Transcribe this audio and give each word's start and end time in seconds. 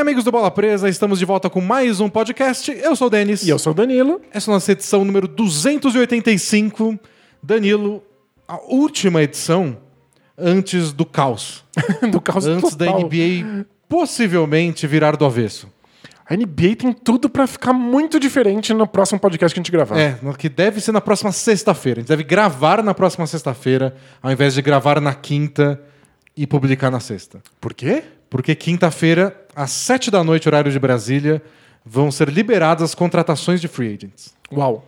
amigos 0.00 0.24
do 0.24 0.32
Bola 0.32 0.50
Presa? 0.50 0.88
Estamos 0.88 1.18
de 1.18 1.26
volta 1.26 1.50
com 1.50 1.60
mais 1.60 2.00
um 2.00 2.08
podcast. 2.08 2.72
Eu 2.72 2.96
sou 2.96 3.08
o 3.08 3.10
Denis. 3.10 3.42
E 3.42 3.50
eu 3.50 3.58
sou 3.58 3.72
o 3.72 3.74
Danilo. 3.74 4.18
Essa 4.32 4.50
é 4.50 4.52
a 4.52 4.54
nossa 4.54 4.72
edição 4.72 5.04
número 5.04 5.28
285. 5.28 6.98
Danilo, 7.42 8.02
a 8.48 8.56
última 8.62 9.22
edição 9.22 9.76
antes 10.38 10.94
do 10.94 11.04
caos. 11.04 11.66
do 12.10 12.18
caos 12.18 12.46
antes 12.46 12.70
total. 12.70 12.94
da 12.94 13.04
NBA 13.04 13.66
possivelmente 13.86 14.86
virar 14.86 15.16
do 15.16 15.26
avesso. 15.26 15.68
A 16.26 16.34
NBA 16.34 16.76
tem 16.78 16.92
tudo 16.94 17.28
pra 17.28 17.46
ficar 17.46 17.74
muito 17.74 18.18
diferente 18.18 18.72
no 18.72 18.86
próximo 18.86 19.20
podcast 19.20 19.52
que 19.52 19.60
a 19.60 19.62
gente 19.62 19.70
gravar. 19.70 19.98
É, 19.98 20.18
que 20.38 20.48
deve 20.48 20.80
ser 20.80 20.92
na 20.92 21.02
próxima 21.02 21.30
sexta-feira. 21.30 21.98
A 21.98 22.00
gente 22.00 22.08
deve 22.08 22.24
gravar 22.24 22.82
na 22.82 22.94
próxima 22.94 23.26
sexta-feira, 23.26 23.94
ao 24.22 24.32
invés 24.32 24.54
de 24.54 24.62
gravar 24.62 24.98
na 24.98 25.12
quinta 25.12 25.78
e 26.34 26.46
publicar 26.46 26.90
na 26.90 27.00
sexta. 27.00 27.42
Por 27.60 27.74
quê? 27.74 28.02
Porque 28.30 28.54
quinta-feira, 28.54 29.36
às 29.54 29.70
sete 29.70 30.10
da 30.10 30.22
noite, 30.24 30.48
horário 30.48 30.70
de 30.70 30.78
Brasília, 30.78 31.42
vão 31.84 32.10
ser 32.10 32.28
liberadas 32.28 32.82
as 32.90 32.94
contratações 32.94 33.60
de 33.60 33.68
free 33.68 33.94
agents. 33.94 34.34
Uau. 34.52 34.84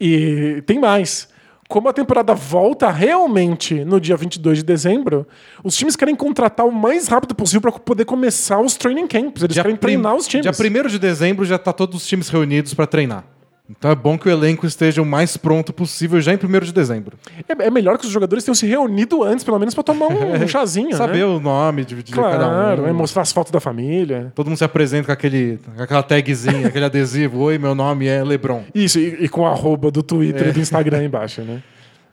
E 0.00 0.62
tem 0.66 0.78
mais. 0.78 1.28
Como 1.68 1.88
a 1.88 1.92
temporada 1.92 2.34
volta 2.34 2.90
realmente 2.90 3.82
no 3.84 3.98
dia 3.98 4.14
22 4.16 4.58
de 4.58 4.64
dezembro, 4.64 5.26
os 5.64 5.74
times 5.74 5.96
querem 5.96 6.14
contratar 6.14 6.66
o 6.66 6.72
mais 6.72 7.08
rápido 7.08 7.34
possível 7.34 7.62
para 7.62 7.72
poder 7.72 8.04
começar 8.04 8.60
os 8.60 8.76
training 8.76 9.06
camps. 9.06 9.42
Eles 9.42 9.56
querem 9.56 9.76
prim- 9.76 9.92
treinar 9.94 10.14
os 10.14 10.26
times. 10.28 10.44
Dia 10.56 10.82
1 10.84 10.88
de 10.88 10.98
dezembro 10.98 11.44
já 11.46 11.58
tá 11.58 11.72
todos 11.72 11.96
os 12.02 12.06
times 12.06 12.28
reunidos 12.28 12.74
para 12.74 12.86
treinar. 12.86 13.24
Então 13.70 13.90
é 13.90 13.94
bom 13.94 14.18
que 14.18 14.28
o 14.28 14.30
elenco 14.30 14.66
esteja 14.66 15.00
o 15.00 15.06
mais 15.06 15.36
pronto 15.36 15.72
possível 15.72 16.20
já 16.20 16.32
em 16.34 16.36
1 16.36 16.60
de 16.60 16.72
dezembro. 16.72 17.16
É, 17.48 17.66
é 17.66 17.70
melhor 17.70 17.96
que 17.96 18.04
os 18.04 18.10
jogadores 18.10 18.44
tenham 18.44 18.54
se 18.54 18.66
reunido 18.66 19.22
antes, 19.22 19.44
pelo 19.44 19.58
menos, 19.58 19.72
para 19.72 19.84
tomar 19.84 20.08
um, 20.08 20.34
um 20.44 20.48
chazinho. 20.48 20.94
Saber 20.96 21.18
né? 21.18 21.24
o 21.24 21.40
nome 21.40 21.84
de, 21.84 22.02
Claro, 22.12 22.38
cada 22.38 22.82
um. 22.82 22.86
é 22.86 22.92
mostrar 22.92 23.22
as 23.22 23.32
fotos 23.32 23.50
da 23.52 23.60
família. 23.60 24.30
Todo 24.34 24.48
mundo 24.48 24.58
se 24.58 24.64
apresenta 24.64 25.06
com, 25.06 25.12
aquele, 25.12 25.58
com 25.76 25.82
aquela 25.82 26.02
tagzinha, 26.02 26.66
aquele 26.66 26.84
adesivo. 26.84 27.38
Oi, 27.38 27.56
meu 27.56 27.74
nome 27.74 28.06
é 28.06 28.22
Lebron. 28.22 28.64
Isso, 28.74 28.98
e, 28.98 29.24
e 29.24 29.28
com 29.28 29.46
a 29.46 29.50
arroba 29.52 29.90
do 29.90 30.02
Twitter 30.02 30.48
É. 30.48 30.50
e 30.50 30.52
do 30.52 30.60
Instagram 30.60 31.04
embaixo, 31.04 31.40
né? 31.42 31.62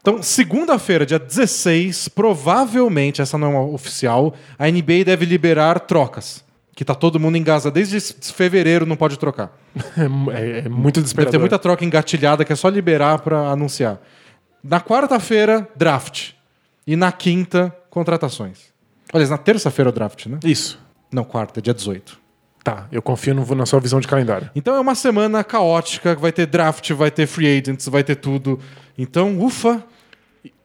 Então, 0.02 0.24
segunda-feira, 0.24 1.06
dia 1.06 1.20
16, 1.20 2.08
provavelmente, 2.10 3.22
essa 3.22 3.38
não 3.38 3.48
é 3.48 3.50
uma 3.50 3.64
oficial, 3.66 4.34
a 4.58 4.66
NBA 4.70 5.04
deve 5.06 5.26
liberar 5.26 5.78
trocas. 5.82 6.42
Que 6.80 6.86
tá 6.86 6.96
todo 6.96 7.20
mundo 7.20 7.36
em 7.36 7.44
Gaza 7.44 7.70
desde 7.70 8.00
fevereiro, 8.00 8.86
não 8.86 8.96
pode 8.96 9.20
trocar. 9.20 9.52
É, 10.34 10.60
é 10.60 10.70
muito 10.70 10.94
Deve 10.96 11.02
desesperador. 11.04 11.32
ter 11.34 11.38
muita 11.38 11.60
troca 11.60 11.84
engatilhada 11.84 12.46
que 12.46 12.54
é 12.54 12.56
só 12.56 12.70
liberar 12.70 13.20
pra 13.20 13.50
anunciar. 13.50 14.00
Na 14.64 14.80
quarta-feira, 14.80 15.68
draft. 15.76 16.30
E 16.88 16.96
na 16.96 17.12
quinta, 17.12 17.76
contratações. 17.90 18.60
Aliás, 19.12 19.30
na 19.30 19.38
terça-feira 19.38 19.90
é 19.90 19.92
o 19.92 19.94
draft, 19.94 20.28
né? 20.28 20.40
Isso. 20.42 20.80
Não, 21.12 21.26
quarta, 21.26 21.62
dia 21.62 21.74
18. 21.74 22.18
Tá, 22.64 22.88
eu 22.94 23.02
confio 23.02 23.36
no- 23.36 23.56
na 23.56 23.66
sua 23.66 23.82
visão 23.82 24.00
de 24.00 24.08
calendário. 24.08 24.50
Então 24.56 24.74
é 24.74 24.80
uma 24.80 24.96
semana 24.96 25.44
caótica, 25.44 26.16
vai 26.16 26.32
ter 26.32 26.46
draft, 26.46 26.90
vai 26.94 27.12
ter 27.12 27.28
free 27.28 27.60
agents, 27.60 27.90
vai 27.90 28.06
ter 28.06 28.16
tudo. 28.16 28.58
Então, 28.98 29.38
ufa, 29.42 29.84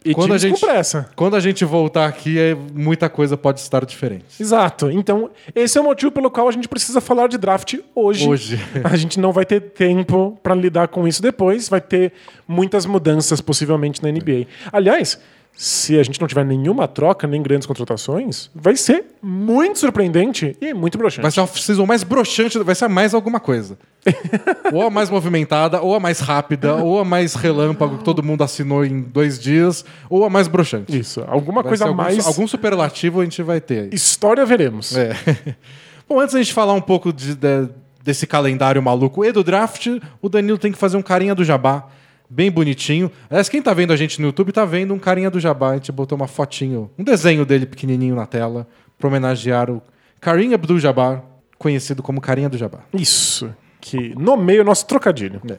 E 0.05 0.13
Quando 0.15 0.35
a 0.35 0.39
gente- 0.39 0.61
com 0.61 0.67
pressa. 0.67 1.09
quando 1.17 1.35
a 1.35 1.41
gente 1.41 1.65
voltar 1.65 2.07
aqui, 2.07 2.39
é- 2.39 2.55
muita 2.75 3.09
coisa 3.09 3.37
pode 3.39 3.61
estar 3.61 3.85
diferente. 3.87 4.25
Exato. 4.39 4.91
Então, 4.91 5.31
esse 5.55 5.79
é 5.79 5.81
o 5.81 5.85
motivo 5.85 6.13
pelo 6.13 6.31
qual 6.31 6.47
a 6.47 6.53
gente 6.53 6.69
precisa 6.69 7.01
falar 7.01 7.27
de 7.27 7.39
draft 7.39 7.77
hoje. 7.95 8.29
Hoje. 8.29 8.61
A 8.85 8.97
gente 8.97 9.19
não 9.19 9.33
vai 9.33 9.47
ter 9.47 9.61
tempo 9.61 10.39
pra 10.43 10.55
lidar 10.55 10.89
com 10.89 11.09
isso 11.09 11.23
depois. 11.23 11.69
Vai 11.71 11.81
ter 11.81 12.13
muitas 12.47 12.85
mudanças, 12.85 13.41
possivelmente, 13.41 14.03
na 14.03 14.11
NBA. 14.11 14.47
Aliás, 14.71 15.19
se 15.57 15.99
a 15.99 16.03
gente 16.03 16.21
não 16.21 16.27
tiver 16.27 16.45
nenhuma 16.45 16.89
troca, 16.89 17.27
nem 17.29 17.41
grandes 17.41 17.65
contratações, 17.67 18.51
vai 18.55 18.77
ser 18.77 19.05
muito 19.23 19.79
surpreendente 19.79 20.57
e 20.61 20.75
muito 20.75 20.99
broxante. 20.99 21.23
Vai 21.23 21.31
ser 21.31 21.41
a 21.41 21.45
off-season 21.45 21.87
mais 21.87 22.03
broxante, 22.03 22.59
vai 22.59 22.75
ser 22.75 22.87
a 22.87 22.89
mais 22.89 23.15
alguma 23.15 23.39
coisa. 23.39 23.79
ou 24.73 24.83
a 24.83 24.91
mais 24.91 25.09
movimentada, 25.09 25.81
ou 25.81 25.95
a 25.95 26.01
mais 26.01 26.19
rápida, 26.19 26.75
ou 26.75 26.99
a 26.99 27.05
mais 27.05 27.35
relâmpago, 27.35 27.99
que 27.99 28.05
todo 28.05 28.23
mundo 28.23 28.43
assinou 28.43 28.85
em 28.85 29.01
dois 29.01 29.39
dias, 29.39 29.85
ou 30.11 30.25
a 30.25 30.31
mais 30.31 30.49
broxante. 30.49 30.99
Isso. 30.99 31.25
Alguma 31.27 31.63
Vai 31.63 31.71
coisa 31.71 31.85
algum, 31.85 31.97
mais. 31.97 32.27
Algum 32.27 32.47
superlativo 32.49 33.21
a 33.21 33.25
gente 33.25 33.41
vai 33.43 33.61
ter 33.61 33.85
aí. 33.85 33.91
História 33.93 34.45
veremos. 34.45 34.97
É. 34.97 35.15
Bom, 36.09 36.19
antes 36.21 36.35
da 36.35 36.43
gente 36.43 36.53
falar 36.53 36.75
um 36.75 36.81
pouco 36.81 37.13
de- 37.13 37.35
de- 37.37 37.69
desse 38.03 38.27
calendário 38.27 38.83
maluco 38.83 39.25
e 39.25 39.33
do 39.33 39.43
draft, 39.43 39.87
o 40.21 40.29
Danilo 40.29 40.59
tem 40.59 40.71
que 40.73 40.77
fazer 40.77 40.97
um 40.97 41.03
carinha 41.03 41.35
do 41.35 41.43
jabá. 41.45 41.87
Bem 42.35 42.51
bonitinho. 42.51 43.13
Aliás, 43.31 43.49
quem 43.49 43.63
tá 43.63 43.73
vendo 43.73 43.93
a 43.93 43.97
gente 43.97 44.21
no 44.21 44.27
YouTube 44.27 44.51
tá 44.51 44.65
vendo 44.65 44.93
um 44.93 44.99
carinha 44.99 45.31
do 45.31 45.39
jabá. 45.39 45.71
A 45.71 45.75
gente 45.75 45.93
botou 45.93 46.17
uma 46.17 46.27
fotinho, 46.27 46.91
um 46.99 47.05
desenho 47.05 47.47
dele 47.47 47.65
pequenininho 47.65 48.17
na 48.17 48.27
tela 48.27 48.67
pra 48.99 49.07
homenagear 49.07 49.71
o 49.71 49.81
Karim 50.21 50.53
Abdul-Jabbar, 50.53 51.23
conhecido 51.57 52.03
como 52.03 52.21
Carinha 52.21 52.49
do 52.49 52.59
Jabá. 52.59 52.81
Isso. 52.93 53.55
Que 53.81 54.19
nomeia 54.19 54.63
o 54.63 54.65
nosso 54.65 54.85
trocadilho. 54.85 55.41
É. 55.49 55.59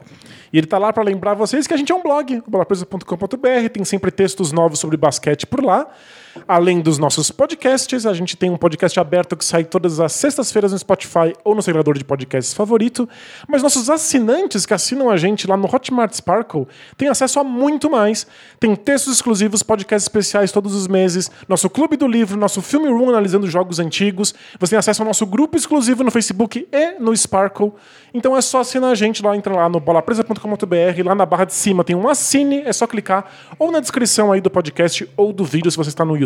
E 0.52 0.58
ele 0.58 0.66
tá 0.66 0.76
lá 0.76 0.92
para 0.92 1.02
lembrar 1.02 1.32
vocês 1.32 1.66
que 1.66 1.72
a 1.72 1.78
gente 1.78 1.90
é 1.90 1.94
um 1.94 2.02
blog, 2.02 2.42
bolapresa.com.br, 2.46 3.68
tem 3.72 3.84
sempre 3.84 4.10
textos 4.10 4.52
novos 4.52 4.78
sobre 4.78 4.98
basquete 4.98 5.46
por 5.46 5.64
lá. 5.64 5.86
Além 6.46 6.80
dos 6.80 6.98
nossos 6.98 7.30
podcasts, 7.30 8.06
a 8.06 8.12
gente 8.12 8.36
tem 8.36 8.50
um 8.50 8.56
podcast 8.56 8.98
aberto 9.00 9.36
que 9.36 9.44
sai 9.44 9.64
todas 9.64 9.98
as 10.00 10.12
sextas-feiras 10.12 10.72
no 10.72 10.78
Spotify 10.78 11.32
ou 11.44 11.54
no 11.54 11.62
seu 11.62 11.70
agregador 11.72 11.96
de 11.98 12.04
podcasts 12.04 12.54
favorito. 12.54 13.08
Mas 13.48 13.62
nossos 13.62 13.90
assinantes 13.90 14.66
que 14.66 14.74
assinam 14.74 15.10
a 15.10 15.16
gente 15.16 15.46
lá 15.46 15.56
no 15.56 15.66
Hotmart 15.66 16.12
Sparkle 16.12 16.66
têm 16.96 17.08
acesso 17.08 17.40
a 17.40 17.44
muito 17.44 17.90
mais. 17.90 18.26
Tem 18.60 18.74
textos 18.76 19.14
exclusivos, 19.14 19.62
podcasts 19.62 20.04
especiais 20.04 20.52
todos 20.52 20.74
os 20.74 20.86
meses, 20.86 21.30
nosso 21.48 21.68
clube 21.70 21.96
do 21.96 22.06
livro, 22.06 22.38
nosso 22.38 22.60
filme 22.62 22.88
room 22.88 23.08
analisando 23.08 23.48
jogos 23.48 23.78
antigos. 23.78 24.34
Você 24.58 24.70
tem 24.70 24.78
acesso 24.78 25.02
ao 25.02 25.06
nosso 25.06 25.26
grupo 25.26 25.56
exclusivo 25.56 26.04
no 26.04 26.10
Facebook 26.10 26.68
e 26.70 26.98
no 26.98 27.16
Sparkle. 27.16 27.72
Então 28.12 28.36
é 28.36 28.40
só 28.40 28.60
assinar 28.60 28.92
a 28.92 28.94
gente 28.94 29.22
lá, 29.22 29.36
entra 29.36 29.54
lá 29.54 29.68
no 29.68 29.80
bolapresa.com.br, 29.80 31.02
lá 31.04 31.14
na 31.14 31.26
barra 31.26 31.44
de 31.44 31.54
cima 31.54 31.84
tem 31.84 31.94
um 31.94 32.08
assine, 32.08 32.62
é 32.64 32.72
só 32.72 32.86
clicar, 32.86 33.30
ou 33.58 33.70
na 33.70 33.80
descrição 33.80 34.32
aí 34.32 34.40
do 34.40 34.50
podcast 34.50 35.08
ou 35.16 35.32
do 35.32 35.44
vídeo 35.44 35.70
se 35.70 35.76
você 35.76 35.90
está 35.90 36.04
no 36.04 36.16
YouTube. 36.16 36.25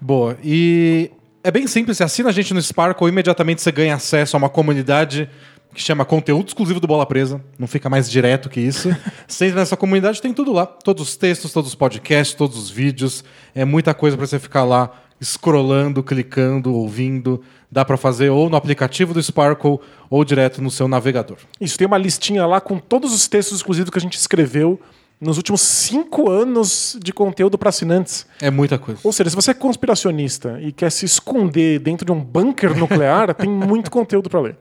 Boa. 0.00 0.36
E 0.42 1.10
é 1.42 1.50
bem 1.50 1.66
simples, 1.66 1.96
você 1.96 2.04
assina 2.04 2.28
a 2.28 2.32
gente 2.32 2.52
no 2.52 2.60
Sparkle, 2.60 3.08
imediatamente 3.08 3.62
você 3.62 3.72
ganha 3.72 3.94
acesso 3.94 4.36
a 4.36 4.38
uma 4.38 4.48
comunidade 4.48 5.28
que 5.74 5.80
chama 5.80 6.04
Conteúdo 6.04 6.48
Exclusivo 6.48 6.80
do 6.80 6.86
Bola 6.86 7.06
Presa. 7.06 7.42
Não 7.58 7.66
fica 7.66 7.88
mais 7.88 8.10
direto 8.10 8.48
que 8.48 8.60
isso. 8.60 8.94
você 9.26 9.46
entra 9.46 9.60
nessa 9.60 9.76
comunidade, 9.76 10.20
tem 10.20 10.32
tudo 10.32 10.52
lá. 10.52 10.66
Todos 10.66 11.08
os 11.08 11.16
textos, 11.16 11.52
todos 11.52 11.70
os 11.70 11.74
podcasts, 11.74 12.34
todos 12.34 12.58
os 12.58 12.70
vídeos. 12.70 13.24
É 13.54 13.64
muita 13.64 13.94
coisa 13.94 14.16
para 14.16 14.26
você 14.26 14.38
ficar 14.38 14.64
lá 14.64 14.90
scrollando, 15.22 16.02
clicando, 16.02 16.74
ouvindo. 16.74 17.42
Dá 17.70 17.84
para 17.84 17.96
fazer 17.96 18.30
ou 18.30 18.50
no 18.50 18.56
aplicativo 18.56 19.14
do 19.14 19.22
Sparkle 19.22 19.78
ou 20.08 20.24
direto 20.24 20.60
no 20.60 20.70
seu 20.70 20.88
navegador. 20.88 21.38
Isso, 21.60 21.78
tem 21.78 21.86
uma 21.86 21.98
listinha 21.98 22.44
lá 22.46 22.60
com 22.60 22.78
todos 22.78 23.14
os 23.14 23.28
textos 23.28 23.58
exclusivos 23.58 23.90
que 23.90 23.98
a 23.98 24.00
gente 24.00 24.18
escreveu 24.18 24.80
nos 25.20 25.36
últimos 25.36 25.60
cinco 25.60 26.30
anos 26.30 26.96
de 27.02 27.12
conteúdo 27.12 27.58
para 27.58 27.68
assinantes. 27.68 28.26
É 28.40 28.50
muita 28.50 28.78
coisa. 28.78 29.00
Ou 29.04 29.12
seja, 29.12 29.28
se 29.28 29.36
você 29.36 29.50
é 29.50 29.54
conspiracionista 29.54 30.58
e 30.62 30.72
quer 30.72 30.90
se 30.90 31.04
esconder 31.04 31.78
dentro 31.78 32.06
de 32.06 32.12
um 32.12 32.20
bunker 32.20 32.74
nuclear, 32.76 33.34
tem 33.34 33.48
muito 33.50 33.90
conteúdo 33.90 34.30
para 34.30 34.40
ler. 34.40 34.56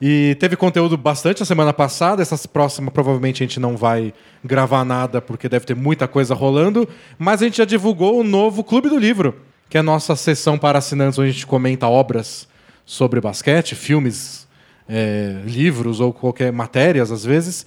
E 0.00 0.36
teve 0.40 0.56
conteúdo 0.56 0.96
bastante 0.96 1.40
na 1.40 1.46
semana 1.46 1.72
passada. 1.72 2.22
Essa 2.22 2.36
próxima 2.48 2.90
provavelmente 2.90 3.42
a 3.42 3.46
gente 3.46 3.60
não 3.60 3.76
vai 3.76 4.14
gravar 4.42 4.84
nada 4.84 5.20
porque 5.20 5.48
deve 5.48 5.66
ter 5.66 5.76
muita 5.76 6.08
coisa 6.08 6.34
rolando. 6.34 6.88
Mas 7.18 7.42
a 7.42 7.44
gente 7.44 7.58
já 7.58 7.64
divulgou 7.66 8.18
o 8.18 8.24
novo 8.24 8.64
Clube 8.64 8.88
do 8.88 8.98
Livro, 8.98 9.34
que 9.68 9.76
é 9.76 9.80
a 9.80 9.82
nossa 9.82 10.16
sessão 10.16 10.56
para 10.56 10.78
assinantes 10.78 11.18
onde 11.18 11.30
a 11.30 11.32
gente 11.32 11.46
comenta 11.46 11.86
obras 11.86 12.48
sobre 12.84 13.20
basquete, 13.20 13.74
filmes, 13.74 14.46
é, 14.88 15.42
livros 15.44 16.00
ou 16.00 16.12
qualquer 16.12 16.52
matérias 16.52 17.10
às 17.10 17.24
vezes. 17.24 17.66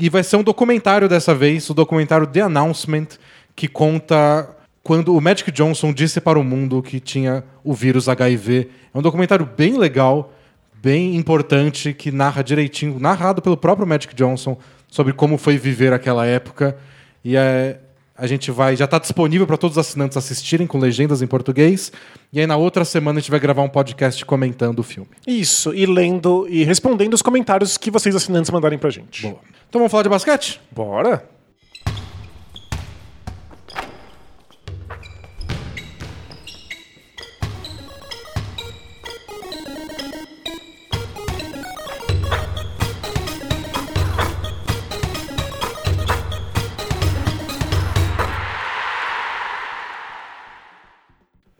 E 0.00 0.08
vai 0.08 0.22
ser 0.22 0.36
um 0.36 0.44
documentário 0.44 1.08
dessa 1.08 1.34
vez, 1.34 1.68
o 1.68 1.74
documentário 1.74 2.26
The 2.26 2.42
Announcement, 2.42 3.08
que 3.56 3.66
conta 3.66 4.48
quando 4.80 5.14
o 5.14 5.20
Magic 5.20 5.50
Johnson 5.50 5.92
disse 5.92 6.20
para 6.20 6.38
o 6.38 6.44
mundo 6.44 6.80
que 6.80 7.00
tinha 7.00 7.42
o 7.64 7.74
vírus 7.74 8.08
HIV. 8.08 8.68
É 8.94 8.98
um 8.98 9.02
documentário 9.02 9.44
bem 9.44 9.76
legal, 9.76 10.32
bem 10.80 11.16
importante, 11.16 11.92
que 11.92 12.12
narra 12.12 12.42
direitinho, 12.42 13.00
narrado 13.00 13.42
pelo 13.42 13.56
próprio 13.56 13.88
Magic 13.88 14.14
Johnson, 14.14 14.56
sobre 14.86 15.12
como 15.12 15.36
foi 15.36 15.58
viver 15.58 15.92
aquela 15.92 16.24
época. 16.24 16.76
E 17.24 17.36
é, 17.36 17.80
a 18.18 18.26
gente 18.26 18.50
vai. 18.50 18.74
Já 18.74 18.84
está 18.84 18.98
disponível 18.98 19.46
para 19.46 19.56
todos 19.56 19.76
os 19.76 19.86
assinantes 19.86 20.16
assistirem 20.16 20.66
com 20.66 20.78
legendas 20.78 21.22
em 21.22 21.26
português. 21.26 21.92
E 22.32 22.40
aí 22.40 22.46
na 22.46 22.56
outra 22.56 22.84
semana 22.84 23.18
a 23.18 23.20
gente 23.20 23.30
vai 23.30 23.38
gravar 23.38 23.62
um 23.62 23.68
podcast 23.68 24.24
comentando 24.26 24.80
o 24.80 24.82
filme. 24.82 25.08
Isso, 25.26 25.72
e 25.72 25.86
lendo 25.86 26.46
e 26.50 26.64
respondendo 26.64 27.14
os 27.14 27.22
comentários 27.22 27.78
que 27.78 27.90
vocês 27.90 28.16
assinantes 28.16 28.50
mandarem 28.50 28.78
pra 28.78 28.90
gente. 28.90 29.22
Boa. 29.22 29.38
Então 29.68 29.78
vamos 29.78 29.92
falar 29.92 30.02
de 30.02 30.08
basquete? 30.08 30.60
Bora? 30.72 31.37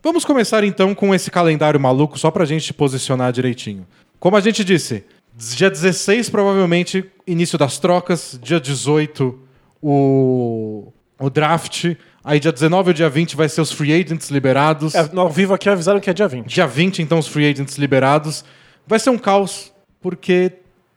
Vamos 0.09 0.25
começar 0.25 0.65
então 0.65 0.95
com 0.95 1.15
esse 1.15 1.31
calendário 1.31 1.79
maluco, 1.79 2.19
só 2.19 2.31
pra 2.31 2.47
gente 2.47 2.73
posicionar 2.73 3.31
direitinho. 3.31 3.87
Como 4.19 4.39
a 4.39 4.41
gente 4.41 4.65
disse, 4.65 5.05
dia 5.37 5.69
16, 5.69 6.31
provavelmente, 6.31 7.05
início 7.27 7.59
das 7.59 7.79
trocas. 7.79 8.41
Dia 8.43 8.59
18, 8.59 9.39
o, 9.83 10.91
o 11.21 11.29
draft. 11.29 11.95
Aí 12.25 12.41
dia 12.41 12.51
19 12.51 12.89
ou 12.89 12.95
dia 12.95 13.11
20 13.11 13.37
vai 13.37 13.51
ser 13.51 13.61
os 13.61 13.71
free 13.71 13.93
agents 13.93 14.31
liberados. 14.31 14.95
É, 14.95 15.07
no 15.13 15.21
ao 15.21 15.29
vivo 15.29 15.53
aqui 15.53 15.69
avisaram 15.69 16.01
que 16.01 16.09
é 16.09 16.15
dia 16.15 16.27
20. 16.27 16.47
Dia 16.47 16.67
20, 16.67 17.03
então, 17.03 17.19
os 17.19 17.29
free 17.29 17.47
agents 17.47 17.77
liberados. 17.77 18.47
Vai 18.87 18.99
ser 18.99 19.11
um 19.11 19.19
caos, 19.19 19.71
porque 20.01 20.53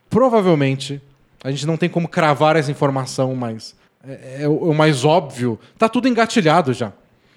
provavelmente 0.08 1.02
a 1.44 1.50
gente 1.50 1.66
não 1.66 1.76
tem 1.76 1.90
como 1.90 2.08
cravar 2.08 2.56
essa 2.56 2.70
informação, 2.70 3.36
mas 3.36 3.74
é, 4.08 4.44
é 4.44 4.48
o 4.48 4.70
o 4.70 4.74
mais 4.74 5.04
óbvio. 5.04 5.60
Tá 5.76 5.86
tudo 5.86 6.08
engatilhado 6.08 6.72
já. 6.72 6.94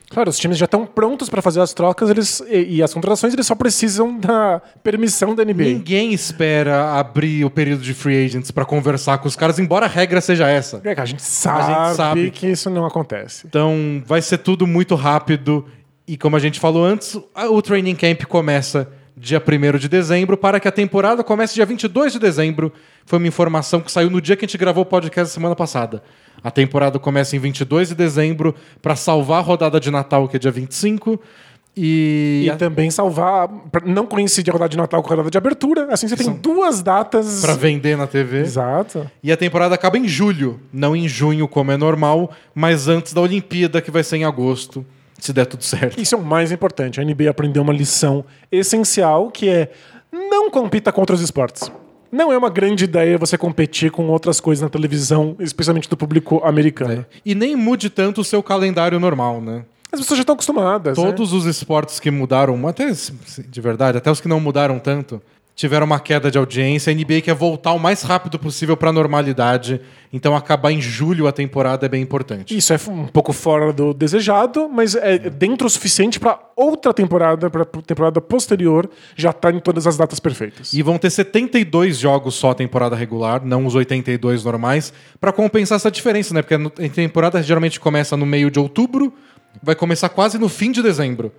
Claro, 0.10 0.30
os 0.30 0.38
times 0.38 0.58
já 0.58 0.66
estão 0.66 0.86
prontos 0.86 1.30
para 1.30 1.42
fazer 1.42 1.60
as 1.62 1.74
trocas 1.74 2.10
eles, 2.10 2.40
e, 2.48 2.76
e 2.78 2.84
as 2.84 2.94
contratações, 2.94 3.34
eles 3.34 3.46
só 3.48 3.56
precisam 3.56 4.18
da 4.20 4.62
permissão 4.84 5.34
da 5.34 5.44
NBA. 5.44 5.64
Ninguém 5.64 6.14
espera 6.14 6.92
abrir 6.94 7.44
o 7.44 7.50
período 7.50 7.82
de 7.82 7.94
free 7.94 8.26
agents 8.26 8.52
pra 8.52 8.64
conversar 8.66 9.18
com 9.18 9.28
os 9.28 9.36
caras, 9.36 9.58
embora 9.60 9.86
a 9.86 9.90
regra 9.90 10.22
seja 10.22 10.48
essa. 10.48 10.80
É 10.84 11.00
a 11.00 11.06
gente 11.06 11.24
sabe, 11.24 11.96
sabe. 11.96 12.32
que 12.32 12.48
isso 12.48 12.70
não 12.70 12.86
acontece. 12.86 13.46
Então 13.48 14.04
vai 14.06 14.22
ser 14.22 14.38
tudo 14.38 14.68
muito 14.68 14.94
rápido. 14.96 15.66
E 16.08 16.16
como 16.18 16.36
a 16.36 16.40
gente 16.40 16.60
falou 16.60 16.86
antes, 16.86 17.18
a- 17.34 17.50
o 17.50 17.60
training 17.62 17.96
camp 17.96 18.26
começa 18.26 18.88
dia 19.18 19.42
1 19.42 19.78
de 19.78 19.88
dezembro 19.88 20.36
para 20.36 20.60
que 20.60 20.68
a 20.68 20.72
temporada 20.72 21.24
comece 21.24 21.56
dia 21.56 21.66
22 21.66 22.14
de 22.14 22.20
dezembro. 22.20 22.72
Foi 23.06 23.18
uma 23.18 23.28
informação 23.28 23.80
que 23.80 23.92
saiu 23.92 24.10
no 24.10 24.20
dia 24.20 24.36
que 24.36 24.46
a 24.46 24.48
gente 24.48 24.58
gravou 24.58 24.84
o 24.84 24.86
podcast 24.86 25.34
semana 25.34 25.56
passada. 25.56 26.04
A 26.44 26.52
temporada 26.52 27.00
começa 27.00 27.36
em 27.36 27.40
22 27.40 27.90
de 27.90 27.96
dezembro 27.96 28.54
para 28.82 28.96
salvar 28.96 29.40
a 29.40 29.42
rodada 29.42 29.80
de 29.80 29.90
Natal, 29.90 30.28
que 30.28 30.36
é 30.36 30.40
dia 30.40 30.52
25. 30.52 31.20
E, 31.78 32.48
E 32.50 32.56
também 32.56 32.90
salvar, 32.90 33.50
não 33.86 34.06
coincidir 34.06 34.52
a 34.52 34.54
rodada 34.54 34.70
de 34.70 34.78
Natal 34.78 35.02
com 35.02 35.08
a 35.08 35.12
rodada 35.12 35.30
de 35.30 35.38
abertura. 35.38 35.88
Assim 35.92 36.08
você 36.08 36.16
tem 36.16 36.32
duas 36.34 36.82
datas. 36.82 37.42
para 37.42 37.54
vender 37.54 37.98
na 37.98 38.08
TV. 38.08 38.42
Exato. 38.42 39.10
E 39.22 39.32
a 39.32 39.38
temporada 39.38 39.76
acaba 39.76 39.98
em 39.98 40.08
julho, 40.08 40.60
não 40.72 40.96
em 40.96 41.08
junho, 41.08 41.48
como 41.48 41.72
é 41.72 41.78
normal, 41.78 42.32
mas 42.54 42.88
antes 42.88 43.14
da 43.14 43.22
Olimpíada, 43.22 43.82
que 43.82 43.92
vai 43.92 44.04
ser 44.04 44.18
em 44.18 44.24
agosto, 44.24 44.86
se 45.26 45.34
der 45.34 45.46
tudo 45.46 45.64
certo. 45.64 46.00
Isso 46.00 46.16
é 46.16 46.18
o 46.18 46.24
mais 46.24 46.52
importante. 46.52 47.00
A 47.02 47.04
NBA 47.04 47.30
aprendeu 47.30 47.62
uma 47.64 47.74
lição 47.74 48.24
essencial 48.52 49.30
que 49.32 49.50
é 49.50 49.72
não 50.12 50.50
compita 50.50 50.92
contra 50.92 51.16
os 51.16 51.22
esportes. 51.22 51.72
Não 52.12 52.32
é 52.32 52.38
uma 52.38 52.50
grande 52.50 52.86
ideia 52.86 53.18
você 53.18 53.38
competir 53.38 53.92
com 53.92 54.08
outras 54.08 54.40
coisas 54.40 54.62
na 54.62 54.70
televisão, 54.70 55.36
especialmente 55.40 55.90
do 55.90 55.98
público 55.98 56.42
americano. 56.46 57.06
E 57.26 57.36
nem 57.36 57.56
mude 57.56 57.90
tanto 57.90 58.22
o 58.22 58.24
seu 58.24 58.42
calendário 58.42 59.00
normal, 59.00 59.42
né? 59.42 59.66
As 59.92 60.00
pessoas 60.00 60.18
já 60.18 60.22
estão 60.22 60.34
acostumadas. 60.34 60.98
né? 60.98 61.04
Todos 61.04 61.34
os 61.34 61.46
esportes 61.46 62.00
que 62.00 62.12
mudaram, 62.12 62.68
até 62.68 62.90
de 62.92 63.62
verdade, 63.62 63.98
até 63.98 64.12
os 64.12 64.22
que 64.22 64.28
não 64.28 64.40
mudaram 64.40 64.80
tanto, 64.80 65.22
tiveram 65.56 65.86
uma 65.86 66.00
queda 66.00 66.30
de 66.30 66.38
audiência. 66.38 66.92
A 66.92 66.96
NBA 66.96 67.22
quer 67.22 67.34
voltar 67.34 67.72
o 67.72 67.80
mais 67.80 68.02
rápido 68.02 68.38
possível 68.38 68.76
para 68.76 68.90
a 68.90 68.94
normalidade. 68.94 69.80
Então 70.12 70.36
acabar 70.36 70.72
em 70.72 70.82
julho 70.82 71.28
a 71.28 71.32
temporada 71.32 71.86
é 71.86 71.90
bem 71.90 72.02
importante. 72.02 72.56
Isso 72.56 72.74
é 72.74 72.80
um 72.90 73.08
pouco 73.08 73.32
fora 73.32 73.72
do 73.72 73.94
desejado, 73.94 74.70
mas 74.70 74.96
é 74.96 75.18
dentro 75.18 75.68
o 75.68 75.70
suficiente 75.70 76.20
para 76.20 76.40
outra 76.56 76.94
temporada, 76.94 77.50
para 77.50 77.66
temporada 77.66 78.20
posterior, 78.20 78.90
já 79.16 79.30
estar 79.30 79.54
em 79.54 79.60
todas 79.60 79.88
as 79.88 79.98
datas 79.98 80.20
perfeitas. 80.20 80.74
E 80.74 80.82
vão 80.82 80.98
ter 80.98 81.10
72 81.10 81.98
jogos 81.98 82.36
só 82.36 82.52
a 82.52 82.56
temporada 82.56 82.96
regular, 82.96 83.44
não 83.46 83.66
os 83.66 83.76
82 83.76 84.44
normais, 84.44 84.94
para 85.20 85.32
compensar 85.32 85.78
essa 85.78 85.92
diferença, 85.92 86.34
né? 86.34 86.42
Porque 86.42 86.56
a 86.56 86.90
temporada 86.90 87.42
geralmente 87.42 87.80
começa 87.80 88.18
no 88.18 88.26
meio 88.26 88.52
de 88.52 88.60
outubro, 88.60 89.14
vai 89.64 89.76
começar 89.76 90.10
quase 90.10 90.38
no 90.38 90.50
fim 90.50 90.72
de 90.72 90.82
dezembro 90.82 91.32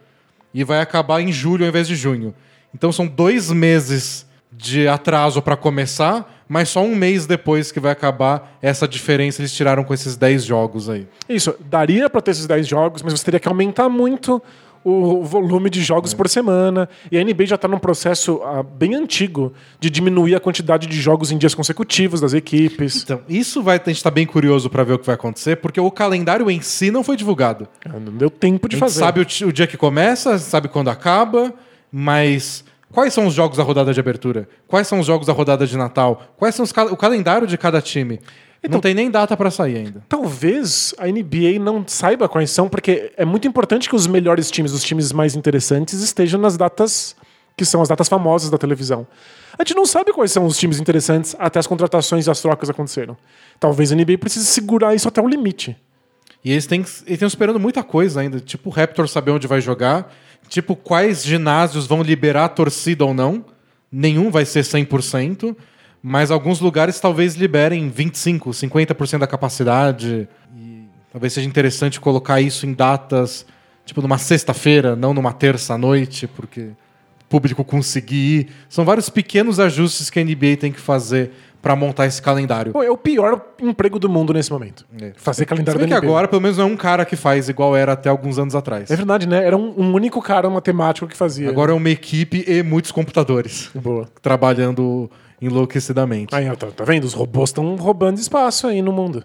e 0.53 0.65
vai 0.65 0.81
acabar 0.81 1.21
em 1.21 1.31
julho 1.31 1.65
ao 1.65 1.69
invés 1.69 1.87
de 1.87 1.95
junho. 1.95 2.35
Então 2.77 2.93
são 2.93 3.07
dois 3.07 3.51
meses 3.51 4.27
de 4.53 4.87
atraso 4.87 5.41
para 5.41 5.57
começar, 5.57 6.45
mas 6.47 6.69
só 6.69 6.83
um 6.83 6.95
mês 6.95 7.25
depois 7.25 7.73
que 7.73 7.81
vai 7.81 7.91
acabar 7.91 8.59
essa 8.61 8.87
diferença 8.87 9.41
eles 9.41 9.53
tiraram 9.53 9.83
com 9.83 9.95
esses 9.95 10.15
10 10.15 10.45
jogos 10.45 10.91
aí. 10.91 11.07
Isso, 11.27 11.55
daria 11.71 12.11
para 12.11 12.21
ter 12.21 12.33
esses 12.33 12.47
10 12.47 12.69
jogos, 12.69 13.03
mas 13.03 13.15
você 13.15 13.25
teria 13.25 13.41
que 13.41 13.49
aumentar 13.49 13.89
muito 13.89 14.43
o 14.85 15.25
volume 15.25 15.71
de 15.71 15.83
jogos 15.83 16.13
por 16.13 16.29
semana. 16.29 16.87
E 17.11 17.19
a 17.19 17.25
NBA 17.25 17.47
já 17.47 17.55
está 17.55 17.67
num 17.67 17.79
processo 17.79 18.41
ah, 18.45 18.63
bem 18.63 18.95
antigo 18.95 19.55
de 19.81 19.89
diminuir 19.91 20.35
a 20.35 20.41
quantidade 20.41 20.87
de 20.87 21.01
jogos 21.01 21.33
em 21.33 21.39
dias 21.39 21.55
consecutivos 21.55 22.21
das 22.21 22.35
equipes. 22.35 23.03
Então, 23.03 23.21
isso 23.27 23.63
vai, 23.63 23.79
a 23.79 23.89
gente 23.89 23.97
está 23.97 24.11
bem 24.13 24.27
curioso 24.27 24.69
para 24.71 24.85
ver 24.85 24.93
o 24.93 24.99
que 24.99 25.07
vai 25.07 25.17
acontecer, 25.17 25.57
porque 25.57 25.81
o 25.81 25.91
calendário 25.91 26.49
em 26.51 26.61
si 26.61 26.91
não 26.93 27.03
foi 27.03 27.17
divulgado. 27.17 27.67
Ah, 27.85 27.99
Não 27.99 28.13
deu 28.13 28.31
tempo 28.31 28.69
de 28.69 28.77
fazer. 28.77 29.01
sabe 29.01 29.21
o, 29.21 29.49
o 29.49 29.53
dia 29.53 29.67
que 29.67 29.77
começa, 29.77 30.39
sabe 30.39 30.69
quando 30.69 30.89
acaba, 30.89 31.53
mas 31.91 32.65
quais 32.93 33.13
são 33.13 33.27
os 33.27 33.35
jogos 33.35 33.57
da 33.57 33.63
rodada 33.63 33.93
de 33.93 34.01
abertura? 34.01 34.49
Quais 34.67 34.87
são 34.87 35.01
os 35.01 35.07
jogos 35.07 35.27
da 35.27 35.33
rodada 35.33 35.67
de 35.67 35.77
Natal? 35.77 36.23
Quais 36.37 36.55
são 36.55 36.65
o 36.91 36.97
calendário 36.97 37.47
de 37.47 37.57
cada 37.57 37.81
time? 37.81 38.21
não 38.69 38.81
tem 38.81 38.95
nem 38.95 39.11
data 39.11 39.37
para 39.37 39.51
sair 39.51 39.77
ainda. 39.77 40.03
Talvez 40.09 40.95
a 40.99 41.07
NBA 41.07 41.59
não 41.61 41.85
saiba 41.87 42.29
quais 42.29 42.51
são, 42.51 42.69
porque 42.69 43.13
é 43.17 43.25
muito 43.25 43.47
importante 43.47 43.89
que 43.89 43.95
os 43.95 44.07
melhores 44.07 44.51
times, 44.51 44.73
os 44.73 44.83
times 44.83 45.13
mais 45.13 45.37
interessantes, 45.37 46.01
estejam 46.01 46.41
nas 46.41 46.57
datas 46.57 47.15
que 47.57 47.65
são 47.65 47.81
as 47.81 47.89
datas 47.89 48.09
famosas 48.09 48.51
da 48.51 48.59
televisão. 48.59 49.07
A 49.59 49.63
gente 49.63 49.75
não 49.75 49.87
sabe 49.87 50.13
quais 50.13 50.31
são 50.31 50.45
os 50.45 50.59
times 50.59 50.79
interessantes 50.79 51.35
até 51.39 51.59
as 51.59 51.67
contratações 51.67 52.27
e 52.27 52.31
as 52.31 52.41
trocas 52.41 52.69
aconteceram. 52.69 53.17
Talvez 53.59 53.91
a 53.91 53.97
NBA 53.97 54.19
precise 54.19 54.45
segurar 54.45 54.95
isso 54.95 55.09
até 55.09 55.23
o 55.23 55.29
limite. 55.29 55.75
E 56.45 56.53
eles 56.53 56.67
têm 56.67 56.81
eles 56.81 57.05
estão 57.09 57.27
esperando 57.27 57.59
muita 57.59 57.83
coisa 57.83 58.21
ainda, 58.21 58.39
tipo 58.39 58.69
o 58.69 58.73
Raptor 58.73 59.09
saber 59.09 59.31
onde 59.31 59.47
vai 59.47 59.61
jogar, 59.61 60.15
tipo 60.49 60.77
quais 60.77 61.25
ginásios 61.25 61.87
vão 61.87 62.03
liberar 62.03 62.45
a 62.45 62.49
torcida 62.49 63.05
ou 63.05 63.15
não. 63.15 63.45
Nenhum 63.91 64.31
vai 64.31 64.45
ser 64.45 64.61
100%, 64.61 65.57
mas 66.03 66.31
alguns 66.31 66.61
lugares 66.61 67.01
talvez 67.01 67.35
liberem 67.35 67.89
25, 67.89 68.51
50% 68.51 69.19
da 69.19 69.27
capacidade. 69.27 70.29
E 70.57 70.85
talvez 71.13 71.33
seja 71.33 71.49
interessante 71.49 72.01
colocar 72.01 72.41
isso 72.41 72.67
em 72.67 72.73
datas, 72.73 73.47
tipo 73.85 74.03
numa 74.03 74.19
sexta-feira, 74.19 74.97
não 74.97 75.15
numa 75.15 75.33
terça 75.33 75.75
à 75.75 75.79
noite, 75.79 76.27
porque 76.27 76.61
o 76.61 77.25
público 77.29 77.65
conseguir 77.65 78.17
ir. 78.17 78.49
São 78.69 78.85
vários 78.85 79.09
pequenos 79.09 79.59
ajustes 79.59 80.11
que 80.11 80.19
a 80.21 80.25
NBA 80.25 80.57
tem 80.59 80.73
que 80.73 80.81
fazer 80.81 81.33
para 81.67 81.75
montar 81.75 82.07
esse 82.07 82.23
calendário. 82.23 82.73
Pô, 82.73 82.81
é 82.81 82.89
o 82.89 82.97
pior 82.97 83.45
emprego 83.61 83.99
do 83.99 84.09
mundo 84.09 84.33
nesse 84.33 84.53
momento. 84.53 84.87
É. 85.03 85.13
Fazer 85.17 85.45
calendário 85.47 85.81
bem 85.81 85.89
da 85.89 85.99
que 85.99 86.07
agora, 86.07 86.29
pelo 86.29 86.41
menos, 86.41 86.59
não 86.59 86.69
é 86.69 86.69
um 86.69 86.77
cara 86.77 87.05
que 87.05 87.17
faz 87.17 87.49
igual 87.49 87.75
era 87.75 87.95
até 87.95 88.09
alguns 88.09 88.39
anos 88.39 88.55
atrás. 88.55 88.89
É 88.89 88.95
verdade, 88.95 89.27
né? 89.27 89.45
Era 89.45 89.57
um, 89.57 89.75
um 89.77 89.93
único 89.93 90.23
cara 90.23 90.49
matemático 90.49 91.09
que 91.09 91.17
fazia. 91.17 91.49
Agora 91.49 91.73
é 91.73 91.75
uma 91.75 91.91
equipe 91.91 92.45
e 92.47 92.63
muitos 92.63 92.93
computadores 92.93 93.69
Boa. 93.75 94.09
trabalhando 94.23 95.11
enlouquecidamente. 95.43 96.33
Aí, 96.37 96.45
tá, 96.57 96.69
tá 96.69 96.85
vendo? 96.85 97.03
Os 97.03 97.15
robôs 97.15 97.51
estão 97.51 97.75
roubando 97.75 98.21
espaço 98.21 98.69
aí 98.69 98.81
no 98.81 98.93
mundo. 98.93 99.25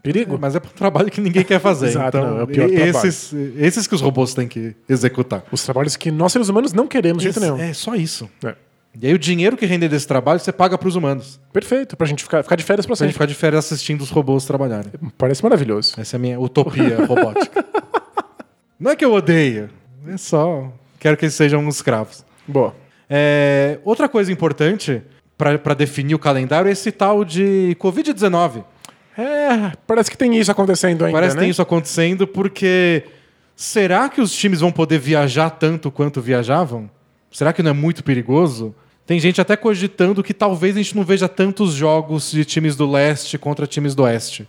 Perigo. 0.00 0.38
Mas 0.40 0.54
é 0.54 0.58
um 0.58 0.60
trabalho 0.60 1.10
que 1.10 1.20
ninguém 1.20 1.42
quer 1.42 1.58
fazer. 1.58 1.88
Exato, 1.90 2.18
então, 2.18 2.30
não, 2.30 2.38
é 2.38 2.42
o 2.44 2.46
pior 2.46 2.70
e- 2.70 2.76
trabalho. 2.76 3.08
esses, 3.08 3.32
esses 3.58 3.88
que 3.88 3.96
os 3.96 4.00
robôs 4.00 4.32
têm 4.32 4.46
que 4.46 4.76
executar. 4.88 5.42
Os 5.50 5.64
trabalhos 5.64 5.96
que 5.96 6.12
nós, 6.12 6.30
seres 6.30 6.48
humanos, 6.48 6.72
não 6.72 6.86
queremos 6.86 7.20
de 7.20 7.32
jeito 7.32 7.40
nenhum. 7.40 7.58
É 7.58 7.72
só 7.72 7.96
isso. 7.96 8.30
É. 8.44 8.54
E 8.98 9.06
aí 9.06 9.14
o 9.14 9.18
dinheiro 9.18 9.56
que 9.56 9.64
render 9.66 9.88
desse 9.88 10.06
trabalho 10.06 10.40
você 10.40 10.50
paga 10.52 10.76
para 10.76 10.88
os 10.88 10.96
humanos. 10.96 11.38
Perfeito, 11.52 11.96
pra 11.96 12.06
gente 12.06 12.22
ficar, 12.24 12.42
ficar 12.42 12.56
de 12.56 12.64
férias 12.64 12.84
pra 12.86 12.96
Pra 12.96 13.06
gente 13.06 13.12
sempre. 13.12 13.24
ficar 13.24 13.26
de 13.26 13.34
férias 13.34 13.64
assistindo 13.66 14.00
os 14.02 14.10
robôs 14.10 14.44
trabalharem. 14.44 14.90
Parece 15.16 15.42
maravilhoso. 15.42 15.94
Essa 15.98 16.16
é 16.16 16.18
a 16.18 16.20
minha 16.20 16.40
utopia 16.40 17.04
robótica. 17.06 17.64
Não 18.78 18.90
é 18.90 18.96
que 18.96 19.04
eu 19.04 19.12
odeio, 19.12 19.70
é 20.08 20.16
só 20.16 20.72
quero 20.98 21.16
que 21.16 21.24
eles 21.24 21.34
sejam 21.34 21.60
uns 21.66 21.76
escravos. 21.76 22.24
Boa. 22.48 22.74
É, 23.08 23.78
outra 23.84 24.08
coisa 24.08 24.30
importante 24.32 25.02
para 25.38 25.74
definir 25.74 26.14
o 26.14 26.18
calendário 26.18 26.68
é 26.68 26.72
esse 26.72 26.90
tal 26.92 27.24
de 27.24 27.76
Covid-19. 27.80 28.64
É, 29.16 29.72
parece 29.86 30.10
que 30.10 30.16
tem 30.16 30.36
isso 30.38 30.50
acontecendo 30.50 31.04
ainda, 31.04 31.16
Parece 31.16 31.34
que 31.34 31.36
né? 31.36 31.42
tem 31.44 31.50
isso 31.50 31.60
acontecendo 31.62 32.26
porque 32.26 33.04
será 33.56 34.08
que 34.08 34.20
os 34.20 34.32
times 34.32 34.60
vão 34.60 34.70
poder 34.72 34.98
viajar 34.98 35.50
tanto 35.50 35.90
quanto 35.90 36.20
viajavam? 36.20 36.88
Será 37.30 37.52
que 37.52 37.62
não 37.62 37.70
é 37.70 37.74
muito 37.74 38.02
perigoso? 38.02 38.74
Tem 39.06 39.18
gente 39.18 39.40
até 39.40 39.56
cogitando 39.56 40.22
que 40.22 40.32
talvez 40.32 40.76
a 40.76 40.78
gente 40.82 40.96
não 40.96 41.04
veja 41.04 41.28
tantos 41.28 41.72
jogos 41.72 42.30
de 42.30 42.44
times 42.44 42.76
do 42.76 42.88
leste 42.90 43.36
contra 43.38 43.66
times 43.66 43.94
do 43.94 44.04
oeste. 44.04 44.48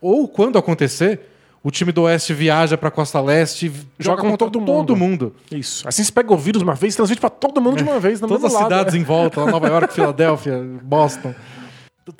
Ou 0.00 0.28
quando 0.28 0.58
acontecer, 0.58 1.20
o 1.62 1.70
time 1.70 1.90
do 1.90 2.02
oeste 2.02 2.34
viaja 2.34 2.76
para 2.76 2.88
a 2.88 2.90
costa 2.90 3.18
leste 3.20 3.66
e 3.66 3.72
joga, 4.02 4.20
com 4.20 4.30
contra 4.30 4.50
todo 4.50 4.64
todo 4.66 4.94
mundo. 4.94 5.30
mundo. 5.30 5.34
Isso. 5.50 5.88
Assim 5.88 6.04
se 6.04 6.12
pega 6.12 6.32
o 6.32 6.36
vírus 6.36 6.60
uma 6.60 6.74
vez 6.74 6.92
e 6.92 6.96
transmite 6.98 7.20
pra 7.20 7.30
todo 7.30 7.60
mundo 7.60 7.78
de 7.78 7.82
uma 7.82 7.98
vez. 7.98 8.20
No 8.20 8.28
Todas 8.28 8.44
as 8.44 8.52
lado, 8.52 8.64
cidades 8.64 8.92
né? 8.92 9.00
em 9.00 9.02
volta, 9.02 9.42
lá 9.42 9.50
Nova 9.50 9.66
York, 9.68 9.92
Filadélfia, 9.94 10.62
Boston. 10.82 11.34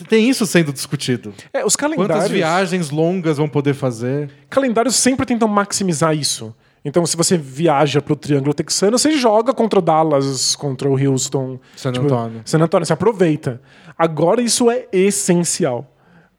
Tem 0.08 0.30
isso 0.30 0.46
sendo 0.46 0.72
discutido. 0.72 1.34
É, 1.52 1.62
os 1.62 1.76
calendários... 1.76 2.16
Quantas 2.16 2.30
viagens 2.30 2.88
longas 2.88 3.36
vão 3.36 3.46
poder 3.46 3.74
fazer? 3.74 4.30
Calendários 4.48 4.96
sempre 4.96 5.26
tentam 5.26 5.46
maximizar 5.46 6.16
isso. 6.16 6.54
Então, 6.84 7.06
se 7.06 7.16
você 7.16 7.38
viaja 7.38 8.02
pro 8.02 8.14
Triângulo 8.14 8.52
Texano, 8.52 8.98
você 8.98 9.12
joga 9.12 9.54
contra 9.54 9.78
o 9.78 9.82
Dallas, 9.82 10.54
contra 10.54 10.88
o 10.88 10.92
Houston. 10.92 11.58
San 11.74 11.92
tipo, 11.92 12.04
Antonio. 12.04 12.42
San 12.44 12.60
Antonio, 12.60 12.84
você 12.84 12.92
aproveita. 12.92 13.60
Agora, 13.96 14.42
isso 14.42 14.70
é 14.70 14.86
essencial. 14.92 15.90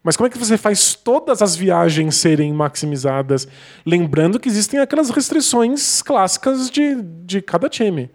Mas 0.03 0.15
como 0.15 0.27
é 0.27 0.29
que 0.29 0.37
você 0.37 0.55
faz 0.55 0.93
todas 0.93 1.41
as 1.41 1.55
viagens 1.55 2.15
serem 2.17 2.53
maximizadas? 2.53 3.47
Lembrando 3.83 4.39
que 4.39 4.47
existem 4.47 4.79
aquelas 4.79 5.09
restrições 5.09 6.03
clássicas 6.03 6.69
de, 6.69 7.01
de 7.01 7.41
cada 7.41 7.67
time. 7.67 8.11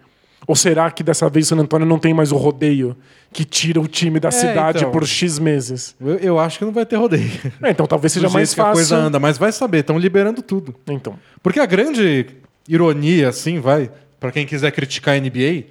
Ou 0.46 0.56
será 0.56 0.90
que 0.90 1.02
dessa 1.02 1.28
vez 1.28 1.46
San 1.48 1.56
Antônio 1.58 1.86
não 1.86 1.98
tem 1.98 2.12
mais 2.14 2.32
o 2.32 2.36
rodeio 2.36 2.96
que 3.32 3.44
tira 3.44 3.80
o 3.80 3.86
time 3.86 4.18
da 4.18 4.30
cidade 4.30 4.78
então. 4.78 4.90
por 4.90 5.06
X 5.06 5.38
meses? 5.38 5.94
Eu, 6.00 6.16
eu 6.16 6.38
acho 6.40 6.58
que 6.58 6.64
não 6.64 6.72
vai 6.72 6.84
ter 6.86 6.96
rodeio. 6.96 7.30
É, 7.62 7.70
então 7.70 7.86
talvez 7.86 8.12
seja 8.14 8.28
mais 8.28 8.52
que 8.54 8.60
a 8.60 8.64
fácil. 8.64 8.74
coisa 8.74 8.96
anda, 8.96 9.20
mas 9.20 9.38
vai 9.38 9.52
saber, 9.52 9.78
estão 9.80 9.98
liberando 9.98 10.42
tudo. 10.42 10.74
Então. 10.88 11.14
Porque 11.42 11.60
a 11.60 11.66
grande 11.66 12.26
ironia, 12.68 13.28
assim, 13.28 13.60
vai, 13.60 13.90
pra 14.18 14.32
quem 14.32 14.44
quiser 14.46 14.70
criticar 14.72 15.14
a 15.14 15.20
NBA, 15.20 15.64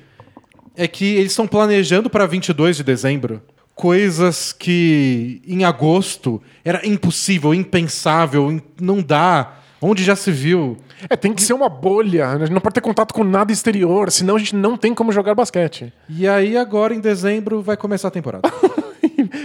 é 0.78 0.88
que 0.88 1.04
eles 1.16 1.32
estão 1.32 1.48
planejando 1.48 2.10
pra 2.10 2.26
22 2.26 2.78
de 2.78 2.84
dezembro 2.84 3.42
coisas 3.76 4.52
que 4.52 5.42
em 5.48 5.64
agosto 5.64 6.42
era 6.66 6.86
impossível, 6.86 7.54
impensável, 7.54 8.52
im- 8.52 8.62
não 8.80 9.02
dá. 9.02 9.59
Onde 9.82 10.04
já 10.04 10.16
se 10.16 10.32
viu? 10.32 10.78
É, 11.10 11.16
tem 11.16 11.34
que 11.34 11.42
ser 11.42 11.54
uma 11.54 11.70
bolha. 11.70 12.28
A 12.28 12.38
gente 12.40 12.52
não 12.52 12.60
pode 12.60 12.76
ter 12.76 12.82
contato 12.82 13.14
com 13.14 13.24
nada 13.24 13.52
exterior, 13.52 14.12
senão 14.12 14.36
a 14.36 14.40
gente 14.40 14.56
não 14.56 14.76
tem 14.76 14.94
como 14.94 15.12
jogar 15.12 15.34
basquete. 15.36 15.94
E 16.10 16.28
aí 16.28 16.58
agora 16.58 16.94
em 16.94 17.00
dezembro 17.00 17.62
vai 17.62 17.78
começar 17.78 18.10
a 18.10 18.12
temporada. 18.12 18.50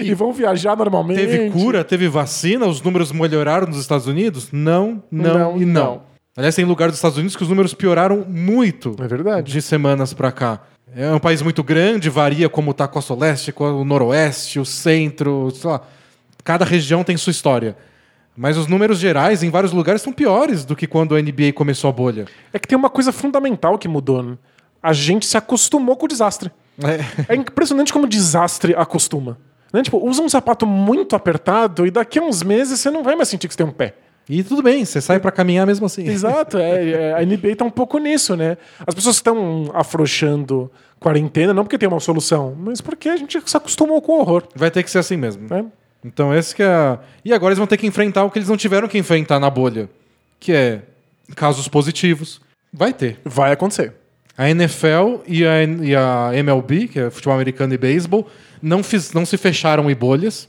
E, 0.00 0.14
vão 0.14 0.32
viajar 0.32 0.76
normalmente. 0.76 1.18
teve 1.18 1.50
cura, 1.50 1.82
teve 1.82 2.08
vacina, 2.08 2.66
os 2.66 2.80
números 2.80 3.10
melhoraram 3.10 3.66
nos 3.66 3.78
Estados 3.78 4.06
Unidos? 4.06 4.48
Não, 4.52 5.02
não, 5.10 5.38
Não, 5.38 5.56
e 5.60 5.64
não. 5.64 5.84
não. 5.84 6.02
Aliás, 6.36 6.54
tem 6.54 6.64
lugar 6.64 6.88
dos 6.88 6.98
Estados 6.98 7.16
Unidos 7.18 7.36
que 7.36 7.42
os 7.42 7.48
números 7.48 7.74
pioraram 7.74 8.24
muito. 8.26 8.94
É 9.00 9.06
verdade. 9.06 9.52
de 9.52 9.60
semanas 9.62 10.12
pra 10.12 10.30
cá. 10.30 10.60
É 10.94 11.10
um 11.12 11.18
país 11.18 11.42
muito 11.42 11.62
grande, 11.62 12.08
varia 12.08 12.48
como 12.48 12.72
tá 12.72 12.84
a 12.84 12.88
costa 12.88 13.14
leste, 13.14 13.50
com 13.52 13.64
o 13.64 13.84
noroeste, 13.84 14.60
o 14.60 14.64
centro, 14.64 15.50
sei 15.50 15.70
lá. 15.70 15.80
Cada 16.44 16.64
região 16.64 17.02
tem 17.02 17.16
sua 17.16 17.30
história. 17.32 17.76
Mas 18.36 18.56
os 18.56 18.66
números 18.66 18.98
gerais 18.98 19.42
em 19.42 19.50
vários 19.50 19.72
lugares 19.72 20.02
são 20.02 20.12
piores 20.12 20.64
do 20.64 20.74
que 20.74 20.86
quando 20.86 21.14
a 21.14 21.22
NBA 21.22 21.52
começou 21.54 21.88
a 21.88 21.92
bolha. 21.92 22.26
É 22.52 22.58
que 22.58 22.66
tem 22.66 22.76
uma 22.76 22.90
coisa 22.90 23.12
fundamental 23.12 23.78
que 23.78 23.86
mudou. 23.86 24.22
Né? 24.22 24.36
A 24.82 24.92
gente 24.92 25.24
se 25.26 25.36
acostumou 25.36 25.96
com 25.96 26.06
o 26.06 26.08
desastre. 26.08 26.50
É. 26.82 27.32
É 27.32 27.36
impressionante 27.36 27.92
como 27.92 28.06
o 28.06 28.08
desastre 28.08 28.74
acostuma. 28.74 29.38
Né? 29.72 29.82
Tipo, 29.82 29.98
usa 30.04 30.22
um 30.22 30.28
sapato 30.28 30.66
muito 30.66 31.14
apertado 31.14 31.86
e 31.86 31.90
daqui 31.90 32.18
a 32.18 32.22
uns 32.22 32.42
meses 32.42 32.80
você 32.80 32.90
não 32.90 33.02
vai 33.02 33.14
mais 33.14 33.28
sentir 33.28 33.46
que 33.46 33.54
você 33.54 33.58
tem 33.58 33.66
um 33.66 33.72
pé. 33.72 33.94
E 34.28 34.42
tudo 34.42 34.62
bem, 34.62 34.84
você 34.84 35.00
sai 35.00 35.20
pra 35.20 35.30
caminhar 35.30 35.66
mesmo 35.66 35.84
assim. 35.84 36.08
Exato, 36.08 36.56
é, 36.56 36.90
é, 36.90 37.12
a 37.12 37.24
NBA 37.24 37.56
tá 37.56 37.64
um 37.64 37.70
pouco 37.70 37.98
nisso, 37.98 38.34
né? 38.34 38.56
As 38.86 38.94
pessoas 38.94 39.16
estão 39.16 39.70
afrouxando 39.74 40.70
quarentena, 40.98 41.52
não 41.52 41.62
porque 41.62 41.76
tem 41.76 41.88
uma 41.88 42.00
solução, 42.00 42.56
mas 42.58 42.80
porque 42.80 43.10
a 43.10 43.16
gente 43.16 43.38
se 43.44 43.56
acostumou 43.56 44.00
com 44.00 44.12
o 44.12 44.20
horror. 44.20 44.44
Vai 44.56 44.70
ter 44.70 44.82
que 44.82 44.90
ser 44.90 44.98
assim 44.98 45.18
mesmo. 45.18 45.46
Né? 45.46 45.66
Então 46.04 46.34
esse 46.34 46.54
que 46.54 46.62
é. 46.62 46.66
a- 46.66 46.98
E 47.24 47.32
agora 47.32 47.50
eles 47.50 47.58
vão 47.58 47.66
ter 47.66 47.76
que 47.76 47.86
enfrentar 47.86 48.24
o 48.24 48.30
que 48.30 48.38
eles 48.38 48.48
não 48.48 48.56
tiveram 48.56 48.86
que 48.88 48.98
enfrentar 48.98 49.40
na 49.40 49.48
bolha, 49.48 49.88
que 50.38 50.52
é 50.52 50.82
casos 51.34 51.66
positivos. 51.68 52.40
Vai 52.72 52.92
ter. 52.92 53.18
Vai 53.24 53.52
acontecer. 53.52 53.94
A 54.36 54.50
NFL 54.50 55.20
e 55.26 55.46
a, 55.46 55.62
e 55.62 55.94
a 55.96 56.30
MLB, 56.34 56.88
que 56.88 56.98
é 57.00 57.08
futebol 57.10 57.34
americano 57.34 57.72
e 57.72 57.78
beisebol, 57.78 58.28
não, 58.60 58.82
fiz- 58.82 59.12
não 59.12 59.24
se 59.24 59.36
fecharam 59.38 59.88
em 59.90 59.94
bolhas. 59.94 60.48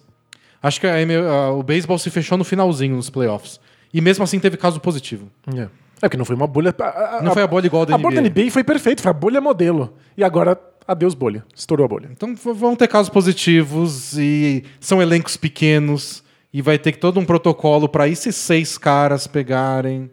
Acho 0.62 0.82
que 0.82 0.88
a 0.88 0.96
a- 0.96 1.52
o 1.52 1.62
beisebol 1.62 1.98
se 2.00 2.10
fechou 2.10 2.38
no 2.38 2.44
finalzinho 2.44 2.96
nos 2.96 3.10
playoffs. 3.10 3.60
E 3.94 4.02
mesmo 4.02 4.24
assim 4.24 4.40
teve 4.40 4.58
caso 4.58 4.80
positivo. 4.80 5.30
É. 5.56 5.62
É 5.62 5.70
porque 6.10 6.18
não 6.18 6.26
foi 6.26 6.36
uma 6.36 6.48
bolha. 6.48 6.74
a- 6.78 7.22
Não 7.24 7.32
foi 7.32 7.44
a 7.44 7.48
bolha 7.48 7.68
igual 7.68 7.84
a 7.84 7.86
da 7.86 7.96
A 7.96 7.98
bolha 7.98 8.16
da 8.16 8.22
NBA. 8.28 8.42
NBA 8.46 8.52
foi 8.52 8.64
perfeita, 8.64 9.02
foi 9.04 9.12
a 9.12 9.14
bolha 9.14 9.40
modelo. 9.40 9.94
E 10.18 10.24
agora, 10.24 10.60
adeus 10.88 11.14
bolha. 11.14 11.44
Estourou 11.56 11.86
a 11.86 11.88
bolha. 11.88 12.10
Então 12.12 12.36
vão 12.36 12.76
ter 12.76 12.88
casos 12.88 13.10
positivos 13.10 14.18
e 14.18 14.64
são 14.80 15.02
elencos 15.02 15.38
pequenos. 15.38 16.24
E 16.54 16.62
vai 16.62 16.80
ter 16.80 16.94
todo 16.96 17.20
um 17.20 17.26
protocolo 17.26 17.90
para 17.90 18.08
esses 18.08 18.34
seis 18.36 18.78
caras 18.78 19.28
pegarem. 19.28 20.10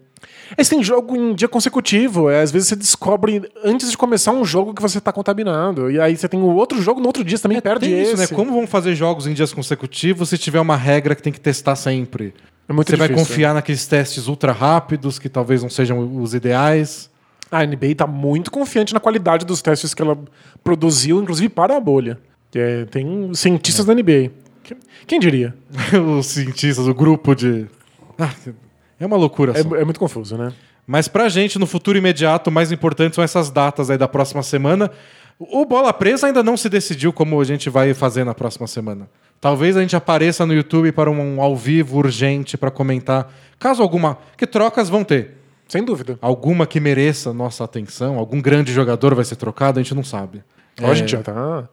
Esse 0.58 0.70
tem 0.70 0.82
jogo 0.82 1.16
em 1.16 1.34
dia 1.34 1.46
consecutivo. 1.46 2.28
É, 2.28 2.42
às 2.42 2.50
vezes 2.50 2.68
você 2.68 2.74
descobre 2.76 3.48
antes 3.64 3.90
de 3.90 3.96
começar 3.96 4.32
um 4.32 4.44
jogo 4.44 4.74
que 4.74 4.82
você 4.82 5.00
tá 5.00 5.12
contaminado. 5.12 5.88
E 5.90 6.00
aí 6.00 6.16
você 6.16 6.28
tem 6.28 6.40
o 6.40 6.46
outro 6.54 6.82
jogo 6.82 7.00
no 7.00 7.06
outro 7.06 7.22
dia, 7.22 7.36
você 7.36 7.42
também 7.44 7.60
perde 7.60 7.86
Tem 7.86 8.00
esse. 8.00 8.12
isso, 8.14 8.20
né? 8.22 8.26
Como 8.26 8.52
vão 8.52 8.66
fazer 8.66 8.94
jogos 8.96 9.26
em 9.28 9.32
dias 9.32 9.52
consecutivos 9.52 10.28
se 10.30 10.36
tiver 10.36 10.60
uma 10.60 10.76
regra 10.76 11.14
que 11.14 11.22
tem 11.22 11.32
que 11.32 11.40
testar 11.40 11.76
sempre? 11.76 12.34
É 12.68 12.72
muito 12.72 12.90
Você 12.90 12.96
vai 12.96 13.08
difícil. 13.08 13.28
confiar 13.28 13.54
naqueles 13.54 13.86
testes 13.86 14.26
ultra 14.26 14.50
rápidos, 14.52 15.18
que 15.20 15.28
talvez 15.28 15.62
não 15.62 15.70
sejam 15.70 16.20
os 16.20 16.34
ideais. 16.34 17.08
A 17.52 17.66
NBA 17.66 17.94
tá 17.96 18.06
muito 18.06 18.50
confiante 18.50 18.94
na 18.94 18.98
qualidade 18.98 19.44
dos 19.44 19.60
testes 19.60 19.92
que 19.92 20.00
ela 20.00 20.18
produziu, 20.64 21.20
inclusive 21.22 21.50
para 21.50 21.76
a 21.76 21.80
bolha. 21.80 22.18
É, 22.54 22.86
tem 22.86 23.32
cientistas 23.34 23.84
da 23.84 23.94
NBA. 23.94 24.30
Quem- 25.06 25.20
diria? 25.20 25.54
os 26.18 26.26
cientistas, 26.26 26.88
o 26.88 26.94
grupo 26.94 27.34
de. 27.34 27.66
Ah, 28.18 28.30
é 28.98 29.06
uma 29.06 29.16
loucura 29.16 29.52
É, 29.56 29.60
é 29.80 29.84
muito 29.84 30.00
confuso, 30.00 30.36
né? 30.36 30.52
Mas 30.86 31.08
pra 31.08 31.28
gente, 31.28 31.58
no 31.58 31.66
futuro 31.66 31.96
imediato, 31.98 32.50
o 32.50 32.52
mais 32.52 32.72
importante 32.72 33.14
são 33.14 33.22
essas 33.22 33.50
datas 33.50 33.90
aí 33.90 33.98
da 33.98 34.08
próxima 34.08 34.42
semana. 34.42 34.90
O 35.38 35.64
Bola 35.64 35.92
Presa 35.92 36.26
ainda 36.26 36.42
não 36.42 36.56
se 36.56 36.68
decidiu 36.68 37.12
como 37.12 37.40
a 37.40 37.44
gente 37.44 37.68
vai 37.68 37.92
fazer 37.94 38.24
na 38.24 38.34
próxima 38.34 38.66
semana. 38.66 39.08
Talvez 39.40 39.76
a 39.76 39.80
gente 39.80 39.96
apareça 39.96 40.46
no 40.46 40.54
YouTube 40.54 40.92
para 40.92 41.10
um 41.10 41.40
ao 41.40 41.56
vivo 41.56 41.98
urgente 41.98 42.56
para 42.56 42.70
comentar. 42.70 43.32
Caso 43.58 43.82
alguma. 43.82 44.18
Que 44.36 44.46
trocas 44.46 44.88
vão 44.88 45.02
ter. 45.04 45.41
Sem 45.72 45.82
dúvida. 45.82 46.18
Alguma 46.20 46.66
que 46.66 46.78
mereça 46.78 47.32
nossa 47.32 47.64
atenção, 47.64 48.18
algum 48.18 48.42
grande 48.42 48.70
jogador 48.74 49.14
vai 49.14 49.24
ser 49.24 49.36
trocado, 49.36 49.80
a 49.80 49.82
gente 49.82 49.94
não 49.94 50.04
sabe. 50.04 50.44
Ó, 50.82 50.90
A 50.90 50.94
gente 50.94 51.10
já 51.12 51.22
tá. 51.22 51.66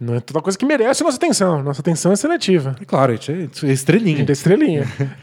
Não 0.00 0.16
é 0.16 0.20
toda 0.20 0.42
coisa 0.42 0.58
que 0.58 0.66
merece 0.66 1.04
nossa 1.04 1.16
atenção. 1.16 1.62
Nossa 1.62 1.80
atenção 1.80 2.10
é 2.10 2.16
seletiva. 2.16 2.74
É 2.80 2.84
claro, 2.84 3.12
a 3.12 3.14
gente 3.14 3.30
é 3.30 3.68
A 3.68 3.72
estrelinha. 3.72 4.16
gente 4.16 4.30
é 4.30 4.32
estrelinha. 4.32 4.84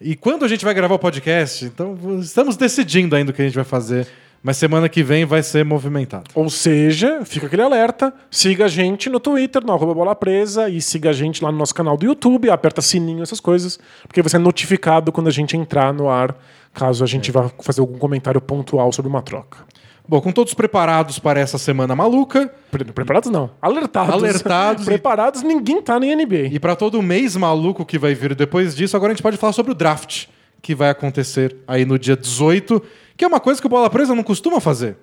E 0.00 0.14
quando 0.14 0.44
a 0.44 0.48
gente 0.48 0.64
vai 0.64 0.74
gravar 0.74 0.96
o 0.96 0.98
podcast, 0.98 1.64
então 1.64 1.96
estamos 2.20 2.56
decidindo 2.56 3.16
ainda 3.16 3.30
o 3.30 3.34
que 3.34 3.40
a 3.40 3.44
gente 3.44 3.54
vai 3.54 3.64
fazer. 3.64 4.06
Mas 4.42 4.58
semana 4.58 4.88
que 4.88 5.02
vem 5.02 5.24
vai 5.24 5.42
ser 5.42 5.64
movimentado. 5.64 6.24
Ou 6.34 6.50
seja, 6.50 7.24
fica 7.24 7.46
aquele 7.46 7.62
alerta. 7.62 8.12
Siga 8.30 8.66
a 8.66 8.68
gente 8.68 9.08
no 9.08 9.18
Twitter, 9.18 9.64
no 9.64 9.72
arroba 9.72 9.94
Bola 9.94 10.14
Presa, 10.14 10.68
e 10.68 10.82
siga 10.82 11.08
a 11.10 11.12
gente 11.14 11.42
lá 11.42 11.50
no 11.50 11.56
nosso 11.56 11.74
canal 11.74 11.96
do 11.96 12.04
YouTube, 12.04 12.50
aperta 12.50 12.82
sininho, 12.82 13.22
essas 13.22 13.40
coisas, 13.40 13.78
porque 14.06 14.20
você 14.20 14.36
é 14.36 14.38
notificado 14.38 15.10
quando 15.10 15.28
a 15.28 15.30
gente 15.30 15.56
entrar 15.56 15.94
no 15.94 16.10
ar, 16.10 16.36
caso 16.74 17.02
a 17.02 17.06
gente 17.06 17.30
vá 17.32 17.48
fazer 17.60 17.80
algum 17.80 17.96
comentário 17.98 18.40
pontual 18.40 18.92
sobre 18.92 19.08
uma 19.08 19.22
troca. 19.22 19.58
Bom, 20.06 20.20
com 20.20 20.30
todos 20.32 20.52
preparados 20.52 21.18
para 21.18 21.40
essa 21.40 21.56
semana 21.56 21.96
maluca 21.96 22.52
Pre- 22.70 22.84
Preparados 22.84 23.30
não. 23.30 23.50
Alertados. 23.62 24.12
Alertados 24.12 24.82
e- 24.84 24.90
Preparados, 24.90 25.42
ninguém 25.42 25.80
tá 25.80 25.98
nem 25.98 26.14
NBA. 26.14 26.48
e 26.52 26.58
para 26.60 26.76
todo 26.76 27.00
mês 27.00 27.34
maluco 27.36 27.86
que 27.86 27.98
vai 27.98 28.14
vir 28.14 28.34
depois 28.34 28.74
disso, 28.76 28.96
agora 28.96 29.12
a 29.12 29.14
gente 29.14 29.22
pode 29.22 29.38
falar 29.38 29.54
sobre 29.54 29.72
o 29.72 29.74
draft 29.74 30.26
que 30.60 30.74
vai 30.74 30.90
acontecer 30.90 31.56
aí 31.66 31.84
no 31.86 31.98
dia 31.98 32.16
18, 32.16 32.82
que 33.16 33.24
é 33.24 33.28
uma 33.28 33.40
coisa 33.40 33.60
que 33.60 33.66
o 33.66 33.70
Bola 33.70 33.88
Presa 33.88 34.14
não 34.14 34.22
costuma 34.22 34.60
fazer. 34.60 34.96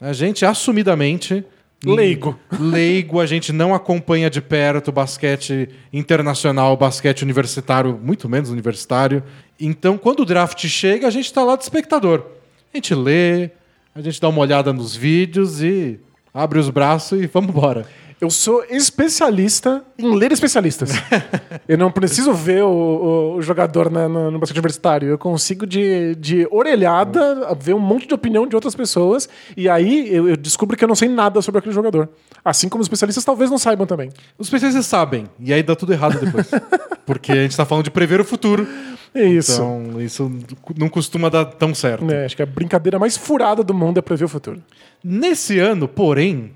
A 0.00 0.12
gente 0.12 0.44
assumidamente 0.46 1.44
Leigo. 1.84 2.38
leigo, 2.58 3.20
a 3.20 3.26
gente 3.26 3.52
não 3.52 3.72
acompanha 3.72 4.28
de 4.28 4.40
perto 4.40 4.90
basquete 4.90 5.68
internacional, 5.92 6.76
basquete 6.76 7.22
universitário, 7.22 7.98
muito 8.02 8.28
menos 8.28 8.50
universitário. 8.50 9.22
Então, 9.60 9.96
quando 9.96 10.20
o 10.20 10.24
draft 10.24 10.66
chega, 10.66 11.06
a 11.06 11.10
gente 11.10 11.26
está 11.26 11.44
lá 11.44 11.56
de 11.56 11.62
espectador. 11.62 12.24
A 12.72 12.76
gente 12.76 12.94
lê, 12.94 13.50
a 13.94 14.00
gente 14.00 14.20
dá 14.20 14.28
uma 14.28 14.40
olhada 14.40 14.72
nos 14.72 14.96
vídeos 14.96 15.62
e 15.62 16.00
abre 16.34 16.58
os 16.58 16.68
braços 16.68 17.22
e 17.22 17.26
vamos 17.26 17.50
embora. 17.50 17.86
Eu 18.20 18.30
sou 18.30 18.64
especialista 18.68 19.84
em 19.96 20.14
ler 20.16 20.32
especialistas. 20.32 20.90
eu 21.68 21.78
não 21.78 21.90
preciso 21.90 22.32
ver 22.32 22.64
o, 22.64 22.68
o- 22.68 23.34
o 23.36 23.42
jogador 23.42 23.88
na- 23.90 24.08
no, 24.08 24.30
no 24.32 24.38
basquete 24.40 24.56
universitário. 24.58 25.08
Eu 25.08 25.16
consigo, 25.18 25.64
de, 25.64 26.16
de 26.16 26.46
orelhada, 26.50 27.54
ver 27.60 27.74
um 27.74 27.78
monte 27.78 28.08
de 28.08 28.14
opinião 28.14 28.44
de 28.46 28.56
outras 28.56 28.74
pessoas. 28.74 29.28
E 29.56 29.68
aí 29.68 30.12
eu, 30.12 30.28
eu 30.28 30.36
descubro 30.36 30.76
que 30.76 30.82
eu 30.82 30.88
não 30.88 30.96
sei 30.96 31.08
nada 31.08 31.40
sobre 31.40 31.60
aquele 31.60 31.74
jogador. 31.74 32.08
Assim 32.44 32.68
como 32.68 32.80
os 32.80 32.86
especialistas 32.86 33.24
talvez 33.24 33.50
não 33.50 33.58
saibam 33.58 33.86
também. 33.86 34.10
Os 34.36 34.48
especialistas 34.48 34.86
sabem, 34.86 35.26
e 35.38 35.52
aí 35.52 35.62
dá 35.62 35.76
tudo 35.76 35.92
errado 35.92 36.18
depois. 36.18 36.50
Porque 37.06 37.30
a 37.32 37.36
gente 37.36 37.52
está 37.52 37.64
falando 37.64 37.84
de 37.84 37.90
prever 37.90 38.20
o 38.20 38.24
futuro. 38.24 38.66
É 39.14 39.24
isso. 39.24 39.52
Então, 39.52 40.00
isso 40.02 40.30
não 40.76 40.88
costuma 40.88 41.28
dar 41.30 41.44
tão 41.46 41.74
certo. 41.74 42.10
É, 42.10 42.26
acho 42.26 42.36
que 42.36 42.42
a 42.42 42.46
brincadeira 42.46 42.98
mais 42.98 43.16
furada 43.16 43.62
do 43.62 43.72
mundo 43.72 43.98
é 43.98 44.02
prever 44.02 44.24
o 44.24 44.28
futuro. 44.28 44.60
Nesse 45.02 45.58
ano, 45.58 45.88
porém, 45.88 46.50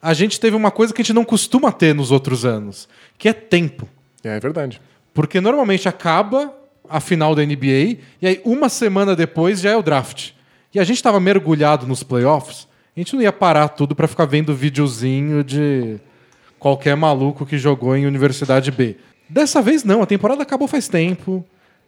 a 0.00 0.14
gente 0.14 0.38
teve 0.38 0.56
uma 0.56 0.70
coisa 0.70 0.92
que 0.92 1.02
a 1.02 1.04
gente 1.04 1.14
não 1.14 1.24
costuma 1.24 1.72
ter 1.72 1.94
nos 1.94 2.10
outros 2.10 2.44
anos, 2.44 2.88
que 3.16 3.28
é 3.28 3.32
tempo. 3.32 3.88
É 4.22 4.38
verdade. 4.38 4.80
Porque 5.12 5.40
normalmente 5.40 5.88
acaba 5.88 6.52
a 6.88 7.00
final 7.00 7.34
da 7.34 7.44
NBA 7.44 7.98
e 8.22 8.26
aí 8.26 8.40
uma 8.44 8.68
semana 8.68 9.14
depois 9.14 9.60
já 9.60 9.70
é 9.70 9.76
o 9.76 9.82
draft. 9.82 10.30
E 10.72 10.78
a 10.78 10.84
gente 10.84 10.96
estava 10.96 11.18
mergulhado 11.18 11.86
nos 11.86 12.02
playoffs, 12.02 12.68
a 12.96 13.00
gente 13.00 13.14
não 13.14 13.22
ia 13.22 13.32
parar 13.32 13.68
tudo 13.68 13.94
para 13.94 14.08
ficar 14.08 14.24
vendo 14.24 14.54
videozinho 14.54 15.42
de 15.44 15.98
qualquer 16.58 16.96
maluco 16.96 17.46
que 17.46 17.56
jogou 17.56 17.96
em 17.96 18.06
Universidade 18.06 18.70
B. 18.70 18.96
Dessa 19.28 19.62
vez 19.62 19.84
não, 19.84 20.02
a 20.02 20.06
temporada 20.06 20.42
acabou 20.42 20.66
faz 20.66 20.88
tempo. 20.88 21.44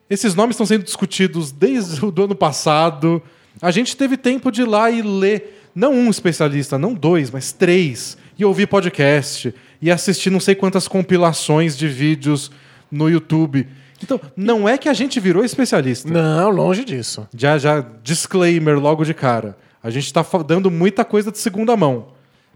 Esses 0.09 0.35
nomes 0.35 0.55
estão 0.55 0.67
sendo 0.67 0.85
discutidos 0.85 1.51
desde 1.51 2.05
o 2.05 2.11
do 2.11 2.25
ano 2.25 2.35
passado. 2.35 3.23
A 3.61 3.71
gente 3.71 3.97
teve 3.97 4.17
tempo 4.17 4.51
de 4.51 4.63
ir 4.63 4.67
lá 4.67 4.91
e 4.91 5.03
ler, 5.03 5.60
não 5.75 5.93
um 5.93 6.11
especialista, 6.11 6.79
não 6.79 6.95
dois, 6.95 7.31
mas 7.31 7.53
três, 7.53 8.17
e 8.39 8.45
ouvir 8.45 8.67
podcast, 8.67 9.55
e 9.81 9.91
assistir 9.91 10.31
não 10.31 10.41
sei 10.41 10.55
quantas 10.55 10.89
compilações 10.89 11.77
de 11.77 11.89
vídeos 11.89 12.51
no 12.91 13.09
YouTube. 13.09 13.67
Então, 14.03 14.21
não 14.37 14.69
é 14.69 14.79
que 14.79 14.89
a 14.89 14.95
gente 14.95 15.21
virou 15.21 15.45
especialista. 15.45 16.11
Não, 16.11 16.51
longe 16.51 16.85
disso. 16.85 17.29
Já, 17.37 17.59
já, 17.59 17.85
disclaimer 18.03 18.79
logo 18.79 19.05
de 19.05 19.13
cara. 19.13 19.57
A 19.83 19.91
gente 19.91 20.07
está 20.07 20.25
dando 20.47 20.71
muita 20.71 21.05
coisa 21.05 21.31
de 21.31 21.39
segunda 21.39 21.77
mão. 21.77 22.09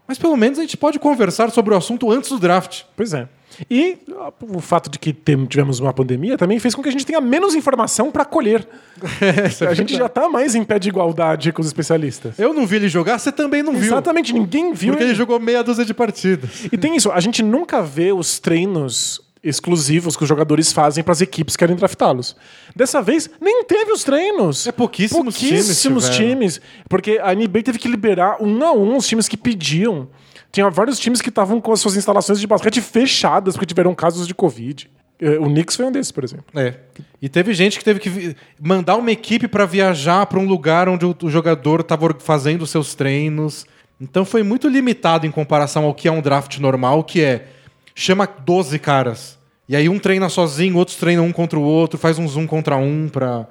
Mas 0.06 0.18
pelo 0.18 0.36
menos 0.36 0.58
a 0.58 0.62
gente 0.62 0.76
pode 0.76 0.98
conversar 0.98 1.50
sobre 1.50 1.72
o 1.72 1.76
assunto 1.76 2.10
antes 2.10 2.30
do 2.30 2.38
draft. 2.38 2.82
Pois 2.96 3.14
é. 3.14 3.28
E 3.70 3.98
o 4.40 4.60
fato 4.60 4.90
de 4.90 4.98
que 4.98 5.12
tivemos 5.48 5.78
uma 5.78 5.92
pandemia 5.92 6.36
também 6.36 6.58
fez 6.58 6.74
com 6.74 6.82
que 6.82 6.88
a 6.88 6.92
gente 6.92 7.06
tenha 7.06 7.20
menos 7.20 7.54
informação 7.54 8.10
para 8.10 8.24
colher. 8.24 8.66
Essa 9.20 9.66
é 9.66 9.68
a 9.68 9.74
gente 9.74 9.92
já 9.92 10.06
verdade. 10.06 10.14
tá 10.14 10.28
mais 10.28 10.54
em 10.54 10.64
pé 10.64 10.78
de 10.78 10.88
igualdade 10.88 11.52
com 11.52 11.60
os 11.60 11.66
especialistas. 11.66 12.38
Eu 12.38 12.52
não 12.52 12.66
vi 12.66 12.76
ele 12.76 12.88
jogar, 12.88 13.18
você 13.18 13.30
também 13.30 13.62
não 13.62 13.72
viu. 13.72 13.84
Exatamente, 13.84 14.32
ninguém 14.32 14.72
viu. 14.72 14.92
Porque 14.92 15.04
ele 15.04 15.14
jogou 15.14 15.38
meia 15.38 15.62
dúzia 15.62 15.84
de 15.84 15.94
partidas. 15.94 16.66
E 16.70 16.76
tem 16.76 16.96
isso, 16.96 17.10
a 17.12 17.20
gente 17.20 17.42
nunca 17.42 17.80
vê 17.80 18.12
os 18.12 18.38
treinos 18.38 19.20
exclusivos 19.44 20.16
que 20.16 20.22
os 20.22 20.28
jogadores 20.28 20.72
fazem 20.72 21.04
para 21.04 21.12
as 21.12 21.20
equipes 21.20 21.54
que 21.54 21.60
querem 21.60 21.76
draftá-los. 21.76 22.34
Dessa 22.74 23.02
vez, 23.02 23.28
nem 23.40 23.64
teve 23.64 23.92
os 23.92 24.02
treinos. 24.02 24.66
É 24.66 24.72
pouquíssimos 24.72 25.36
times 25.38 25.60
Pouquíssimos 25.66 26.08
tiveram. 26.08 26.30
times. 26.30 26.60
Porque 26.88 27.20
a 27.22 27.34
NBA 27.34 27.62
teve 27.62 27.78
que 27.78 27.88
liberar 27.88 28.38
um 28.40 28.64
a 28.64 28.72
um 28.72 28.96
os 28.96 29.06
times 29.06 29.28
que 29.28 29.36
pediam. 29.36 30.08
Tinha 30.50 30.70
vários 30.70 30.98
times 30.98 31.20
que 31.20 31.28
estavam 31.28 31.60
com 31.60 31.72
as 31.72 31.80
suas 31.80 31.96
instalações 31.96 32.40
de 32.40 32.46
basquete 32.46 32.80
fechadas 32.80 33.54
porque 33.54 33.66
tiveram 33.66 33.94
casos 33.94 34.26
de 34.26 34.34
Covid. 34.34 34.88
Eh, 35.20 35.38
O 35.38 35.44
Knicks 35.46 35.76
foi 35.76 35.84
um 35.86 35.92
desses, 35.92 36.12
por 36.12 36.24
exemplo. 36.24 36.46
É. 36.54 36.74
E 37.20 37.28
teve 37.28 37.52
gente 37.54 37.78
que 37.78 37.84
teve 37.84 38.00
que 38.00 38.36
mandar 38.60 38.96
uma 38.96 39.10
equipe 39.10 39.46
para 39.48 39.66
viajar 39.66 40.26
para 40.26 40.38
um 40.38 40.46
lugar 40.46 40.88
onde 40.88 41.04
o 41.04 41.14
o 41.22 41.30
jogador 41.30 41.80
estava 41.80 42.14
fazendo 42.18 42.66
seus 42.66 42.94
treinos. 42.94 43.66
Então 44.00 44.24
foi 44.24 44.42
muito 44.42 44.68
limitado 44.68 45.26
em 45.26 45.30
comparação 45.30 45.84
ao 45.84 45.94
que 45.94 46.08
é 46.08 46.12
um 46.12 46.20
draft 46.20 46.58
normal, 46.58 47.04
que 47.04 47.20
é 47.22 47.46
chama 47.94 48.26
12 48.26 48.78
caras. 48.78 49.38
E 49.68 49.74
aí 49.74 49.88
um 49.88 49.98
treina 49.98 50.28
sozinho, 50.28 50.76
outros 50.76 50.96
treinam 50.96 51.26
um 51.26 51.32
contra 51.32 51.58
o 51.58 51.62
outro, 51.62 51.98
faz 51.98 52.18
um 52.18 52.28
zoom 52.28 52.46
contra 52.46 52.76
um 52.76 53.08
para 53.08 53.46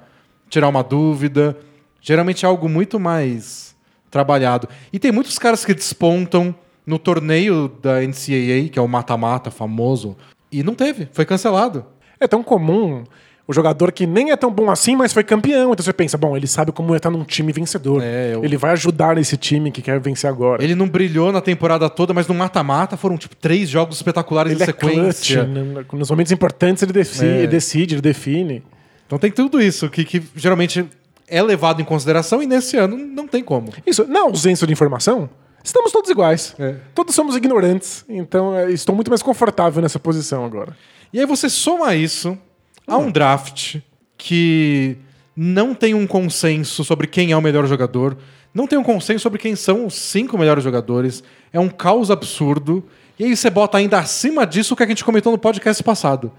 tirar 0.48 0.68
uma 0.68 0.82
dúvida. 0.82 1.56
Geralmente 2.00 2.44
é 2.44 2.48
algo 2.48 2.68
muito 2.68 3.00
mais 3.00 3.74
trabalhado. 4.10 4.68
E 4.92 4.98
tem 4.98 5.10
muitos 5.10 5.38
caras 5.38 5.64
que 5.64 5.74
despontam 5.74 6.54
no 6.86 6.98
torneio 6.98 7.68
da 7.82 8.00
NCAA, 8.02 8.68
que 8.70 8.78
é 8.78 8.82
o 8.82 8.86
mata-mata 8.86 9.50
famoso, 9.50 10.16
e 10.52 10.62
não 10.62 10.74
teve, 10.74 11.08
foi 11.12 11.24
cancelado. 11.24 11.84
É 12.20 12.28
tão 12.28 12.42
comum 12.42 13.04
o 13.46 13.52
jogador 13.52 13.92
que 13.92 14.06
nem 14.06 14.30
é 14.30 14.36
tão 14.36 14.50
bom 14.50 14.70
assim, 14.70 14.96
mas 14.96 15.12
foi 15.12 15.22
campeão. 15.22 15.72
Então 15.72 15.84
você 15.84 15.92
pensa, 15.92 16.16
bom, 16.16 16.34
ele 16.36 16.46
sabe 16.46 16.72
como 16.72 16.94
é 16.94 16.96
estar 16.96 17.10
num 17.10 17.24
time 17.24 17.52
vencedor. 17.52 18.02
É, 18.02 18.34
eu- 18.34 18.44
Ele 18.44 18.56
vai 18.56 18.70
ajudar 18.72 19.18
esse 19.18 19.36
time 19.36 19.70
que 19.70 19.82
quer 19.82 20.00
vencer 20.00 20.30
agora. 20.30 20.62
Ele 20.64 20.74
não 20.74 20.88
brilhou 20.88 21.30
na 21.30 21.40
temporada 21.42 21.90
toda, 21.90 22.14
mas 22.14 22.26
no 22.26 22.34
mata-mata 22.34 22.96
foram 22.96 23.18
tipo 23.18 23.36
três 23.36 23.68
jogos 23.68 23.96
espetaculares 23.96 24.52
Ele 24.52 24.60
em 24.64 24.68
é 24.68 24.72
clutch, 24.72 24.94
sequência. 24.94 25.44
né? 25.44 25.84
nos 25.92 26.10
momentos 26.10 26.32
importantes 26.32 26.82
ele 26.82 26.92
decide, 26.92 27.26
É. 27.26 27.38
ele 27.38 27.46
decide, 27.46 27.94
ele 27.96 28.00
define. 28.02 28.62
Então 29.06 29.18
tem 29.18 29.30
tudo 29.30 29.60
isso 29.60 29.90
que, 29.90 30.04
que 30.04 30.22
geralmente 30.34 30.84
é 31.28 31.42
levado 31.42 31.82
em 31.82 31.84
consideração 31.84 32.42
e 32.42 32.46
nesse 32.46 32.76
ano 32.78 32.96
não 32.96 33.28
tem 33.28 33.42
como. 33.44 33.68
Isso, 33.86 34.06
na 34.08 34.20
ausência 34.22 34.66
de 34.66 34.72
informação, 34.72 35.28
estamos 35.62 35.92
todos 35.92 36.10
iguais. 36.10 36.54
É. 36.58 36.76
Todos 36.94 37.14
somos 37.14 37.36
ignorantes, 37.36 38.04
então 38.08 38.54
é, 38.56 38.70
estou 38.70 38.94
muito 38.94 39.10
mais 39.10 39.22
confortável 39.22 39.82
nessa 39.82 39.98
posição 39.98 40.44
agora. 40.46 40.74
E 41.12 41.20
aí 41.20 41.26
você 41.26 41.50
soma 41.50 41.94
isso 41.94 42.38
a 42.86 42.96
um 42.96 43.10
draft 43.10 43.76
que 44.16 44.96
não 45.36 45.74
tem 45.74 45.94
um 45.94 46.06
consenso 46.06 46.84
sobre 46.84 47.06
quem 47.06 47.32
é 47.32 47.36
o 47.36 47.42
melhor 47.42 47.66
jogador, 47.66 48.16
não 48.52 48.66
tem 48.66 48.78
um 48.78 48.84
consenso 48.84 49.22
sobre 49.22 49.38
quem 49.38 49.56
são 49.56 49.86
os 49.86 49.94
cinco 49.94 50.38
melhores 50.38 50.62
jogadores, 50.62 51.24
é 51.52 51.58
um 51.58 51.68
caos 51.68 52.10
absurdo. 52.10 52.84
E 53.18 53.24
aí 53.24 53.36
você 53.36 53.50
bota 53.50 53.78
ainda 53.78 53.98
acima 53.98 54.46
disso 54.46 54.74
o 54.74 54.76
que 54.76 54.82
a 54.82 54.86
gente 54.86 55.04
comentou 55.04 55.32
no 55.32 55.38
podcast 55.38 55.82
passado. 55.82 56.32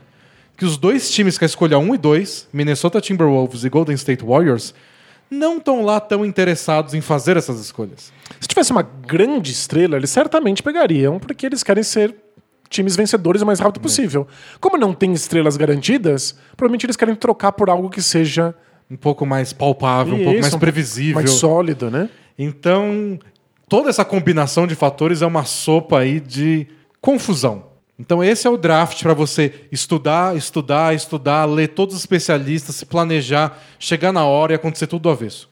Que 0.58 0.64
os 0.64 0.78
dois 0.78 1.12
times 1.12 1.38
com 1.38 1.44
a 1.44 1.48
escolha 1.48 1.78
1 1.78 1.96
e 1.96 1.98
2, 1.98 2.48
Minnesota 2.54 3.02
Timberwolves 3.02 3.66
e 3.66 3.70
Golden 3.70 3.96
State 3.96 4.24
Warriors, 4.24 4.74
não 5.30 5.58
estão 5.58 5.84
lá 5.84 6.00
tão 6.00 6.26
interessados 6.26 6.94
em 6.94 7.02
fazer 7.02 7.36
essas 7.36 7.60
escolhas. 7.60 8.14
Se 8.40 8.48
tivesse 8.48 8.72
uma 8.72 8.84
grande 8.84 9.52
estrela, 9.52 9.98
eles 9.98 10.10
certamente 10.10 10.64
pegariam, 10.64 11.20
porque 11.20 11.46
eles 11.46 11.64
querem 11.64 11.84
ser 11.84 12.16
times 12.76 12.96
vencedores 12.96 13.42
o 13.42 13.46
mais 13.46 13.60
rápido 13.60 13.82
possível. 13.82 14.28
Como 14.60 14.78
não 14.78 14.94
tem 14.94 15.12
estrelas 15.14 15.58
garantidas, 15.58 16.36
provavelmente 16.56 16.86
eles 16.86 16.96
querem 16.96 17.16
trocar 17.16 17.52
por 17.54 17.70
algo 17.70 17.90
que 17.90 18.02
seja 18.02 18.54
Um 18.92 18.96
pouco 18.96 19.26
mais 19.26 19.52
palpável, 19.52 20.14
um 20.14 20.24
pouco 20.24 20.40
mais 20.42 20.54
um 20.54 20.60
previsível. 20.60 21.16
mais 21.16 21.32
sólido, 21.32 21.90
né? 21.90 22.08
Então, 22.38 23.18
toda 23.68 23.90
essa 23.90 24.06
combinação 24.06 24.68
de 24.68 24.76
fatores 24.76 25.24
é 25.24 25.26
uma 25.26 25.44
sopa 25.44 26.00
aí 26.00 26.20
de 26.20 26.68
confusão. 27.02 27.74
Então, 27.98 28.24
esse 28.24 28.46
é 28.46 28.50
o 28.50 28.58
draft 28.58 29.02
para 29.02 29.14
você 29.14 29.54
estudar, 29.72 30.36
estudar, 30.36 30.94
estudar, 30.94 31.46
ler 31.46 31.70
todos 31.70 31.96
os 31.96 32.02
especialistas, 32.02 32.76
se 32.76 32.86
planejar, 32.86 33.58
chegar 33.80 34.12
na 34.12 34.26
hora 34.26 34.52
e 34.52 34.56
acontecer 34.56 34.86
tudo 34.86 35.04
do 35.04 35.10
avesso. 35.10 35.50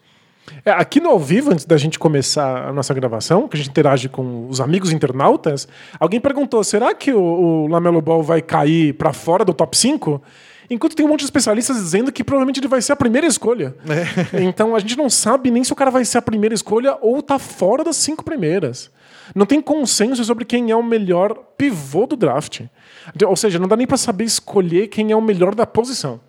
É, 0.65 0.71
aqui 0.71 0.99
no 0.99 1.09
ao 1.09 1.19
vivo, 1.19 1.51
antes 1.51 1.65
da 1.65 1.77
gente 1.77 1.99
começar 1.99 2.67
a 2.67 2.73
nossa 2.73 2.93
gravação, 2.93 3.47
que 3.47 3.55
a 3.55 3.59
gente 3.59 3.69
interage 3.69 4.09
com 4.09 4.47
os 4.47 4.59
amigos 4.61 4.91
internautas, 4.91 5.67
alguém 5.99 6.19
perguntou: 6.19 6.63
será 6.63 6.93
que 6.93 7.13
o, 7.13 7.21
o 7.21 7.67
Lamelo 7.67 8.01
Ball 8.01 8.23
vai 8.23 8.41
cair 8.41 8.93
para 8.93 9.13
fora 9.13 9.45
do 9.45 9.53
top 9.53 9.77
5? 9.77 10.21
Enquanto 10.69 10.95
tem 10.95 11.05
um 11.05 11.09
monte 11.09 11.19
de 11.19 11.25
especialistas 11.25 11.77
dizendo 11.77 12.11
que 12.11 12.23
provavelmente 12.23 12.59
ele 12.59 12.67
vai 12.67 12.81
ser 12.81 12.93
a 12.93 12.95
primeira 12.95 13.27
escolha. 13.27 13.75
Então 14.33 14.75
a 14.75 14.79
gente 14.79 14.97
não 14.97 15.09
sabe 15.09 15.51
nem 15.51 15.63
se 15.63 15.71
o 15.71 15.75
cara 15.75 15.91
vai 15.91 16.05
ser 16.05 16.17
a 16.17 16.21
primeira 16.21 16.55
escolha 16.55 16.97
ou 17.01 17.21
tá 17.21 17.37
fora 17.37 17.83
das 17.83 17.97
cinco 17.97 18.23
primeiras. 18.23 18.89
Não 19.35 19.45
tem 19.45 19.61
consenso 19.61 20.23
sobre 20.23 20.45
quem 20.45 20.71
é 20.71 20.75
o 20.75 20.83
melhor 20.83 21.33
pivô 21.57 22.05
do 22.05 22.15
draft. 22.15 22.61
Ou 23.25 23.35
seja, 23.35 23.59
não 23.59 23.67
dá 23.67 23.75
nem 23.75 23.87
para 23.87 23.97
saber 23.97 24.23
escolher 24.23 24.87
quem 24.87 25.11
é 25.11 25.15
o 25.15 25.21
melhor 25.21 25.55
da 25.55 25.65
posição. 25.65 26.19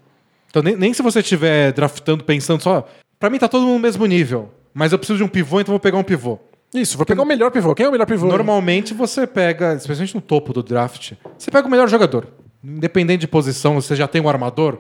Então, 0.48 0.62
nem, 0.62 0.77
nem 0.77 0.94
se 0.94 1.03
você 1.03 1.18
estiver 1.20 1.72
draftando 1.72 2.22
pensando 2.22 2.62
só, 2.62 2.87
para 3.18 3.31
mim 3.31 3.38
tá 3.38 3.48
todo 3.48 3.62
mundo 3.62 3.74
no 3.74 3.81
mesmo 3.81 4.05
nível, 4.07 4.50
mas 4.72 4.92
eu 4.92 4.98
preciso 4.98 5.18
de 5.18 5.24
um 5.24 5.29
pivô, 5.29 5.61
então 5.61 5.72
vou 5.72 5.81
pegar 5.81 5.98
um 5.98 6.03
pivô. 6.03 6.38
Isso, 6.74 6.96
vou 6.96 7.07
pegar 7.07 7.22
o 7.22 7.27
melhor 7.27 7.50
pivô. 7.50 7.74
Quem 7.74 7.87
é 7.87 7.88
o 7.88 7.92
melhor 7.92 8.07
pivô? 8.07 8.27
Normalmente 8.27 8.92
você 8.92 9.27
pega, 9.27 9.74
especialmente 9.74 10.14
no 10.14 10.20
topo 10.20 10.53
do 10.53 10.62
draft, 10.62 11.12
você 11.38 11.50
pega 11.50 11.66
o 11.66 11.70
melhor 11.70 11.88
jogador. 11.88 12.27
Independente 12.62 13.20
de 13.20 13.29
posição, 13.29 13.74
você 13.74 13.94
já 13.94 14.09
tem 14.09 14.20
um 14.20 14.29
armador, 14.29 14.79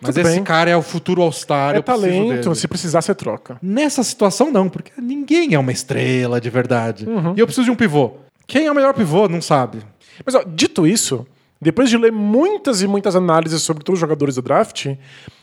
mas 0.00 0.14
Tudo 0.14 0.26
esse 0.26 0.36
bem. 0.36 0.44
cara 0.44 0.70
é 0.70 0.76
o 0.76 0.82
futuro 0.82 1.22
All-Star. 1.22 1.76
É 1.76 1.82
talento, 1.82 2.54
se 2.54 2.68
precisar, 2.68 3.00
você 3.00 3.14
troca. 3.14 3.58
Nessa 3.62 4.02
situação, 4.02 4.50
não, 4.50 4.68
porque 4.68 4.92
ninguém 5.00 5.54
é 5.54 5.58
uma 5.58 5.72
estrela 5.72 6.40
de 6.40 6.50
verdade. 6.50 7.08
Uhum. 7.08 7.34
E 7.36 7.40
eu 7.40 7.46
preciso 7.46 7.64
de 7.64 7.70
um 7.70 7.76
pivô. 7.76 8.14
Quem 8.46 8.66
é 8.66 8.70
o 8.70 8.74
melhor 8.74 8.92
pivô? 8.92 9.28
Não 9.28 9.40
sabe. 9.40 9.78
Mas, 10.24 10.34
ó, 10.34 10.44
dito 10.46 10.86
isso, 10.86 11.26
depois 11.60 11.88
de 11.88 11.96
ler 11.96 12.12
muitas 12.12 12.82
e 12.82 12.86
muitas 12.86 13.16
análises 13.16 13.62
sobre 13.62 13.82
todos 13.82 13.96
os 13.96 14.00
jogadores 14.00 14.34
do 14.34 14.42
draft, 14.42 14.94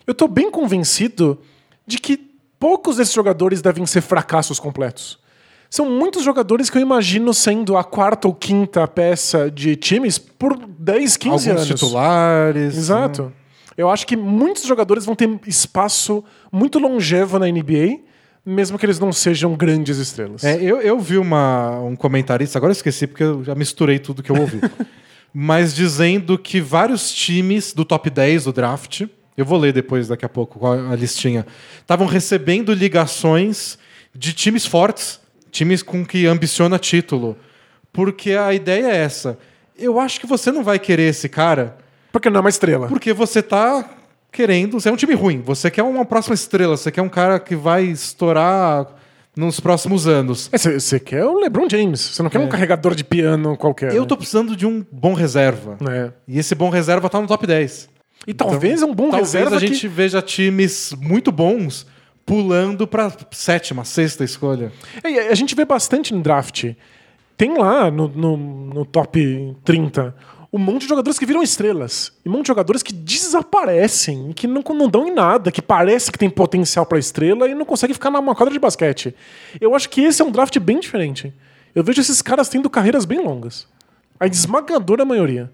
eu 0.06 0.14
tô 0.14 0.28
bem 0.28 0.52
convencido 0.52 1.40
de 1.86 1.98
que 1.98 2.33
poucos 2.63 2.95
desses 2.95 3.13
jogadores 3.13 3.62
devem 3.62 3.86
ser 3.86 3.99
fracassos 3.99 4.58
completos. 4.58 5.19
São 5.69 5.89
muitos 5.89 6.23
jogadores 6.23 6.69
que 6.69 6.78
eu 6.78 6.82
imagino 6.82 7.34
sendo 7.34 7.76
a 7.76 7.84
quarta 7.84 8.26
ou 8.26 8.34
quinta 8.34 8.88
peça 8.88 9.52
de 9.52 9.76
times 9.76 10.17
por 10.17 10.56
10, 10.56 11.17
15 11.17 11.30
Alguns 11.30 11.47
anos. 11.47 11.67
titulares. 11.67 12.78
Exato. 12.78 13.34
Eu 13.76 13.89
acho 13.89 14.08
que 14.08 14.15
muitos 14.15 14.63
jogadores 14.63 15.04
vão 15.04 15.13
ter 15.13 15.30
espaço 15.45 16.23
muito 16.49 16.80
longevo 16.80 17.38
na 17.38 17.47
NBA, 17.47 17.99
mesmo 18.45 18.80
que 18.80 18.86
eles 18.86 18.97
não 18.97 19.12
sejam 19.12 19.56
grandes 19.56 19.97
estrelas. 19.97 20.45
É, 20.45 20.56
eu, 20.56 20.80
eu 20.80 20.97
vi 21.02 21.17
uma, 21.17 21.82
um 21.82 21.97
comentarista, 21.97 22.60
agora 22.60 22.71
eu 22.71 22.78
esqueci 22.78 23.06
porque 23.08 23.23
eu 23.23 23.43
já 23.43 23.56
misturei 23.56 23.99
tudo 23.99 24.23
que 24.23 24.32
eu 24.32 24.39
ouvi. 24.39 24.62
mas 25.36 25.76
dizendo 25.76 26.38
que 26.38 26.62
vários 26.62 27.12
times 27.12 27.73
do 27.73 27.84
top 27.84 28.10
10 28.10 28.45
do 28.45 28.54
draft, 28.54 29.04
eu 29.38 29.46
vou 29.46 29.58
ler 29.58 29.74
depois 29.74 30.08
daqui 30.08 30.26
a 30.26 30.30
pouco 30.30 30.60
qual 30.60 30.76
é 30.76 30.93
a 30.93 30.96
listinha, 30.96 31.46
estavam 31.82 32.08
recebendo 32.08 32.74
ligações 32.74 33.78
de 34.13 34.34
times 34.34 34.65
fortes, 34.65 35.19
times 35.52 35.82
com 35.82 36.06
que 36.06 36.26
ambiciona 36.26 36.78
título. 36.80 37.38
Porque 37.91 38.32
a 38.32 38.54
ideia 38.54 38.88
é 38.88 38.98
essa. 38.98 39.38
Eu 39.78 40.00
acho 40.00 40.19
que 40.19 40.28
você 40.28 40.52
não 40.52 40.63
vai 40.63 40.80
querer 40.80 41.10
esse 41.10 41.30
cara 41.30 41.78
Porque 42.12 42.30
não 42.30 42.38
é 42.38 42.41
uma 42.41 42.50
estrela. 42.50 42.88
porque 42.88 43.13
você 43.13 43.41
tá 43.41 43.88
querendo. 44.32 44.80
Você 44.80 44.89
é 44.89 44.91
um 44.91 44.96
time 44.96 45.13
ruim. 45.13 45.41
Você 45.41 45.69
quer 45.69 45.84
uma 45.84 46.06
próxima 46.06 46.34
estrela. 46.34 46.76
Você 46.76 46.91
quer 46.91 47.02
um 47.02 47.10
cara 47.10 47.39
que 47.39 47.56
vai 47.56 47.84
estourar 47.84 48.88
nos 49.36 49.60
próximos 49.60 50.08
anos. 50.08 50.50
É, 50.52 50.58
Você 50.58 51.00
quer 51.00 51.26
o 51.26 51.39
LeBron 51.39 51.67
James, 51.69 52.00
você 52.00 52.22
não 52.22 52.30
quer 52.30 52.39
um 52.39 52.48
carregador 52.48 52.93
de 52.93 53.04
piano 53.04 53.58
qualquer. 53.58 53.91
É. 53.93 53.98
Eu 53.98 54.02
né? 54.02 54.08
tô 54.08 54.15
precisando 54.17 54.56
de 54.56 54.65
um 54.65 54.86
bom 54.91 55.13
reserva. 55.13 55.78
É. 55.89 56.12
E 56.28 56.38
esse 56.39 56.54
bom 56.54 56.69
reserva 56.69 57.10
tá 57.10 57.19
no 57.19 57.28
top 57.28 57.46
10. 57.48 57.89
E 58.26 58.34
talvez 58.34 58.82
um 58.82 58.94
bom 58.94 59.10
Talvez 59.10 59.34
reserva 59.34 59.58
a 59.58 59.60
gente 59.60 59.82
que... 59.82 59.88
veja 59.88 60.22
times 60.22 60.94
muito 61.00 61.32
bons 61.32 61.86
pulando 62.26 62.88
pra 62.88 63.12
sétima, 63.32 63.84
sexta 63.84 64.24
escolha. 64.24 64.72
É, 65.04 65.28
a 65.28 65.36
gente 65.36 65.56
vê 65.56 65.66
bastante 65.66 66.14
no 66.14 66.22
draft. 66.22 66.74
Tem 67.36 67.58
lá 67.58 67.92
no, 67.92 68.08
no, 68.08 68.38
no 68.38 68.86
top 68.86 69.56
30 69.66 70.16
um 70.54 70.60
monte 70.60 70.84
de 70.84 70.90
jogadores 70.90 71.18
que 71.18 71.26
viram 71.26 71.42
estrelas. 71.42 72.14
E 72.24 72.30
um 72.30 72.32
monte 72.32 72.44
de 72.44 72.50
jogadores 72.50 72.84
que 72.84 72.94
desaparecem 72.94 74.32
que 74.34 74.46
não, 74.46 74.62
não 74.62 74.88
dão 74.88 75.08
em 75.08 75.12
nada, 75.12 75.52
que 75.52 75.64
parece 75.64 76.12
que 76.12 76.20
tem 76.20 76.30
potencial 76.30 76.86
pra 76.86 77.00
estrela 77.00 77.50
e 77.50 77.56
não 77.56 77.66
consegue 77.66 77.94
ficar 77.94 78.12
numa 78.12 78.36
quadra 78.36 78.54
de 78.54 78.60
basquete. 78.60 79.16
Eu 79.60 79.74
acho 79.74 79.90
que 79.90 80.02
esse 80.02 80.22
é 80.22 80.26
um 80.26 80.32
draft 80.32 80.58
bem 80.60 80.80
diferente. 80.80 81.34
Eu 81.74 81.84
vejo 81.84 82.00
esses 82.00 82.22
caras 82.22 82.50
tendo 82.50 82.70
carreiras 82.70 83.04
bem 83.04 83.20
longas. 83.20 83.68
A 84.20 84.28
esmagadora 84.28 85.04
maioria. 85.04 85.52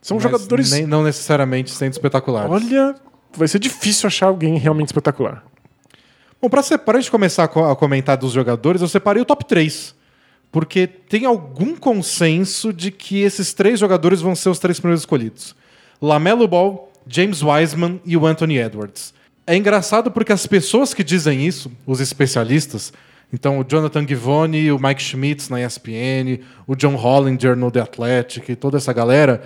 São 0.00 0.16
Mas 0.16 0.22
jogadores. 0.22 0.70
nem- 0.72 0.86
não 0.86 1.02
necessariamente 1.02 1.70
sendo 1.70 1.92
espetaculares. 1.92 2.50
Olha, 2.50 2.94
vai 3.36 3.48
ser 3.48 3.58
difícil 3.58 4.06
achar 4.06 4.26
alguém 4.26 4.56
realmente 4.58 4.86
espetacular. 4.88 5.44
Bom, 6.40 6.48
pra, 6.48 6.62
se- 6.62 6.78
pra 6.78 6.98
gente 7.00 7.10
começar 7.10 7.44
a, 7.44 7.48
co- 7.48 7.64
a 7.68 7.74
comentar 7.74 8.16
dos 8.16 8.32
jogadores, 8.32 8.80
eu 8.80 8.88
separei 8.88 9.20
o 9.22 9.26
top 9.26 9.44
3. 9.44 9.94
Porque 10.50 10.86
tem 10.86 11.26
algum 11.26 11.76
consenso 11.76 12.72
de 12.72 12.90
que 12.90 13.20
esses 13.20 13.52
três 13.52 13.78
jogadores 13.78 14.20
vão 14.22 14.34
ser 14.34 14.48
os 14.48 14.58
três 14.58 14.80
primeiros 14.80 15.02
escolhidos: 15.02 15.54
Lamelo 16.00 16.48
Ball, 16.48 16.90
James 17.06 17.42
Wiseman 17.42 18.00
e 18.04 18.16
o 18.16 18.24
Anthony 18.26 18.56
Edwards. 18.58 19.12
É 19.46 19.54
engraçado 19.56 20.10
porque 20.10 20.32
as 20.32 20.46
pessoas 20.46 20.94
que 20.94 21.02
dizem 21.04 21.46
isso, 21.46 21.70
os 21.86 22.00
especialistas, 22.00 22.92
então 23.32 23.58
o 23.58 23.64
Jonathan 23.66 24.06
Givoni, 24.06 24.70
o 24.72 24.78
Mike 24.78 25.02
Schmitz 25.02 25.48
na 25.50 25.60
ESPN, 25.60 26.40
o 26.66 26.74
John 26.74 26.94
Hollinger 26.96 27.54
no 27.56 27.70
The 27.70 27.80
Athletic 27.80 28.48
e 28.48 28.56
toda 28.56 28.76
essa 28.78 28.92
galera, 28.92 29.42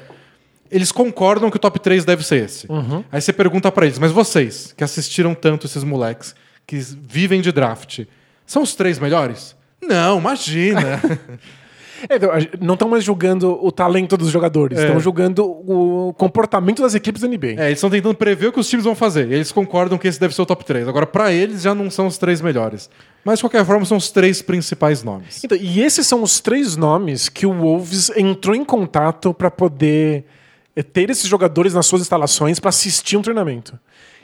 eles 0.72 0.90
concordam 0.90 1.50
que 1.50 1.56
o 1.56 1.60
top 1.60 1.78
3 1.78 2.04
deve 2.04 2.24
ser 2.26 2.44
esse. 2.44 2.66
Aí 3.12 3.20
você 3.20 3.32
pergunta 3.32 3.70
pra 3.70 3.86
eles, 3.86 3.98
mas 3.98 4.10
vocês, 4.10 4.72
que 4.76 4.82
assistiram 4.82 5.34
tanto 5.34 5.66
esses 5.66 5.84
moleques, 5.84 6.34
que 6.66 6.76
vivem 6.76 7.40
de 7.40 7.52
draft, 7.52 8.00
são 8.46 8.62
os 8.62 8.74
três 8.74 8.98
melhores? 8.98 9.54
Não, 9.80 10.18
imagina. 10.18 11.00
É, 12.08 12.16
então, 12.16 12.30
não 12.60 12.74
estão 12.74 12.88
mais 12.88 13.04
julgando 13.04 13.64
o 13.64 13.70
talento 13.70 14.16
dos 14.16 14.28
jogadores, 14.28 14.76
É. 14.76 14.82
estão 14.86 14.98
julgando 14.98 15.44
o 15.44 16.12
comportamento 16.18 16.82
das 16.82 16.96
equipes 16.96 17.22
da 17.22 17.28
NBA. 17.28 17.54
é, 17.58 17.66
eles 17.66 17.78
estão 17.78 17.88
tentando 17.88 18.16
prever 18.16 18.48
o 18.48 18.52
que 18.52 18.58
os 18.58 18.68
times 18.68 18.84
vão 18.84 18.96
fazer. 18.96 19.30
E 19.30 19.34
eles 19.34 19.52
concordam 19.52 19.96
que 19.96 20.08
esse 20.08 20.18
deve 20.18 20.34
ser 20.34 20.42
o 20.42 20.46
top 20.46 20.64
3. 20.64 20.88
Agora, 20.88 21.06
pra 21.06 21.32
eles, 21.32 21.62
já 21.62 21.76
não 21.76 21.88
são 21.92 22.08
os 22.08 22.18
três 22.18 22.40
melhores. 22.40 22.90
Mas, 23.24 23.38
de 23.38 23.44
qualquer 23.44 23.64
forma, 23.64 23.84
são 23.84 23.96
os 23.96 24.10
três 24.10 24.42
principais 24.42 25.04
nomes. 25.04 25.44
Então, 25.44 25.56
e 25.56 25.80
esses 25.80 26.04
são 26.04 26.24
os 26.24 26.40
três 26.40 26.76
nomes 26.76 27.28
que 27.28 27.46
o 27.46 27.52
Wolves 27.52 28.10
entrou 28.16 28.56
em 28.56 28.64
contato 28.64 29.32
para 29.32 29.48
poder 29.48 30.24
eh, 30.76 30.82
ter 30.82 31.10
esses 31.10 31.28
jogadores 31.28 31.74
nas 31.74 31.86
suas 31.86 32.02
instalações 32.02 32.58
para 32.60 32.68
assistir 32.70 33.16
um 33.16 33.22
treinamento. 33.22 33.78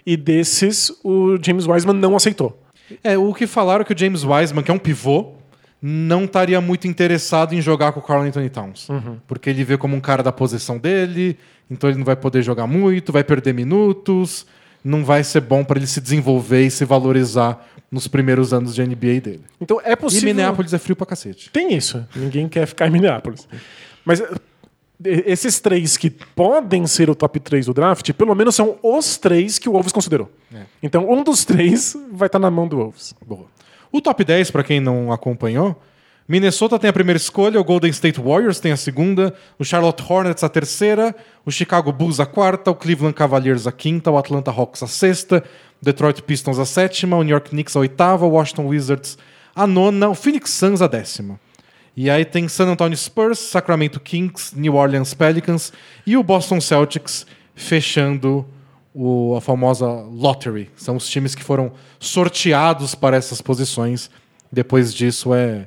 E 0.07 0.17
desses, 0.17 0.91
o 1.05 1.37
James 1.43 1.67
Wiseman 1.67 1.95
não 1.95 2.17
aceitou. 2.17 2.63
É, 3.05 3.19
o 3.19 3.35
que 3.35 3.47
falaram 3.47 3.83
é 3.83 3.85
que 3.85 3.93
o 3.93 3.99
James 3.99 4.25
Wiseman, 4.25 4.63
que 4.63 4.71
é 4.71 4.75
um 4.75 4.79
pivô, 4.79 5.33
não 5.81 6.25
estaria 6.25 6.61
muito 6.61 6.89
interessado 6.89 7.55
em 7.55 7.61
jogar 7.61 7.93
com 7.93 8.01
o 8.01 8.03
Carl 8.03 8.23
Anthony 8.23 8.49
Towns. 8.49 8.89
Porque 9.27 9.51
ele 9.51 9.63
vê 9.65 9.77
como 9.77 9.95
um 9.95 10.01
cara 10.01 10.23
da 10.23 10.33
posição 10.33 10.79
dele, 10.79 11.39
então 11.71 11.89
ele 11.91 11.99
não 11.99 12.05
vai 12.05 12.17
poder 12.17 12.43
jogar 12.43 12.67
muito, 12.67 13.13
vai 13.13 13.23
perder 13.23 13.53
minutos, 13.55 14.47
não 14.83 15.05
vai 15.05 15.23
ser 15.23 15.41
bom 15.43 15.63
para 15.63 15.79
ele 15.79 15.87
se 15.87 16.01
desenvolver 16.01 16.65
e 16.65 16.71
se 16.71 16.85
valorizar 16.85 17.67
nos 17.91 18.09
primeiros 18.09 18.53
anos 18.53 18.75
de 18.75 18.83
NBA 18.83 19.21
dele. 19.21 19.43
Então 19.61 19.81
é 19.85 19.93
E 19.93 19.97
possível. 19.97 20.29
Minneapolis 20.29 20.73
é 20.73 20.79
frio 20.79 20.97
pra 20.97 21.07
cacete. 21.07 21.51
Tem 21.51 21.75
isso. 21.75 22.05
Ninguém 22.17 22.49
quer 22.49 22.67
ficar 22.67 22.87
em 22.87 22.91
Minneapolis. 22.91 23.47
Mas 24.05 24.23
esses 25.05 25.61
três 25.61 25.97
que 25.97 26.11
podem 26.11 26.87
ser 26.87 27.09
o 27.09 27.15
top 27.15 27.39
3 27.39 27.67
do 27.67 27.75
draft, 27.75 28.13
pelo 28.13 28.35
menos 28.35 28.55
são 28.55 28.77
os 28.83 29.17
três 29.17 29.59
que 29.59 29.69
o 29.69 29.73
Wolves 29.73 29.93
considerou. 29.93 30.31
É. 30.53 30.63
Então 30.83 31.09
um 31.09 31.23
dos 31.23 31.45
três 31.45 31.97
vai 32.13 32.27
estar 32.27 32.39
na 32.39 32.51
mão 32.51 32.67
do 32.67 32.77
Wolves. 32.77 33.15
Boa. 33.25 33.47
O 33.91 34.01
top 34.01 34.23
10, 34.23 34.51
para 34.51 34.63
quem 34.63 34.81
não 34.81 35.11
acompanhou, 35.13 35.81
Minnesota 36.29 36.79
tem 36.79 36.91
a 36.91 36.93
primeira 36.93 37.17
escolha, 37.17 37.59
o 37.59 37.65
Golden 37.65 37.91
State 37.91 38.21
Warriors 38.21 38.61
tem 38.61 38.71
a 38.71 38.77
segunda, 38.77 39.35
o 39.59 39.65
Charlotte 39.65 40.03
Hornets 40.07 40.45
a 40.45 40.49
terceira, 40.49 41.17
o 41.47 41.51
Chicago 41.51 41.91
Bulls 41.91 42.21
a 42.21 42.27
quarta, 42.27 42.71
o 42.71 42.75
Cleveland 42.75 43.15
Cavaliers 43.15 43.67
a 43.67 43.73
quinta, 43.73 44.11
o 44.11 44.19
Atlanta 44.19 44.51
Hawks 44.51 44.83
a 44.83 44.87
sexta, 44.87 45.43
o 45.81 45.85
Detroit 45.85 46.21
Pistons 46.21 46.59
a 46.59 46.67
sétima, 46.67 47.17
o 47.17 47.23
New 47.23 47.33
York 47.33 47.49
Knicks 47.49 47.75
a 47.75 47.81
oitava, 47.81 48.27
o 48.27 48.31
Washington 48.31 48.67
Wizards 48.67 49.17
a 49.57 49.67
nona, 49.67 50.11
o 50.11 50.15
Phoenix 50.15 50.51
Suns 50.51 50.83
a 50.83 50.87
décima. 50.87 51.41
E 52.01 52.09
aí 52.09 52.25
tem 52.25 52.47
San 52.47 52.69
Antonio 52.69 52.97
Spurs, 52.97 53.41
Sacramento 53.41 53.99
Kings, 53.99 54.57
New 54.57 54.77
Orleans 54.77 55.15
Pelicans 55.15 55.73
e 56.07 56.17
o 56.17 56.23
Boston 56.23 56.61
Celtics 56.61 57.27
fechando 57.57 58.47
o- 58.95 59.35
a 59.37 59.41
famosa 59.41 59.85
lottery. 59.89 60.71
São 60.77 60.95
os 60.95 61.09
times 61.09 61.35
que 61.35 61.43
foram 61.43 61.73
sorteados 61.99 62.95
para 62.95 63.17
essas 63.17 63.41
posições. 63.41 64.09
Depois 64.51 64.95
disso 64.95 65.35
é 65.35 65.67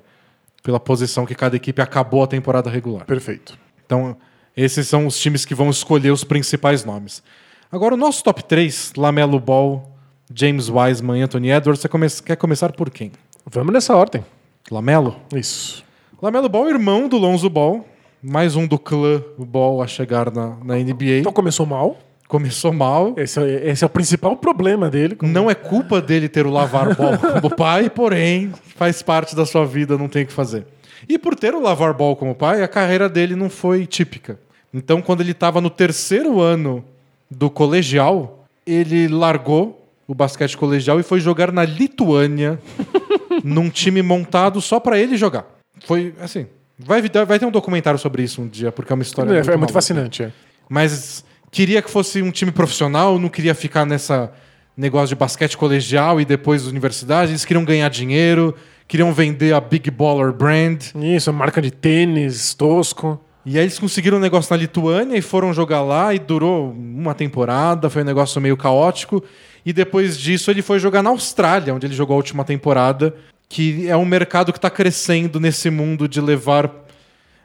pela 0.64 0.80
posição 0.80 1.26
que 1.26 1.36
cada 1.36 1.58
equipe 1.58 1.82
acabou 1.82 2.24
a 2.24 2.28
temporada 2.28 2.70
regular. 2.70 3.06
Perfeito. 3.06 3.60
Então, 3.86 4.16
esses 4.56 4.88
são 4.88 5.06
os 5.08 5.20
times 5.20 5.44
que 5.44 5.54
vão 5.54 5.70
escolher 5.70 6.12
os 6.12 6.24
principais 6.24 6.86
nomes. 6.86 7.22
Agora, 7.70 7.94
o 7.94 7.98
nosso 7.98 8.24
top 8.24 8.42
3, 8.46 8.94
Lamelo 8.96 9.38
Ball, 9.38 9.86
James 10.34 10.70
Wiseman 10.70 11.20
e 11.20 11.24
Anthony 11.24 11.52
Edwards, 11.52 11.82
você 11.82 11.90
come- 11.90 12.08
quer 12.26 12.38
começar 12.38 12.72
por 12.72 12.90
quem? 12.90 13.12
Vamos 13.46 13.74
nessa 13.74 13.94
ordem. 13.98 14.24
Lamelo? 14.72 15.20
Isso. 15.36 15.84
Lamelo 16.22 16.48
Ball, 16.48 16.70
irmão 16.70 17.08
do 17.10 17.18
Lonzo 17.18 17.50
Ball, 17.50 17.84
mais 18.22 18.56
um 18.56 18.68
do 18.68 18.78
clã 18.78 19.24
Ball 19.40 19.82
a 19.82 19.88
chegar 19.88 20.32
na, 20.32 20.56
na 20.64 20.76
NBA. 20.76 21.18
Então 21.22 21.34
começou 21.34 21.66
mal. 21.66 21.98
Começou 22.28 22.72
mal. 22.72 23.16
Esse 23.18 23.40
é, 23.40 23.70
esse 23.72 23.84
é 23.84 23.88
o 23.88 23.90
principal 23.90 24.38
problema 24.38 24.88
dele. 24.88 25.18
Não 25.20 25.50
é 25.50 25.56
culpa 25.56 26.00
dele 26.00 26.30
ter 26.30 26.46
o 26.46 26.52
Lavar 26.52 26.96
Ball 26.96 27.18
como 27.42 27.56
pai, 27.56 27.90
porém, 27.90 28.52
faz 28.76 29.02
parte 29.02 29.36
da 29.36 29.48
sua 29.48 29.66
vida, 29.66 29.98
não 29.98 30.08
tem 30.08 30.22
o 30.22 30.28
que 30.28 30.32
fazer. 30.32 30.68
E 31.10 31.18
por 31.18 31.34
ter 31.34 31.56
o 31.56 31.60
Lavar 31.60 31.92
Ball 31.96 32.16
como 32.16 32.36
pai, 32.36 32.62
a 32.62 32.68
carreira 32.68 33.10
dele 33.10 33.36
não 33.36 33.50
foi 33.50 33.88
típica. 33.88 34.40
Então, 34.72 35.02
quando 35.02 35.22
ele 35.22 35.32
estava 35.32 35.60
no 35.60 35.72
terceiro 35.72 36.40
ano 36.40 36.86
do 37.32 37.50
colegial, 37.50 38.46
ele 38.64 39.08
largou 39.08 39.88
o 40.08 40.14
basquete 40.14 40.56
colegial 40.56 41.00
e 41.00 41.04
foi 41.04 41.20
jogar 41.20 41.52
na 41.52 41.66
Lituânia, 41.66 42.60
num 43.44 43.72
time 43.72 44.04
montado 44.04 44.62
só 44.62 44.80
para 44.80 45.00
ele 45.00 45.18
jogar. 45.18 45.61
Foi 45.86 46.14
assim. 46.20 46.48
Vai, 46.78 47.02
vai 47.02 47.40
ter 47.40 47.46
um 47.46 47.52
documentário 47.52 48.00
sobre 48.00 48.24
isso 48.24 48.42
um 48.42 48.48
dia, 48.48 48.72
porque 48.72 48.92
é 48.92 48.96
uma 48.96 49.04
história. 49.04 49.34
É, 49.34 49.54
é 49.54 49.58
muito 49.58 49.74
fascinante. 49.74 50.24
é. 50.24 50.32
mas 50.68 51.24
queria 51.52 51.82
que 51.82 51.92
fosse 51.92 52.22
um 52.22 52.32
time 52.32 52.52
profissional, 52.52 53.20
não 53.20 53.30
queria 53.30 53.54
ficar 53.54 53.86
nessa 53.86 54.32
negócio 54.76 55.10
de 55.10 55.16
basquete 55.16 55.58
colegial 55.58 56.20
e 56.20 56.26
depois 56.26 56.66
universidade. 56.66 57.32
Eles 57.32 57.46
queriam 57.46 57.64
ganhar 57.64 57.90
dinheiro, 57.90 58.56
queriam 58.88 59.14
vender 59.14 59.54
a 59.54 59.62
Big 59.62 59.92
Baller 59.92 60.32
Brand. 60.34 60.84
Isso, 60.96 61.32
marca 61.32 61.62
de 61.62 61.72
tênis, 61.72 62.54
tosco. 62.54 63.20
E 63.46 63.58
aí 63.58 63.64
eles 63.66 63.80
conseguiram 63.80 64.18
um 64.18 64.22
negócio 64.22 64.54
na 64.54 64.58
Lituânia 64.58 65.18
e 65.18 65.22
foram 65.22 65.54
jogar 65.54 65.82
lá 65.82 66.14
e 66.14 66.20
durou 66.20 66.72
uma 66.72 67.14
temporada, 67.14 67.90
foi 67.90 68.04
um 68.04 68.06
negócio 68.06 68.40
meio 68.40 68.56
caótico. 68.56 69.24
E 69.66 69.74
depois 69.74 70.18
disso 70.18 70.50
ele 70.52 70.62
foi 70.62 70.80
jogar 70.80 71.02
na 71.02 71.10
Austrália, 71.10 71.74
onde 71.74 71.86
ele 71.86 71.94
jogou 71.94 72.14
a 72.14 72.18
última 72.18 72.44
temporada, 72.44 73.16
que 73.52 73.90
é 73.90 73.98
um 73.98 74.06
mercado 74.06 74.54
que 74.54 74.58
está 74.58 74.70
crescendo 74.70 75.38
nesse 75.38 75.70
mundo 75.70 76.08
de 76.08 76.22
levar 76.22 76.72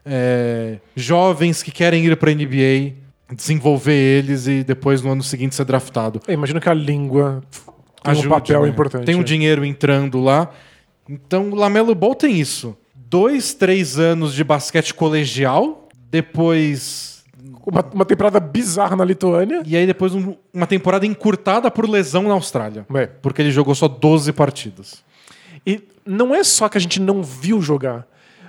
é, 0.04 0.78
jovens 0.94 1.64
que 1.64 1.72
querem 1.72 2.06
ir 2.06 2.16
para 2.16 2.30
a 2.30 2.34
NBA, 2.34 2.94
desenvolver 3.34 3.92
eles 3.92 4.46
e 4.46 4.62
depois 4.62 5.02
no 5.02 5.10
ano 5.10 5.22
seguinte 5.24 5.56
ser 5.56 5.64
draftado. 5.64 6.20
Eu 6.28 6.34
imagino 6.34 6.60
que 6.60 6.68
a 6.68 6.74
língua 6.74 7.42
tem 8.04 8.12
Ajude, 8.12 8.28
um 8.28 8.30
papel 8.30 8.62
né? 8.62 8.68
importante. 8.68 9.04
Tem 9.04 9.16
um 9.16 9.22
é. 9.22 9.24
dinheiro 9.24 9.64
entrando 9.64 10.20
lá. 10.20 10.48
Então 11.08 11.50
o 11.50 11.56
Lamelo 11.56 11.92
Ball 11.92 12.14
tem 12.14 12.38
isso. 12.38 12.76
Dois, 12.94 13.52
três 13.52 13.98
anos 13.98 14.32
de 14.32 14.44
basquete 14.44 14.94
colegial, 14.94 15.88
depois 16.08 17.24
Uma, 17.66 17.84
uma 17.92 18.04
temporada 18.04 18.38
bizarra 18.38 18.94
na 18.94 19.04
Lituânia. 19.04 19.60
E 19.66 19.76
aí 19.76 19.88
depois 19.88 20.14
um- 20.14 20.36
uma 20.54 20.68
temporada 20.68 21.04
encurtada 21.04 21.68
por 21.68 21.88
lesão 21.88 22.22
na 22.22 22.34
Austrália. 22.34 22.86
É. 22.94 23.06
Porque 23.06 23.42
ele 23.42 23.50
jogou 23.50 23.74
só 23.74 23.88
12 23.88 24.32
partidas. 24.32 25.04
E 25.66 25.82
não 26.04 26.34
é 26.34 26.44
só 26.44 26.68
que 26.68 26.78
a 26.78 26.80
gente 26.80 27.00
não 27.00 27.22
viu 27.22 27.60
jogar, 27.60 28.06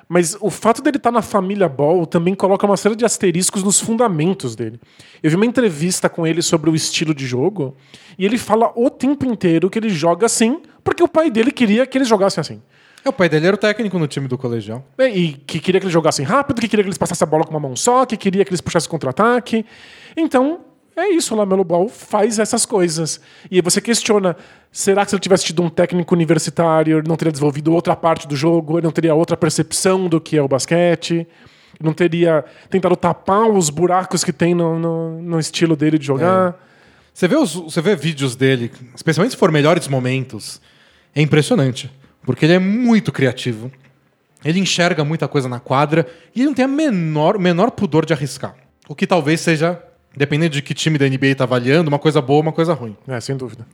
mas 0.08 0.38
o 0.40 0.50
fato 0.50 0.82
dele 0.82 0.98
estar 0.98 1.12
na 1.12 1.22
família 1.22 1.68
Ball 1.68 2.06
também 2.06 2.34
coloca 2.34 2.66
uma 2.66 2.78
série 2.78 2.96
de 2.96 3.04
asteriscos 3.04 3.64
nos 3.64 3.80
fundamentos 3.80 4.56
dele. 4.56 4.80
Eu 5.22 5.30
vi 5.30 5.36
uma 5.36 5.46
entrevista 5.46 6.08
com 6.08 6.26
ele 6.26 6.42
sobre 6.42 6.70
o 6.70 6.76
estilo 6.76 7.14
de 7.14 7.26
jogo 7.26 7.76
e 8.18 8.26
ele 8.26 8.38
fala 8.38 8.72
o 8.76 8.90
tempo 8.90 9.26
inteiro 9.26 9.70
que 9.70 9.80
ele 9.80 9.90
joga 9.90 10.26
assim 10.26 10.62
porque 10.84 11.04
o 11.04 11.08
pai 11.08 11.30
dele 11.30 11.52
queria 11.52 11.86
que 11.86 11.98
eles 11.98 12.08
jogassem 12.08 12.40
assim. 12.40 12.62
É, 13.04 13.10
o 13.10 13.14
pai 13.14 13.28
dele 13.28 13.48
era 13.48 13.56
o 13.56 13.60
técnico 13.60 14.00
no 14.00 14.08
time 14.08 14.28
do 14.28 14.38
colegial. 14.38 14.86
É, 14.98 15.10
E 15.10 15.34
que 15.34 15.60
queria 15.60 15.80
que 15.80 15.86
eles 15.86 15.94
jogassem 15.94 16.26
rápido, 16.26 16.62
que 16.62 16.68
queria 16.68 16.84
que 16.84 16.90
eles 16.90 16.98
passassem 16.98 17.26
a 17.26 17.30
bola 17.30 17.44
com 17.44 17.52
uma 17.52 17.60
mão 17.60 17.76
só, 17.76 18.06
que 18.06 18.16
queria 18.16 18.46
que 18.46 18.50
eles 18.50 18.62
puxassem 18.62 18.90
contra-ataque. 18.90 19.66
Então, 20.16 20.62
é 21.02 21.10
isso, 21.10 21.34
o 21.34 21.38
Lamelo 21.38 21.64
Ball 21.64 21.88
faz 21.88 22.40
essas 22.40 22.66
coisas. 22.66 23.22
E 23.52 23.62
você 23.62 23.80
questiona, 23.80 24.36
será 24.72 25.04
que 25.04 25.12
se 25.12 25.16
ele 25.16 25.22
tivesse 25.22 25.46
tido 25.46 25.62
um 25.62 25.70
técnico 25.70 26.16
universitário, 26.16 27.00
ele 27.00 27.08
não 27.08 27.16
teria 27.16 27.32
desenvolvido 27.32 27.74
outra 27.74 27.96
parte 27.96 28.28
do 28.28 28.36
jogo, 28.36 28.78
ele 28.78 28.86
não 28.86 28.92
teria 28.92 29.14
outra 29.14 29.38
percepção 29.38 30.08
do 30.08 30.20
que 30.20 30.38
é 30.38 30.42
o 30.42 30.48
basquete, 30.48 31.28
não 31.80 31.94
teria 31.94 32.44
tentado 32.70 32.96
tapar 32.96 33.50
os 33.50 33.70
buracos 33.70 34.24
que 34.24 34.34
tem 34.34 34.56
no, 34.56 34.80
no, 34.80 35.22
no 35.22 35.40
estilo 35.40 35.76
dele 35.76 35.98
de 35.98 36.06
jogar. 36.06 36.56
Você 37.14 37.28
vê, 37.28 37.36
os, 37.36 37.54
você 37.54 37.82
vê 37.82 37.96
vídeos 37.96 38.36
dele, 38.36 38.72
especialmente 38.96 39.32
se 39.32 39.38
for 39.38 39.52
melhores 39.52 39.88
momentos, 39.88 40.62
é 41.16 41.22
impressionante. 41.22 41.92
Porque 42.24 42.46
ele 42.46 42.54
é 42.54 42.60
muito 42.60 43.12
criativo. 43.12 43.72
Ele 44.44 44.60
enxerga 44.60 45.04
muita 45.04 45.28
coisa 45.28 45.48
na 45.48 45.60
quadra 45.60 46.06
e 46.36 46.42
ele 46.42 46.48
não 46.48 46.54
tem 46.54 46.66
a 46.66 46.68
menor, 46.68 47.38
o 47.38 47.40
menor 47.40 47.72
pudor 47.72 48.06
de 48.06 48.14
arriscar. 48.14 48.56
O 48.88 48.94
que 48.94 49.08
talvez 49.08 49.42
seja, 49.42 49.82
dependendo 50.18 50.54
de 50.54 50.62
que 50.62 50.74
time 50.74 50.98
da 50.98 51.08
NBA 51.08 51.28
está 51.28 51.44
avaliando, 51.44 51.90
uma 51.90 52.00
coisa 52.00 52.20
boa 52.22 52.38
ou 52.38 52.42
uma 52.42 52.52
coisa 52.52 52.74
ruim. 52.74 52.98
É, 53.08 53.20
sem 53.20 53.38
dúvida. 53.38 53.66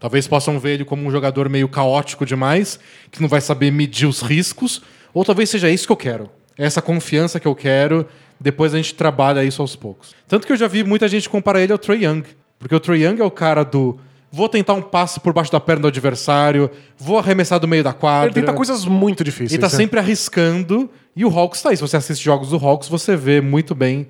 Talvez 0.00 0.26
possam 0.26 0.58
ver 0.58 0.72
ele 0.74 0.84
como 0.84 1.06
um 1.06 1.10
jogador 1.10 1.48
meio 1.48 1.68
caótico 1.68 2.26
demais, 2.26 2.80
que 3.10 3.22
não 3.22 3.28
vai 3.28 3.40
saber 3.40 3.70
medir 3.70 4.06
os 4.06 4.20
riscos, 4.20 4.82
ou 5.14 5.24
talvez 5.24 5.48
seja 5.48 5.70
isso 5.70 5.86
que 5.86 5.92
eu 5.92 5.96
quero. 5.96 6.28
é 6.58 6.64
essa 6.66 6.82
confiança 6.82 7.38
que 7.38 7.46
eu 7.46 7.54
quero, 7.54 8.06
depois 8.38 8.74
a 8.74 8.76
gente 8.76 8.94
trabalha 8.94 9.44
isso 9.44 9.62
aos 9.62 9.76
poucos. 9.76 10.14
Tanto 10.26 10.46
que 10.46 10.52
eu 10.52 10.56
já 10.56 10.66
vi 10.66 10.82
muita 10.82 11.08
gente 11.08 11.28
comparar 11.28 11.62
ele 11.62 11.72
ao 11.72 11.78
Trey 11.78 12.04
Young, 12.04 12.24
porque 12.58 12.74
o 12.74 12.80
Trey 12.80 13.04
Young 13.04 13.20
é 13.20 13.24
o 13.24 13.30
cara 13.30 13.64
do 13.64 13.98
vou 14.30 14.48
tentar 14.48 14.74
um 14.74 14.82
passe 14.82 15.20
por 15.20 15.32
baixo 15.32 15.52
da 15.52 15.60
perna 15.60 15.82
do 15.82 15.88
adversário, 15.88 16.68
vou 16.98 17.20
arremessar 17.20 17.60
do 17.60 17.68
meio 17.68 17.84
da 17.84 17.92
quadra. 17.92 18.30
Ele 18.30 18.34
tenta 18.34 18.52
coisas 18.52 18.84
muito 18.84 19.22
difíceis. 19.22 19.52
Ele 19.52 19.60
tá 19.60 19.68
né? 19.68 19.76
sempre 19.76 20.00
arriscando. 20.00 20.90
E 21.14 21.24
o 21.24 21.28
Hawks 21.28 21.62
tá 21.62 21.70
aí. 21.70 21.76
Se 21.76 21.82
você 21.82 21.96
assiste 21.96 22.24
jogos 22.24 22.50
do 22.50 22.56
Hawks, 22.56 22.88
você 22.88 23.14
vê 23.14 23.40
muito 23.40 23.76
bem 23.76 24.08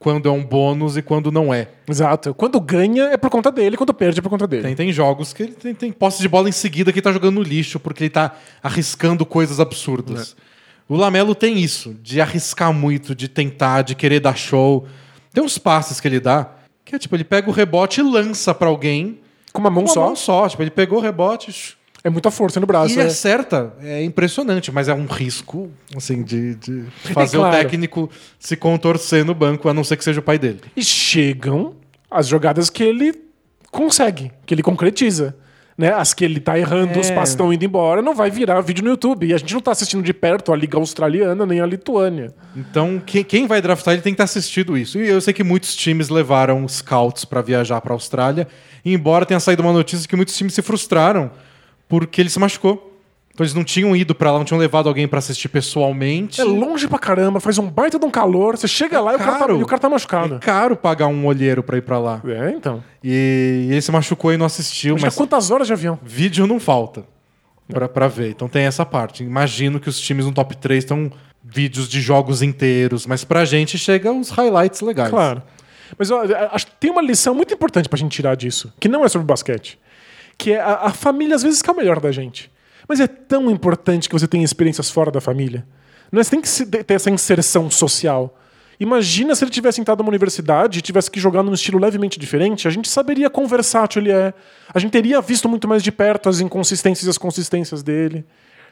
quando 0.00 0.30
é 0.30 0.32
um 0.32 0.42
bônus 0.42 0.96
e 0.96 1.02
quando 1.02 1.30
não 1.30 1.52
é. 1.52 1.68
Exato. 1.86 2.32
Quando 2.32 2.58
ganha 2.58 3.04
é 3.04 3.18
por 3.18 3.28
conta 3.28 3.52
dele, 3.52 3.76
quando 3.76 3.92
perde 3.92 4.18
é 4.18 4.22
por 4.22 4.30
conta 4.30 4.46
dele. 4.46 4.62
Tem, 4.62 4.74
tem 4.74 4.92
jogos 4.92 5.34
que 5.34 5.42
ele 5.42 5.52
tem, 5.52 5.74
tem 5.74 5.92
posse 5.92 6.22
de 6.22 6.28
bola 6.28 6.48
em 6.48 6.52
seguida 6.52 6.90
que 6.90 6.98
ele 6.98 7.04
tá 7.04 7.12
jogando 7.12 7.34
no 7.34 7.42
lixo 7.42 7.78
porque 7.78 8.04
ele 8.04 8.10
tá 8.10 8.34
arriscando 8.62 9.26
coisas 9.26 9.60
absurdas. 9.60 10.34
O 10.88 10.96
Lamelo 10.96 11.34
tem 11.34 11.58
isso, 11.58 11.94
de 12.02 12.18
arriscar 12.18 12.72
muito, 12.72 13.14
de 13.14 13.28
tentar, 13.28 13.82
de 13.82 13.94
querer 13.94 14.20
dar 14.20 14.34
show. 14.34 14.86
Tem 15.34 15.44
uns 15.44 15.58
passes 15.58 16.00
que 16.00 16.08
ele 16.08 16.18
dá, 16.18 16.50
que 16.82 16.96
é 16.96 16.98
tipo, 16.98 17.14
ele 17.14 17.22
pega 17.22 17.50
o 17.50 17.52
rebote 17.52 18.00
e 18.00 18.02
lança 18.02 18.54
pra 18.54 18.68
alguém. 18.68 19.20
Com 19.52 19.60
uma 19.60 19.68
mão 19.68 19.84
com 19.84 19.90
uma 19.90 19.94
só, 19.94 20.06
mão 20.06 20.16
só. 20.16 20.48
Tipo, 20.48 20.62
ele 20.62 20.70
pegou 20.70 20.98
o 20.98 21.02
rebote 21.02 21.76
é 22.02 22.10
muita 22.10 22.30
força 22.30 22.58
no 22.58 22.66
braço. 22.66 22.96
e 22.96 23.00
é. 23.00 23.04
acerta. 23.04 23.72
É 23.82 24.02
impressionante, 24.02 24.72
mas 24.72 24.88
é 24.88 24.94
um 24.94 25.06
risco, 25.06 25.70
assim, 25.96 26.22
de, 26.22 26.54
de 26.54 26.84
fazer 27.12 27.36
claro. 27.36 27.56
o 27.56 27.58
técnico 27.58 28.10
se 28.38 28.56
contorcer 28.56 29.24
no 29.24 29.34
banco, 29.34 29.68
a 29.68 29.74
não 29.74 29.84
ser 29.84 29.96
que 29.96 30.04
seja 30.04 30.20
o 30.20 30.22
pai 30.22 30.38
dele. 30.38 30.60
E 30.76 30.82
chegam 30.82 31.74
as 32.10 32.26
jogadas 32.26 32.70
que 32.70 32.82
ele 32.82 33.12
consegue, 33.70 34.32
que 34.46 34.54
ele 34.54 34.62
concretiza. 34.62 35.36
Né? 35.78 35.90
As 35.94 36.12
que 36.12 36.26
ele 36.26 36.40
tá 36.40 36.58
errando, 36.58 36.98
É. 36.98 37.00
os 37.00 37.10
passos 37.10 37.30
estão 37.30 37.50
indo 37.50 37.64
embora, 37.64 38.02
não 38.02 38.14
vai 38.14 38.30
virar 38.30 38.60
vídeo 38.60 38.84
no 38.84 38.90
YouTube. 38.90 39.26
E 39.26 39.32
a 39.32 39.38
gente 39.38 39.54
não 39.54 39.62
tá 39.62 39.70
assistindo 39.70 40.02
de 40.02 40.12
perto 40.12 40.52
a 40.52 40.56
Liga 40.56 40.76
Australiana 40.76 41.46
nem 41.46 41.60
a 41.60 41.64
Lituânia. 41.64 42.34
Então, 42.54 43.00
quem, 43.06 43.24
quem 43.24 43.46
vai 43.46 43.62
draftar 43.62 43.94
ele 43.94 44.02
tem 44.02 44.12
que 44.12 44.18
ter 44.18 44.24
assistido 44.24 44.76
isso. 44.76 44.98
E 44.98 45.08
eu 45.08 45.18
sei 45.22 45.32
que 45.32 45.42
muitos 45.42 45.74
times 45.74 46.10
levaram 46.10 46.68
scouts 46.68 47.24
para 47.24 47.40
viajar 47.40 47.80
para 47.80 47.92
a 47.92 47.96
Austrália, 47.96 48.46
e 48.84 48.92
embora 48.92 49.24
tenha 49.24 49.40
saído 49.40 49.62
uma 49.62 49.72
notícia 49.72 50.06
que 50.06 50.16
muitos 50.16 50.36
times 50.36 50.52
se 50.52 50.60
frustraram 50.60 51.30
porque 51.90 52.22
ele 52.22 52.30
se 52.30 52.38
machucou. 52.38 52.86
Então 53.34 53.44
eles 53.44 53.54
não 53.54 53.64
tinham 53.64 53.94
ido 53.96 54.14
para 54.14 54.30
lá, 54.32 54.38
não 54.38 54.44
tinham 54.44 54.58
levado 54.58 54.88
alguém 54.88 55.06
para 55.08 55.18
assistir 55.18 55.48
pessoalmente. 55.48 56.40
É 56.40 56.44
longe 56.44 56.86
pra 56.86 56.98
caramba, 56.98 57.40
faz 57.40 57.58
um 57.58 57.68
baita 57.68 57.98
de 57.98 58.04
um 58.04 58.10
calor. 58.10 58.56
Você 58.56 58.68
chega 58.68 59.00
lá 59.00 59.12
e 59.12 59.16
o, 59.16 59.18
cara 59.18 59.38
tá, 59.38 59.52
e 59.52 59.62
o 59.62 59.66
cara 59.66 59.80
tá 59.80 59.88
machucado. 59.88 60.34
É 60.36 60.38
caro 60.38 60.76
pagar 60.76 61.06
um 61.08 61.26
olheiro 61.26 61.62
para 61.62 61.76
ir 61.76 61.82
para 61.82 61.98
lá. 61.98 62.22
É, 62.24 62.50
então. 62.50 62.82
E, 63.02 63.66
e 63.68 63.72
ele 63.72 63.82
se 63.82 63.90
machucou 63.90 64.32
e 64.32 64.36
não 64.36 64.46
assistiu, 64.46 64.90
Imagina 64.90 65.06
mas 65.08 65.14
quantas 65.16 65.50
horas 65.50 65.66
de 65.66 65.72
avião? 65.72 65.98
vídeo 66.02 66.46
não 66.46 66.60
falta 66.60 67.04
pra, 67.68 67.88
pra 67.88 68.08
ver. 68.08 68.30
Então 68.30 68.48
tem 68.48 68.64
essa 68.64 68.84
parte. 68.86 69.24
Imagino 69.24 69.80
que 69.80 69.88
os 69.88 69.98
times 69.98 70.26
no 70.26 70.32
top 70.32 70.56
3 70.56 70.84
estão 70.84 71.10
vídeos 71.42 71.88
de 71.88 72.00
jogos 72.00 72.42
inteiros, 72.42 73.06
mas 73.06 73.24
pra 73.24 73.44
gente 73.44 73.78
chega 73.78 74.12
os 74.12 74.30
highlights 74.30 74.80
legais. 74.80 75.10
Claro. 75.10 75.42
Mas 75.98 76.10
acho 76.10 76.66
que 76.66 76.72
tem 76.78 76.90
uma 76.90 77.02
lição 77.02 77.34
muito 77.34 77.52
importante 77.52 77.88
pra 77.88 77.98
gente 77.98 78.12
tirar 78.12 78.36
disso, 78.36 78.72
que 78.78 78.88
não 78.88 79.04
é 79.04 79.08
sobre 79.08 79.26
basquete. 79.26 79.78
Que 80.40 80.54
é 80.54 80.60
a, 80.60 80.86
a 80.86 80.90
família 80.90 81.36
às 81.36 81.42
vezes 81.42 81.60
que 81.60 81.68
é 81.68 81.72
o 81.72 81.76
melhor 81.76 82.00
da 82.00 82.10
gente. 82.10 82.50
Mas 82.88 82.98
é 82.98 83.06
tão 83.06 83.50
importante 83.50 84.08
que 84.08 84.14
você 84.14 84.26
tenha 84.26 84.42
experiências 84.42 84.90
fora 84.90 85.10
da 85.10 85.20
família. 85.20 85.66
Não 86.10 86.18
é? 86.18 86.24
Você 86.24 86.30
tem 86.30 86.40
que 86.40 86.82
ter 86.82 86.94
essa 86.94 87.10
inserção 87.10 87.70
social. 87.70 88.38
Imagina 88.80 89.34
se 89.34 89.44
ele 89.44 89.50
tivesse 89.50 89.82
entrado 89.82 89.98
numa 89.98 90.08
universidade 90.08 90.78
e 90.78 90.82
tivesse 90.82 91.10
que 91.10 91.20
jogar 91.20 91.42
num 91.42 91.52
estilo 91.52 91.78
levemente 91.78 92.18
diferente, 92.18 92.66
a 92.66 92.70
gente 92.70 92.88
saberia 92.88 93.28
quão 93.28 93.46
versátil 93.46 94.00
ele 94.00 94.10
é. 94.10 94.32
A 94.72 94.78
gente 94.78 94.90
teria 94.90 95.20
visto 95.20 95.46
muito 95.46 95.68
mais 95.68 95.82
de 95.82 95.92
perto 95.92 96.30
as 96.30 96.40
inconsistências 96.40 97.06
e 97.06 97.10
as 97.10 97.18
consistências 97.18 97.82
dele. 97.82 98.24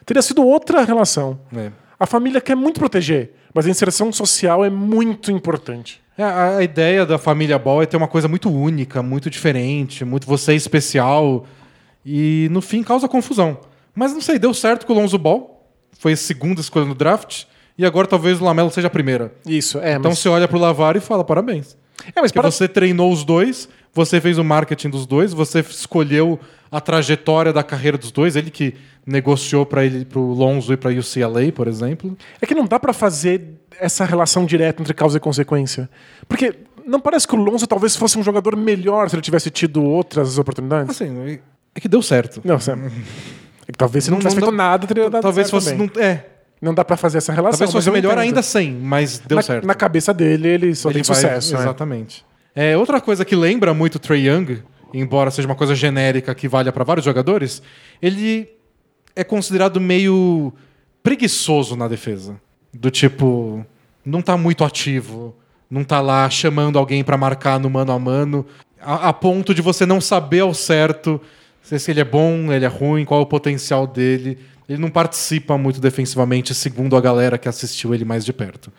Teria 0.07 0.23
sido 0.23 0.43
outra 0.43 0.83
relação. 0.85 1.39
É. 1.55 1.71
A 2.01 2.07
família 2.07 2.41
quer 2.41 2.57
muito 2.57 2.81
proteger, 2.81 3.35
mas 3.53 3.67
a 3.67 3.71
inserção 3.71 4.11
social 4.11 4.65
é 4.65 4.71
muito 4.71 5.31
importante. 5.31 6.01
É, 6.17 6.23
a, 6.23 6.57
a 6.57 6.63
ideia 6.63 7.05
da 7.05 7.19
família 7.19 7.59
Ball 7.59 7.83
é 7.83 7.87
ter 7.87 7.99
uma 7.99 8.09
coisa 8.09 8.27
muito 8.27 8.51
única, 8.51 9.03
muito 9.03 9.29
diferente, 9.29 10.05
muito 10.05 10.27
você 10.27 10.53
é 10.53 10.55
especial. 10.55 11.45
E 12.11 12.49
no 12.51 12.63
fim 12.63 12.83
causa 12.83 13.07
confusão. 13.07 13.59
Mas 13.95 14.15
não 14.15 14.21
sei, 14.23 14.39
deu 14.39 14.55
certo 14.55 14.87
com 14.87 14.95
o 14.95 14.97
Lonzo 14.97 15.19
Ball. 15.19 15.63
Foi 15.99 16.15
a 16.15 16.17
segunda 16.17 16.59
escolha 16.59 16.87
no 16.87 16.95
draft. 16.95 17.45
E 17.77 17.85
agora 17.85 18.07
talvez 18.07 18.41
o 18.41 18.45
Lamelo 18.45 18.71
seja 18.71 18.87
a 18.87 18.91
primeira. 18.91 19.31
Isso, 19.47 19.79
é. 19.79 19.93
Então 19.93 20.11
mas... 20.11 20.19
você 20.19 20.29
olha 20.31 20.49
pro 20.49 20.59
Lavar 20.59 20.97
e 20.97 21.01
fala 21.01 21.23
parabéns. 21.23 21.77
É, 22.07 22.21
mas 22.21 22.33
Porque 22.33 22.41
para... 22.41 22.51
você 22.51 22.67
treinou 22.67 23.13
os 23.13 23.25
dois, 23.25 23.69
você 23.93 24.23
fez 24.23 24.39
o 24.39 24.45
marketing 24.45 24.89
dos 24.89 25.05
dois, 25.05 25.35
você 25.35 25.61
escolheu 25.61 26.41
a 26.73 26.81
trajetória 26.81 27.53
da 27.53 27.63
carreira 27.63 27.99
dos 27.99 28.11
dois, 28.11 28.37
ele 28.37 28.51
que 28.51 28.75
negociou 29.07 29.67
para 29.67 29.85
ele 29.85 30.07
pro 30.07 30.21
Lonzo 30.21 30.73
e 30.73 30.77
para 30.79 30.91
UCLA, 30.91 31.53
por 31.53 31.69
exemplo. 31.69 32.17
É 32.41 32.47
que 32.47 32.55
não 32.55 32.65
dá 32.65 32.81
pra 32.81 32.95
fazer 32.95 33.59
essa 33.79 34.05
relação 34.07 34.47
direta 34.47 34.83
entre 34.83 34.95
causa 34.95 35.19
e 35.19 35.21
consequência. 35.21 35.91
Porque 36.27 36.55
não 36.87 37.01
parece 37.01 37.29
que 37.29 37.35
o 37.35 37.39
Lonzo 37.39 37.67
talvez 37.67 37.95
fosse 37.95 38.19
um 38.19 38.23
jogador 38.23 38.57
melhor 38.57 39.11
se 39.11 39.15
ele 39.15 39.23
tivesse 39.23 39.51
tido 39.51 39.85
outras 39.85 40.39
oportunidades? 40.39 40.91
Assim, 40.91 41.39
é 41.79 41.81
que 41.81 41.89
deu 41.89 42.03
certo. 42.03 42.41
Não, 42.45 42.59
Sam. 42.61 42.91
É 43.67 43.73
que 43.73 43.79
talvez 43.79 44.05
se 44.05 44.11
não, 44.11 44.17
Não- 44.17 44.21
tivesse 44.21 44.37
não 44.37 44.43
feito 44.47 44.57
dá- 44.57 44.65
nada, 44.65 44.87
teria 44.87 45.11
dado 45.11 45.23
Talvez 45.23 45.47
certo 45.49 45.63
fosse. 45.63 45.73
também. 45.77 45.91
Não, 45.95 46.03
é, 46.03 46.27
Não 46.61 46.75
dá 46.75 46.85
pra 46.85 46.97
fazer 46.97 47.19
essa 47.19 47.33
relação. 47.33 47.59
talvez 47.59 47.73
fosse 47.73 47.91
melhor 47.91 48.13
entendo. 48.13 48.21
ainda 48.23 48.43
sem, 48.43 48.73
mas 48.73 49.19
deu 49.19 49.37
na, 49.37 49.43
certo. 49.43 49.67
Na 49.67 49.75
cabeça 49.75 50.13
dele, 50.13 50.49
ele 50.49 50.75
só 50.75 50.89
Ele 50.91 50.95
tem 50.95 51.03
vai- 51.05 51.15
sucesso. 51.17 51.55
né? 51.55 51.61
Exatamente. 51.61 52.25
É, 52.55 52.77
outra 52.77 53.01
coisa 53.01 53.25
que 53.25 53.37
lembra 53.37 53.73
muito 53.73 53.95
o 53.97 53.99
Trey 53.99 54.29
Young, 54.29 54.63
embora 54.93 55.31
seja 55.31 55.47
uma 55.47 55.55
coisa 55.55 55.75
genérica 55.75 56.35
que 56.35 56.49
valha 56.49 56.73
para 56.73 56.83
vários 56.83 57.05
jogadores, 57.05 57.63
ele 58.03 58.49
é 59.15 59.23
considerado 59.23 59.81
meio 59.81 60.53
preguiçoso 61.03 61.77
na 61.77 61.87
defesa. 61.89 62.41
Do 62.73 62.91
tipo, 62.91 63.65
não 64.05 64.21
tá 64.23 64.37
muito 64.37 64.65
ativo, 64.65 65.37
não 65.71 65.85
tá 65.85 66.01
lá 66.01 66.29
chamando 66.31 66.79
alguém 66.79 67.05
para 67.05 67.17
marcar 67.17 67.59
no 67.61 67.71
mano 67.71 67.93
a 67.93 67.99
mano, 67.99 68.47
a, 68.81 69.09
a 69.09 69.13
ponto 69.13 69.55
de 69.55 69.63
você 69.63 69.87
não 69.87 70.01
saber 70.01 70.41
ao 70.41 70.53
certo 70.55 71.21
se 71.69 71.79
se 71.79 71.91
ele 71.91 72.01
é 72.01 72.05
bom, 72.05 72.51
ele 72.51 72.65
é 72.65 72.69
ruim, 72.69 73.05
qual 73.05 73.21
é 73.21 73.23
o 73.23 73.27
potencial 73.27 73.87
dele. 73.87 74.39
Ele 74.67 74.79
não 74.79 74.89
participa 74.89 75.59
muito 75.59 75.81
defensivamente, 75.81 76.55
segundo 76.55 76.97
a 76.97 77.01
galera 77.01 77.37
que 77.37 77.49
assistiu 77.49 77.95
ele 77.95 78.07
mais 78.07 78.25
de 78.25 78.33
perto. 78.33 78.73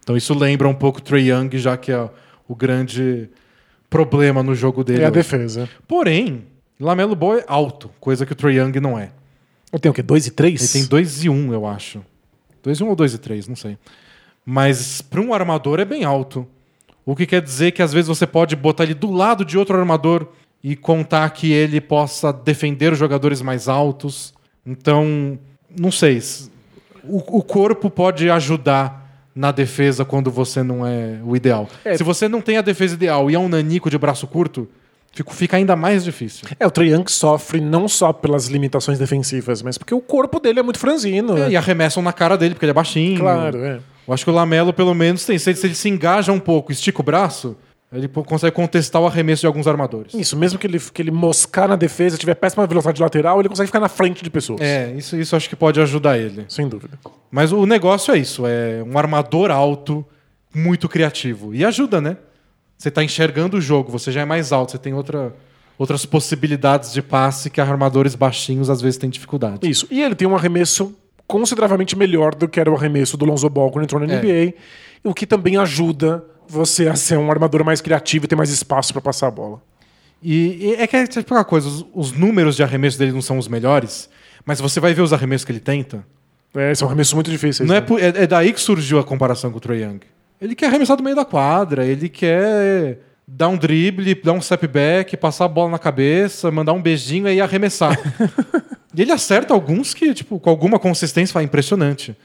Então 0.00 0.14
isso 0.14 0.34
lembra 0.34 0.68
um 0.68 0.74
pouco 0.74 0.98
o 0.98 1.02
Trey 1.02 1.30
Young, 1.30 1.56
já 1.56 1.76
que 1.78 1.90
é 1.90 2.10
o 2.46 2.54
grande 2.54 3.30
problema 3.88 4.42
no 4.42 4.54
jogo 4.54 4.84
dele. 4.84 5.02
É 5.02 5.06
a 5.06 5.08
hoje. 5.08 5.14
defesa. 5.14 5.68
Porém, 5.88 6.44
Lamelo 6.78 7.16
Ball 7.16 7.38
é 7.38 7.44
alto, 7.46 7.90
coisa 7.98 8.26
que 8.26 8.32
o 8.32 8.36
Trey 8.36 8.58
Young 8.58 8.78
não 8.78 8.98
é. 8.98 9.10
Ele 9.72 9.80
tem 9.80 9.90
o 9.90 9.94
quê? 9.94 10.02
2 10.02 10.26
e 10.26 10.30
3? 10.30 10.60
Ele 10.60 10.82
tem 10.82 10.88
2 10.88 11.24
e 11.24 11.28
1, 11.30 11.32
um, 11.32 11.52
eu 11.52 11.66
acho. 11.66 12.04
2 12.62 12.78
e 12.78 12.82
1 12.82 12.86
um 12.86 12.90
ou 12.90 12.96
2 12.96 13.14
e 13.14 13.18
3, 13.18 13.48
não 13.48 13.56
sei. 13.56 13.78
Mas 14.44 15.00
para 15.00 15.20
um 15.20 15.32
armador 15.32 15.80
é 15.80 15.84
bem 15.86 16.04
alto. 16.04 16.46
O 17.06 17.16
que 17.16 17.26
quer 17.26 17.40
dizer 17.40 17.72
que 17.72 17.82
às 17.82 17.92
vezes 17.92 18.08
você 18.08 18.26
pode 18.26 18.54
botar 18.54 18.84
ele 18.84 18.94
do 18.94 19.10
lado 19.10 19.44
de 19.44 19.56
outro 19.56 19.76
armador 19.78 20.28
e 20.64 20.74
contar 20.74 21.28
que 21.28 21.52
ele 21.52 21.78
possa 21.78 22.32
defender 22.32 22.90
os 22.90 22.98
jogadores 22.98 23.42
mais 23.42 23.68
altos. 23.68 24.32
Então, 24.64 25.38
não 25.78 25.92
sei. 25.92 26.22
O, 27.04 27.18
o 27.38 27.42
corpo 27.42 27.90
pode 27.90 28.30
ajudar 28.30 29.04
na 29.34 29.52
defesa 29.52 30.06
quando 30.06 30.30
você 30.30 30.62
não 30.62 30.86
é 30.86 31.20
o 31.22 31.36
ideal. 31.36 31.68
É. 31.84 31.94
Se 31.98 32.02
você 32.02 32.28
não 32.28 32.40
tem 32.40 32.56
a 32.56 32.62
defesa 32.62 32.94
ideal 32.94 33.30
e 33.30 33.34
é 33.34 33.38
um 33.38 33.46
nanico 33.46 33.90
de 33.90 33.98
braço 33.98 34.26
curto, 34.26 34.66
fica, 35.12 35.30
fica 35.32 35.56
ainda 35.58 35.76
mais 35.76 36.02
difícil. 36.02 36.48
É, 36.58 36.66
o 36.66 36.70
Trae 36.70 36.94
Young 36.94 37.04
sofre 37.08 37.60
não 37.60 37.86
só 37.86 38.10
pelas 38.10 38.46
limitações 38.46 38.98
defensivas, 38.98 39.60
mas 39.60 39.76
porque 39.76 39.94
o 39.94 40.00
corpo 40.00 40.40
dele 40.40 40.60
é 40.60 40.62
muito 40.62 40.78
franzino. 40.78 41.36
É, 41.36 41.40
né? 41.40 41.50
e 41.50 41.56
arremessam 41.58 42.02
na 42.02 42.12
cara 42.12 42.38
dele 42.38 42.54
porque 42.54 42.64
ele 42.64 42.70
é 42.70 42.74
baixinho. 42.74 43.20
Claro, 43.20 43.62
é. 43.62 43.80
Eu 44.08 44.14
acho 44.14 44.24
que 44.24 44.30
o 44.30 44.34
Lamelo, 44.34 44.72
pelo 44.72 44.94
menos, 44.94 45.26
tem. 45.26 45.38
Se 45.38 45.50
ele, 45.50 45.58
se 45.58 45.66
ele 45.66 45.74
se 45.74 45.90
engaja 45.90 46.32
um 46.32 46.40
pouco, 46.40 46.72
estica 46.72 47.02
o 47.02 47.04
braço, 47.04 47.54
ele 47.94 48.08
consegue 48.08 48.54
contestar 48.54 49.00
o 49.00 49.06
arremesso 49.06 49.40
de 49.40 49.46
alguns 49.46 49.66
armadores. 49.66 50.12
Isso, 50.14 50.36
mesmo 50.36 50.58
que 50.58 50.66
ele, 50.66 50.78
que 50.78 51.00
ele 51.00 51.10
moscar 51.10 51.68
na 51.68 51.76
defesa, 51.76 52.18
tiver 52.18 52.34
péssima 52.34 52.66
velocidade 52.66 53.00
lateral, 53.00 53.40
ele 53.40 53.48
consegue 53.48 53.68
ficar 53.68 53.80
na 53.80 53.88
frente 53.88 54.22
de 54.22 54.30
pessoas. 54.30 54.60
É, 54.60 54.92
isso, 54.96 55.16
isso 55.16 55.34
acho 55.36 55.48
que 55.48 55.56
pode 55.56 55.80
ajudar 55.80 56.18
ele. 56.18 56.44
Sem 56.48 56.68
dúvida. 56.68 56.98
Mas 57.30 57.52
o 57.52 57.64
negócio 57.66 58.14
é 58.14 58.18
isso: 58.18 58.44
é 58.46 58.82
um 58.82 58.98
armador 58.98 59.50
alto, 59.50 60.04
muito 60.54 60.88
criativo. 60.88 61.54
E 61.54 61.64
ajuda, 61.64 62.00
né? 62.00 62.16
Você 62.76 62.90
tá 62.90 63.02
enxergando 63.02 63.56
o 63.56 63.60
jogo, 63.60 63.90
você 63.90 64.10
já 64.12 64.22
é 64.22 64.24
mais 64.24 64.52
alto, 64.52 64.72
você 64.72 64.78
tem 64.78 64.92
outra, 64.92 65.34
outras 65.78 66.04
possibilidades 66.04 66.92
de 66.92 67.00
passe 67.00 67.48
que 67.48 67.60
armadores 67.60 68.14
baixinhos 68.14 68.68
às 68.68 68.80
vezes 68.80 68.98
têm 68.98 69.08
dificuldade. 69.08 69.68
Isso. 69.68 69.86
E 69.90 70.02
ele 70.02 70.14
tem 70.14 70.26
um 70.26 70.34
arremesso 70.34 70.94
consideravelmente 71.26 71.96
melhor 71.96 72.34
do 72.34 72.46
que 72.48 72.60
era 72.60 72.70
o 72.70 72.74
arremesso 72.76 73.16
do 73.16 73.24
Lonzo 73.24 73.48
Ball 73.48 73.70
quando 73.70 73.84
entrou 73.84 74.04
na 74.04 74.12
É. 74.12 74.18
NBA, 74.20 74.54
o 75.02 75.14
que 75.14 75.26
também 75.26 75.56
ajuda 75.56 76.22
você 76.54 76.88
a 76.88 76.96
ser 76.96 77.18
um 77.18 77.30
armador 77.30 77.64
mais 77.64 77.80
criativo 77.80 78.24
e 78.24 78.28
ter 78.28 78.36
mais 78.36 78.50
espaço 78.50 78.92
para 78.92 79.02
passar 79.02 79.28
a 79.28 79.30
bola. 79.30 79.60
E, 80.22 80.58
e 80.70 80.74
é 80.74 80.86
que 80.86 80.96
é 80.96 81.06
tipo 81.06 81.34
uma 81.34 81.44
coisa: 81.44 81.68
os, 81.68 81.84
os 81.92 82.12
números 82.12 82.56
de 82.56 82.62
arremesso 82.62 82.98
dele 82.98 83.12
não 83.12 83.20
são 83.22 83.36
os 83.38 83.48
melhores, 83.48 84.08
mas 84.44 84.60
você 84.60 84.80
vai 84.80 84.94
ver 84.94 85.02
os 85.02 85.12
arremessos 85.12 85.44
que 85.44 85.52
ele 85.52 85.60
tenta. 85.60 86.04
É, 86.54 86.70
esse 86.72 86.82
é 86.82 86.86
um 86.86 86.88
arremesso 86.88 87.14
muito 87.16 87.30
difícil. 87.30 87.66
Não 87.66 87.74
é, 87.74 87.80
por- 87.80 88.00
é, 88.00 88.06
é 88.06 88.26
daí 88.26 88.52
que 88.52 88.60
surgiu 88.60 88.98
a 88.98 89.04
comparação 89.04 89.50
com 89.50 89.58
o 89.58 89.60
Trae 89.60 89.82
Young. 89.82 90.00
Ele 90.40 90.54
quer 90.54 90.66
arremessar 90.66 90.96
do 90.96 91.02
meio 91.02 91.16
da 91.16 91.24
quadra, 91.24 91.84
ele 91.84 92.08
quer 92.08 92.98
dar 93.26 93.48
um 93.48 93.56
drible, 93.56 94.14
dar 94.14 94.32
um 94.32 94.40
step 94.40 94.66
back, 94.68 95.16
passar 95.16 95.46
a 95.46 95.48
bola 95.48 95.70
na 95.70 95.78
cabeça, 95.78 96.50
mandar 96.50 96.72
um 96.72 96.80
beijinho 96.82 97.28
e 97.28 97.40
arremessar. 97.40 97.98
e 98.94 99.02
ele 99.02 99.10
acerta 99.12 99.52
alguns 99.52 99.94
que, 99.94 100.12
tipo, 100.14 100.38
com 100.38 100.50
alguma 100.50 100.78
consistência, 100.78 101.32
fala 101.32 101.44
impressionante. 101.44 102.16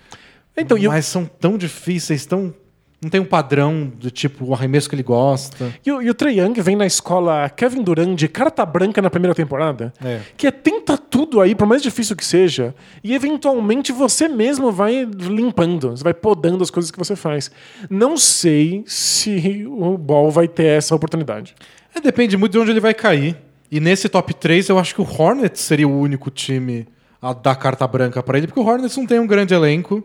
Então, 0.56 0.78
mas 0.90 1.06
são 1.06 1.26
tão 1.26 1.58
difíceis, 1.58 2.26
tão. 2.26 2.54
Não 3.02 3.10
tem 3.10 3.22
um 3.22 3.26
padrão 3.26 3.90
do 3.98 4.12
tipo 4.12 4.46
o 4.46 4.54
arremesso 4.54 4.90
que 4.90 4.96
ele 4.96 5.04
gosta. 5.04 5.74
E 5.86 5.92
o, 5.92 6.02
e 6.02 6.10
o 6.10 6.14
Trae 6.14 6.40
Young 6.40 6.60
vem 6.62 6.76
na 6.76 6.86
escola 6.86 7.50
Kevin 7.50 7.82
Durant 7.82 8.18
de 8.18 8.28
carta 8.28 8.66
branca 8.66 9.02
na 9.02 9.10
primeira 9.10 9.34
temporada. 9.34 9.94
É. 10.04 10.20
Que 10.36 10.48
é 10.48 10.52
tenta 10.52 10.98
tudo 10.98 11.40
aí, 11.40 11.56
por 11.56 11.66
mais 11.66 11.82
difícil 11.82 12.14
que 12.14 12.26
seja, 12.26 12.76
e 13.02 13.16
eventualmente 13.16 13.94
você 13.94 14.28
mesmo 14.28 14.70
vai 14.70 15.06
limpando, 15.06 15.92
você 15.92 16.04
vai 16.04 16.14
podando 16.14 16.62
as 16.62 16.70
coisas 16.70 16.92
que 16.92 17.00
você 17.00 17.16
faz. 17.16 17.50
Não 17.90 18.18
sei 18.18 18.84
se 18.86 19.66
o 19.66 19.98
Ball 19.98 20.30
vai 20.30 20.50
ter 20.50 20.66
essa 20.66 20.94
oportunidade. 20.94 21.56
É, 21.96 22.02
depende 22.02 22.36
muito 22.36 22.52
de 22.52 22.60
onde 22.60 22.72
ele 22.72 22.82
vai 22.82 22.94
cair. 22.94 23.38
E 23.72 23.80
nesse 23.80 24.10
top 24.10 24.34
3, 24.34 24.68
eu 24.68 24.78
acho 24.78 24.94
que 24.94 25.02
o 25.02 25.08
Hornets 25.08 25.62
seria 25.62 25.88
o 25.88 25.98
único 25.98 26.30
time 26.30 26.86
a 27.22 27.34
dar 27.34 27.56
carta 27.56 27.88
branca 27.88 28.22
pra 28.24 28.38
ele, 28.38 28.48
porque 28.48 28.60
o 28.60 28.66
Hornets 28.66 28.98
não 28.98 29.06
tem 29.06 29.20
um 29.20 29.28
grande 29.28 29.54
elenco. 29.54 30.04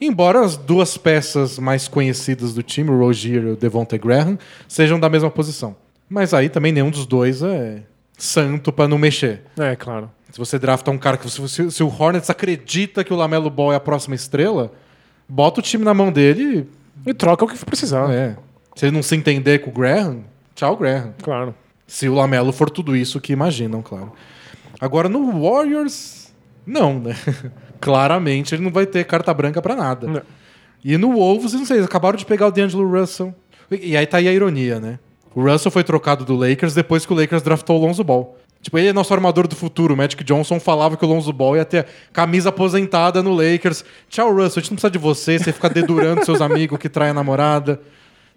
Embora 0.00 0.40
as 0.44 0.56
duas 0.56 0.96
peças 0.96 1.58
mais 1.58 1.88
conhecidas 1.88 2.52
do 2.54 2.62
time, 2.62 2.90
o 2.90 2.98
Rozier 2.98 3.42
e 3.42 3.50
o 3.50 3.56
Devontae 3.56 3.98
Graham, 3.98 4.38
sejam 4.68 4.98
da 4.98 5.08
mesma 5.08 5.30
posição. 5.30 5.76
Mas 6.08 6.34
aí 6.34 6.48
também 6.48 6.72
nenhum 6.72 6.90
dos 6.90 7.06
dois 7.06 7.42
é 7.42 7.82
santo 8.18 8.72
pra 8.72 8.86
não 8.88 8.98
mexer. 8.98 9.42
É, 9.58 9.74
claro. 9.76 10.10
Se 10.30 10.38
você 10.38 10.58
drafta 10.58 10.90
um 10.90 10.98
cara 10.98 11.16
que 11.16 11.30
se, 11.30 11.70
se- 11.70 11.82
o 11.82 11.88
Hornets 11.88 12.28
acredita 12.28 13.04
que 13.04 13.12
o 13.12 13.16
Lamelo 13.16 13.48
Ball 13.48 13.72
é 13.72 13.76
a 13.76 13.80
próxima 13.80 14.14
estrela, 14.14 14.72
bota 15.28 15.60
o 15.60 15.62
time 15.62 15.84
na 15.84 15.94
mão 15.94 16.10
dele. 16.12 16.68
E 17.06 17.14
troca 17.14 17.44
o 17.44 17.48
que 17.48 17.64
precisar. 17.64 18.10
e- 18.10 18.14
É. 18.16 18.36
Se 18.76 18.86
ele 18.86 18.94
não 18.96 19.02
se 19.02 19.14
entender 19.14 19.60
com 19.60 19.70
o 19.70 19.72
Graham, 19.72 20.24
tchau 20.54 20.76
Graham. 20.76 21.14
Claro. 21.22 21.54
Se 21.86 22.08
o 22.08 22.14
Lamelo 22.14 22.52
for 22.52 22.68
tudo 22.68 22.96
isso 22.96 23.20
que 23.20 23.32
imaginam, 23.32 23.80
claro. 23.82 24.12
Agora 24.80 25.08
no 25.08 25.40
Warriors, 25.40 26.32
não, 26.66 26.98
né? 26.98 27.14
Claramente 27.80 28.54
ele 28.54 28.62
não 28.62 28.70
vai 28.70 28.86
ter 28.86 29.04
carta 29.04 29.32
branca 29.32 29.60
pra 29.60 29.74
nada. 29.74 30.06
Não. 30.06 30.22
E 30.84 30.98
no 30.98 31.12
Wolves, 31.12 31.54
não 31.54 31.64
sei, 31.64 31.78
eles 31.78 31.86
acabaram 31.86 32.16
de 32.16 32.26
pegar 32.26 32.46
o 32.46 32.50
D'Angelo 32.50 32.88
Russell. 32.88 33.34
E 33.70 33.90
e 33.90 33.96
aí 33.96 34.06
tá 34.06 34.18
aí 34.18 34.28
a 34.28 34.32
ironia, 34.32 34.78
né? 34.78 34.98
O 35.34 35.42
Russell 35.42 35.72
foi 35.72 35.82
trocado 35.82 36.24
do 36.24 36.36
Lakers 36.36 36.74
depois 36.74 37.04
que 37.04 37.12
o 37.12 37.16
Lakers 37.16 37.42
draftou 37.42 37.78
o 37.78 37.80
Lonzo 37.80 38.04
Ball. 38.04 38.38
Tipo, 38.64 38.78
ele 38.78 38.88
é 38.88 38.92
nosso 38.92 39.12
armador 39.12 39.46
do 39.46 39.54
futuro. 39.54 39.92
O 39.92 39.96
Magic 39.96 40.22
Johnson 40.24 40.58
falava 40.58 40.96
que 40.96 41.04
o 41.04 41.08
Lonzo 41.08 41.32
Ball 41.32 41.56
ia 41.56 41.64
ter 41.64 41.86
camisa 42.12 42.48
aposentada 42.48 43.22
no 43.22 43.34
Lakers. 43.34 43.84
Tchau, 44.08 44.32
Russell, 44.32 44.60
a 44.60 44.62
gente 44.62 44.70
não 44.70 44.76
precisa 44.76 44.90
de 44.90 44.98
você. 44.98 45.38
Você 45.38 45.52
fica 45.52 45.68
dedurando 45.68 46.24
seus 46.24 46.40
amigos 46.42 46.78
que 46.78 46.88
traem 46.88 47.10
a 47.10 47.14
namorada. 47.14 47.80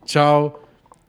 Tchau. 0.05 0.63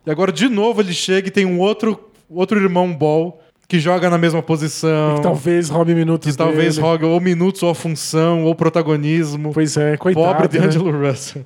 E 0.07 0.11
agora, 0.11 0.31
de 0.31 0.49
novo, 0.49 0.81
ele 0.81 0.93
chega 0.93 1.29
e 1.29 1.31
tem 1.31 1.45
um 1.45 1.59
outro, 1.59 1.99
outro 2.31 2.61
irmão 2.61 2.93
Ball 2.95 3.41
que 3.68 3.78
joga 3.78 4.09
na 4.09 4.16
mesma 4.18 4.42
posição. 4.42 5.16
Que 5.16 5.22
talvez 5.22 5.68
roube 5.68 5.94
minutos 5.94 6.31
que 6.33 6.37
talvez 6.37 6.76
dele. 6.76 6.87
roga 6.87 7.07
ou 7.07 7.20
minutos, 7.20 7.62
ou 7.62 7.68
a 7.70 7.74
função, 7.74 8.44
ou 8.44 8.54
protagonismo. 8.54 9.52
Pois 9.52 9.76
é, 9.76 9.96
coitado. 9.96 10.26
Pobre 10.26 10.59
né? 10.59 10.64
D'Angelo 10.66 10.90
Russell. 11.07 11.44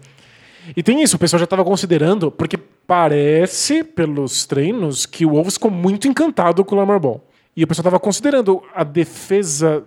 E 0.77 0.83
tem 0.83 1.03
isso, 1.03 1.17
o 1.17 1.19
pessoal 1.19 1.39
já 1.41 1.45
estava 1.45 1.65
considerando, 1.65 2.31
porque 2.31 2.57
parece, 2.87 3.83
pelos 3.83 4.47
treinos, 4.47 5.05
que 5.05 5.27
o 5.27 5.31
Wolves 5.31 5.55
ficou 5.55 5.71
muito 5.71 6.07
encantado 6.07 6.65
com 6.65 6.77
o 6.77 6.79
Lamar 6.79 7.01
Ball. 7.01 7.21
E 7.57 7.65
o 7.65 7.67
pessoal 7.67 7.83
estava 7.83 7.99
considerando 7.99 8.63
a 8.75 8.85
defesa 8.85 9.83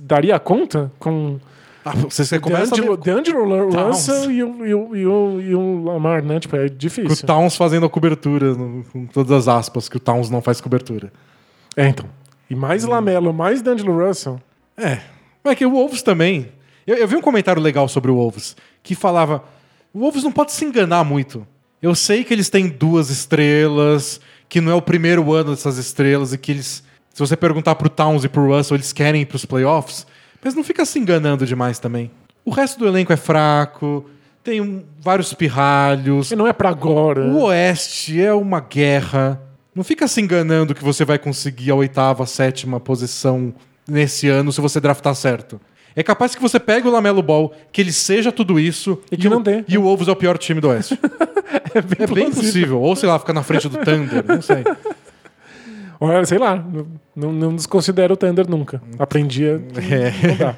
daria 0.00 0.38
conta 0.40 0.90
com 0.98 1.38
Ah, 1.84 1.92
você, 1.92 2.24
você 2.24 2.40
começa 2.40 2.74
a 2.74 2.96
D'Angelo, 2.96 3.70
Towns. 3.70 4.08
Russell 4.08 4.30
e 4.32 4.42
o, 4.42 4.66
e, 4.66 4.74
o, 4.74 4.96
e, 4.96 5.06
o, 5.06 5.40
e 5.40 5.54
o 5.54 5.84
Lamar, 5.84 6.22
né? 6.24 6.40
Tipo, 6.40 6.56
é 6.56 6.68
com 6.68 6.74
o 6.74 6.76
difícil. 6.76 7.26
Towns 7.26 7.54
fazendo 7.56 7.86
a 7.86 7.88
cobertura, 7.88 8.52
no- 8.54 8.84
com 8.92 9.06
todas 9.06 9.30
as 9.30 9.48
aspas, 9.48 9.88
que 9.88 9.96
o 9.96 10.00
Towns 10.00 10.28
não 10.28 10.42
faz 10.42 10.60
cobertura. 10.60 11.12
É, 11.76 11.86
então. 11.88 12.06
E 12.48 12.54
mais 12.54 12.84
Lamelo, 12.84 13.32
mais 13.32 13.60
D'Angelo 13.62 14.06
Russell. 14.06 14.40
É. 14.76 15.00
Mas 15.44 15.52
é 15.52 15.54
que 15.56 15.66
o 15.66 15.70
Wolves 15.70 16.02
também. 16.02 16.48
Eu, 16.86 16.96
eu 16.96 17.08
vi 17.08 17.16
um 17.16 17.20
comentário 17.20 17.60
legal 17.60 17.88
sobre 17.88 18.10
o 18.10 18.14
Wolves 18.16 18.56
que 18.82 18.94
falava: 18.94 19.42
o 19.92 20.00
Wolves 20.00 20.22
não 20.24 20.32
pode 20.32 20.52
se 20.52 20.64
enganar 20.64 21.04
muito. 21.04 21.46
Eu 21.82 21.94
sei 21.94 22.24
que 22.24 22.32
eles 22.32 22.48
têm 22.48 22.68
duas 22.68 23.10
estrelas, 23.10 24.20
que 24.48 24.60
não 24.60 24.72
é 24.72 24.74
o 24.74 24.82
primeiro 24.82 25.32
ano 25.32 25.50
dessas 25.50 25.76
estrelas 25.78 26.32
e 26.32 26.38
que 26.38 26.52
eles. 26.52 26.82
Se 27.12 27.20
você 27.20 27.36
perguntar 27.36 27.74
pro 27.76 27.88
Towns 27.88 28.24
e 28.24 28.28
pro 28.28 28.46
Russell, 28.54 28.76
eles 28.76 28.92
querem 28.92 29.22
ir 29.22 29.26
pros 29.26 29.44
playoffs, 29.44 30.06
mas 30.44 30.54
não 30.54 30.62
fica 30.62 30.84
se 30.84 30.98
enganando 30.98 31.46
demais 31.46 31.78
também. 31.78 32.10
O 32.44 32.50
resto 32.50 32.78
do 32.78 32.86
elenco 32.86 33.12
é 33.12 33.16
fraco, 33.16 34.04
tem 34.44 34.60
um- 34.60 34.84
vários 35.00 35.32
pirralhos, 35.32 36.30
E 36.30 36.36
não 36.36 36.46
é 36.46 36.52
pra 36.52 36.68
agora. 36.68 37.22
o 37.26 37.44
Oeste 37.44 38.20
é 38.20 38.32
uma 38.34 38.60
guerra. 38.60 39.40
Não 39.76 39.84
fica 39.84 40.08
se 40.08 40.22
enganando 40.22 40.74
que 40.74 40.82
você 40.82 41.04
vai 41.04 41.18
conseguir 41.18 41.70
a 41.70 41.74
oitava, 41.74 42.22
a 42.22 42.26
sétima 42.26 42.80
posição 42.80 43.52
nesse 43.86 44.26
ano 44.26 44.50
se 44.50 44.60
você 44.60 44.80
draftar 44.80 45.14
certo. 45.14 45.60
É 45.94 46.02
capaz 46.02 46.34
que 46.34 46.40
você 46.42 46.58
pegue 46.58 46.88
o 46.88 46.90
Lamelo 46.90 47.22
Ball, 47.22 47.52
que 47.70 47.80
ele 47.82 47.92
seja 47.92 48.32
tudo 48.32 48.58
isso 48.58 48.98
E 49.12 49.16
que 49.18 49.26
o, 49.28 49.30
não 49.30 49.40
dê. 49.42 49.64
E 49.68 49.76
o 49.78 49.82
Wolves 49.82 50.08
é 50.08 50.12
o 50.12 50.16
pior 50.16 50.38
time 50.38 50.60
do 50.62 50.68
Oeste. 50.68 50.98
é 51.74 51.80
bem, 51.82 51.96
É 52.00 52.06
bem 52.06 52.30
possível. 52.30 52.80
Ou 52.80 52.96
sei 52.96 53.06
lá, 53.08 53.18
fica 53.18 53.32
na 53.34 53.42
frente 53.42 53.68
do 53.68 53.76
Thunder, 53.78 54.24
não 54.26 54.40
sei. 54.42 54.64
Olha, 56.00 56.24
sei 56.26 56.38
lá, 56.38 56.62
não, 57.14 57.32
não 57.32 57.54
desconsidero 57.54 58.14
o 58.14 58.16
Thunder 58.16 58.48
nunca. 58.48 58.82
Aprendi 58.98 59.44
a. 59.46 59.52
É. 59.52 60.56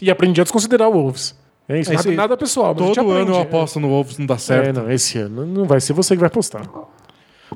E 0.00 0.10
aprendi 0.10 0.40
a 0.40 0.44
desconsiderar 0.44 0.88
o 0.88 0.92
Wolves. 0.92 1.34
É 1.66 1.80
isso, 1.80 1.90
É, 1.90 1.94
nada, 1.94 2.00
isso 2.00 2.10
aí. 2.10 2.16
nada 2.16 2.36
pessoal. 2.36 2.74
Todo 2.74 3.10
ano 3.10 3.32
eu 3.34 3.40
aposto 3.40 3.80
no 3.80 3.88
Wolves, 3.88 4.18
não 4.18 4.26
dá 4.26 4.34
É, 4.34 4.38
certo. 4.38 4.76
não, 4.82 4.90
esse 4.92 5.18
ano 5.18 5.46
não 5.46 5.64
vai 5.64 5.80
ser 5.80 5.94
você 5.94 6.14
que 6.14 6.20
vai 6.20 6.28
postar. 6.28 6.62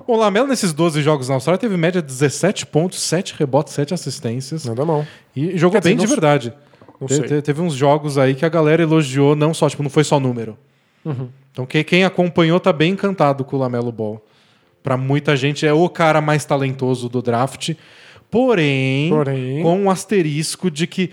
O 0.09 0.17
Lamelo, 0.17 0.49
nesses 0.49 0.73
12 0.73 1.03
jogos 1.03 1.29
na 1.29 1.35
Austrália, 1.35 1.59
teve 1.59 1.77
média 1.77 2.01
de 2.01 2.09
17 2.09 2.65
pontos, 2.67 3.01
7 3.03 3.35
rebotes, 3.39 3.75
7 3.75 3.93
assistências. 3.93 4.65
Nada 4.65 4.85
mal. 4.85 5.05
E 5.37 5.57
jogou 5.59 5.73
Quer 5.75 5.81
dizer, 5.81 5.91
bem 5.91 5.97
não 5.99 6.05
de 6.05 6.11
s- 6.11 6.15
verdade. 6.21 6.53
Não 7.01 7.07
Te- 7.07 7.15
sei. 7.17 7.25
te- 7.29 7.43
teve 7.43 7.61
uns 7.61 7.75
jogos 7.75 8.17
aí 8.17 8.35
que 8.35 8.45
a 8.45 8.49
galera 8.49 8.83
elogiou, 8.83 9.37
não 9.37 9.53
só, 9.53 9.69
tipo, 9.69 9.83
não 9.83 9.91
foi 9.91 10.03
só 10.05 10.19
número. 10.19 10.57
Uhum. 11.05 11.29
Então 11.53 11.67
que- 11.67 11.85
quem 11.85 12.05
acompanhou 12.05 12.59
tá 12.59 12.73
bem 12.73 12.93
encantado 12.93 13.45
com 13.45 13.55
o 13.57 13.59
Lamelo 13.59 13.93
Ball. 13.93 14.25
Pra 14.83 14.97
muita 14.97 15.37
gente 15.37 15.67
é 15.67 15.73
o 15.75 15.89
cara 15.91 16.21
mais 16.23 16.45
talentoso 16.45 17.09
do 17.09 17.21
draft. 17.21 17.75
Porém, 18.31 19.09
Porém. 19.11 19.63
com 19.63 19.79
um 19.79 19.91
asterisco 19.91 20.71
de 20.71 20.87
que 20.87 21.11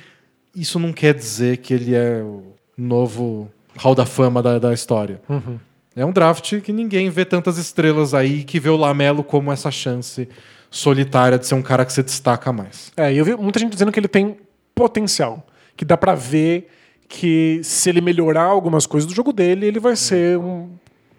isso 0.56 0.80
não 0.80 0.92
quer 0.94 1.14
dizer 1.14 1.58
que 1.58 1.74
ele 1.74 1.94
é 1.96 2.22
o 2.24 2.44
novo 2.78 3.50
Hall 3.78 3.94
da 3.96 4.06
Fama 4.06 4.42
da, 4.42 4.58
da 4.60 4.74
história. 4.74 5.22
Uhum. 5.30 5.60
É 5.96 6.06
um 6.06 6.12
draft 6.12 6.60
que 6.62 6.74
ninguém 6.74 7.10
vê 7.10 7.24
tantas 7.24 7.58
estrelas 7.58 8.14
aí 8.14 8.44
que 8.44 8.60
vê 8.60 8.70
o 8.70 8.76
Lamelo 8.76 9.24
como 9.24 9.52
essa 9.52 9.72
chance 9.72 10.28
solitária 10.70 11.40
de 11.40 11.48
ser 11.48 11.56
um 11.56 11.62
cara 11.62 11.86
que 11.86 11.94
se 11.94 12.04
destaca 12.04 12.52
mais. 12.52 12.92
É, 12.98 13.14
e 13.14 13.18
eu 13.18 13.24
vi 13.24 13.36
muita 13.36 13.60
gente 13.60 13.72
dizendo 13.72 13.92
que 13.94 14.00
ele 14.00 14.08
tem 14.10 14.38
potencial. 14.74 15.48
Que 15.78 15.86
dá 15.86 15.96
pra 15.96 16.14
ver 16.14 16.70
que 17.08 17.62
se 17.64 17.90
ele 17.90 18.02
melhorar 18.02 18.44
algumas 18.44 18.86
coisas 18.86 19.08
do 19.08 19.16
jogo 19.16 19.32
dele, 19.32 19.66
ele 19.66 19.80
vai 19.80 19.96
ser 19.96 20.38
um, 20.38 20.70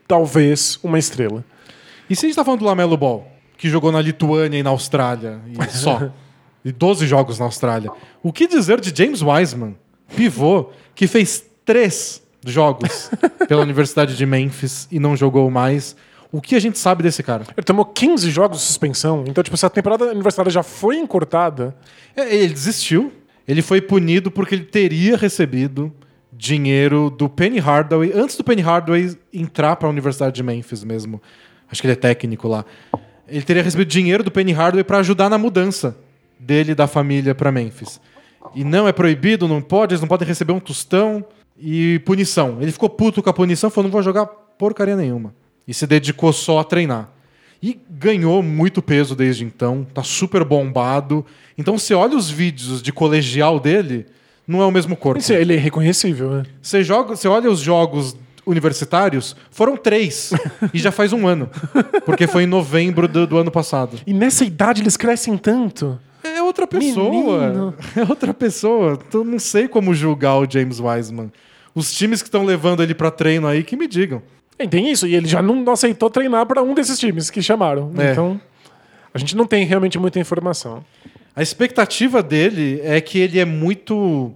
talvez 0.06 0.78
uma 0.82 0.98
estrela. 0.98 1.42
E 2.08 2.14
se 2.14 2.26
a 2.26 2.28
gente 2.28 2.36
tá 2.36 2.44
falando 2.44 2.60
do 2.60 2.66
Lamelo 2.66 2.96
Ball, 2.96 3.26
que 3.56 3.70
jogou 3.70 3.90
na 3.90 4.00
Lituânia 4.00 4.58
e 4.58 4.62
na 4.62 4.70
Austrália, 4.70 5.40
e 5.46 5.64
só, 5.72 6.10
e 6.64 6.70
12 6.70 7.06
jogos 7.06 7.38
na 7.38 7.46
Austrália, 7.46 7.90
o 8.22 8.32
que 8.32 8.46
dizer 8.46 8.80
de 8.80 8.92
James 8.94 9.22
Wiseman, 9.22 9.74
pivô, 10.14 10.70
que 10.94 11.06
fez 11.06 11.44
três 11.64 12.22
jogos 12.52 13.10
pela 13.48 13.62
Universidade 13.62 14.16
de 14.16 14.26
Memphis 14.26 14.88
e 14.90 14.98
não 14.98 15.16
jogou 15.16 15.50
mais? 15.50 15.96
O 16.32 16.40
que 16.40 16.54
a 16.54 16.60
gente 16.60 16.78
sabe 16.78 17.02
desse 17.02 17.22
cara? 17.22 17.44
Ele 17.56 17.64
tomou 17.64 17.84
15 17.84 18.30
jogos 18.30 18.58
de 18.58 18.64
suspensão, 18.64 19.24
então, 19.26 19.42
tipo, 19.42 19.56
se 19.56 19.64
a 19.64 19.70
temporada 19.70 20.06
universitária 20.06 20.50
já 20.50 20.62
foi 20.62 20.96
encurtada, 20.96 21.74
É, 22.16 22.34
Ele 22.34 22.52
desistiu. 22.52 23.12
Ele 23.46 23.62
foi 23.62 23.80
punido 23.80 24.30
porque 24.30 24.56
ele 24.56 24.64
teria 24.64 25.16
recebido 25.16 25.92
dinheiro 26.32 27.08
do 27.08 27.28
Penny 27.28 27.58
Hardaway 27.58 28.12
antes 28.14 28.36
do 28.36 28.42
Penny 28.42 28.60
Hardaway 28.60 29.16
entrar 29.32 29.76
para 29.76 29.88
a 29.88 29.90
Universidade 29.90 30.34
de 30.34 30.42
Memphis 30.42 30.82
mesmo. 30.82 31.22
Acho 31.70 31.80
que 31.80 31.86
ele 31.86 31.92
é 31.92 31.96
técnico 31.96 32.48
lá. 32.48 32.64
Ele 33.28 33.42
teria 33.42 33.62
recebido 33.62 33.88
dinheiro 33.88 34.24
do 34.24 34.30
Penny 34.30 34.52
Hardaway 34.52 34.84
para 34.84 34.98
ajudar 34.98 35.28
na 35.30 35.38
mudança 35.38 35.96
dele 36.38 36.74
da 36.74 36.86
família 36.86 37.34
para 37.34 37.50
Memphis. 37.52 38.00
E 38.54 38.64
não 38.64 38.86
é 38.86 38.92
proibido, 38.92 39.48
não 39.48 39.60
pode, 39.62 39.94
eles 39.94 40.00
não 40.00 40.08
podem 40.08 40.26
receber 40.26 40.52
um 40.52 40.60
tostão 40.60 41.24
e 41.58 42.00
punição. 42.04 42.58
Ele 42.60 42.72
ficou 42.72 42.88
puto 42.88 43.22
com 43.22 43.30
a 43.30 43.32
punição, 43.32 43.70
falou: 43.70 43.84
não 43.84 43.92
vou 43.92 44.02
jogar 44.02 44.26
porcaria 44.26 44.96
nenhuma. 44.96 45.34
E 45.66 45.74
se 45.74 45.86
dedicou 45.86 46.32
só 46.32 46.60
a 46.60 46.64
treinar. 46.64 47.10
E 47.62 47.78
ganhou 47.90 48.42
muito 48.42 48.82
peso 48.82 49.16
desde 49.16 49.44
então, 49.44 49.86
tá 49.92 50.02
super 50.02 50.44
bombado. 50.44 51.24
Então 51.56 51.78
você 51.78 51.94
olha 51.94 52.16
os 52.16 52.30
vídeos 52.30 52.82
de 52.82 52.92
colegial 52.92 53.58
dele, 53.58 54.06
não 54.46 54.60
é 54.60 54.66
o 54.66 54.70
mesmo 54.70 54.96
corpo. 54.96 55.18
Isso, 55.18 55.32
ele 55.32 55.54
é 55.54 55.58
reconhecível, 55.58 56.30
né? 56.30 56.42
Você, 56.60 56.84
joga, 56.84 57.16
você 57.16 57.26
olha 57.26 57.50
os 57.50 57.60
jogos 57.60 58.16
universitários, 58.44 59.34
foram 59.50 59.76
três. 59.76 60.32
e 60.72 60.78
já 60.78 60.92
faz 60.92 61.12
um 61.12 61.26
ano. 61.26 61.50
Porque 62.04 62.26
foi 62.26 62.44
em 62.44 62.46
novembro 62.46 63.08
do, 63.08 63.26
do 63.26 63.38
ano 63.38 63.50
passado. 63.50 63.98
E 64.06 64.14
nessa 64.14 64.44
idade 64.44 64.82
eles 64.82 64.96
crescem 64.96 65.36
tanto. 65.36 65.98
É 66.34 66.42
outra 66.42 66.66
pessoa. 66.66 67.10
Menino. 67.10 67.74
É 67.96 68.02
outra 68.02 68.34
pessoa. 68.34 68.98
Então 69.06 69.24
não 69.24 69.38
sei 69.38 69.68
como 69.68 69.94
julgar 69.94 70.36
o 70.38 70.50
James 70.50 70.80
Wiseman. 70.80 71.30
Os 71.74 71.92
times 71.92 72.22
que 72.22 72.28
estão 72.28 72.44
levando 72.44 72.82
ele 72.82 72.94
pra 72.94 73.10
treino 73.10 73.46
aí, 73.46 73.62
que 73.62 73.76
me 73.76 73.86
digam. 73.86 74.22
E 74.58 74.66
tem 74.66 74.90
isso, 74.90 75.06
e 75.06 75.14
ele 75.14 75.28
já 75.28 75.42
não 75.42 75.70
aceitou 75.70 76.08
treinar 76.08 76.46
para 76.46 76.62
um 76.62 76.72
desses 76.72 76.98
times 76.98 77.28
que 77.28 77.42
chamaram. 77.42 77.92
É. 77.98 78.12
Então, 78.12 78.40
a 79.12 79.18
gente 79.18 79.36
não 79.36 79.46
tem 79.46 79.66
realmente 79.66 79.98
muita 79.98 80.18
informação. 80.18 80.82
A 81.34 81.42
expectativa 81.42 82.22
dele 82.22 82.80
é 82.82 82.98
que 83.00 83.18
ele 83.18 83.38
é 83.38 83.44
muito 83.44 84.32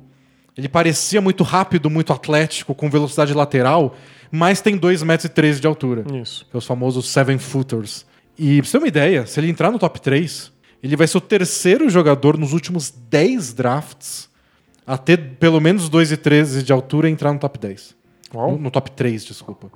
Ele 0.57 0.69
parecia 0.69 1.21
muito 1.23 1.43
rápido, 1.43 1.89
muito 1.89 2.13
atlético, 2.13 2.75
com 2.75 2.91
velocidade 2.91 3.33
lateral, 3.33 3.97
mas 4.31 4.61
tem 4.61 4.79
2,13 4.79 5.05
metros 5.07 5.61
de 5.61 5.67
altura. 5.67 6.05
Isso. 6.21 6.47
Que 6.51 6.57
é 6.57 6.59
os 6.59 6.67
famosos 6.67 7.09
seven 7.09 7.39
footers. 7.39 8.05
E 8.39 8.61
pra 8.61 8.67
você 8.67 8.73
ter 8.73 8.79
uma 8.79 8.89
ideia, 8.89 9.27
se 9.27 9.41
ele 9.41 9.49
entrar 9.49 9.71
no 9.71 9.79
top 9.79 9.99
3, 10.01 10.53
ele 10.83 10.97
vai 10.97 11.07
ser 11.07 11.19
o 11.19 11.21
terceiro 11.21 11.89
jogador 11.91 12.37
nos 12.39 12.53
últimos 12.53 12.91
10 12.91 13.53
drafts 13.53 14.29
a 14.87 14.97
ter 14.99 15.37
pelo 15.39 15.61
menos 15.61 15.89
2,13 15.91 16.63
de 16.63 16.73
altura 16.73 17.09
e 17.09 17.13
entrar 17.13 17.33
no 17.33 17.39
top 17.39 17.59
10. 17.59 17.95
Uau. 18.35 18.53
No, 18.53 18.59
no 18.59 18.71
top 18.71 18.91
3, 18.91 19.25
desculpa. 19.25 19.71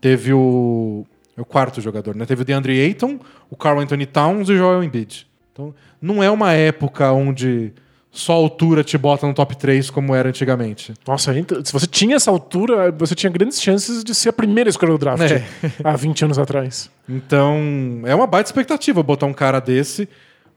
Teve 0.00 0.32
o. 0.32 1.04
é 1.36 1.40
O 1.40 1.44
quarto 1.44 1.80
jogador, 1.80 2.14
né? 2.14 2.26
Teve 2.26 2.42
o 2.42 2.44
DeAndre 2.44 2.80
Ayton, 2.80 3.18
o 3.50 3.56
Carl 3.56 3.80
Anthony 3.80 4.06
Towns 4.06 4.48
e 4.48 4.52
o 4.52 4.56
Joel 4.56 4.82
Embiid. 4.82 5.26
Então, 5.52 5.74
não 6.00 6.22
é 6.22 6.30
uma 6.30 6.52
época 6.52 7.12
onde 7.12 7.72
só 8.10 8.32
a 8.32 8.36
altura 8.36 8.82
te 8.82 8.98
bota 8.98 9.26
no 9.26 9.32
top 9.34 9.56
3 9.56 9.88
como 9.90 10.14
era 10.14 10.28
antigamente. 10.28 10.92
Nossa, 11.06 11.32
se 11.64 11.72
você 11.72 11.86
tinha 11.86 12.16
essa 12.16 12.30
altura, 12.30 12.90
você 12.90 13.14
tinha 13.14 13.30
grandes 13.30 13.62
chances 13.62 14.02
de 14.02 14.14
ser 14.14 14.30
a 14.30 14.32
primeira 14.32 14.68
escolha 14.68 14.92
do 14.92 14.98
draft 14.98 15.22
É. 15.30 15.44
há 15.84 15.94
20 15.96 16.24
anos 16.24 16.38
atrás. 16.38 16.90
Então, 17.08 18.02
é 18.04 18.14
uma 18.14 18.26
baita 18.26 18.48
expectativa 18.48 19.02
botar 19.02 19.26
um 19.26 19.32
cara 19.32 19.60
desse, 19.60 20.08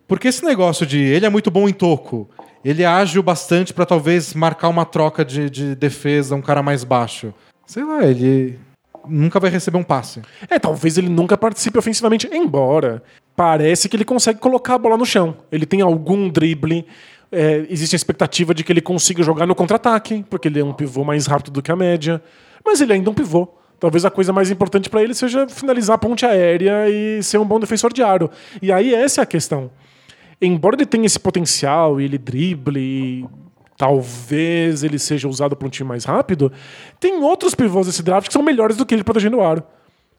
porque 0.07 0.27
esse 0.27 0.43
negócio 0.43 0.85
de 0.85 0.99
ele 0.99 1.25
é 1.25 1.29
muito 1.29 1.49
bom 1.49 1.67
em 1.67 1.73
toco, 1.73 2.29
ele 2.63 2.83
é 2.83 2.85
ágil 2.85 3.21
bastante 3.21 3.73
pra 3.73 3.85
talvez 3.85 4.33
marcar 4.33 4.69
uma 4.69 4.85
troca 4.85 5.23
de, 5.25 5.49
de 5.49 5.75
defesa, 5.75 6.35
um 6.35 6.41
cara 6.41 6.63
mais 6.63 6.83
baixo. 6.83 7.33
Sei 7.65 7.83
lá, 7.83 8.05
ele 8.05 8.59
nunca 9.07 9.39
vai 9.39 9.49
receber 9.49 9.77
um 9.77 9.83
passe. 9.83 10.21
É, 10.49 10.57
talvez 10.59 10.97
ele 10.97 11.09
nunca 11.09 11.37
participe 11.37 11.77
ofensivamente, 11.77 12.29
embora 12.31 13.03
parece 13.35 13.89
que 13.89 13.95
ele 13.95 14.05
consegue 14.05 14.39
colocar 14.39 14.75
a 14.75 14.77
bola 14.77 14.97
no 14.97 15.05
chão. 15.05 15.35
Ele 15.51 15.65
tem 15.65 15.81
algum 15.81 16.29
drible. 16.29 16.85
é, 17.31 17.65
existe 17.69 17.95
a 17.95 17.97
expectativa 17.97 18.53
de 18.53 18.63
que 18.63 18.71
ele 18.71 18.81
consiga 18.81 19.23
jogar 19.23 19.47
no 19.47 19.55
contra-ataque, 19.55 20.23
porque 20.29 20.47
ele 20.47 20.59
é 20.59 20.63
um 20.63 20.73
pivô 20.73 21.03
mais 21.03 21.25
rápido 21.25 21.51
do 21.51 21.61
que 21.61 21.71
a 21.71 21.75
média. 21.75 22.21
Mas 22.63 22.79
ele 22.79 22.93
ainda 22.93 23.09
é 23.09 23.11
um 23.11 23.15
pivô. 23.15 23.47
Talvez 23.79 24.05
a 24.05 24.11
coisa 24.11 24.31
mais 24.31 24.49
importante 24.49 24.89
para 24.89 25.03
ele 25.03 25.13
seja 25.13 25.47
finalizar 25.49 25.95
a 25.95 25.97
ponte 25.97 26.25
aérea 26.25 26.87
e 26.87 27.21
ser 27.21 27.39
um 27.39 27.45
bom 27.45 27.59
defensor 27.59 27.91
de 27.91 28.01
aro. 28.01 28.29
E 28.61 28.71
aí 28.71 28.93
essa 28.93 29.19
é 29.19 29.23
a 29.23 29.25
questão. 29.25 29.69
Embora 30.45 30.75
ele 30.75 30.85
tenha 30.85 31.05
esse 31.05 31.19
potencial 31.19 31.99
e 31.99 32.05
ele 32.05 32.17
drible 32.17 32.79
e 32.79 33.25
talvez 33.77 34.83
ele 34.83 34.99
seja 34.99 35.27
usado 35.27 35.55
para 35.55 35.67
um 35.67 35.71
time 35.71 35.87
mais 35.87 36.05
rápido, 36.05 36.51
tem 36.99 37.21
outros 37.21 37.55
pivôs 37.55 37.87
desse 37.87 38.03
draft 38.03 38.27
que 38.27 38.33
são 38.33 38.43
melhores 38.43 38.77
do 38.77 38.85
que 38.85 38.93
ele 38.93 39.03
protegendo 39.03 39.37
o 39.37 39.41
aro. 39.41 39.63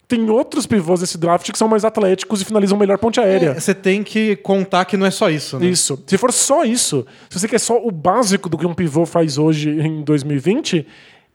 Tem 0.07 0.29
outros 0.29 0.67
pivôs 0.67 1.01
desse 1.01 1.17
draft 1.17 1.51
que 1.51 1.57
são 1.57 1.67
mais 1.67 1.85
atléticos 1.85 2.43
e 2.43 2.45
finalizam 2.45 2.77
melhor 2.77 2.99
ponte 2.99 3.19
aérea. 3.21 3.51
É, 3.51 3.61
Você 3.61 3.75
tem 3.75 4.03
que 4.03 4.37
contar 4.37 4.85
que 4.85 4.97
não 4.97 5.07
é 5.07 5.11
só 5.11 5.31
isso, 5.31 5.59
né? 5.59 5.67
Isso. 5.67 6.03
Se 6.07 6.19
for 6.19 6.31
só 6.33 6.65
isso, 6.65 7.07
se 7.31 7.39
você 7.39 7.49
quer 7.49 7.59
só 7.59 7.79
o 7.79 7.91
básico 7.91 8.49
do 8.49 8.59
que 8.59 8.67
um 8.67 8.75
pivô 8.75 9.07
faz 9.07 9.39
hoje 9.39 9.71
em 9.71 10.03
2020, 10.03 10.87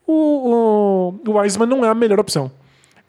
o, 0.05 0.13
o, 0.13 1.31
o 1.31 1.37
Wiseman 1.39 1.67
não 1.67 1.83
é 1.83 1.89
a 1.89 1.95
melhor 1.95 2.19
opção. 2.19 2.51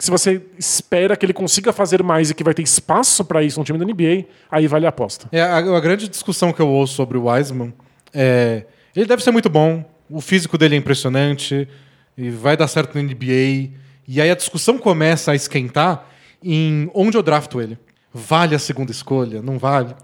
Se 0.01 0.11
você 0.11 0.41
espera 0.59 1.15
que 1.15 1.27
ele 1.27 1.35
consiga 1.35 1.75
fazer 1.75 2.03
mais 2.03 2.31
e 2.31 2.35
que 2.35 2.43
vai 2.43 2.55
ter 2.55 2.63
espaço 2.63 3.23
para 3.23 3.43
isso 3.43 3.61
no 3.61 3.67
time 3.67 3.79
da 3.79 3.85
NBA, 3.85 4.25
aí 4.51 4.67
vale 4.67 4.87
a 4.87 4.89
aposta. 4.89 5.29
É, 5.31 5.43
a, 5.43 5.59
a 5.59 5.81
grande 5.81 6.09
discussão 6.09 6.55
que 6.55 6.61
eu 6.61 6.69
ouço 6.69 6.95
sobre 6.95 7.19
o 7.19 7.27
Wiseman 7.27 7.73
é. 8.13 8.65
Ele 8.97 9.07
deve 9.07 9.23
ser 9.23 9.31
muito 9.31 9.51
bom, 9.51 9.85
o 10.09 10.21
físico 10.21 10.57
dele 10.59 10.75
é 10.75 10.79
impressionante, 10.79 11.69
e 12.17 12.31
vai 12.31 12.57
dar 12.57 12.67
certo 12.67 12.95
na 12.95 13.03
NBA. 13.03 13.71
E 14.09 14.21
aí 14.21 14.31
a 14.31 14.35
discussão 14.35 14.79
começa 14.79 15.33
a 15.33 15.35
esquentar 15.35 16.07
em 16.43 16.91
onde 16.95 17.17
eu 17.17 17.23
drafto 17.23 17.61
ele. 17.61 17.79
Vale 18.13 18.55
a 18.55 18.59
segunda 18.59 18.91
escolha? 18.91 19.43
Não 19.43 19.59
vale? 19.59 19.95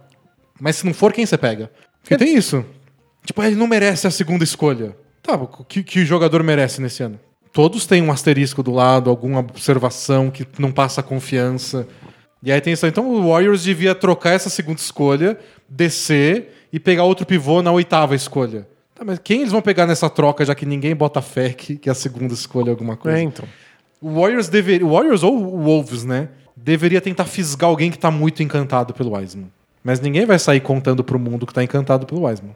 Mas 0.61 0.77
se 0.77 0.87
não 0.87 0.93
for, 0.93 1.13
quem 1.13 1.25
você 1.25 1.39
pega? 1.39 1.71
Porque 2.03 2.17
tem 2.17 2.37
isso. 2.37 2.65
Tipo, 3.25 3.43
ele 3.43 3.57
não 3.57 3.67
merece 3.67 4.07
a 4.07 4.11
segunda 4.11 4.45
escolha. 4.45 4.95
Tá, 5.23 5.35
o 5.35 5.65
que, 5.65 5.83
que 5.83 6.05
jogador 6.05 6.43
merece 6.43 6.81
nesse 6.81 7.03
ano? 7.03 7.19
Todos 7.57 7.87
têm 7.87 8.03
um 8.03 8.13
asterisco 8.13 8.63
do 8.63 8.71
lado, 8.71 9.09
alguma 9.09 9.39
observação 9.41 10.31
que 10.31 10.47
não 10.59 10.71
passa 10.71 11.03
confiança. 11.03 11.89
E 12.43 12.53
aí 12.53 12.61
tem 12.61 12.75
isso. 12.75 12.87
Então 12.87 13.09
o 13.11 13.31
Warriors 13.31 13.63
devia 13.63 13.95
trocar 13.95 14.33
essa 14.33 14.51
segunda 14.51 14.79
escolha, 14.79 15.39
descer 15.67 16.67
e 16.71 16.79
pegar 16.79 17.05
outro 17.05 17.25
pivô 17.25 17.63
na 17.63 17.73
oitava 17.73 18.15
escolha. 18.15 18.69
Tá, 18.95 19.03
mas 19.07 19.19
quem 19.25 19.41
eles 19.41 19.53
vão 19.53 19.63
pegar 19.63 19.87
nessa 19.87 20.11
troca, 20.11 20.45
já 20.45 20.55
que 20.55 20.67
ninguém 20.67 20.95
bota 20.95 21.23
fé 21.23 21.49
que, 21.49 21.79
que 21.79 21.89
a 21.89 21.95
segunda 21.95 22.35
escolha 22.35 22.69
é 22.69 22.73
alguma 22.73 22.95
coisa? 22.95 23.17
É, 23.17 23.23
então. 23.23 23.47
O 24.03 24.21
Warriors 24.21 24.51
deveria. 24.51 24.87
O 24.87 24.91
Warriors 24.93 25.23
ou 25.23 25.35
o 25.35 25.63
Wolves, 25.63 26.05
né? 26.05 26.29
Deveria 26.55 27.01
tentar 27.01 27.25
fisgar 27.25 27.71
alguém 27.71 27.91
que 27.91 27.99
tá 27.99 28.11
muito 28.11 28.43
encantado 28.43 28.93
pelo 28.93 29.17
Wiseman. 29.17 29.51
Mas 29.83 29.99
ninguém 29.99 30.27
vai 30.27 30.39
sair 30.39 30.61
contando 30.61 31.03
pro 31.03 31.19
mundo 31.19 31.47
que 31.47 31.55
tá 31.55 31.65
encantado 31.65 32.05
pelo 32.05 32.27
Wiseman. 32.27 32.55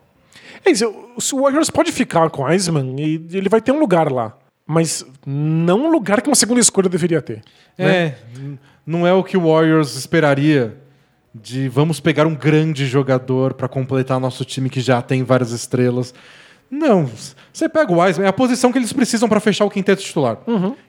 É 0.63 0.71
o 0.87 1.41
Warriors 1.41 1.71
pode 1.71 1.91
ficar 1.91 2.29
com 2.29 2.43
o 2.43 2.45
Wiseman 2.45 2.97
e 2.99 3.15
ele 3.33 3.49
vai 3.49 3.63
ter 3.63 3.73
um 3.73 3.81
lugar 3.81 4.13
lá. 4.13 4.37
Mas 4.73 5.05
não 5.27 5.87
um 5.87 5.91
lugar 5.91 6.23
que 6.23 6.29
uma 6.29 6.37
segunda 6.37 6.61
escolha 6.61 6.89
deveria 6.89 7.21
ter. 7.21 7.43
né? 7.77 8.07
É, 8.07 8.15
n- 8.39 8.59
não 8.87 9.05
é 9.07 9.13
o 9.13 9.25
que 9.25 9.37
o 9.37 9.49
Warriors 9.53 9.97
esperaria 9.97 10.77
de 11.35 11.69
vamos 11.69 11.99
pegar 11.99 12.25
um 12.27 12.35
grande 12.37 12.87
jogador 12.87 13.55
pra 13.55 13.67
completar 13.69 14.21
nosso 14.21 14.45
time 14.45 14.71
que 14.71 14.81
já 14.81 15.03
tem 15.03 15.25
várias 15.25 15.51
estrelas. 15.51 16.15
Não, 16.71 17.11
você 17.53 17.69
pega 17.69 17.91
o 17.93 18.01
Wiseman, 18.01 18.27
é 18.27 18.29
a 18.29 18.33
posição 18.33 18.71
que 18.71 18.79
eles 18.79 18.93
precisam 18.93 19.29
pra 19.29 19.41
fechar 19.41 19.65
o 19.65 19.71
quinteto 19.71 20.03
titular. 20.03 20.39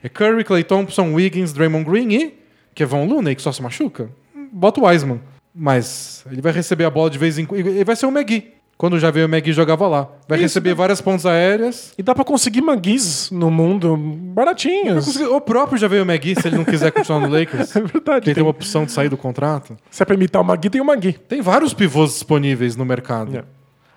É 0.02 0.08
Curry, 0.08 0.44
Clay 0.44 0.62
Thompson, 0.62 1.12
Wiggins, 1.14 1.52
Draymond 1.52 1.84
Green 1.84 2.12
e 2.12 2.38
Kevon 2.76 3.04
Looney, 3.06 3.34
que 3.34 3.42
só 3.42 3.50
se 3.50 3.60
machuca. 3.60 4.08
Bota 4.52 4.80
o 4.80 4.84
Wiseman. 4.86 5.20
Mas 5.52 6.24
ele 6.30 6.40
vai 6.40 6.52
receber 6.52 6.84
a 6.84 6.90
bola 6.90 7.10
de 7.10 7.18
vez 7.18 7.36
em 7.36 7.44
quando. 7.44 7.60
Ele 7.66 7.84
vai 7.84 7.96
ser 7.96 8.06
o 8.06 8.12
Magui. 8.12 8.52
Quando 8.82 8.98
já 8.98 9.12
veio 9.12 9.26
o 9.26 9.28
Magui 9.28 9.52
jogava 9.52 9.86
lá. 9.86 10.08
Vai 10.26 10.38
Isso, 10.38 10.42
receber 10.46 10.70
né? 10.70 10.74
várias 10.74 11.00
pontas 11.00 11.24
aéreas. 11.24 11.94
E 11.96 12.02
dá 12.02 12.16
pra 12.16 12.24
conseguir 12.24 12.62
manguis 12.62 13.30
no 13.30 13.48
mundo 13.48 13.96
baratinhos. 13.96 15.14
O 15.20 15.40
próprio 15.40 15.78
já 15.78 15.86
veio 15.86 16.02
o 16.02 16.06
Magui, 16.06 16.34
se 16.34 16.48
ele 16.48 16.56
não 16.56 16.64
quiser 16.64 16.90
continuar 16.90 17.20
no 17.20 17.28
Lakers. 17.28 17.76
É 17.76 17.80
verdade. 17.80 18.24
Quem 18.24 18.34
tem 18.34 18.42
uma 18.42 18.50
opção 18.50 18.84
de 18.84 18.90
sair 18.90 19.08
do 19.08 19.16
contrato. 19.16 19.76
Se 19.88 20.02
é 20.02 20.04
pra 20.04 20.16
imitar 20.16 20.42
o 20.42 20.44
Magui, 20.44 20.68
tem 20.68 20.80
o 20.80 20.84
Magui. 20.84 21.12
Tem 21.12 21.40
vários 21.40 21.72
pivôs 21.72 22.10
disponíveis 22.14 22.74
no 22.74 22.84
mercado. 22.84 23.36
É. 23.38 23.44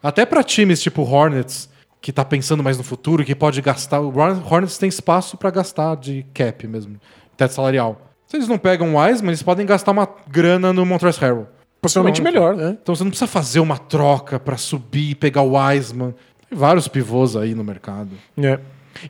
Até 0.03 0.23
pra 0.23 0.43
times 0.43 0.79
tipo 0.79 1.01
Hornets, 1.01 1.67
que 1.99 2.11
tá 2.11 2.23
pensando 2.23 2.61
mais 2.61 2.77
no 2.77 2.83
futuro, 2.83 3.25
que 3.25 3.33
pode 3.33 3.59
gastar. 3.63 4.01
O 4.01 4.15
Hor- 4.15 4.39
Hornets 4.53 4.77
tem 4.77 4.87
espaço 4.87 5.35
pra 5.35 5.49
gastar 5.49 5.95
de 5.95 6.23
cap 6.31 6.67
mesmo, 6.67 6.97
teto 7.35 7.55
salarial. 7.55 7.99
Se 8.27 8.37
eles 8.37 8.47
não 8.47 8.59
pegam 8.59 8.93
o 8.93 8.99
Wiseman, 8.99 9.29
eles 9.31 9.41
podem 9.41 9.65
gastar 9.65 9.93
uma 9.93 10.07
grana 10.29 10.71
no 10.71 10.85
Montrezl 10.85 11.21
Harrell. 11.21 11.47
Possivelmente 11.85 12.21
Pronto. 12.21 12.33
melhor, 12.33 12.55
né? 12.55 12.77
Então 12.81 12.95
você 12.95 13.03
não 13.03 13.11
precisa 13.11 13.27
fazer 13.27 13.59
uma 13.59 13.77
troca 13.77 14.39
pra 14.39 14.57
subir 14.57 15.11
e 15.11 15.15
pegar 15.15 15.41
o 15.41 15.55
Wiseman. 15.57 16.13
Tem 16.49 16.57
vários 16.57 16.87
pivôs 16.87 17.35
aí 17.35 17.53
no 17.55 17.63
mercado. 17.63 18.09
É. 18.37 18.59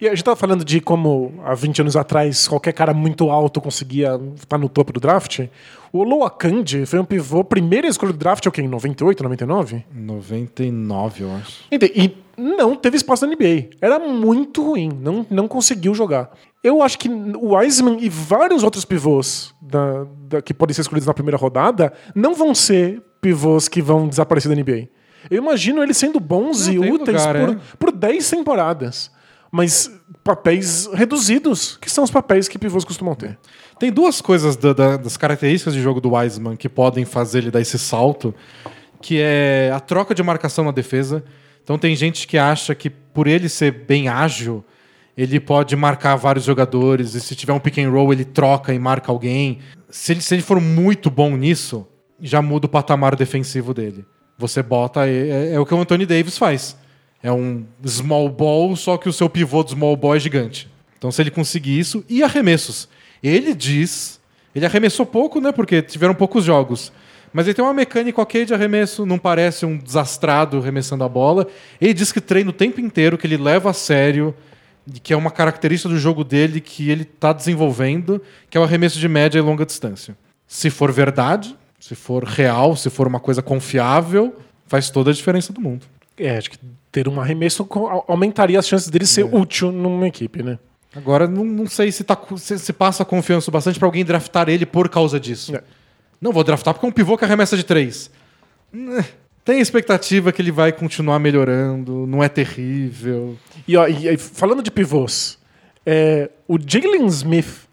E 0.01 0.07
a 0.07 0.09
gente 0.09 0.23
tava 0.23 0.35
falando 0.35 0.65
de 0.65 0.81
como 0.81 1.33
há 1.45 1.53
20 1.53 1.81
anos 1.81 1.95
atrás 1.95 2.47
qualquer 2.47 2.73
cara 2.73 2.91
muito 2.93 3.29
alto 3.29 3.61
conseguia 3.61 4.19
estar 4.35 4.57
no 4.57 4.67
topo 4.67 4.91
do 4.91 4.99
draft. 4.99 5.41
O 5.93 6.03
Loa 6.03 6.29
Kandi 6.29 6.85
foi 6.87 6.97
um 6.99 7.05
pivô, 7.05 7.43
primeira 7.43 7.87
escolha 7.87 8.11
do 8.11 8.17
draft, 8.17 8.45
é 8.45 8.49
o 8.49 8.51
quê? 8.51 8.61
Em 8.61 8.67
98, 8.67 9.21
99? 9.21 9.85
99, 9.93 11.23
eu 11.23 11.35
acho. 11.35 11.63
Ente- 11.71 11.91
E 11.95 12.17
não 12.37 12.75
teve 12.75 12.97
espaço 12.97 13.25
na 13.25 13.31
NBA. 13.33 13.69
Era 13.79 13.99
muito 13.99 14.63
ruim. 14.63 14.89
Não, 15.01 15.25
não 15.29 15.47
conseguiu 15.47 15.93
jogar. 15.93 16.31
Eu 16.65 16.81
acho 16.81 16.97
que 16.97 17.07
o 17.07 17.55
Wiseman 17.55 17.97
e 18.01 18.09
vários 18.09 18.63
outros 18.63 18.83
pivôs 18.85 19.53
da, 19.61 20.05
da- 20.27 20.41
que 20.41 20.53
podem 20.53 20.73
ser 20.73 20.81
escolhidos 20.81 21.05
na 21.07 21.13
primeira 21.13 21.37
rodada 21.37 21.93
não 22.15 22.33
vão 22.33 22.55
ser 22.55 23.01
pivôs 23.21 23.67
que 23.67 23.81
vão 23.81 24.07
desaparecer 24.07 24.49
da 24.49 24.55
NBA. 24.61 24.87
Eu 25.29 25.37
imagino 25.41 25.81
eles 25.83 25.97
sendo 25.97 26.19
bons 26.19 26.67
Não, 26.67 26.73
e 26.73 26.79
úteis 26.91 27.23
lugar, 27.25 27.35
por, 27.45 27.49
é. 27.53 27.57
por 27.79 27.91
10 27.91 28.29
temporadas. 28.29 29.11
Mas 29.51 29.89
papéis 30.23 30.87
reduzidos, 30.93 31.77
que 31.79 31.89
são 31.89 32.03
os 32.03 32.11
papéis 32.11 32.47
que 32.47 32.57
pivôs 32.59 32.83
costumam 32.83 33.15
ter. 33.15 33.37
Tem 33.79 33.91
duas 33.91 34.19
coisas 34.19 34.55
da- 34.55 34.73
da- 34.73 34.97
das 34.97 35.17
características 35.17 35.73
de 35.73 35.81
jogo 35.81 36.01
do 36.01 36.13
Wiseman 36.13 36.55
que 36.55 36.67
podem 36.67 37.05
fazer 37.05 37.39
ele 37.39 37.51
dar 37.51 37.61
esse 37.61 37.77
salto, 37.79 38.33
que 39.01 39.19
é 39.21 39.71
a 39.73 39.79
troca 39.79 40.13
de 40.15 40.23
marcação 40.23 40.65
na 40.65 40.71
defesa. 40.71 41.23
Então 41.63 41.77
tem 41.77 41.95
gente 41.95 42.27
que 42.27 42.37
acha 42.37 42.73
que 42.75 42.89
por 42.89 43.27
ele 43.27 43.47
ser 43.49 43.71
bem 43.71 44.07
ágil, 44.09 44.63
ele 45.17 45.39
pode 45.39 45.75
marcar 45.75 46.15
vários 46.15 46.45
jogadores, 46.45 47.15
e 47.15 47.21
se 47.21 47.35
tiver 47.35 47.53
um 47.53 47.59
pick 47.59 47.77
and 47.77 47.89
roll, 47.89 48.11
ele 48.11 48.25
troca 48.25 48.73
e 48.73 48.79
marca 48.79 49.11
alguém. 49.11 49.59
Se 49.89 50.11
ele, 50.11 50.21
se 50.21 50.35
ele 50.35 50.41
for 50.41 50.59
muito 50.59 51.09
bom 51.09 51.35
nisso, 51.37 51.87
já 52.19 52.41
muda 52.41 52.65
o 52.65 52.69
patamar 52.69 53.15
defensivo 53.15 53.73
dele. 53.73 54.05
Você 54.37 54.61
bota. 54.61 55.07
É, 55.07 55.53
é 55.53 55.59
o 55.59 55.65
que 55.65 55.73
o 55.73 55.79
Anthony 55.79 56.05
Davis 56.05 56.37
faz. 56.37 56.77
É 57.23 57.31
um 57.31 57.65
small 57.85 58.29
ball, 58.29 58.75
só 58.75 58.97
que 58.97 59.07
o 59.07 59.13
seu 59.13 59.29
pivô 59.29 59.63
do 59.63 59.71
small 59.71 59.95
ball 59.95 60.15
é 60.15 60.19
gigante. 60.19 60.69
Então, 60.97 61.11
se 61.11 61.21
ele 61.21 61.31
conseguir 61.31 61.79
isso, 61.79 62.03
e 62.09 62.21
arremessos. 62.21 62.89
Ele 63.23 63.53
diz. 63.53 64.19
Ele 64.53 64.65
arremessou 64.65 65.05
pouco, 65.05 65.39
né? 65.39 65.51
Porque 65.51 65.81
tiveram 65.81 66.13
poucos 66.13 66.43
jogos. 66.43 66.91
Mas 67.33 67.47
ele 67.47 67.53
tem 67.53 67.65
uma 67.65 67.73
mecânica 67.73 68.21
ok 68.21 68.45
de 68.45 68.53
arremesso, 68.53 69.05
não 69.05 69.17
parece 69.17 69.65
um 69.65 69.77
desastrado 69.77 70.57
arremessando 70.57 71.03
a 71.03 71.09
bola. 71.09 71.47
Ele 71.81 71.93
diz 71.93 72.11
que 72.11 72.21
treina 72.21 72.49
o 72.49 72.53
tempo 72.53 72.79
inteiro, 72.79 73.17
que 73.17 73.27
ele 73.27 73.35
leva 73.35 73.71
a 73.71 73.73
sério, 73.73 74.33
que 75.01 75.13
é 75.13 75.17
uma 75.17 75.31
característica 75.31 75.89
do 75.89 75.99
jogo 75.99 76.23
dele 76.23 76.61
que 76.61 76.89
ele 76.89 77.03
está 77.03 77.33
desenvolvendo, 77.33 78.21
que 78.49 78.57
é 78.57 78.61
o 78.61 78.63
arremesso 78.63 78.99
de 78.99 79.07
média 79.07 79.39
e 79.39 79.41
longa 79.41 79.65
distância. 79.65 80.15
Se 80.47 80.69
for 80.69 80.91
verdade, 80.91 81.55
se 81.79 81.95
for 81.95 82.23
real, 82.23 82.75
se 82.75 82.89
for 82.89 83.07
uma 83.07 83.19
coisa 83.19 83.41
confiável, 83.41 84.35
faz 84.67 84.89
toda 84.89 85.11
a 85.11 85.13
diferença 85.13 85.51
do 85.51 85.61
mundo. 85.61 85.85
É, 86.17 86.37
acho 86.37 86.51
que 86.51 86.57
ter 86.91 87.07
um 87.07 87.19
arremesso 87.19 87.67
aumentaria 88.07 88.57
as 88.57 88.67
chances 88.67 88.89
dele 88.89 89.05
ser 89.05 89.23
útil 89.23 89.71
numa 89.71 90.07
equipe, 90.07 90.41
né? 90.41 90.57
Agora, 90.95 91.27
não, 91.27 91.43
não 91.43 91.67
sei 91.67 91.91
se, 91.91 92.05
tá, 92.05 92.17
se, 92.37 92.57
se 92.57 92.71
passa 92.71 93.03
confiança 93.03 93.49
o 93.49 93.51
bastante 93.51 93.77
pra 93.77 93.87
alguém 93.87 94.05
draftar 94.05 94.47
ele 94.47 94.65
por 94.65 94.87
causa 94.87 95.19
disso. 95.19 95.53
É. 95.53 95.61
Não 96.21 96.31
vou 96.31 96.43
draftar 96.43 96.73
porque 96.73 96.85
é 96.85 96.89
um 96.89 96.91
pivô 96.91 97.17
que 97.17 97.25
arremessa 97.25 97.57
de 97.57 97.63
três. 97.63 98.09
Tem 99.45 99.59
expectativa 99.59 100.31
que 100.31 100.41
ele 100.41 100.51
vai 100.51 100.71
continuar 100.71 101.19
melhorando, 101.19 102.07
não 102.07 102.23
é 102.23 102.27
terrível. 102.27 103.37
E, 103.67 103.77
ó, 103.77 103.87
e- 103.87 104.09
e 104.13 104.17
falando 104.17 104.63
de 104.63 104.71
pivôs, 104.71 105.37
é, 105.85 106.31
o 106.47 106.57
Jalen 106.59 107.05
Smith 107.05 107.67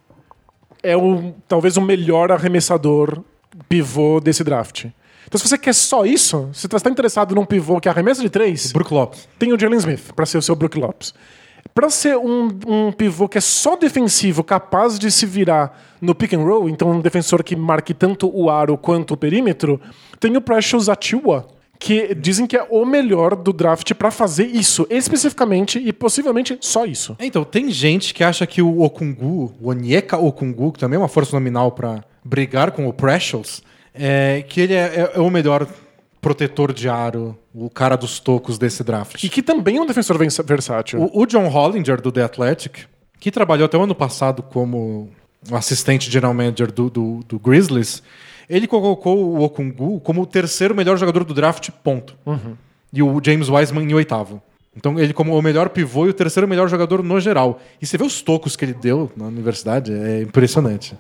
é 0.83 0.95
o, 0.95 1.33
talvez 1.49 1.79
o 1.79 1.81
melhor 1.81 2.31
arremessador 2.31 3.23
pivô 3.71 4.21
desse 4.21 4.45
draft. 4.45 4.85
Então, 5.27 5.39
se 5.41 5.49
você 5.49 5.57
quer 5.57 5.73
só 5.75 6.05
isso, 6.05 6.51
se 6.53 6.69
você 6.69 6.77
está 6.77 6.91
interessado 6.91 7.35
num 7.35 7.47
pivô 7.47 7.81
que 7.81 7.89
arremessa 7.89 8.21
de 8.21 8.29
três, 8.29 8.71
Brook 8.71 8.93
Lopes. 8.93 9.27
tem 9.39 9.51
o 9.53 9.59
Jalen 9.59 9.79
Smith 9.79 10.13
para 10.15 10.27
ser 10.27 10.37
o 10.37 10.43
seu 10.43 10.55
Brook 10.55 10.79
Lopes. 10.79 11.15
Para 11.75 11.89
ser 11.89 12.19
um, 12.19 12.51
um 12.67 12.93
pivô 12.93 13.27
que 13.27 13.39
é 13.39 13.41
só 13.41 13.77
defensivo, 13.77 14.45
capaz 14.45 14.99
de 14.99 15.11
se 15.11 15.25
virar 15.25 15.81
no 16.03 16.15
pick 16.15 16.35
and 16.35 16.41
roll, 16.43 16.69
então 16.69 16.91
um 16.91 17.01
defensor 17.01 17.43
que 17.43 17.57
marque 17.57 17.95
tanto 17.95 18.29
o 18.31 18.51
aro 18.51 18.77
quanto 18.77 19.15
o 19.15 19.17
perímetro, 19.17 19.81
tem 20.21 20.37
o 20.37 20.41
Precious 20.43 20.91
Achiuwa, 20.91 21.47
que 21.85 22.15
dizem 22.15 22.47
que 22.47 22.57
é 22.57 22.65
o 22.71 22.85
melhor 22.87 23.35
do 23.35 23.53
draft 23.53 23.93
para 23.95 24.11
fazer 24.13 24.47
isso, 24.47 24.87
especificamente 24.89 25.81
e 25.81 25.93
possivelmente 25.93 26.57
só 26.61 26.87
isso. 26.87 27.17
Então, 27.19 27.43
tem 27.43 27.71
gente 27.73 28.15
que 28.15 28.23
acha 28.23 28.47
que 28.47 28.63
o 28.63 28.83
Okungu, 28.83 29.53
o 29.61 29.69
Onyeka 29.71 30.17
Okungu, 30.17 30.71
que 30.71 30.79
também 30.79 30.95
é 30.97 30.99
uma 31.01 31.09
força 31.09 31.35
nominal 31.35 31.73
pra 31.73 32.05
brigar 32.25 32.71
com 32.71 32.87
o 32.87 32.93
Precious, 32.93 33.63
é, 33.93 34.45
que 34.49 34.61
ele 34.61 34.75
é, 34.75 35.11
é- 35.13 35.13
é 35.17 35.21
o 35.21 35.29
melhor 35.29 35.67
protetor 36.21 36.73
de 36.73 36.89
aro, 36.89 37.37
o 37.53 37.69
cara 37.69 37.97
dos 37.97 38.21
tocos 38.21 38.57
desse 38.59 38.85
draft. 38.85 39.21
E 39.25 39.29
que 39.29 39.43
também 39.43 39.79
é 39.79 39.81
um 39.81 39.87
defensor 39.87 40.17
vers- 40.17 40.39
versátil. 40.47 41.01
O, 41.03 41.23
o 41.23 41.27
John 41.27 41.49
Hollinger, 41.49 42.01
do 42.01 42.13
The 42.13 42.23
Athletic, 42.23 42.85
que 43.19 43.31
trabalhou 43.33 43.67
até 43.67 43.77
o 43.77 43.83
ano 43.83 43.95
passado 43.95 44.41
como 44.41 45.11
assistente 45.51 46.09
general 46.09 46.33
manager 46.33 46.71
do, 46.71 46.89
do, 46.89 47.21
do 47.27 47.39
Grizzlies, 47.41 48.03
ele 48.49 48.67
colocou 48.67 49.19
o 49.19 49.43
Okungu 49.43 50.01
como 50.01 50.23
o 50.23 50.27
terceiro 50.27 50.75
melhor 50.75 50.97
jogador 50.97 51.25
do 51.25 51.35
draft, 51.35 51.71
ponto. 51.83 52.17
E 52.93 53.03
o 53.03 53.21
James 53.25 53.49
Wiseman 53.49 53.85
em 53.91 53.95
oitavo. 53.95 54.43
Então 54.75 54.99
ele 54.99 55.13
como 55.13 55.37
o 55.37 55.43
melhor 55.43 55.69
pivô 55.69 56.07
e 56.07 56.11
o 56.11 56.15
terceiro 56.15 56.49
melhor 56.49 56.67
jogador 56.69 57.03
no 57.03 57.21
geral. 57.21 57.61
E 57.81 57.87
você 57.87 57.99
vê 57.99 58.05
os 58.05 58.23
tocos 58.23 58.57
que 58.57 58.65
ele 58.65 58.73
deu 58.73 59.13
na 59.17 59.27
universidade, 59.27 59.93
é 59.93 60.23
impressionante. 60.23 60.97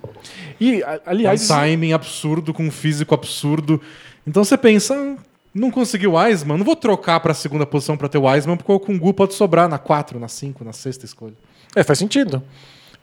E, 0.61 0.82
a- 0.82 0.93
É 0.95 0.97
um 0.97 1.01
aliás, 1.07 1.49
timing 1.49 1.93
absurdo, 1.95 2.53
com 2.53 2.64
um 2.64 2.70
físico 2.70 3.14
absurdo. 3.14 3.80
Então 4.26 4.45
você 4.45 4.59
pensa, 4.59 4.95
"Hum, 4.95 5.16
não 5.55 5.70
consegui 5.70 6.07
o 6.07 6.16
Wiseman, 6.18 6.59
não 6.59 6.64
vou 6.66 6.76
trocar 6.76 7.18
para 7.20 7.32
a 7.32 7.34
segunda 7.34 7.64
posição 7.64 7.97
para 7.97 8.09
ter 8.11 8.18
o 8.18 8.24
Wiseman, 8.26 8.57
porque 8.59 8.70
o 8.72 8.74
Okungu 8.74 9.12
pode 9.14 9.32
sobrar 9.34 9.68
na 9.68 9.78
4, 9.78 10.20
na 10.20 10.28
5, 10.28 10.62
na 10.64 10.72
sexta 10.74 11.07
escolha. 11.07 11.34
É, 11.74 11.82
faz 11.82 11.99
sentido. 11.99 12.43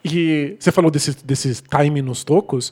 E 0.05 0.55
você 0.59 0.71
falou 0.71 0.89
desse, 0.89 1.17
desse 1.25 1.61
time 1.63 2.01
nos 2.01 2.23
tocos. 2.23 2.71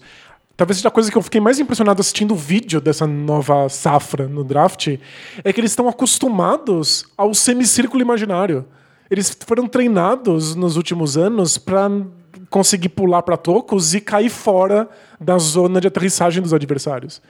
Talvez 0.58 0.78
seja 0.78 0.88
a 0.88 0.92
coisa 0.92 1.12
que 1.12 1.16
eu 1.16 1.22
fiquei 1.22 1.40
mais 1.40 1.60
impressionado 1.60 2.02
assistindo 2.02 2.32
o 2.32 2.36
vídeo 2.36 2.82
dessa 2.82 3.06
nova 3.06 3.70
safra 3.70 4.28
no 4.28 4.44
draft 4.44 4.98
é 5.44 5.54
que 5.54 5.62
eles 5.62 5.72
estão 5.72 5.88
acostumados 5.88 7.06
ao 7.16 7.32
semicírculo 7.36 8.02
imaginário. 8.02 8.66
Eles 9.10 9.38
foram 9.46 9.68
treinados 9.68 10.56
nos 10.56 10.76
últimos 10.76 11.16
anos 11.16 11.60
para 11.60 11.92
conseguir 12.50 12.90
pular 12.90 13.22
para 13.22 13.38
tocos 13.38 13.94
e 13.94 14.02
cair 14.02 14.30
fora 14.30 14.90
da 15.20 15.38
zona 15.38 15.82
de 15.82 15.88
aterrissagem 15.88 16.42
dos 16.42 16.54
adversários. 16.54 17.22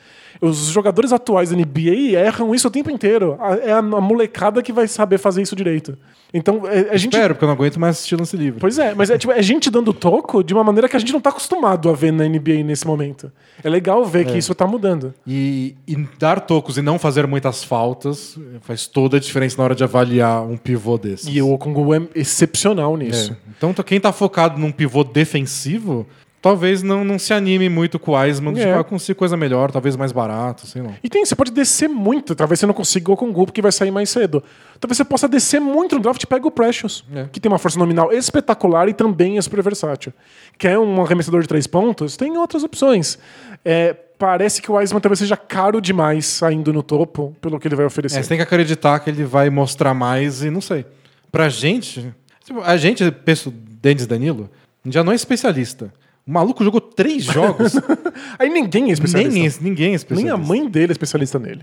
Os 0.42 0.68
jogadores 0.68 1.12
atuais 1.12 1.50
da 1.50 1.56
NBA 1.56 2.16
erram 2.16 2.54
isso 2.54 2.68
o 2.68 2.72
tempo 2.72 2.92
inteiro. 2.92 3.38
É 3.64 3.72
a, 3.72 3.82
molecada 3.82 4.62
que 4.62 4.72
vai 4.72 4.88
saber 4.88 5.18
fazer 5.18 5.42
isso 5.42 5.56
direito. 5.56 5.98
Então, 6.34 6.62
é- 6.68 6.90
a 6.92 6.98
gente 6.98 7.14
Espero, 7.14 7.34
porque 7.34 7.46
eu 7.46 7.48
não 7.48 7.56
aguento 7.56 7.80
mais 7.80 7.96
assistir 7.96 8.16
lance 8.18 8.36
livre. 8.38 8.60
Pois 8.60 8.78
é, 8.78 8.94
mas 8.94 9.10
é, 9.10 9.18
tipo, 9.18 9.32
é 9.32 9.42
gente 9.42 9.70
dando 9.72 9.94
toco 9.94 10.44
de 10.44 10.54
uma 10.54 10.64
maneira 10.64 10.88
que 10.90 10.96
a 10.96 11.00
gente 11.00 11.14
não 11.14 11.22
tá 11.22 11.30
acostumado 11.30 11.90
a 11.90 11.94
ver 11.94 12.12
na 12.12 12.26
NBA 12.28 12.62
nesse 12.64 12.86
momento. 12.86 13.32
É 13.64 13.70
legal 13.70 14.06
ver 14.06 14.26
que 14.28 14.38
isso 14.38 14.54
tá 14.54 14.68
mudando. 14.68 15.14
E, 15.26 15.74
e 15.88 15.96
dar 16.20 16.42
tocos 16.42 16.78
e 16.78 16.82
não 16.82 17.00
fazer 17.00 17.26
muitas 17.26 17.64
faltas 17.64 18.38
faz 18.62 18.86
toda 18.86 19.18
a 19.18 19.20
diferença 19.20 19.58
na 19.58 19.64
hora 19.64 19.74
de 19.76 19.84
avaliar 19.84 20.44
um 20.44 20.58
pivô 20.58 20.98
desse. 20.98 21.32
E 21.32 21.42
o 21.42 21.52
Okongu 21.52 21.94
é 21.96 22.02
excepcional 22.14 22.96
nisso. 22.98 23.36
Então, 23.58 23.74
tá- 23.74 23.84
quem 23.84 24.00
tá 24.00 24.12
focado 24.12 24.60
num 24.60 24.72
pivô 24.72 25.04
defensivo, 25.04 26.06
talvez 26.42 26.84
não, 26.84 27.04
não 27.04 27.18
se 27.20 27.34
anime 27.34 27.68
muito 27.70 27.98
com 28.00 28.12
o 28.12 28.16
Wiseman. 28.16 28.54
É. 28.60 28.66
Tipo, 28.66 28.80
ah, 28.80 28.84
consigo 28.84 29.18
coisa 29.20 29.36
melhor, 29.36 29.72
talvez 29.72 29.96
mais 29.96 30.12
barato, 30.12 30.66
sei 30.68 30.82
lá. 30.82 30.92
E 31.04 31.10
tem, 31.10 31.26
você 31.26 31.36
pode 31.36 31.52
descer 31.52 31.88
muito. 31.90 32.36
Talvez 32.36 32.60
você 32.60 32.66
não 32.66 32.74
consiga 32.74 33.12
o 33.12 33.14
Okongu 33.14 33.46
porque 33.46 33.62
vai 33.62 33.72
sair 33.72 33.92
mais 33.92 34.10
cedo. 34.10 34.44
Talvez 34.80 34.98
você 34.98 35.04
possa 35.06 35.28
descer 35.28 35.60
muito 35.60 35.96
no 35.96 36.02
draft 36.02 36.22
e 36.22 36.28
pega 36.28 36.48
o 36.48 36.52
Precious, 36.52 37.04
É. 37.14 37.26
que 37.32 37.40
tem 37.40 37.52
uma 37.52 37.58
força 37.58 37.78
nominal 37.80 38.12
espetacular 38.14 38.88
e 38.88 38.94
também 38.94 39.38
é 39.38 39.42
super 39.42 39.62
versátil. 39.62 40.14
Quer 40.58 40.78
um 40.78 41.02
arremessador 41.02 41.42
de 41.42 41.48
três 41.48 41.68
pontos? 41.68 42.16
Tem 42.16 42.38
outras 42.38 42.64
opções. 42.64 43.18
É, 43.66 43.94
parece 44.18 44.62
que 44.62 44.72
o 44.72 44.76
Wiseman 44.76 45.02
talvez 45.02 45.20
seja 45.20 45.36
caro 45.36 45.82
demais 45.82 46.26
saindo 46.26 46.72
no 46.72 46.82
topo 46.84 47.36
pelo 47.42 47.60
que 47.60 47.68
ele 47.68 47.76
vai 47.76 47.86
oferecer. 47.86 48.20
É, 48.20 48.24
você 48.24 48.30
tem 48.30 48.38
que 48.38 48.44
acreditar 48.44 49.00
que 49.00 49.10
ele 49.10 49.24
vai 49.24 49.50
mostrar 49.50 49.94
mais 49.94 50.44
e 50.44 50.50
não 50.50 50.62
sei. 50.62 50.86
Pra 51.32 51.50
gente, 51.50 52.14
tipo, 52.46 52.62
a 52.62 52.78
gente, 52.78 53.10
penso, 53.12 53.52
Denis 53.82 54.08
Danilo, 54.08 54.50
já 54.86 55.04
não 55.04 55.12
é 55.12 55.16
especialista. 55.16 55.92
O 56.28 56.32
maluco 56.32 56.63
jogou 56.63 56.82
três 56.82 57.23
jogos, 57.23 57.73
Aí 58.38 58.49
ninguém 58.49 58.89
é 58.89 58.93
especialista. 58.93 59.32
nem, 59.34 59.69
ninguém 59.71 59.86
é 59.86 59.88
Nem 59.89 59.95
especialista. 59.95 60.34
a 60.34 60.38
mãe 60.38 60.67
dele 60.69 60.91
é 60.91 60.93
especialista 60.93 61.39
nele. 61.39 61.61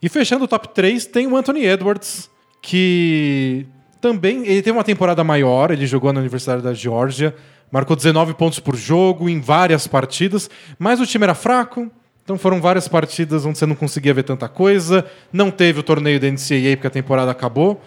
E 0.00 0.08
fechando 0.08 0.44
o 0.44 0.48
top 0.48 0.68
3, 0.68 1.04
tem 1.06 1.26
o 1.26 1.36
Anthony 1.36 1.64
Edwards, 1.66 2.30
que 2.62 3.66
também 4.00 4.38
ele 4.46 4.62
teve 4.62 4.72
uma 4.76 4.84
temporada 4.84 5.22
maior, 5.22 5.70
ele 5.70 5.86
jogou 5.86 6.12
na 6.12 6.20
Universidade 6.20 6.62
da 6.62 6.72
Geórgia, 6.74 7.34
marcou 7.70 7.94
19 7.96 8.34
pontos 8.34 8.58
por 8.58 8.74
jogo 8.76 9.28
em 9.28 9.40
várias 9.40 9.86
partidas, 9.86 10.48
mas 10.78 11.00
o 11.00 11.06
time 11.06 11.24
era 11.24 11.34
fraco, 11.34 11.90
então 12.22 12.38
foram 12.38 12.60
várias 12.60 12.88
partidas 12.88 13.44
onde 13.44 13.58
você 13.58 13.66
não 13.66 13.74
conseguia 13.74 14.14
ver 14.14 14.22
tanta 14.22 14.48
coisa, 14.48 15.04
não 15.32 15.50
teve 15.50 15.80
o 15.80 15.82
torneio 15.82 16.18
da 16.18 16.26
NCAA 16.30 16.76
porque 16.76 16.86
a 16.86 16.90
temporada 16.90 17.30
acabou, 17.30 17.80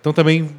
então 0.00 0.12
também, 0.12 0.50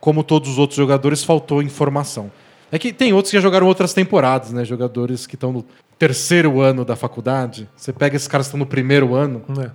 como 0.00 0.22
todos 0.24 0.50
os 0.50 0.58
outros 0.58 0.76
jogadores, 0.76 1.22
faltou 1.22 1.62
informação. 1.62 2.30
É 2.74 2.78
que 2.78 2.92
tem 2.92 3.12
outros 3.12 3.30
que 3.30 3.36
já 3.36 3.40
jogaram 3.40 3.68
outras 3.68 3.94
temporadas, 3.94 4.50
né? 4.50 4.64
Jogadores 4.64 5.28
que 5.28 5.36
estão 5.36 5.52
no 5.52 5.64
terceiro 5.96 6.60
ano 6.60 6.84
da 6.84 6.96
faculdade. 6.96 7.68
Você 7.76 7.92
pega 7.92 8.16
esses 8.16 8.26
caras 8.26 8.46
que 8.46 8.48
estão 8.48 8.58
no 8.58 8.66
primeiro 8.66 9.14
ano, 9.14 9.44
né? 9.56 9.70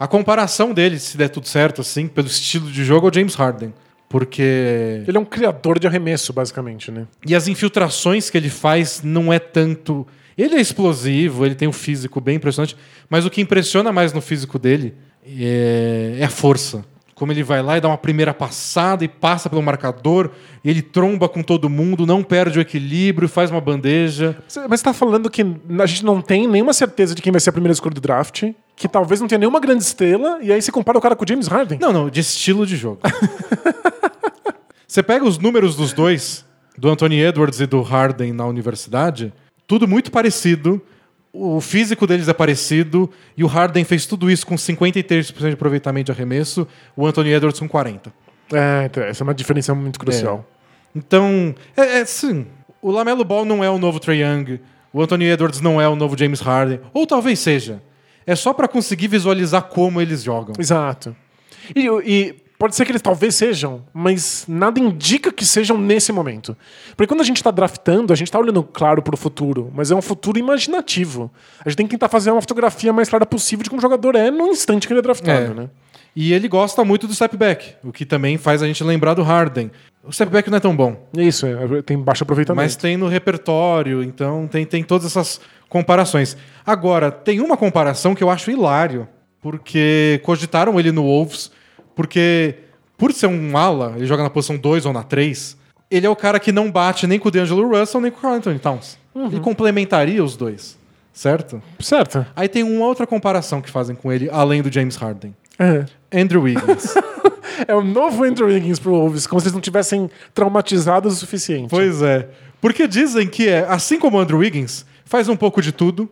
a 0.00 0.06
comparação 0.06 0.72
dele, 0.72 0.98
se 0.98 1.18
der 1.18 1.28
tudo 1.28 1.46
certo, 1.46 1.82
assim, 1.82 2.08
pelo 2.08 2.28
estilo 2.28 2.70
de 2.70 2.82
jogo, 2.82 3.08
é 3.08 3.10
o 3.10 3.14
James 3.14 3.34
Harden. 3.34 3.74
Porque. 4.08 5.04
Ele 5.06 5.18
é 5.18 5.20
um 5.20 5.24
criador 5.26 5.78
de 5.78 5.86
arremesso, 5.86 6.32
basicamente, 6.32 6.90
né? 6.90 7.06
E 7.26 7.34
as 7.34 7.46
infiltrações 7.46 8.30
que 8.30 8.38
ele 8.38 8.48
faz 8.48 9.02
não 9.02 9.30
é 9.30 9.38
tanto. 9.38 10.06
Ele 10.38 10.54
é 10.54 10.60
explosivo, 10.62 11.44
ele 11.44 11.54
tem 11.54 11.68
um 11.68 11.72
físico 11.72 12.22
bem 12.22 12.36
impressionante, 12.36 12.74
mas 13.10 13.26
o 13.26 13.30
que 13.30 13.42
impressiona 13.42 13.92
mais 13.92 14.14
no 14.14 14.22
físico 14.22 14.58
dele 14.58 14.94
é, 15.26 16.16
é 16.20 16.24
a 16.24 16.30
força. 16.30 16.82
Como 17.16 17.32
ele 17.32 17.42
vai 17.42 17.62
lá 17.62 17.78
e 17.78 17.80
dá 17.80 17.88
uma 17.88 17.96
primeira 17.96 18.34
passada 18.34 19.02
e 19.02 19.08
passa 19.08 19.48
pelo 19.48 19.62
marcador, 19.62 20.30
e 20.62 20.68
ele 20.68 20.82
tromba 20.82 21.28
com 21.30 21.42
todo 21.42 21.68
mundo, 21.68 22.06
não 22.06 22.22
perde 22.22 22.58
o 22.58 22.60
equilíbrio, 22.60 23.26
faz 23.26 23.50
uma 23.50 23.60
bandeja. 23.60 24.36
Mas 24.68 24.80
você 24.80 24.84
tá 24.84 24.92
falando 24.92 25.30
que 25.30 25.40
a 25.42 25.86
gente 25.86 26.04
não 26.04 26.20
tem 26.20 26.46
nenhuma 26.46 26.74
certeza 26.74 27.14
de 27.14 27.22
quem 27.22 27.32
vai 27.32 27.40
ser 27.40 27.48
a 27.48 27.52
primeira 27.54 27.72
escolha 27.72 27.94
do 27.94 28.02
draft, 28.02 28.44
que 28.76 28.86
talvez 28.86 29.18
não 29.18 29.26
tenha 29.26 29.38
nenhuma 29.38 29.58
grande 29.58 29.82
estrela, 29.82 30.40
e 30.42 30.52
aí 30.52 30.60
você 30.60 30.70
compara 30.70 30.98
o 30.98 31.00
cara 31.00 31.16
com 31.16 31.24
o 31.24 31.26
James 31.26 31.46
Harden. 31.46 31.78
Não, 31.80 31.90
não, 31.90 32.10
de 32.10 32.20
estilo 32.20 32.66
de 32.66 32.76
jogo. 32.76 33.00
Você 34.86 35.02
pega 35.02 35.26
os 35.26 35.36
números 35.36 35.74
dos 35.74 35.92
dois, 35.92 36.44
do 36.78 36.88
Anthony 36.88 37.20
Edwards 37.20 37.60
e 37.60 37.66
do 37.66 37.82
Harden 37.82 38.32
na 38.32 38.46
universidade, 38.46 39.32
tudo 39.66 39.88
muito 39.88 40.10
parecido. 40.10 40.80
O 41.38 41.60
físico 41.60 42.06
deles 42.06 42.28
é 42.28 42.32
parecido 42.32 43.10
e 43.36 43.44
o 43.44 43.46
Harden 43.46 43.84
fez 43.84 44.06
tudo 44.06 44.30
isso 44.30 44.46
com 44.46 44.54
53% 44.54 45.48
de 45.48 45.52
aproveitamento 45.52 46.06
de 46.06 46.12
arremesso, 46.12 46.66
o 46.96 47.06
Anthony 47.06 47.32
Edwards 47.32 47.60
com 47.60 47.68
40%. 47.68 48.10
É, 48.52 48.84
então, 48.86 49.02
essa 49.02 49.22
é 49.22 49.24
uma 49.24 49.34
diferença 49.34 49.74
muito 49.74 49.98
crucial. 49.98 50.48
Então, 50.94 51.54
é, 51.76 51.98
é 51.98 52.04
sim. 52.04 52.46
O 52.80 52.90
Lamelo 52.90 53.24
Ball 53.24 53.44
não 53.44 53.62
é 53.62 53.68
o 53.68 53.78
novo 53.78 54.00
Trae 54.00 54.22
Young, 54.22 54.60
o 54.92 55.02
Anthony 55.02 55.26
Edwards 55.26 55.60
não 55.60 55.80
é 55.80 55.88
o 55.88 55.96
novo 55.96 56.16
James 56.16 56.40
Harden, 56.40 56.80
ou 56.94 57.06
talvez 57.06 57.38
seja. 57.38 57.82
É 58.26 58.34
só 58.34 58.54
pra 58.54 58.66
conseguir 58.66 59.08
visualizar 59.08 59.64
como 59.64 60.00
eles 60.00 60.22
jogam. 60.22 60.54
Exato. 60.58 61.14
E, 61.74 61.86
e 62.04 62.45
pode 62.58 62.74
ser 62.74 62.84
que 62.84 62.92
eles 62.92 63.02
talvez 63.02 63.34
sejam, 63.34 63.84
mas 63.92 64.44
nada 64.48 64.78
indica 64.80 65.30
que 65.32 65.44
sejam 65.44 65.76
nesse 65.78 66.12
momento. 66.12 66.56
Porque 66.96 67.06
quando 67.08 67.20
a 67.20 67.24
gente 67.24 67.36
está 67.38 67.50
draftando, 67.50 68.12
a 68.12 68.16
gente 68.16 68.28
está 68.28 68.38
olhando, 68.38 68.62
claro, 68.62 69.02
para 69.02 69.14
o 69.14 69.18
futuro, 69.18 69.70
mas 69.74 69.90
é 69.90 69.94
um 69.94 70.02
futuro 70.02 70.38
imaginativo. 70.38 71.30
A 71.64 71.68
gente 71.68 71.76
tem 71.76 71.86
que 71.86 71.92
tentar 71.92 72.08
fazer 72.08 72.30
uma 72.30 72.40
fotografia 72.40 72.92
mais 72.92 73.08
clara 73.08 73.26
possível 73.26 73.62
de 73.62 73.70
como 73.70 73.78
o 73.78 73.82
jogador 73.82 74.14
é 74.14 74.30
no 74.30 74.46
instante 74.48 74.86
que 74.86 74.92
ele 74.92 75.00
é 75.00 75.02
draftado, 75.02 75.52
É. 75.52 75.54
né? 75.54 75.70
E 76.18 76.32
ele 76.32 76.48
gosta 76.48 76.82
muito 76.82 77.06
do 77.06 77.12
step 77.14 77.36
back, 77.36 77.74
o 77.84 77.92
que 77.92 78.06
também 78.06 78.38
faz 78.38 78.62
a 78.62 78.66
gente 78.66 78.82
lembrar 78.82 79.12
do 79.12 79.22
Harden. 79.22 79.70
O 80.02 80.10
step 80.10 80.32
back 80.32 80.48
não 80.48 80.56
é 80.56 80.60
tão 80.60 80.74
bom, 80.74 80.96
É 81.14 81.22
Isso, 81.22 81.44
é, 81.46 81.82
tem 81.82 81.98
baixo 81.98 82.22
aproveitamento. 82.22 82.64
mas 82.64 82.74
tem 82.74 82.96
no 82.96 83.06
repertório, 83.06 84.02
então 84.02 84.46
tem, 84.48 84.64
tem 84.64 84.82
todas 84.82 85.04
essas 85.06 85.40
comparações. 85.68 86.34
Agora, 86.64 87.10
tem 87.10 87.40
uma 87.40 87.56
comparação 87.56 88.14
que 88.14 88.24
eu 88.24 88.30
acho 88.30 88.50
hilário, 88.50 89.06
porque 89.42 90.20
cogitaram 90.24 90.78
ele 90.80 90.90
no 90.90 91.02
Wolves, 91.02 91.50
porque 91.96 92.54
por 92.96 93.12
ser 93.12 93.26
um 93.26 93.56
ala, 93.56 93.94
ele 93.96 94.06
joga 94.06 94.22
na 94.22 94.30
posição 94.30 94.56
2 94.56 94.86
ou 94.86 94.92
na 94.92 95.02
3, 95.02 95.56
ele 95.90 96.06
é 96.06 96.10
o 96.10 96.14
cara 96.14 96.38
que 96.38 96.52
não 96.52 96.70
bate 96.70 97.06
nem 97.06 97.18
com 97.18 97.28
o 97.28 97.30
D'Angelo 97.30 97.68
Russell 97.68 98.00
nem 98.00 98.10
com 98.12 98.18
o 98.18 98.20
Carl 98.20 98.34
Anthony 98.34 98.58
Towns. 98.60 98.96
Ele 99.14 99.40
complementaria 99.40 100.22
os 100.22 100.36
dois, 100.36 100.76
certo? 101.12 101.62
Certo. 101.80 102.24
Aí 102.36 102.48
tem 102.48 102.62
uma 102.62 102.84
outra 102.84 103.06
comparação 103.06 103.62
que 103.62 103.70
fazem 103.70 103.96
com 103.96 104.12
ele, 104.12 104.28
além 104.30 104.62
do 104.62 104.70
James 104.70 104.96
Harden. 104.96 105.34
É. 105.58 105.86
Andrew 106.12 106.42
Wiggins. 106.42 106.94
É 107.66 107.74
o 107.74 107.82
novo 107.82 108.22
Andrew 108.22 108.48
Wiggins 108.48 108.78
pro 108.78 108.90
Wolves, 108.90 109.26
como 109.26 109.40
se 109.40 109.46
eles 109.46 109.54
não 109.54 109.62
tivessem 109.62 110.10
traumatizados 110.34 111.14
o 111.14 111.16
suficiente. 111.16 111.70
pois 111.70 112.02
é. 112.02 112.28
Porque 112.60 112.86
dizem 112.86 113.26
que 113.26 113.48
é, 113.48 113.60
assim 113.66 113.98
como 113.98 114.18
o 114.18 114.20
Andrew 114.20 114.40
Wiggins, 114.40 114.84
faz 115.06 115.26
um 115.26 115.36
pouco 115.36 115.62
de 115.62 115.72
tudo, 115.72 116.06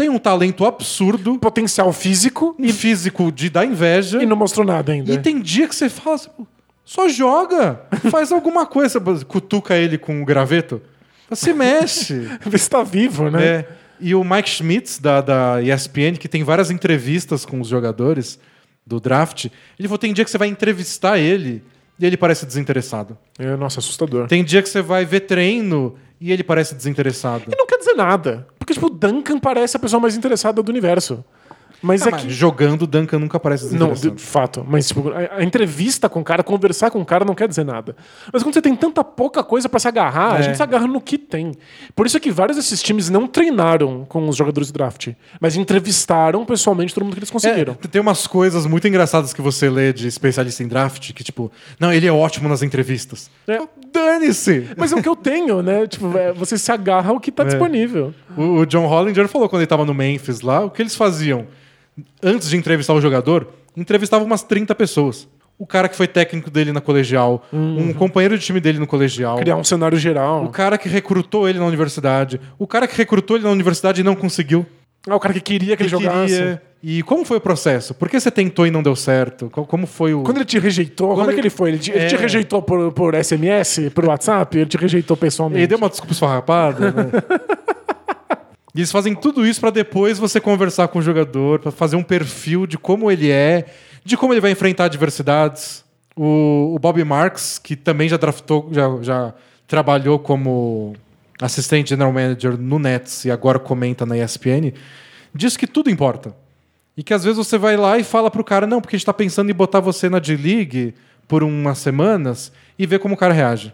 tem 0.00 0.08
um 0.08 0.18
talento 0.18 0.64
absurdo 0.64 1.38
Potencial 1.38 1.92
físico 1.92 2.56
e 2.58 2.72
físico 2.72 3.30
de 3.30 3.50
dar 3.50 3.66
inveja. 3.66 4.22
e 4.22 4.24
não 4.24 4.34
mostrou 4.34 4.64
nada 4.64 4.92
ainda. 4.92 5.12
E 5.12 5.18
tem 5.18 5.38
dia 5.38 5.68
que 5.68 5.76
você 5.76 5.90
fala 5.90 6.16
assim, 6.16 6.30
"Pô, 6.34 6.46
só 6.82 7.06
joga, 7.06 7.82
faz 8.10 8.32
alguma 8.32 8.64
coisa, 8.64 8.98
cutuca 9.28 9.76
ele 9.76 9.98
com 9.98 10.22
o 10.22 10.24
graveto, 10.24 10.80
se 11.32 11.52
mexe. 11.52 12.14
Vê 12.46 12.56
se 12.56 12.70
tá 12.70 12.82
vivo, 12.82 13.30
né? 13.30 13.44
É. 13.44 13.68
E 14.00 14.14
o 14.14 14.24
Mike 14.24 14.48
Schmitz, 14.48 14.98
da, 14.98 15.20
da 15.20 15.62
ESPN, 15.62 16.16
que 16.18 16.28
tem 16.28 16.42
várias 16.42 16.70
entrevistas 16.70 17.44
com 17.44 17.60
os 17.60 17.68
jogadores 17.68 18.40
do 18.86 18.98
draft, 18.98 19.48
ele 19.78 19.86
falou: 19.86 19.98
tem 19.98 20.14
dia 20.14 20.24
que 20.24 20.30
você 20.30 20.38
vai 20.38 20.48
entrevistar 20.48 21.18
ele 21.18 21.62
e 21.98 22.06
ele 22.06 22.16
parece 22.16 22.46
desinteressado. 22.46 23.18
É, 23.38 23.54
nossa, 23.54 23.80
assustador. 23.80 24.26
Tem 24.28 24.42
dia 24.42 24.62
que 24.62 24.68
você 24.70 24.80
vai 24.80 25.04
ver 25.04 25.20
treino 25.20 25.94
e 26.20 26.30
ele 26.30 26.44
parece 26.44 26.74
desinteressado. 26.74 27.44
E 27.50 27.56
não 27.56 27.66
quer 27.66 27.78
dizer 27.78 27.94
nada. 27.94 28.46
Porque, 28.58 28.74
tipo, 28.74 28.86
o 28.86 28.90
Duncan 28.90 29.38
parece 29.38 29.76
a 29.76 29.80
pessoa 29.80 29.98
mais 29.98 30.16
interessada 30.16 30.62
do 30.62 30.68
universo. 30.68 31.24
Mas 31.82 32.02
Ah, 32.06 32.10
é 32.10 32.12
que. 32.12 32.30
jogando, 32.30 32.86
Duncan 32.86 33.18
nunca 33.18 33.40
parece 33.40 33.74
Não, 33.74 33.92
de 33.92 34.10
fato. 34.22 34.64
Mas, 34.68 34.88
tipo, 34.88 35.10
a, 35.10 35.38
a 35.38 35.42
entrevista 35.44 36.08
com 36.08 36.20
o 36.20 36.24
cara, 36.24 36.42
conversar 36.42 36.90
com 36.90 37.00
o 37.00 37.04
cara 37.04 37.24
não 37.24 37.34
quer 37.34 37.48
dizer 37.48 37.64
nada. 37.64 37.96
Mas 38.32 38.42
quando 38.42 38.54
você 38.54 38.62
tem 38.62 38.76
tanta 38.76 39.02
pouca 39.02 39.42
coisa 39.42 39.68
pra 39.68 39.80
se 39.80 39.88
agarrar, 39.88 40.34
a 40.34 40.38
É. 40.38 40.42
gente 40.42 40.56
se 40.56 40.62
agarra 40.62 40.86
no 40.86 41.00
que 41.00 41.16
tem. 41.16 41.52
Por 41.94 42.06
isso 42.06 42.16
é 42.16 42.20
que 42.20 42.30
vários 42.30 42.56
desses 42.56 42.82
times 42.82 43.08
não 43.08 43.26
treinaram 43.26 44.04
com 44.08 44.28
os 44.28 44.36
jogadores 44.36 44.70
do 44.70 44.74
draft, 44.74 45.08
mas 45.40 45.56
entrevistaram 45.56 46.44
pessoalmente 46.44 46.92
todo 46.94 47.04
mundo 47.04 47.14
que 47.14 47.20
eles 47.20 47.30
conseguiram. 47.30 47.76
É, 47.82 47.88
tem 47.88 48.00
umas 48.00 48.26
coisas 48.26 48.66
muito 48.66 48.86
engraçadas 48.86 49.32
que 49.32 49.40
você 49.40 49.70
lê 49.70 49.92
de 49.92 50.06
especialista 50.06 50.62
em 50.62 50.68
draft, 50.68 51.12
que 51.12 51.24
tipo, 51.24 51.50
não, 51.78 51.92
ele 51.92 52.06
é 52.06 52.12
ótimo 52.12 52.48
nas 52.48 52.62
entrevistas. 52.62 53.30
É. 53.48 53.58
Dane-se! 53.92 54.68
Mas 54.76 54.92
é 54.92 54.96
o 54.96 55.02
que 55.02 55.08
eu 55.08 55.16
tenho, 55.16 55.62
né? 55.62 55.86
Tipo, 55.86 56.16
é, 56.16 56.32
você 56.32 56.56
se 56.56 56.70
agarra 56.70 57.10
ao 57.10 57.18
que 57.20 57.32
tá 57.32 57.42
disponível. 57.44 58.14
O, 58.36 58.60
o 58.60 58.66
John 58.66 58.86
Hollinger 58.86 59.26
falou 59.28 59.48
quando 59.48 59.62
ele 59.62 59.66
tava 59.66 59.84
no 59.84 59.92
Memphis 59.94 60.40
lá, 60.42 60.64
o 60.64 60.70
que 60.70 60.80
eles 60.82 60.94
faziam 60.94 61.46
antes 62.22 62.48
de 62.50 62.56
entrevistar 62.56 62.94
o 62.94 63.00
jogador, 63.00 63.48
entrevistavam 63.76 64.26
umas 64.26 64.42
30 64.42 64.74
pessoas. 64.74 65.28
O 65.58 65.66
cara 65.66 65.88
que 65.90 65.96
foi 65.96 66.06
técnico 66.08 66.50
dele 66.50 66.72
na 66.72 66.80
colegial, 66.80 67.44
um 67.52 67.92
companheiro 67.92 68.38
de 68.38 68.44
time 68.44 68.60
dele 68.60 68.78
no 68.78 68.86
colegial, 68.86 69.36
Criar 69.38 69.56
um 69.56 69.64
cenário 69.64 69.98
geral. 69.98 70.44
o 70.44 70.48
cara 70.48 70.78
que 70.78 70.88
recrutou 70.88 71.46
ele 71.48 71.58
na 71.58 71.66
universidade, 71.66 72.40
o 72.58 72.66
cara 72.66 72.88
que 72.88 72.96
recrutou 72.96 73.36
ele 73.36 73.44
na 73.44 73.50
universidade 73.50 74.00
e 74.00 74.04
não 74.04 74.14
conseguiu. 74.16 74.64
Ah, 75.08 75.16
o 75.16 75.20
cara 75.20 75.34
que 75.34 75.40
queria 75.40 75.76
que 75.76 75.82
ele 75.82 75.90
que 75.90 75.96
jogasse. 76.02 76.34
queria. 76.34 76.62
E 76.82 77.02
como 77.02 77.26
foi 77.26 77.36
o 77.36 77.40
processo? 77.42 77.92
Por 77.94 78.08
que 78.08 78.18
você 78.18 78.30
tentou 78.30 78.66
e 78.66 78.70
não 78.70 78.82
deu 78.82 78.96
certo? 78.96 79.50
Co- 79.50 79.66
Como 79.66 79.86
foi 79.86 80.14
o. 80.14 80.22
Quando 80.22 80.38
ele 80.38 80.46
te 80.46 80.58
rejeitou, 80.58 81.14
como 81.14 81.30
é 81.30 81.34
que 81.34 81.40
ele 81.40 81.50
foi? 81.50 81.70
Ele 81.70 81.78
te, 81.78 81.90
ele 81.90 82.06
te 82.06 82.14
É. 82.14 82.18
rejeitou 82.18 82.62
por, 82.62 82.90
por 82.92 83.14
SMS, 83.14 83.90
por 83.94 84.06
WhatsApp? 84.06 84.56
Ele 84.58 84.66
te 84.66 84.78
rejeitou 84.78 85.14
pessoalmente? 85.16 85.60
Ele 85.60 85.66
deu 85.66 85.76
uma 85.78 85.90
desculpa 85.90 86.12
esfarrapada, 86.14 86.90
né? 86.90 87.10
E 88.74 88.78
eles 88.78 88.92
fazem 88.92 89.14
tudo 89.14 89.46
isso 89.46 89.60
pra 89.60 89.70
depois 89.70 90.18
você 90.18 90.40
conversar 90.40 90.88
com 90.88 91.00
o 91.00 91.02
jogador, 91.02 91.58
pra 91.58 91.72
fazer 91.72 91.96
um 91.96 92.02
perfil 92.02 92.66
de 92.66 92.78
como 92.78 93.10
ele 93.10 93.30
é, 93.30 93.66
de 94.04 94.16
como 94.16 94.32
ele 94.32 94.40
vai 94.40 94.50
enfrentar 94.50 94.84
adversidades. 94.84 95.84
O, 96.16 96.74
o 96.74 96.78
Bob 96.78 97.02
Marks, 97.04 97.58
que 97.58 97.74
também 97.74 98.08
já 98.08 98.16
draftou, 98.16 98.68
já, 98.72 98.88
já 99.02 99.34
trabalhou 99.66 100.18
como 100.18 100.94
assistente 101.40 101.90
general 101.90 102.12
manager 102.12 102.56
no 102.58 102.78
Nets 102.78 103.24
e 103.24 103.30
agora 103.30 103.58
comenta 103.58 104.04
na 104.04 104.18
ESPN, 104.18 104.72
diz 105.34 105.56
que 105.56 105.66
tudo 105.66 105.90
importa. 105.90 106.34
E 106.96 107.02
que 107.02 107.14
às 107.14 107.24
vezes 107.24 107.38
você 107.38 107.56
vai 107.56 107.76
lá 107.76 107.98
e 107.98 108.04
fala 108.04 108.30
pro 108.30 108.44
cara, 108.44 108.66
não, 108.66 108.80
porque 108.80 108.96
a 108.96 108.98
gente 108.98 109.06
tá 109.06 109.14
pensando 109.14 109.50
em 109.50 109.54
botar 109.54 109.80
você 109.80 110.08
na 110.08 110.18
D-League 110.18 110.94
por 111.26 111.42
umas 111.42 111.78
semanas 111.78 112.52
e 112.78 112.84
ver 112.86 112.98
como 112.98 113.14
o 113.14 113.16
cara 113.16 113.32
reage. 113.32 113.72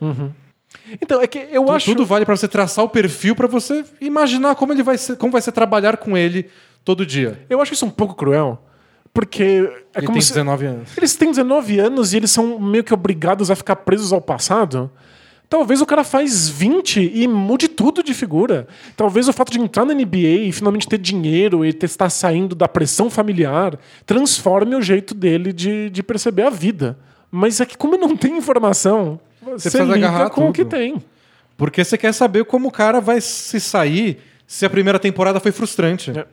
Então, 1.00 1.20
é 1.20 1.26
que 1.26 1.38
eu 1.50 1.64
Tu- 1.64 1.72
acho... 1.72 1.86
Tudo 1.86 2.04
vale 2.06 2.24
pra 2.24 2.36
você 2.36 2.46
traçar 2.48 2.84
o 2.84 2.88
perfil 2.88 3.34
pra 3.34 3.46
você 3.46 3.84
imaginar 4.00 4.54
como 4.54 4.72
ele 4.72 4.82
vai 4.82 4.96
ser, 4.98 5.16
como 5.16 5.32
vai 5.32 5.40
ser 5.42 5.52
trabalhar 5.52 5.96
com 5.96 6.16
ele 6.16 6.46
todo 6.84 7.04
dia. 7.04 7.40
Eu 7.50 7.60
acho 7.60 7.72
isso 7.74 7.84
um 7.86 7.90
pouco 7.90 8.14
cruel. 8.14 8.62
Porque 9.12 9.42
é 9.94 9.98
ele 9.98 10.06
como 10.06 10.12
tem 10.12 10.20
se... 10.20 10.32
19 10.34 10.66
anos. 10.66 10.90
Eles 10.96 11.14
têm 11.16 11.30
19 11.30 11.78
anos 11.80 12.12
e 12.12 12.18
eles 12.18 12.30
são 12.30 12.58
meio 12.60 12.84
que 12.84 12.92
obrigados 12.92 13.50
a 13.50 13.56
ficar 13.56 13.76
presos 13.76 14.12
ao 14.12 14.20
passado. 14.20 14.90
Talvez 15.48 15.80
o 15.80 15.86
cara 15.86 16.04
faz 16.04 16.48
20 16.48 17.12
e 17.14 17.26
mude 17.26 17.66
tudo 17.68 18.02
de 18.02 18.12
figura. 18.12 18.66
Talvez 18.96 19.26
o 19.28 19.32
fato 19.32 19.50
de 19.52 19.60
entrar 19.60 19.84
na 19.86 19.94
NBA 19.94 20.16
e 20.46 20.52
finalmente 20.52 20.86
ter 20.88 20.98
dinheiro 20.98 21.64
e 21.64 21.72
ter, 21.72 21.86
estar 21.86 22.10
saindo 22.10 22.54
da 22.54 22.68
pressão 22.68 23.08
familiar 23.08 23.78
transforme 24.04 24.74
o 24.74 24.82
jeito 24.82 25.14
dele 25.14 25.52
de, 25.52 25.88
de 25.88 26.02
perceber 26.02 26.42
a 26.42 26.50
vida. 26.50 26.98
Mas 27.30 27.60
é 27.60 27.64
que 27.64 27.76
como 27.78 27.96
não 27.96 28.16
tem 28.16 28.36
informação, 28.36 29.18
você, 29.52 29.70
precisa 29.70 29.84
lida 29.84 30.06
agarrar 30.06 30.30
com 30.30 30.48
o 30.48 30.52
que 30.52 30.62
tudo. 30.64 30.76
tem. 30.76 31.02
Porque 31.56 31.82
você 31.84 31.96
quer 31.96 32.12
saber 32.12 32.44
como 32.44 32.68
o 32.68 32.70
cara 32.70 33.00
vai 33.00 33.20
se 33.20 33.58
sair 33.60 34.18
se 34.46 34.64
a 34.66 34.70
primeira 34.70 34.98
temporada 34.98 35.40
foi 35.40 35.52
frustrante. 35.52 36.10
É. 36.10 36.26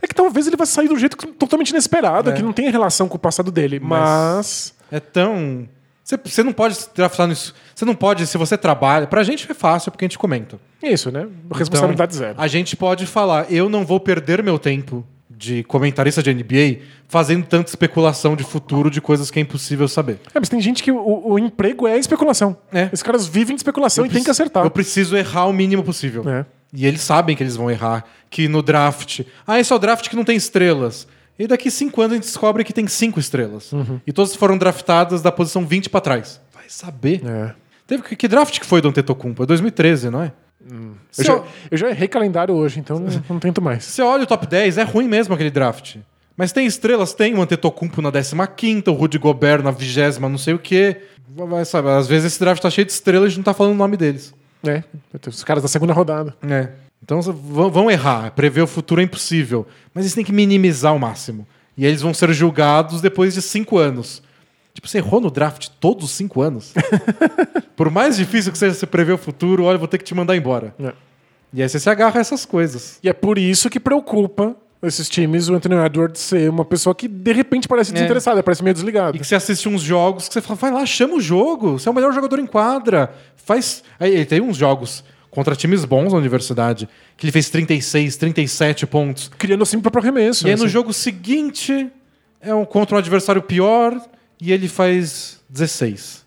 É 0.00 0.06
que 0.06 0.14
talvez 0.14 0.46
ele 0.46 0.56
vá 0.56 0.66
sair 0.66 0.88
do 0.88 0.98
jeito 0.98 1.16
totalmente 1.34 1.70
inesperado, 1.70 2.30
É. 2.30 2.32
que 2.34 2.42
não 2.42 2.52
tem 2.52 2.68
relação 2.70 3.08
com 3.08 3.16
o 3.16 3.20
passado 3.20 3.50
dele. 3.50 3.78
Mas... 3.80 4.74
É 4.90 5.00
tão. 5.00 5.66
Você, 6.04 6.18
você 6.22 6.42
não 6.42 6.52
pode 6.52 6.76
draftar 6.94 7.26
nisso. 7.28 7.54
Você 7.74 7.84
não 7.84 7.94
pode, 7.94 8.26
se 8.26 8.36
você 8.36 8.58
trabalha. 8.58 9.06
Pra 9.06 9.22
gente 9.22 9.50
é 9.50 9.54
fácil 9.54 9.90
porque 9.92 10.04
a 10.04 10.08
gente 10.08 10.18
comenta. 10.18 10.58
Isso, 10.82 11.10
né? 11.10 11.28
Responsabilidade 11.54 12.14
Então, 12.14 12.26
zero. 12.28 12.40
A 12.40 12.46
gente 12.48 12.76
pode 12.76 13.06
falar, 13.06 13.50
eu 13.50 13.68
não 13.68 13.86
vou 13.86 13.98
perder 14.00 14.42
meu 14.42 14.58
tempo 14.58 15.06
de 15.42 15.64
comentarista 15.64 16.22
de 16.22 16.32
NBA 16.32 16.84
fazendo 17.08 17.44
tanta 17.44 17.68
especulação 17.68 18.36
de 18.36 18.44
futuro 18.44 18.88
de 18.88 19.00
coisas 19.00 19.30
que 19.30 19.40
é 19.40 19.42
impossível 19.42 19.88
saber. 19.88 20.20
É, 20.32 20.38
mas 20.38 20.48
tem 20.48 20.60
gente 20.60 20.82
que 20.82 20.92
o, 20.92 21.32
o 21.32 21.38
emprego 21.38 21.86
é 21.86 21.98
especulação. 21.98 22.56
É. 22.72 22.84
Esses 22.84 23.02
caras 23.02 23.26
vivem 23.26 23.56
de 23.56 23.60
especulação 23.60 24.06
e 24.06 24.08
tem 24.08 24.22
que 24.22 24.30
acertar. 24.30 24.64
Eu 24.64 24.70
preciso 24.70 25.16
errar 25.16 25.46
o 25.46 25.52
mínimo 25.52 25.82
possível. 25.82 26.26
É. 26.28 26.46
E 26.72 26.86
eles 26.86 27.00
sabem 27.00 27.36
que 27.36 27.42
eles 27.42 27.56
vão 27.56 27.70
errar. 27.70 28.04
Que 28.30 28.46
no 28.46 28.62
draft. 28.62 29.20
Ah, 29.46 29.58
esse 29.58 29.72
é 29.72 29.76
o 29.76 29.78
draft 29.78 30.08
que 30.08 30.16
não 30.16 30.24
tem 30.24 30.36
estrelas. 30.36 31.08
E 31.38 31.46
daqui 31.46 31.70
cinco 31.70 32.00
anos 32.00 32.12
a 32.12 32.14
gente 32.16 32.24
descobre 32.24 32.62
que 32.62 32.72
tem 32.72 32.86
cinco 32.86 33.18
estrelas. 33.18 33.72
Uhum. 33.72 34.00
E 34.06 34.12
todas 34.12 34.36
foram 34.36 34.56
draftadas 34.56 35.20
da 35.20 35.32
posição 35.32 35.66
20 35.66 35.90
pra 35.90 36.00
trás. 36.00 36.40
Vai 36.54 36.64
saber. 36.68 37.20
É. 37.26 37.54
Teve 37.86 38.04
que, 38.04 38.16
que 38.16 38.28
draft 38.28 38.58
que 38.60 38.64
foi 38.64 38.80
do 38.80 38.88
Antetokounmpo? 38.88 39.42
É 39.42 39.46
2013, 39.46 40.08
não 40.08 40.22
é? 40.22 40.32
Eu, 41.18 41.24
já, 41.24 41.42
eu 41.70 41.78
já 41.78 41.90
errei 41.90 42.08
calendário 42.08 42.54
hoje, 42.54 42.80
então 42.80 42.98
não, 42.98 43.22
não 43.28 43.38
tento 43.38 43.60
mais. 43.60 43.84
você 43.84 44.02
olha 44.02 44.24
o 44.24 44.26
top 44.26 44.46
10, 44.46 44.78
é 44.78 44.82
ruim 44.82 45.08
mesmo 45.08 45.34
aquele 45.34 45.50
draft. 45.50 45.96
Mas 46.36 46.52
tem 46.52 46.66
estrelas, 46.66 47.12
tem 47.12 47.34
o 47.34 47.42
Antetokounmpo 47.42 48.00
na 48.00 48.10
15ª, 48.10 48.88
o 48.88 48.92
Rudy 48.92 49.18
Gobert 49.18 49.62
na 49.62 49.70
20 49.70 50.18
não 50.20 50.38
sei 50.38 50.54
o 50.54 50.58
quê. 50.58 51.02
Vai 51.28 51.64
saber, 51.64 51.90
às 51.90 52.06
vezes 52.06 52.32
esse 52.32 52.40
draft 52.40 52.62
tá 52.62 52.70
cheio 52.70 52.86
de 52.86 52.92
estrelas 52.92 53.24
e 53.24 53.26
a 53.26 53.28
gente 53.30 53.38
não 53.38 53.44
tá 53.44 53.54
falando 53.54 53.72
o 53.72 53.76
nome 53.76 53.96
deles. 53.96 54.34
É, 54.66 54.82
os 55.26 55.44
caras 55.44 55.62
da 55.62 55.68
segunda 55.68 55.92
rodada. 55.92 56.34
É. 56.48 56.68
Então 57.02 57.20
vão 57.20 57.90
errar. 57.90 58.30
Prever 58.30 58.62
o 58.62 58.66
futuro 58.66 59.00
é 59.00 59.04
impossível. 59.04 59.66
Mas 59.92 60.04
eles 60.04 60.14
têm 60.14 60.24
que 60.24 60.32
minimizar 60.32 60.92
ao 60.92 60.98
máximo. 60.98 61.46
E 61.76 61.84
eles 61.84 62.00
vão 62.00 62.14
ser 62.14 62.32
julgados 62.32 63.00
depois 63.00 63.34
de 63.34 63.42
cinco 63.42 63.76
anos. 63.78 64.22
Tipo, 64.74 64.88
você 64.88 64.98
errou 64.98 65.20
no 65.20 65.30
draft 65.30 65.68
todos 65.80 66.04
os 66.04 66.10
cinco 66.12 66.40
anos? 66.40 66.72
Por 67.76 67.90
mais 67.90 68.16
difícil 68.16 68.50
que 68.52 68.58
seja 68.58 68.74
você 68.74 68.86
prever 68.86 69.12
o 69.12 69.18
futuro, 69.18 69.64
olha, 69.64 69.78
vou 69.78 69.88
ter 69.88 69.98
que 69.98 70.04
te 70.04 70.14
mandar 70.14 70.36
embora. 70.36 70.74
É. 70.80 70.92
E 71.52 71.62
aí 71.62 71.68
você 71.68 71.78
se 71.78 71.90
agarra 71.90 72.18
a 72.18 72.20
essas 72.20 72.46
coisas. 72.46 72.98
E 73.02 73.08
é 73.08 73.12
por 73.12 73.36
isso 73.36 73.68
que 73.68 73.78
preocupa 73.78 74.56
esses 74.82 75.08
times 75.08 75.48
o 75.48 75.54
Anthony 75.54 75.76
Edwards 75.76 76.20
ser 76.20 76.50
uma 76.50 76.64
pessoa 76.64 76.94
que 76.94 77.06
de 77.06 77.32
repente 77.32 77.68
parece 77.68 77.92
desinteressada, 77.92 78.42
parece 78.42 78.64
meio 78.64 78.74
desligada. 78.74 79.16
E 79.16 79.20
que 79.20 79.26
você 79.26 79.34
assiste 79.34 79.68
uns 79.68 79.82
jogos 79.82 80.26
que 80.26 80.34
você 80.34 80.40
fala, 80.40 80.56
vai 80.56 80.72
lá, 80.72 80.86
chama 80.86 81.14
o 81.14 81.20
jogo. 81.20 81.78
Você 81.78 81.88
é 81.88 81.92
o 81.92 81.94
melhor 81.94 82.12
jogador 82.12 82.38
em 82.38 82.46
quadra. 82.46 83.14
Faz. 83.36 83.84
Aí 84.00 84.12
ele 84.12 84.24
tem 84.24 84.40
uns 84.40 84.56
jogos 84.56 85.04
contra 85.30 85.54
times 85.54 85.84
bons 85.84 86.12
na 86.12 86.18
universidade, 86.18 86.88
que 87.16 87.24
ele 87.24 87.32
fez 87.32 87.48
36, 87.48 88.16
37 88.16 88.86
pontos. 88.86 89.30
Criando 89.38 89.62
assim 89.62 89.76
o 89.76 89.80
próprio 89.82 90.02
arremesso. 90.02 90.46
E 90.46 90.50
aí 90.50 90.56
no 90.56 90.64
assim. 90.64 90.72
jogo 90.72 90.92
seguinte 90.92 91.90
é 92.40 92.54
um 92.54 92.64
contra 92.64 92.96
um 92.96 92.98
adversário 92.98 93.40
pior 93.40 94.00
e 94.42 94.52
ele 94.52 94.66
faz 94.66 95.40
16. 95.48 96.26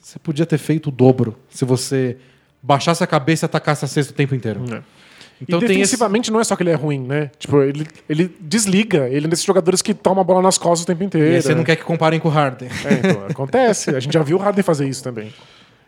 Você 0.00 0.18
podia 0.20 0.46
ter 0.46 0.58
feito 0.58 0.90
o 0.90 0.92
dobro 0.92 1.36
se 1.50 1.64
você 1.64 2.16
baixasse 2.62 3.02
a 3.02 3.06
cabeça 3.06 3.44
e 3.44 3.46
atacasse 3.46 3.84
a 3.84 3.88
cesta 3.88 4.12
o 4.12 4.14
tempo 4.14 4.32
inteiro. 4.32 4.62
É. 4.72 4.80
Então 5.40 5.58
e 5.58 5.66
tem 5.66 5.80
esse... 5.80 5.90
defensivamente 5.90 6.30
não 6.30 6.38
é 6.38 6.44
só 6.44 6.54
que 6.54 6.62
ele 6.62 6.70
é 6.70 6.74
ruim, 6.74 7.00
né? 7.00 7.32
Tipo, 7.36 7.60
ele, 7.62 7.84
ele 8.08 8.32
desliga. 8.40 9.08
Ele 9.08 9.26
é 9.26 9.28
desses 9.28 9.44
jogadores 9.44 9.82
que 9.82 9.92
toma 9.92 10.20
a 10.20 10.24
bola 10.24 10.40
nas 10.40 10.56
costas 10.56 10.84
o 10.84 10.86
tempo 10.86 11.02
inteiro. 11.02 11.36
E 11.36 11.42
você 11.42 11.52
não 11.52 11.64
quer 11.64 11.74
que 11.74 11.82
comparem 11.82 12.20
com 12.20 12.28
o 12.28 12.30
Harden. 12.30 12.68
É, 12.68 12.94
então, 12.94 13.26
acontece. 13.28 13.90
A 13.90 13.98
gente 13.98 14.12
já 14.12 14.22
viu 14.22 14.36
o 14.36 14.40
Harden 14.40 14.62
fazer 14.62 14.88
isso 14.88 15.02
também. 15.02 15.34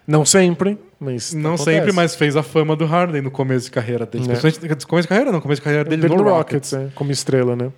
Não 0.04 0.24
sempre, 0.24 0.76
mas. 0.98 1.32
Não 1.32 1.54
acontece. 1.54 1.78
sempre, 1.78 1.92
mas 1.92 2.16
fez 2.16 2.34
a 2.34 2.42
fama 2.42 2.74
do 2.74 2.84
Harden 2.84 3.22
no 3.22 3.30
começo 3.30 3.66
de 3.66 3.70
carreira 3.70 4.04
dele. 4.04 4.24
É. 4.24 4.36
Começo 4.36 5.02
de 5.02 5.08
carreira, 5.08 5.30
não, 5.30 5.40
começo 5.40 5.60
de 5.60 5.64
carreira 5.64 5.88
dele 5.88 6.02
Dele 6.02 6.16
no 6.16 6.24
no 6.24 6.30
Rockets. 6.30 6.72
Rockets, 6.72 6.92
é, 6.92 6.96
como 6.96 7.12
estrela, 7.12 7.54
né? 7.54 7.70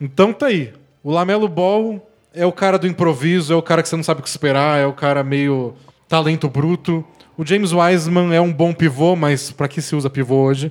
Então 0.00 0.32
tá 0.32 0.46
aí. 0.46 0.72
O 1.04 1.10
Lamelo 1.10 1.46
Ball 1.46 2.02
é 2.36 2.44
o 2.44 2.52
cara 2.52 2.78
do 2.78 2.86
improviso, 2.86 3.52
é 3.52 3.56
o 3.56 3.62
cara 3.62 3.82
que 3.82 3.88
você 3.88 3.96
não 3.96 4.04
sabe 4.04 4.20
o 4.20 4.22
que 4.22 4.28
esperar, 4.28 4.78
é 4.78 4.86
o 4.86 4.92
cara 4.92 5.24
meio 5.24 5.74
talento 6.06 6.48
bruto. 6.48 7.02
O 7.36 7.44
James 7.44 7.72
Wiseman 7.72 8.34
é 8.34 8.40
um 8.40 8.52
bom 8.52 8.72
pivô, 8.72 9.16
mas 9.16 9.50
pra 9.50 9.66
que 9.66 9.80
se 9.80 9.96
usa 9.96 10.10
pivô 10.10 10.36
hoje? 10.36 10.70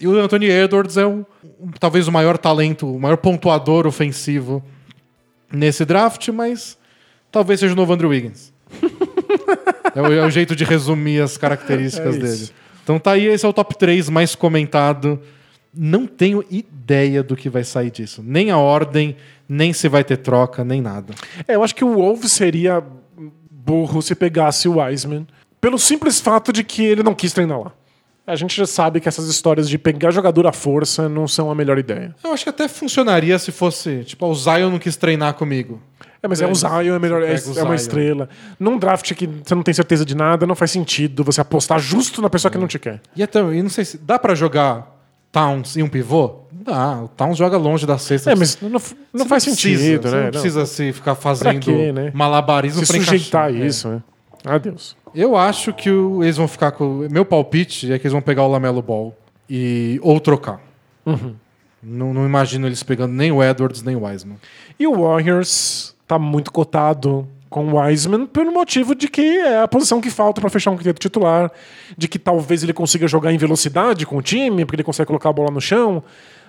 E 0.00 0.06
o 0.06 0.16
Anthony 0.16 0.46
Edwards 0.46 0.96
é 0.96 1.04
o, 1.04 1.26
talvez 1.78 2.06
o 2.06 2.12
maior 2.12 2.38
talento, 2.38 2.88
o 2.88 3.00
maior 3.00 3.16
pontuador 3.16 3.86
ofensivo 3.86 4.62
nesse 5.52 5.84
draft, 5.84 6.28
mas 6.28 6.78
talvez 7.30 7.60
seja 7.60 7.72
o 7.72 7.76
novo 7.76 7.92
Andrew 7.92 8.10
Wiggins. 8.10 8.52
é, 9.94 10.00
o, 10.00 10.12
é 10.12 10.24
o 10.24 10.30
jeito 10.30 10.54
de 10.54 10.64
resumir 10.64 11.20
as 11.20 11.36
características 11.36 12.16
É 12.16 12.18
dele. 12.18 12.50
Então 12.82 12.98
tá 12.98 13.12
aí, 13.12 13.26
esse 13.26 13.44
é 13.44 13.48
o 13.48 13.52
top 13.52 13.76
3 13.76 14.08
mais 14.08 14.34
comentado. 14.34 15.20
Não 15.74 16.06
tenho 16.06 16.44
ideia 16.50 17.22
do 17.22 17.36
que 17.36 17.48
vai 17.48 17.64
sair 17.64 17.90
disso. 17.90 18.22
Nem 18.24 18.50
a 18.50 18.58
ordem, 18.58 19.16
nem 19.52 19.72
se 19.72 19.86
vai 19.86 20.02
ter 20.02 20.16
troca, 20.16 20.64
nem 20.64 20.80
nada. 20.80 21.14
É, 21.46 21.54
eu 21.56 21.62
acho 21.62 21.74
que 21.74 21.84
o 21.84 21.94
Wolves 21.94 22.32
seria 22.32 22.82
burro 23.50 24.00
se 24.00 24.14
pegasse 24.14 24.66
o 24.66 24.78
Wiseman. 24.78 25.26
Pelo 25.60 25.78
simples 25.78 26.18
fato 26.18 26.52
de 26.52 26.64
que 26.64 26.82
ele 26.82 27.02
não 27.02 27.14
quis 27.14 27.32
treinar 27.32 27.60
lá. 27.60 27.72
A 28.26 28.34
gente 28.34 28.56
já 28.56 28.66
sabe 28.66 29.00
que 29.00 29.08
essas 29.08 29.26
histórias 29.26 29.68
de 29.68 29.76
pegar 29.76 30.10
jogador 30.10 30.46
à 30.46 30.52
força 30.52 31.08
não 31.08 31.28
são 31.28 31.50
a 31.50 31.54
melhor 31.54 31.78
ideia. 31.78 32.14
Eu 32.24 32.32
acho 32.32 32.44
que 32.44 32.50
até 32.50 32.66
funcionaria 32.66 33.38
se 33.38 33.52
fosse, 33.52 34.04
tipo, 34.04 34.26
o 34.26 34.34
Zion 34.34 34.70
não 34.70 34.78
quis 34.78 34.96
treinar 34.96 35.34
comigo. 35.34 35.80
É, 36.22 36.28
mas 36.28 36.40
é, 36.40 36.46
um 36.46 36.54
Zion, 36.54 36.94
é, 36.94 36.98
melhor, 36.98 37.22
é, 37.22 37.34
o 37.34 37.58
é 37.58 37.62
uma 37.62 37.74
estrela. 37.74 38.28
Num 38.58 38.78
draft 38.78 39.12
que 39.12 39.26
você 39.26 39.54
não 39.54 39.62
tem 39.62 39.74
certeza 39.74 40.04
de 40.04 40.14
nada, 40.16 40.46
não 40.46 40.54
faz 40.54 40.70
sentido 40.70 41.24
você 41.24 41.40
apostar 41.40 41.78
justo 41.78 42.22
na 42.22 42.30
pessoa 42.30 42.50
que 42.50 42.58
não 42.58 42.68
te 42.68 42.78
quer. 42.78 43.00
E 43.14 43.22
até, 43.22 43.40
e 43.40 43.60
não 43.60 43.70
sei 43.70 43.84
se 43.84 43.98
dá 43.98 44.18
pra 44.18 44.34
jogar 44.34 44.98
Towns 45.32 45.76
e 45.76 45.82
um 45.82 45.88
pivô? 45.88 46.41
Dá, 46.62 47.02
o 47.02 47.08
Towns 47.08 47.36
joga 47.36 47.56
longe 47.56 47.86
da 47.86 47.98
cesta. 47.98 48.30
É, 48.30 48.34
mas 48.34 48.58
não, 48.60 48.80
não 49.12 49.26
faz 49.26 49.44
precisa, 49.44 49.82
sentido, 49.82 50.10
né? 50.10 50.16
Não 50.16 50.24
Não. 50.24 50.30
precisa 50.30 50.66
se 50.66 50.92
ficar 50.92 51.14
fazendo 51.14 51.60
quê, 51.60 51.92
né? 51.92 52.10
malabarismo 52.14 52.84
se 52.84 52.92
pra 52.92 53.00
sujeitar 53.02 53.48
encaixar. 53.50 53.62
É. 53.64 53.66
isso, 53.66 53.88
né? 53.88 54.02
Adeus. 54.44 54.96
Eu 55.14 55.36
acho 55.36 55.72
que 55.72 55.90
o- 55.90 56.22
eles 56.22 56.36
vão 56.36 56.48
ficar 56.48 56.72
com. 56.72 57.06
Meu 57.10 57.24
palpite 57.24 57.92
é 57.92 57.98
que 57.98 58.04
eles 58.06 58.12
vão 58.12 58.22
pegar 58.22 58.42
o 58.44 58.48
Lamelo 58.50 58.82
Ball 58.82 59.16
e 59.48 59.98
ou 60.02 60.18
trocar. 60.20 60.60
Uhum. 61.06 61.34
Não, 61.82 62.14
não 62.14 62.24
imagino 62.24 62.66
eles 62.66 62.82
pegando 62.82 63.12
nem 63.12 63.30
o 63.32 63.42
Edwards 63.42 63.82
nem 63.82 63.96
o 63.96 64.04
Wiseman. 64.04 64.36
E 64.78 64.86
o 64.86 65.02
Warriors 65.02 65.94
tá 66.06 66.18
muito 66.18 66.52
cotado 66.52 67.26
com 67.50 67.66
o 67.68 67.76
Wiseman 67.78 68.24
pelo 68.26 68.50
motivo 68.52 68.94
de 68.94 69.08
que 69.08 69.20
é 69.20 69.60
a 69.62 69.68
posição 69.68 70.00
que 70.00 70.08
falta 70.10 70.40
para 70.40 70.48
fechar 70.48 70.70
um 70.70 70.76
quinteto 70.76 70.98
titular, 71.00 71.50
de 71.98 72.08
que 72.08 72.18
talvez 72.18 72.62
ele 72.62 72.72
consiga 72.72 73.06
jogar 73.06 73.32
em 73.32 73.36
velocidade 73.36 74.06
com 74.06 74.16
o 74.16 74.22
time, 74.22 74.64
porque 74.64 74.76
ele 74.76 74.82
consegue 74.84 75.06
colocar 75.08 75.28
a 75.28 75.32
bola 75.32 75.50
no 75.50 75.60
chão, 75.60 76.02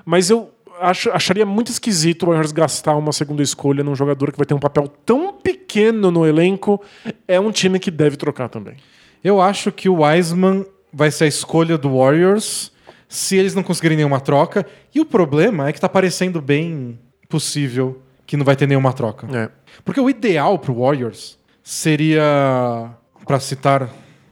mas 0.05 0.29
eu 0.29 0.49
acho- 0.79 1.11
acharia 1.11 1.45
muito 1.45 1.71
esquisito 1.71 2.23
o 2.23 2.25
Warriors 2.27 2.51
gastar 2.51 2.95
uma 2.95 3.11
segunda 3.11 3.41
escolha 3.43 3.83
num 3.83 3.95
jogador 3.95 4.31
que 4.31 4.37
vai 4.37 4.45
ter 4.45 4.53
um 4.53 4.59
papel 4.59 4.87
tão 5.05 5.33
pequeno 5.33 6.11
no 6.11 6.25
elenco. 6.25 6.81
É 7.27 7.39
um 7.39 7.51
time 7.51 7.79
que 7.79 7.89
deve 7.91 8.17
trocar 8.17 8.49
também. 8.49 8.75
Eu 9.23 9.39
acho 9.41 9.71
que 9.71 9.87
o 9.87 10.01
Wiseman 10.03 10.65
vai 10.91 11.09
ser 11.11 11.23
a 11.25 11.27
escolha 11.27 11.77
do 11.77 11.97
Warriors 11.97 12.71
se 13.07 13.37
eles 13.37 13.53
não 13.55 13.63
conseguirem 13.63 13.97
nenhuma 13.97 14.19
troca. 14.19 14.65
E 14.93 14.99
o 14.99 15.05
problema 15.05 15.69
é 15.69 15.73
que 15.73 15.79
tá 15.79 15.87
parecendo 15.87 16.41
bem 16.41 16.99
possível 17.29 18.01
que 18.25 18.35
não 18.35 18.43
vai 18.45 18.55
ter 18.55 18.67
nenhuma 18.67 18.91
troca. 18.93 19.27
É. 19.35 19.49
Porque 19.85 19.99
o 20.01 20.09
ideal 20.09 20.57
pro 20.59 20.73
Warriors 20.73 21.37
seria, 21.63 22.89
pra 23.25 23.39
citar 23.39 23.89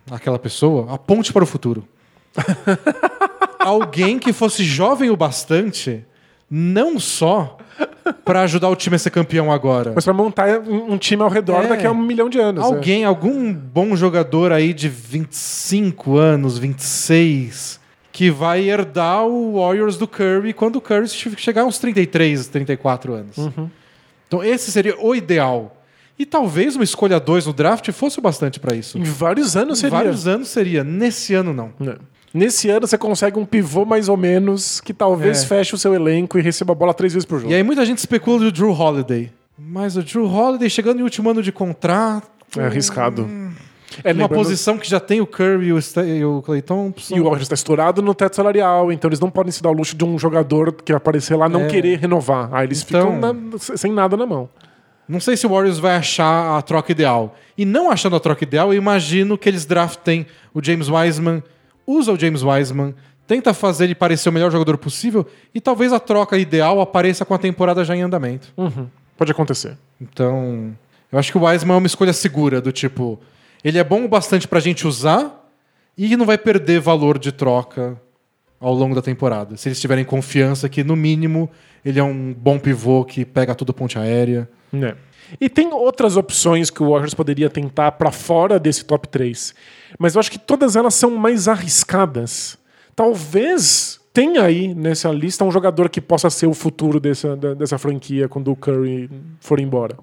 aquela 0.09 0.37
pessoa, 0.39 0.93
a 0.93 0.97
ponte 0.97 1.31
para 1.31 1.43
o 1.43 1.47
futuro. 1.47 1.87
Alguém 3.71 4.19
que 4.19 4.33
fosse 4.33 4.63
jovem 4.63 5.09
o 5.09 5.15
bastante, 5.17 6.03
não 6.49 6.99
só 6.99 7.57
pra 8.25 8.41
ajudar 8.41 8.69
o 8.69 8.75
time 8.75 8.95
a 8.95 8.99
ser 8.99 9.09
campeão 9.09 9.51
agora. 9.51 9.91
Mas 9.95 10.03
para 10.03 10.13
montar 10.13 10.59
um 10.59 10.97
time 10.97 11.21
ao 11.23 11.29
redor 11.29 11.63
É. 11.63 11.67
daqui 11.67 11.85
a 11.87 11.91
um 11.91 11.95
milhão 11.97 12.29
de 12.29 12.39
anos. 12.39 12.63
é. 12.63 12.67
Alguém, 12.67 13.05
algum 13.05 13.53
bom 13.53 13.95
jogador 13.95 14.51
aí 14.51 14.73
de 14.73 14.89
25 14.89 16.17
anos, 16.17 16.57
26, 16.57 17.79
que 18.11 18.29
vai 18.29 18.69
herdar 18.69 19.25
o 19.25 19.53
Warriors 19.59 19.97
do 19.97 20.07
Curry 20.07 20.53
quando 20.53 20.75
o 20.77 20.81
Curry 20.81 21.07
che- 21.07 21.35
chegar 21.37 21.61
aos 21.61 21.77
33, 21.79 22.47
34 22.47 23.13
anos. 23.13 23.37
Uhum. 23.37 23.69
Então 24.27 24.43
esse 24.43 24.71
seria 24.71 24.95
o 24.99 25.15
ideal. 25.15 25.77
E 26.19 26.25
talvez 26.25 26.75
uma 26.75 26.83
escolha 26.83 27.19
2 27.19 27.47
no 27.47 27.53
draft 27.53 27.89
fosse 27.91 28.19
o 28.19 28.21
bastante 28.21 28.59
pra 28.59 28.75
isso. 28.75 28.97
Em 28.97 29.03
vários 29.03 29.55
anos 29.55 29.79
Em 29.79 29.81
seria. 29.81 29.97
vários 29.97 30.27
anos 30.27 30.49
seria, 30.49 30.83
nesse 30.83 31.33
ano 31.33 31.53
não. 31.53 31.71
É. 31.81 31.95
Nesse 32.33 32.69
ano 32.69 32.87
você 32.87 32.97
consegue 32.97 33.37
um 33.37 33.45
pivô 33.45 33.83
mais 33.85 34.07
ou 34.07 34.15
menos 34.15 34.79
que 34.79 34.93
talvez 34.93 35.43
É. 35.43 35.45
feche 35.47 35.75
o 35.75 35.77
seu 35.77 35.93
elenco 35.93 36.37
e 36.39 36.41
receba 36.41 36.71
a 36.71 36.75
bola 36.75 36.93
três 36.93 37.13
vezes 37.13 37.25
por 37.25 37.39
jogo. 37.39 37.51
E 37.51 37.55
aí 37.55 37.63
muita 37.63 37.85
gente 37.85 37.97
especula 37.97 38.39
do 38.39 38.51
Drew 38.51 38.71
Holiday. 38.71 39.31
Mas 39.59 39.97
o 39.97 40.01
Drew 40.03 40.25
Holiday 40.25 40.69
chegando 40.69 40.97
no 40.99 41.03
último 41.03 41.29
ano 41.29 41.43
de 41.43 41.51
contrato, 41.51 42.29
É 42.57 42.63
arriscado. 42.65 43.29
É, 44.05 44.13
uma 44.13 44.29
posição 44.29 44.77
que 44.77 44.89
já 44.89 44.99
tem 45.01 45.19
o 45.19 45.27
Curry 45.27 45.67
e 45.67 45.73
o, 45.73 45.77
Sta- 45.77 46.05
e 46.05 46.23
o 46.23 46.41
Clay 46.41 46.61
Thompson. 46.61 47.13
E 47.15 47.19
o 47.19 47.23
Warriors 47.23 47.43
está 47.43 47.55
estourado 47.55 48.01
no 48.01 48.15
teto 48.15 48.37
salarial, 48.37 48.89
então 48.91 49.09
eles 49.09 49.19
não 49.19 49.29
podem 49.29 49.51
se 49.51 49.61
dar 49.61 49.69
o 49.69 49.73
luxo 49.73 49.95
de 49.97 50.05
um 50.05 50.17
jogador 50.17 50.71
que 50.71 50.93
aparecer 50.93 51.35
lá 51.35 51.49
não 51.49 51.61
É. 51.63 51.67
querer 51.67 51.99
renovar. 51.99 52.49
Aí 52.53 52.65
eles 52.67 52.81
Então- 52.87 53.15
ficam 53.15 53.33
na- 53.33 53.57
sem 53.59 53.91
nada 53.91 54.15
na 54.15 54.25
mão. 54.25 54.49
Não 55.07 55.19
sei 55.19 55.35
se 55.35 55.45
o 55.45 55.49
Warriors 55.49 55.77
vai 55.77 55.97
achar 55.97 56.57
a 56.57 56.61
troca 56.61 56.93
ideal. 56.93 57.35
E 57.57 57.65
não 57.65 57.91
achando 57.91 58.15
a 58.15 58.19
troca 58.21 58.45
ideal, 58.45 58.71
eu 58.73 58.77
imagino 58.77 59.37
que 59.37 59.49
eles 59.49 59.65
draftem 59.65 60.25
o 60.53 60.63
James 60.63 60.87
Wiseman, 60.87 61.43
usa 61.91 62.11
o 62.11 62.19
James 62.19 62.43
Wiseman, 62.43 62.93
tenta 63.27 63.53
fazer 63.53 63.85
ele 63.85 63.95
parecer 63.95 64.29
o 64.29 64.31
melhor 64.31 64.51
jogador 64.51 64.77
possível 64.77 65.25
e 65.53 65.61
talvez 65.61 65.93
a 65.93 65.99
troca 65.99 66.37
ideal 66.37 66.81
apareça 66.81 67.23
com 67.25 67.33
a 67.33 67.37
temporada 67.37 67.83
já 67.83 67.95
em 67.95 68.01
andamento. 68.01 68.53
Uhum. 68.57 68.87
Pode 69.17 69.31
acontecer. 69.31 69.77
Então, 69.99 70.75
eu 71.11 71.19
acho 71.19 71.31
que 71.31 71.37
o 71.37 71.43
Wiseman 71.45 71.75
é 71.75 71.77
uma 71.77 71.87
escolha 71.87 72.13
segura, 72.13 72.59
do 72.59 72.71
tipo, 72.71 73.19
ele 73.63 73.77
é 73.77 73.83
bom 73.83 74.03
o 74.05 74.07
bastante 74.07 74.47
pra 74.47 74.59
gente 74.59 74.87
usar 74.87 75.49
e 75.97 76.15
não 76.17 76.25
vai 76.25 76.37
perder 76.37 76.79
valor 76.79 77.19
de 77.19 77.31
troca 77.31 77.99
ao 78.59 78.73
longo 78.73 78.95
da 78.95 79.01
temporada. 79.01 79.57
Se 79.57 79.67
eles 79.67 79.79
tiverem 79.79 80.05
confiança 80.05 80.69
que, 80.69 80.83
no 80.83 80.95
mínimo, 80.95 81.49
ele 81.83 81.99
é 81.99 82.03
um 82.03 82.33
bom 82.33 82.59
pivô 82.59 83.03
que 83.03 83.25
pega 83.25 83.55
tudo 83.55 83.73
ponte 83.73 83.97
aérea. 83.97 84.49
É. 84.73 84.95
E 85.39 85.49
tem 85.49 85.73
outras 85.73 86.17
opções 86.17 86.69
que 86.69 86.83
o 86.83 86.89
Warriors 86.89 87.13
poderia 87.13 87.49
tentar 87.49 87.93
pra 87.93 88.11
fora 88.11 88.59
desse 88.59 88.83
top 88.83 89.07
3. 89.07 89.53
Mas 89.97 90.15
eu 90.15 90.19
acho 90.19 90.31
que 90.31 90.39
todas 90.39 90.75
elas 90.75 90.93
são 90.93 91.11
mais 91.11 91.47
arriscadas. 91.47 92.57
Talvez 92.95 93.99
tenha 94.13 94.43
aí 94.43 94.73
nessa 94.73 95.09
lista 95.09 95.43
um 95.43 95.51
jogador 95.51 95.89
que 95.89 96.01
possa 96.01 96.29
ser 96.29 96.47
o 96.47 96.53
futuro 96.53 96.99
dessa, 96.99 97.35
dessa 97.35 97.77
franquia 97.77 98.27
quando 98.27 98.51
o 98.51 98.55
Curry 98.55 99.09
for 99.39 99.59
embora. 99.59 99.97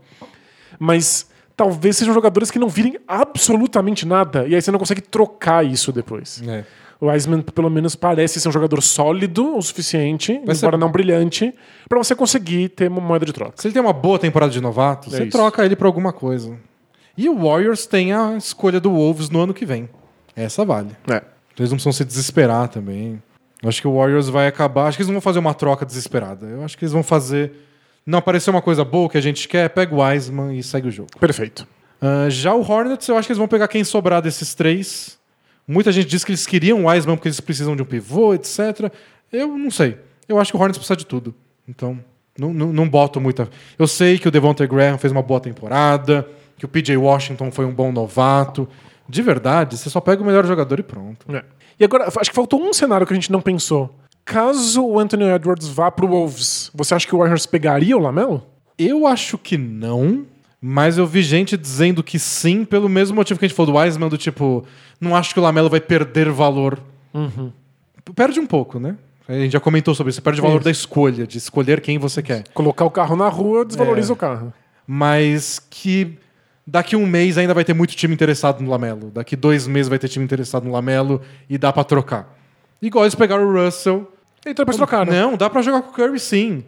Mas 0.78 1.28
talvez 1.56 1.96
sejam 1.96 2.14
jogadores 2.14 2.50
que 2.50 2.58
não 2.58 2.68
virem 2.68 2.98
absolutamente 3.06 4.06
nada. 4.06 4.46
E 4.46 4.54
aí 4.54 4.62
você 4.62 4.70
não 4.70 4.78
consegue 4.78 5.00
trocar 5.00 5.64
isso 5.66 5.92
depois. 5.92 6.40
É. 6.46 6.64
O 7.00 7.06
Wiseman, 7.06 7.42
pelo 7.42 7.70
menos, 7.70 7.94
parece 7.94 8.40
ser 8.40 8.48
um 8.48 8.52
jogador 8.52 8.82
sólido 8.82 9.56
o 9.56 9.62
suficiente, 9.62 10.40
Vai 10.44 10.54
ser- 10.54 10.64
embora 10.66 10.76
não 10.76 10.90
brilhante, 10.90 11.54
pra 11.88 11.96
você 11.98 12.14
conseguir 12.14 12.70
ter 12.70 12.88
uma 12.90 13.00
moeda 13.00 13.24
de 13.24 13.32
troca. 13.32 13.52
Se 13.56 13.68
ele 13.68 13.74
tem 13.74 13.80
uma 13.82 13.92
boa 13.92 14.18
temporada 14.18 14.50
de 14.50 14.60
novato, 14.60 15.08
É 15.08 15.10
você 15.12 15.22
isso. 15.24 15.30
troca 15.36 15.64
ele 15.64 15.76
pra 15.76 15.86
alguma 15.86 16.12
coisa. 16.12 16.56
E 17.16 17.28
o 17.28 17.36
Warriors 17.38 17.86
tem 17.86 18.12
a 18.12 18.36
escolha 18.36 18.80
do 18.80 18.90
Wolves 18.90 19.30
no 19.30 19.40
ano 19.40 19.54
que 19.54 19.64
vem. 19.64 19.88
Essa 20.34 20.64
vale. 20.64 20.90
É. 21.08 21.22
Eles 21.58 21.70
não 21.70 21.76
precisam 21.76 21.92
se 21.92 22.04
desesperar 22.04 22.68
também. 22.68 23.20
Acho 23.64 23.80
que 23.80 23.88
o 23.88 23.96
Warriors 23.96 24.28
vai 24.28 24.46
acabar. 24.46 24.86
Acho 24.86 24.96
que 24.96 25.02
eles 25.02 25.08
não 25.08 25.14
vão 25.14 25.20
fazer 25.20 25.40
uma 25.40 25.52
troca 25.54 25.84
desesperada. 25.84 26.46
Eu 26.46 26.64
acho 26.64 26.78
que 26.78 26.84
eles 26.84 26.92
vão 26.92 27.02
fazer. 27.02 27.52
Não 28.06 28.18
apareceu 28.20 28.52
uma 28.52 28.62
coisa 28.62 28.84
boa 28.84 29.08
que 29.08 29.18
a 29.18 29.20
gente 29.20 29.48
quer, 29.48 29.68
pega 29.70 29.92
o 29.94 30.00
Wiseman 30.00 30.56
e 30.56 30.62
segue 30.62 30.86
o 30.88 30.90
jogo. 30.92 31.08
Perfeito. 31.18 31.66
Ah, 32.00 32.26
já 32.30 32.54
o 32.54 32.60
Hornets, 32.62 33.08
eu 33.08 33.16
acho 33.16 33.26
que 33.26 33.32
eles 33.32 33.38
vão 33.38 33.48
pegar 33.48 33.66
quem 33.66 33.82
sobrar 33.82 34.22
desses 34.22 34.54
três. 34.54 35.17
Muita 35.68 35.92
gente 35.92 36.08
diz 36.08 36.24
que 36.24 36.30
eles 36.32 36.46
queriam 36.46 36.84
o 36.84 36.88
Wiseman 36.88 37.16
porque 37.16 37.28
eles 37.28 37.40
precisam 37.40 37.76
de 37.76 37.82
um 37.82 37.84
pivô, 37.84 38.32
etc. 38.32 38.90
Eu 39.30 39.48
não 39.48 39.70
sei. 39.70 39.98
Eu 40.26 40.40
acho 40.40 40.50
que 40.50 40.56
o 40.56 40.60
Hornets 40.60 40.78
precisa 40.78 40.96
de 40.96 41.04
tudo. 41.04 41.34
Então, 41.68 42.02
não, 42.38 42.54
não, 42.54 42.72
não 42.72 42.88
boto 42.88 43.20
muita. 43.20 43.50
Eu 43.78 43.86
sei 43.86 44.18
que 44.18 44.26
o 44.26 44.30
Devontae 44.30 44.66
Graham 44.66 44.96
fez 44.96 45.12
uma 45.12 45.20
boa 45.20 45.40
temporada, 45.40 46.26
que 46.56 46.64
o 46.64 46.68
PJ 46.68 46.96
Washington 46.96 47.50
foi 47.50 47.66
um 47.66 47.74
bom 47.74 47.92
novato. 47.92 48.66
De 49.06 49.20
verdade, 49.20 49.76
você 49.76 49.90
só 49.90 50.00
pega 50.00 50.22
o 50.22 50.24
melhor 50.24 50.46
jogador 50.46 50.80
e 50.80 50.82
pronto. 50.82 51.26
É. 51.34 51.44
E 51.78 51.84
agora, 51.84 52.06
acho 52.06 52.30
que 52.30 52.34
faltou 52.34 52.62
um 52.62 52.72
cenário 52.72 53.06
que 53.06 53.12
a 53.12 53.16
gente 53.16 53.30
não 53.30 53.42
pensou. 53.42 53.94
Caso 54.24 54.84
o 54.84 54.98
Anthony 54.98 55.24
Edwards 55.24 55.68
vá 55.68 55.90
pro 55.90 56.08
Wolves, 56.08 56.70
você 56.74 56.94
acha 56.94 57.06
que 57.06 57.14
o 57.14 57.18
Warriors 57.18 57.46
pegaria 57.46 57.96
o 57.96 58.00
Lamelo? 58.00 58.46
Eu 58.78 59.06
acho 59.06 59.36
que 59.38 59.56
não, 59.56 60.26
mas 60.60 60.98
eu 60.98 61.06
vi 61.06 61.22
gente 61.22 61.56
dizendo 61.56 62.02
que 62.02 62.18
sim, 62.18 62.64
pelo 62.64 62.88
mesmo 62.88 63.14
motivo 63.16 63.38
que 63.38 63.44
a 63.44 63.48
gente 63.48 63.56
falou 63.56 63.72
do 63.72 63.78
Wiseman, 63.78 64.08
do 64.08 64.18
tipo, 64.18 64.64
não 65.00 65.14
acho 65.14 65.32
que 65.32 65.40
o 65.40 65.42
Lamelo 65.42 65.68
vai 65.70 65.80
perder 65.80 66.30
valor. 66.30 66.80
Perde 68.14 68.40
um 68.40 68.46
pouco, 68.46 68.78
né? 68.80 68.96
A 69.28 69.34
gente 69.34 69.52
já 69.52 69.60
comentou 69.60 69.94
sobre 69.94 70.10
isso, 70.10 70.22
perde 70.22 70.40
valor 70.40 70.56
Isso. 70.56 70.64
da 70.64 70.70
escolha, 70.70 71.26
de 71.26 71.36
escolher 71.36 71.82
quem 71.82 71.98
você 71.98 72.22
quer. 72.22 72.44
Colocar 72.54 72.86
o 72.86 72.90
carro 72.90 73.14
na 73.14 73.28
rua 73.28 73.62
desvaloriza 73.64 74.10
É. 74.10 74.14
o 74.14 74.16
carro. 74.16 74.52
Mas 74.86 75.60
que 75.68 76.16
daqui 76.66 76.96
um 76.96 77.06
mês 77.06 77.36
ainda 77.36 77.52
vai 77.52 77.62
ter 77.62 77.74
muito 77.74 77.94
time 77.94 78.14
interessado 78.14 78.62
no 78.62 78.70
Lamelo. 78.70 79.10
Daqui 79.10 79.36
dois 79.36 79.66
meses 79.66 79.88
vai 79.88 79.98
ter 79.98 80.08
time 80.08 80.24
interessado 80.24 80.64
no 80.64 80.72
Lamelo 80.72 81.20
e 81.48 81.58
dá 81.58 81.70
pra 81.70 81.84
trocar. 81.84 82.34
Igual 82.80 83.04
eles 83.04 83.14
pegaram 83.14 83.44
o 83.46 83.52
Russell. 83.64 84.10
Então 84.46 84.62
é 84.62 84.66
pra 84.66 84.74
trocar, 84.74 85.04
né? 85.06 85.20
Não, 85.20 85.36
dá 85.36 85.50
pra 85.50 85.60
jogar 85.60 85.82
com 85.82 85.90
o 85.90 85.92
Curry 85.92 86.18
sim. 86.18 86.64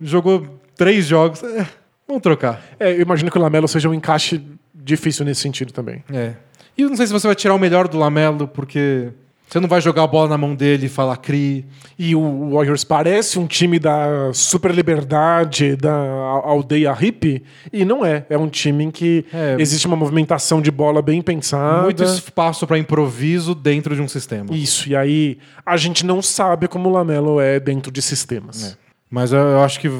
jogou 0.00 0.58
três 0.74 1.04
jogos. 1.04 1.42
É, 1.42 1.66
vamos 2.10 2.22
trocar. 2.22 2.62
É, 2.78 2.92
eu 2.92 3.00
imagino 3.02 3.30
que 3.30 3.38
o 3.38 3.40
Lamelo 3.40 3.66
seja 3.68 3.88
um 3.88 3.94
encaixe 3.94 4.40
difícil 4.74 5.24
nesse 5.24 5.40
sentido 5.40 5.72
também. 5.72 6.02
É. 6.12 6.34
E 6.76 6.82
eu 6.82 6.88
não 6.88 6.96
sei 6.96 7.06
se 7.06 7.12
você 7.12 7.26
vai 7.26 7.36
tirar 7.36 7.54
o 7.54 7.58
melhor 7.58 7.88
do 7.88 7.98
Lamelo, 7.98 8.46
porque 8.48 9.08
você 9.48 9.58
não 9.58 9.68
vai 9.68 9.80
jogar 9.80 10.04
a 10.04 10.06
bola 10.06 10.28
na 10.28 10.38
mão 10.38 10.54
dele 10.54 10.86
e 10.86 10.88
falar 10.88 11.16
cri. 11.16 11.66
E 11.98 12.14
o 12.14 12.50
Warriors 12.54 12.84
parece 12.84 13.38
um 13.38 13.46
time 13.46 13.78
da 13.78 14.30
super 14.32 14.72
liberdade, 14.72 15.74
da 15.76 15.92
aldeia 15.92 16.92
hippie, 16.92 17.42
e 17.72 17.84
não 17.84 18.06
é. 18.06 18.24
É 18.30 18.38
um 18.38 18.48
time 18.48 18.84
em 18.84 18.90
que 18.90 19.26
É. 19.32 19.56
existe 19.58 19.86
uma 19.86 19.96
movimentação 19.96 20.62
de 20.62 20.70
bola 20.70 21.02
bem 21.02 21.20
pensada. 21.20 21.82
Muito 21.82 22.02
espaço 22.04 22.66
para 22.66 22.78
improviso 22.78 23.54
dentro 23.54 23.94
de 23.94 24.00
um 24.00 24.08
sistema. 24.08 24.54
Isso, 24.54 24.88
e 24.88 24.94
aí 24.96 25.38
a 25.66 25.76
gente 25.76 26.06
não 26.06 26.22
sabe 26.22 26.68
como 26.68 26.88
o 26.88 26.92
Lamelo 26.92 27.40
é 27.40 27.58
dentro 27.58 27.90
de 27.92 28.00
sistemas. 28.00 28.78
Mas 29.10 29.32
eu, 29.32 29.40
eu 29.40 29.60
acho 29.62 29.80
que 29.80 29.90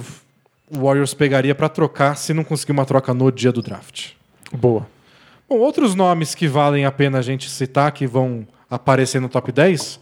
o 0.70 0.84
Warriors 0.84 1.14
pegaria 1.14 1.54
para 1.54 1.68
trocar 1.68 2.16
se 2.16 2.32
não 2.32 2.44
conseguir 2.44 2.72
uma 2.72 2.84
troca 2.84 3.12
no 3.12 3.30
dia 3.30 3.52
do 3.52 3.60
draft. 3.60 4.10
Boa. 4.52 4.86
Bom, 5.48 5.58
outros 5.58 5.94
nomes 5.94 6.34
que 6.34 6.46
valem 6.46 6.84
a 6.84 6.92
pena 6.92 7.18
a 7.18 7.22
gente 7.22 7.50
citar, 7.50 7.90
que 7.92 8.06
vão 8.06 8.46
aparecer 8.70 9.20
no 9.20 9.28
top 9.28 9.50
10, 9.50 9.98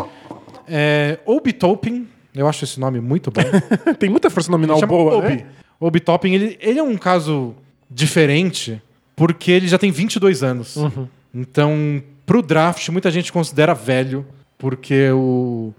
é 0.69 1.19
Obi 1.25 1.53
Toppin. 1.53 2.07
Eu 2.35 2.47
acho 2.47 2.65
esse 2.65 2.79
nome 2.79 3.01
muito 3.01 3.31
bom. 3.31 3.41
Tem 3.99 4.11
muita 4.11 4.29
força 4.29 4.51
nominal 4.51 4.81
boa, 4.87 5.17
Obi. 5.17 5.29
né? 5.29 5.47
Obi 5.81 6.03
ele, 6.35 6.59
ele 6.61 6.79
é 6.79 6.83
um 6.83 6.97
caso 6.97 7.55
diferente 7.91 8.83
porque 9.17 9.51
ele 9.51 9.67
já 9.67 9.79
tem 9.79 9.91
22 9.91 10.43
anos. 10.43 10.77
Uhum. 10.77 11.09
Então, 11.35 12.03
pro 12.25 12.43
draft, 12.43 12.89
muita 12.91 13.11
gente 13.11 13.33
considera 13.33 13.75
velho, 13.75 14.25
porque 14.57 15.11
o, 15.11 15.73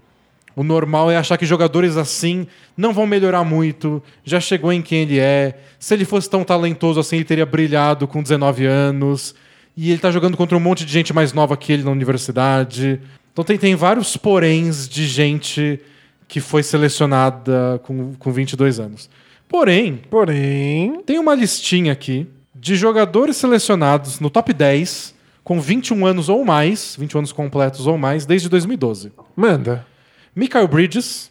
o 0.60 0.62
normal 0.62 1.10
é 1.10 1.16
achar 1.16 1.38
que 1.38 1.46
jogadores 1.46 1.96
assim 1.96 2.46
não 2.76 2.92
vão 2.92 3.06
melhorar 3.06 3.42
muito, 3.44 4.02
já 4.22 4.38
chegou 4.38 4.70
em 4.70 4.82
quem 4.82 5.00
ele 5.04 5.18
é. 5.18 5.58
Se 5.78 5.94
ele 5.94 6.04
fosse 6.04 6.28
tão 6.28 6.44
talentoso 6.44 7.00
assim, 7.00 7.16
ele 7.16 7.24
teria 7.24 7.46
brilhado 7.46 8.06
com 8.06 8.22
19 8.22 8.66
anos. 8.66 9.34
E 9.74 9.90
ele 9.90 9.98
tá 9.98 10.10
jogando 10.10 10.36
contra 10.36 10.54
um 10.54 10.60
monte 10.60 10.84
de 10.84 10.92
gente 10.92 11.14
mais 11.14 11.32
nova 11.32 11.56
que 11.56 11.72
ele 11.72 11.82
na 11.82 11.90
universidade. 11.90 13.00
Então 13.32 13.42
tem, 13.42 13.56
tem 13.56 13.74
vários 13.74 14.18
poréns 14.18 14.86
de 14.86 15.06
gente 15.06 15.80
que 16.28 16.40
foi 16.40 16.62
selecionada 16.62 17.80
com, 17.82 18.12
com 18.16 18.30
22 18.30 18.78
anos. 18.78 19.08
Porém, 19.48 20.02
Porém, 20.10 21.00
tem 21.06 21.18
uma 21.18 21.34
listinha 21.34 21.94
aqui 21.94 22.26
de 22.54 22.76
jogadores 22.76 23.38
selecionados 23.38 24.20
no 24.20 24.28
top 24.28 24.52
10 24.52 25.14
com 25.42 25.58
21 25.58 26.04
anos 26.04 26.28
ou 26.28 26.44
mais, 26.44 26.96
21 26.98 27.20
anos 27.20 27.32
completos 27.32 27.86
ou 27.86 27.96
mais, 27.96 28.26
desde 28.26 28.46
2012. 28.50 29.10
manda. 29.34 29.86
Michael 30.34 30.68
Bridges, 30.68 31.30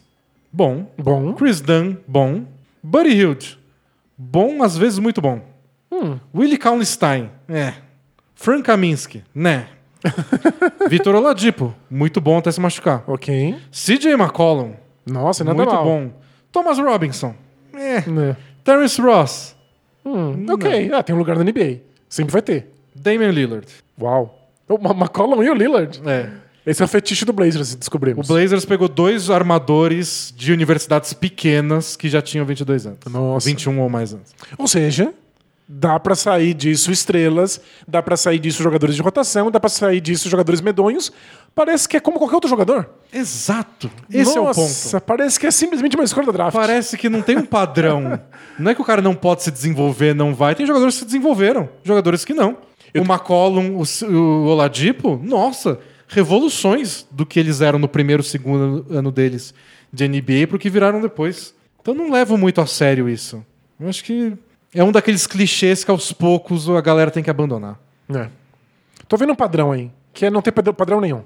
bom. 0.52 0.86
Bom. 0.98 1.32
Chris 1.34 1.60
Dunn, 1.60 1.96
bom. 2.06 2.44
Buddy 2.82 3.10
Hield, 3.10 3.58
bom, 4.16 4.62
às 4.62 4.76
vezes 4.76 4.98
muito 4.98 5.20
bom. 5.20 5.40
Willie 6.34 6.56
Kaunstein, 6.56 7.30
é. 7.48 7.74
Frank 8.34 8.62
Kaminsky, 8.62 9.22
né. 9.34 9.68
Vitor 10.88 11.14
Oladipo, 11.14 11.74
muito 11.90 12.20
bom 12.20 12.38
até 12.38 12.50
se 12.50 12.60
machucar. 12.60 13.04
Ok. 13.06 13.54
CJ 13.70 14.12
McCollum, 14.14 14.72
Nossa, 15.04 15.44
nada 15.44 15.56
muito 15.56 15.72
mal. 15.74 15.84
bom. 15.84 16.10
Thomas 16.50 16.78
Robinson, 16.78 17.34
é. 17.74 18.00
Né? 18.08 18.36
Terrence 18.64 19.00
Ross, 19.00 19.56
Hum, 20.04 20.46
ok. 20.50 20.90
Ah, 20.94 21.02
tem 21.02 21.14
um 21.14 21.18
lugar 21.18 21.36
na 21.36 21.44
NBA. 21.44 21.80
Sempre 22.08 22.32
vai 22.32 22.40
ter. 22.40 22.72
Damian 22.94 23.30
Lillard. 23.30 23.66
Uau. 24.00 24.48
O 24.66 24.78
Ma- 24.78 24.92
McCollum 24.92 25.42
e 25.42 25.50
o 25.50 25.54
Lillard. 25.54 26.00
É. 26.06 26.30
Esse 26.66 26.82
é 26.82 26.84
o 26.84 26.88
fetiche 26.88 27.24
do 27.24 27.32
Blazers, 27.32 27.72
O 27.72 27.78
descobrimos. 27.78 28.28
Blazers 28.28 28.64
pegou 28.64 28.88
dois 28.88 29.30
armadores 29.30 30.32
de 30.36 30.52
universidades 30.52 31.12
pequenas 31.12 31.96
que 31.96 32.08
já 32.08 32.20
tinham 32.20 32.44
22 32.44 32.86
anos. 32.86 32.98
Nossa. 33.10 33.48
21 33.48 33.80
ou 33.80 33.88
mais 33.88 34.12
anos. 34.12 34.28
Ou 34.58 34.68
seja, 34.68 35.12
dá 35.66 35.98
pra 35.98 36.14
sair 36.14 36.52
disso 36.52 36.90
estrelas, 36.90 37.60
dá 37.86 38.02
pra 38.02 38.16
sair 38.16 38.38
disso 38.38 38.62
jogadores 38.62 38.94
de 38.94 39.02
rotação, 39.02 39.50
dá 39.50 39.60
pra 39.60 39.70
sair 39.70 40.00
disso 40.00 40.28
jogadores 40.28 40.60
medonhos. 40.60 41.12
Parece 41.54 41.88
que 41.88 41.96
é 41.96 42.00
como 42.00 42.18
qualquer 42.18 42.34
outro 42.34 42.50
jogador. 42.50 42.90
Exato. 43.12 43.90
Esse 44.12 44.36
é 44.36 44.40
o 44.40 44.44
Nossa, 44.44 44.98
ponto. 45.00 45.04
parece 45.06 45.38
que 45.40 45.46
é 45.46 45.50
simplesmente 45.50 45.96
uma 45.96 46.04
escolha 46.04 46.26
da 46.26 46.32
draft. 46.32 46.52
Parece 46.52 46.96
que 46.98 47.08
não 47.08 47.22
tem 47.22 47.38
um 47.38 47.46
padrão. 47.46 48.20
não 48.58 48.70
é 48.70 48.74
que 48.74 48.82
o 48.82 48.84
cara 48.84 49.00
não 49.00 49.14
pode 49.14 49.42
se 49.42 49.50
desenvolver, 49.50 50.14
não 50.14 50.34
vai. 50.34 50.54
Tem 50.54 50.66
jogadores 50.66 50.94
que 50.94 51.00
se 51.00 51.06
desenvolveram, 51.06 51.68
jogadores 51.82 52.24
que 52.24 52.34
não. 52.34 52.58
O 52.94 52.98
McCollum, 52.98 53.76
o, 53.76 54.12
o 54.12 54.46
Oladipo, 54.46 55.20
nossa, 55.22 55.78
revoluções 56.10 57.06
do 57.10 57.24
que 57.24 57.38
eles 57.40 57.60
eram 57.60 57.78
no 57.78 57.88
primeiro, 57.88 58.22
segundo 58.22 58.84
ano 58.90 59.10
deles 59.12 59.54
de 59.92 60.06
NBA 60.08 60.46
pro 60.48 60.58
que 60.58 60.68
viraram 60.68 61.00
depois. 61.00 61.54
Então 61.80 61.94
não 61.94 62.10
levo 62.10 62.36
muito 62.36 62.60
a 62.60 62.66
sério 62.66 63.08
isso. 63.08 63.44
Eu 63.78 63.88
acho 63.88 64.04
que 64.04 64.32
é 64.74 64.84
um 64.84 64.92
daqueles 64.92 65.26
clichês 65.26 65.82
que 65.84 65.90
aos 65.90 66.12
poucos 66.12 66.68
a 66.68 66.80
galera 66.80 67.10
tem 67.10 67.22
que 67.22 67.30
abandonar. 67.30 67.78
É. 68.14 68.28
Tô 69.08 69.16
vendo 69.16 69.32
um 69.32 69.36
padrão 69.36 69.72
aí, 69.72 69.90
que 70.12 70.26
é 70.26 70.30
não 70.30 70.42
ter 70.42 70.52
padrão- 70.52 71.00
nenhum. 71.00 71.22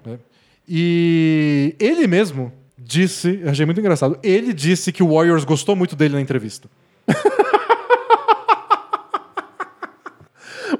E 0.69 1.75
ele 1.81 2.07
mesmo 2.07 2.53
disse, 2.79 3.43
achei 3.47 3.65
muito 3.67 3.81
engraçado, 3.81 4.19
ele 4.23 4.53
disse 4.53 4.93
que 4.93 5.03
o 5.03 5.15
Warriors 5.15 5.45
gostou 5.45 5.75
muito 5.75 5.97
dele 5.97 6.15
na 6.15 6.21
entrevista. 6.21 6.69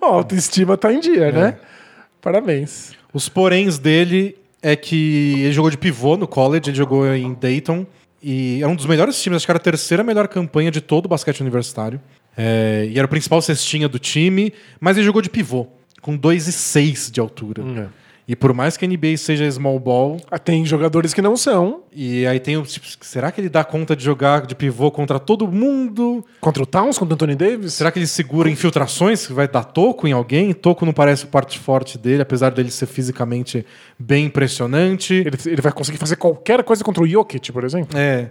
Ó, 0.01 0.07
a 0.07 0.15
autoestima 0.17 0.77
tá 0.77 0.93
em 0.93 1.01
dia, 1.01 1.27
É. 1.29 1.33
né? 1.33 1.59
Parabéns. 2.21 2.93
Os 3.15 3.29
poréns 3.29 3.79
dele 3.79 4.37
é 4.61 4.75
que 4.75 5.35
ele 5.39 5.53
jogou 5.53 5.71
de 5.71 5.79
pivô 5.79 6.17
no 6.17 6.27
college, 6.27 6.69
ele 6.69 6.77
jogou 6.77 7.07
em 7.15 7.33
Dayton. 7.33 7.87
E 8.21 8.61
é 8.61 8.67
um 8.67 8.75
dos 8.75 8.87
melhores 8.87 9.23
times, 9.23 9.37
acho 9.37 9.47
que 9.47 9.53
era 9.53 9.59
a 9.59 9.63
terceira 9.63 10.03
melhor 10.03 10.27
campanha 10.27 10.71
de 10.71 10.81
todo 10.81 11.05
o 11.05 11.09
basquete 11.09 11.41
universitário. 11.41 12.01
É, 12.37 12.89
e 12.91 12.99
era 12.99 13.07
o 13.07 13.09
principal 13.09 13.41
cestinha 13.41 13.89
do 13.89 13.99
time, 13.99 14.53
mas 14.81 14.97
ele 14.97 15.07
jogou 15.07 15.23
de 15.23 15.31
pivô, 15.31 15.69
com 16.01 16.19
2,6 16.19 17.13
de 17.13 17.21
altura. 17.21 17.63
E 18.27 18.35
por 18.35 18.55
mais 18.55 18.75
que 18.77 18.87
a 18.87 18.89
NBA 18.89 19.19
seja 19.19 19.51
small 19.51 19.79
ball, 19.79 20.17
Ah, 20.31 20.39
Tem 20.39 20.65
jogadores 20.65 21.13
que 21.13 21.21
não 21.21 21.37
são. 21.37 21.83
e 21.93 22.27
aí 22.27 22.41
tem 22.41 22.57
o. 22.57 22.63
tipo, 22.63 22.87
será 23.03 23.31
que 23.31 23.39
ele 23.39 23.51
dá 23.51 23.63
conta 23.63 23.95
de 23.95 24.03
jogar 24.03 24.47
de 24.47 24.55
pivô 24.55 24.91
contra 24.91 25.19
todo 25.21 25.47
mundo? 25.47 26.25
Contra 26.41 26.63
o 26.63 26.67
Towns, 26.67 26.97
contra 26.97 27.13
o 27.13 27.17
Anthony 27.17 27.35
Davis. 27.37 27.75
Será 27.75 27.93
que 27.93 27.99
ele 27.99 28.07
segura 28.07 28.49
infiltrações? 28.49 29.27
Vai 29.27 29.47
dar 29.47 29.65
toco 29.65 30.09
em 30.09 30.13
alguém? 30.13 30.55
Toco 30.55 30.87
não 30.87 30.93
parece 30.95 31.25
o 31.25 31.29
parte 31.29 31.59
forte 31.59 31.99
dele, 31.99 32.23
apesar 32.23 32.49
dele 32.51 32.71
ser 32.71 32.87
fisicamente 32.87 33.67
bem 33.99 34.25
impressionante. 34.25 35.13
Ele, 35.15 35.37
ele 35.45 35.61
vai 35.63 35.73
conseguir 35.73 35.99
fazer 35.99 36.17
qualquer 36.17 36.63
coisa 36.65 36.83
contra 36.83 37.03
o 37.03 37.07
Jokic, 37.07 37.53
por 37.53 37.63
exemplo? 37.63 37.99
É. 37.99 38.31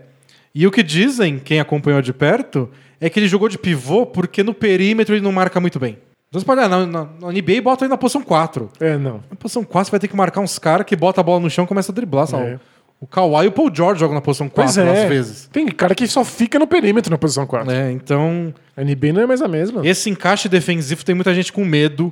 E 0.55 0.65
o 0.65 0.71
que 0.71 0.81
dizem, 0.81 1.37
quem 1.39 1.59
acompanhou 1.59 2.01
de 2.01 2.13
perto, 2.13 2.67
é 2.99 3.09
que 3.09 3.19
ele 3.19 3.27
jogou 3.27 3.47
de 3.49 3.57
pivô 3.59 4.05
porque 4.07 4.41
no 4.43 4.53
perímetro 4.55 5.13
ele 5.13 5.21
não 5.23 5.31
marca 5.31 5.59
muito 5.59 5.79
bem. 5.79 5.97
Então 6.33 6.41
você 6.41 6.45
pode 6.47 6.61
olhar, 6.61 6.67
na, 6.67 6.83
na, 6.87 7.07
na 7.21 7.27
NBA 7.31 7.61
bota 7.61 7.85
ele 7.85 7.89
na 7.91 7.97
posição 7.97 8.23
4. 8.23 8.67
É, 8.79 8.97
não. 8.97 9.23
Na 9.29 9.35
posição 9.37 9.63
4 9.63 9.85
você 9.85 9.91
vai 9.91 9.99
ter 9.99 10.07
que 10.07 10.15
marcar 10.15 10.41
uns 10.41 10.57
caras 10.57 10.83
que 10.83 10.95
bota 10.95 11.21
a 11.21 11.23
bola 11.23 11.39
no 11.39 11.47
chão 11.47 11.63
e 11.63 11.67
começa 11.67 11.91
a 11.91 11.95
driblar. 11.95 12.25
sabe? 12.25 12.43
É. 12.53 12.59
O 12.99 13.05
Kawhi 13.05 13.45
e 13.45 13.47
o 13.49 13.51
Paul 13.51 13.69
George 13.71 13.99
jogam 13.99 14.15
na 14.15 14.21
posição 14.21 14.49
4 14.49 14.73
Pois 14.73 14.77
é. 14.79 15.03
às 15.03 15.09
vezes. 15.09 15.49
Tem 15.53 15.67
cara 15.67 15.93
que 15.93 16.07
só 16.07 16.25
fica 16.25 16.57
no 16.57 16.65
perímetro 16.65 17.11
na 17.11 17.19
posição 17.19 17.45
4. 17.45 17.69
É, 17.71 17.91
então, 17.91 18.51
A 18.75 18.83
NBA 18.83 19.13
não 19.13 19.21
é 19.21 19.25
mais 19.27 19.43
a 19.43 19.47
mesma. 19.47 19.85
esse 19.87 20.09
encaixe 20.09 20.49
defensivo 20.49 21.05
tem 21.05 21.13
muita 21.13 21.35
gente 21.35 21.53
com 21.53 21.63
medo, 21.63 22.11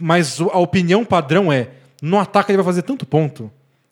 mas 0.00 0.40
a 0.40 0.58
opinião 0.58 1.04
padrão 1.04 1.52
é: 1.52 1.70
no 2.00 2.20
ataque 2.20 2.52
ele 2.52 2.58
vai 2.58 2.64
fazer 2.66 2.82
tanto 2.82 3.04
ponto 3.04 3.50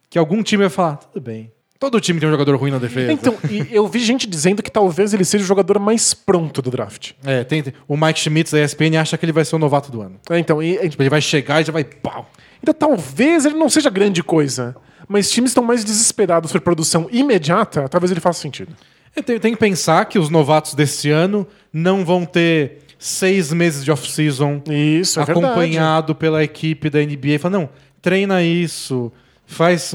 que 0.08 0.16
algum 0.16 0.40
time 0.40 0.62
vai 0.62 0.70
falar, 0.70 0.98
tudo 0.98 1.20
bem. 1.20 1.50
Todo 1.78 2.00
time 2.00 2.18
tem 2.20 2.28
um 2.28 2.32
jogador 2.32 2.56
ruim 2.56 2.70
na 2.70 2.78
defesa. 2.78 3.12
Então, 3.12 3.36
eu 3.70 3.86
vi 3.88 3.98
gente 3.98 4.26
dizendo 4.26 4.62
que 4.62 4.70
talvez 4.70 5.12
ele 5.12 5.24
seja 5.24 5.44
o 5.44 5.46
jogador 5.46 5.78
mais 5.78 6.14
pronto 6.14 6.62
do 6.62 6.70
draft. 6.70 7.12
É, 7.24 7.42
tem, 7.44 7.64
o 7.88 7.96
Mike 7.96 8.20
Schmitz 8.20 8.52
da 8.52 8.62
ESPN 8.62 8.96
acha 8.98 9.18
que 9.18 9.24
ele 9.24 9.32
vai 9.32 9.44
ser 9.44 9.56
o 9.56 9.58
novato 9.58 9.90
do 9.90 10.00
ano. 10.00 10.16
É, 10.30 10.38
então, 10.38 10.62
e- 10.62 10.88
Tipo, 10.88 11.02
ele 11.02 11.10
vai 11.10 11.20
chegar 11.20 11.60
e 11.60 11.64
já 11.64 11.72
vai 11.72 11.84
pau. 11.84 12.30
então, 12.62 12.72
talvez 12.72 13.44
ele 13.44 13.56
não 13.56 13.68
seja 13.68 13.90
grande 13.90 14.22
coisa, 14.22 14.74
mas 15.08 15.30
times 15.30 15.50
estão 15.50 15.64
mais 15.64 15.84
desesperados 15.84 16.52
por 16.52 16.60
produção 16.60 17.08
imediata, 17.10 17.88
talvez 17.88 18.10
ele 18.10 18.20
faça 18.20 18.40
sentido. 18.40 18.72
É, 19.14 19.20
Tem, 19.20 19.38
tem 19.38 19.52
que 19.52 19.58
pensar 19.60 20.04
que 20.06 20.18
os 20.18 20.30
novatos 20.30 20.74
desse 20.74 21.10
ano 21.10 21.46
não 21.72 22.04
vão 22.04 22.24
ter 22.24 22.78
seis 22.98 23.52
meses 23.52 23.84
de 23.84 23.90
off-season 23.90 24.62
é 24.66 25.02
verdade. 25.02 25.30
acompanhado 25.32 26.14
pela 26.14 26.42
equipe 26.42 26.88
da 26.88 27.00
NBA. 27.00 27.38
Fala, 27.38 27.58
não, 27.58 27.68
treina 28.00 28.42
isso, 28.42 29.12
faz, 29.46 29.94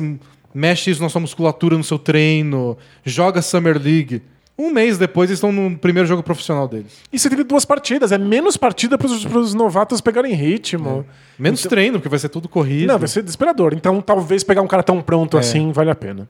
mexe 0.53 0.91
isso 0.91 1.01
na 1.01 1.09
sua 1.09 1.21
musculatura 1.21 1.77
no 1.77 1.83
seu 1.83 1.99
treino, 1.99 2.77
joga 3.05 3.41
Summer 3.41 3.81
League. 3.81 4.21
Um 4.57 4.71
mês 4.73 4.97
depois 4.97 5.29
eles 5.29 5.37
estão 5.37 5.53
no 5.53 5.77
primeiro 5.77 6.05
jogo 6.05 6.21
profissional 6.21 6.67
deles. 6.67 6.97
E 7.13 7.17
você 7.17 7.29
teve 7.29 7.45
duas 7.45 7.63
partidas, 7.63 8.11
é 8.11 8.17
menos 8.17 8.57
partida 8.57 8.97
para 8.97 9.07
os 9.07 9.53
novatos 9.53 10.01
pegarem 10.01 10.33
ritmo. 10.33 11.05
Menos 11.37 11.61
treino, 11.61 11.97
porque 11.97 12.09
vai 12.09 12.19
ser 12.19 12.27
tudo 12.27 12.49
corrido. 12.49 12.87
Não, 12.89 12.99
vai 12.99 13.07
ser 13.07 13.21
desesperador. 13.23 13.73
Então, 13.73 14.01
talvez 14.01 14.43
pegar 14.43 14.61
um 14.61 14.67
cara 14.67 14.83
tão 14.83 15.01
pronto 15.01 15.37
É. 15.37 15.39
assim 15.39 15.71
vale 15.71 15.89
a 15.89 15.95
pena. 15.95 16.29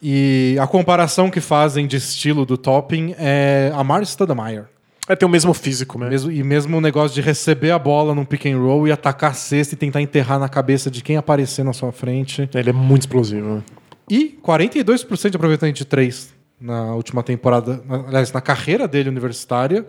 E 0.00 0.56
a 0.60 0.66
comparação 0.66 1.30
que 1.30 1.40
fazem 1.40 1.86
de 1.86 1.96
estilo 1.96 2.46
do 2.46 2.56
Topping 2.56 3.14
é 3.18 3.70
a 3.74 3.84
Mar 3.84 4.02
Stoudemire. 4.06 4.64
É 5.08 5.14
ter 5.14 5.24
o 5.24 5.28
mesmo 5.28 5.54
físico, 5.54 5.98
né? 5.98 6.08
Mesmo, 6.08 6.30
e 6.32 6.42
mesmo 6.42 6.76
o 6.76 6.80
negócio 6.80 7.14
de 7.14 7.20
receber 7.20 7.70
a 7.70 7.78
bola 7.78 8.14
num 8.14 8.24
pick 8.24 8.46
and 8.46 8.58
roll 8.58 8.88
e 8.88 8.92
atacar 8.92 9.30
a 9.30 9.34
cesta 9.34 9.74
e 9.74 9.76
tentar 9.76 10.00
enterrar 10.00 10.38
na 10.38 10.48
cabeça 10.48 10.90
de 10.90 11.02
quem 11.02 11.16
aparecer 11.16 11.64
na 11.64 11.72
sua 11.72 11.92
frente. 11.92 12.48
Ele 12.54 12.70
é 12.70 12.72
muito 12.72 13.02
explosivo. 13.02 13.62
E 14.10 14.38
42% 14.44 15.30
de 15.30 15.36
aproveitamento 15.36 15.78
de 15.78 15.84
3. 15.84 16.34
na 16.58 16.94
última 16.94 17.22
temporada, 17.22 17.82
na- 17.86 18.06
aliás, 18.08 18.32
na 18.32 18.40
carreira 18.40 18.88
dele 18.88 19.10
universitária. 19.10 19.86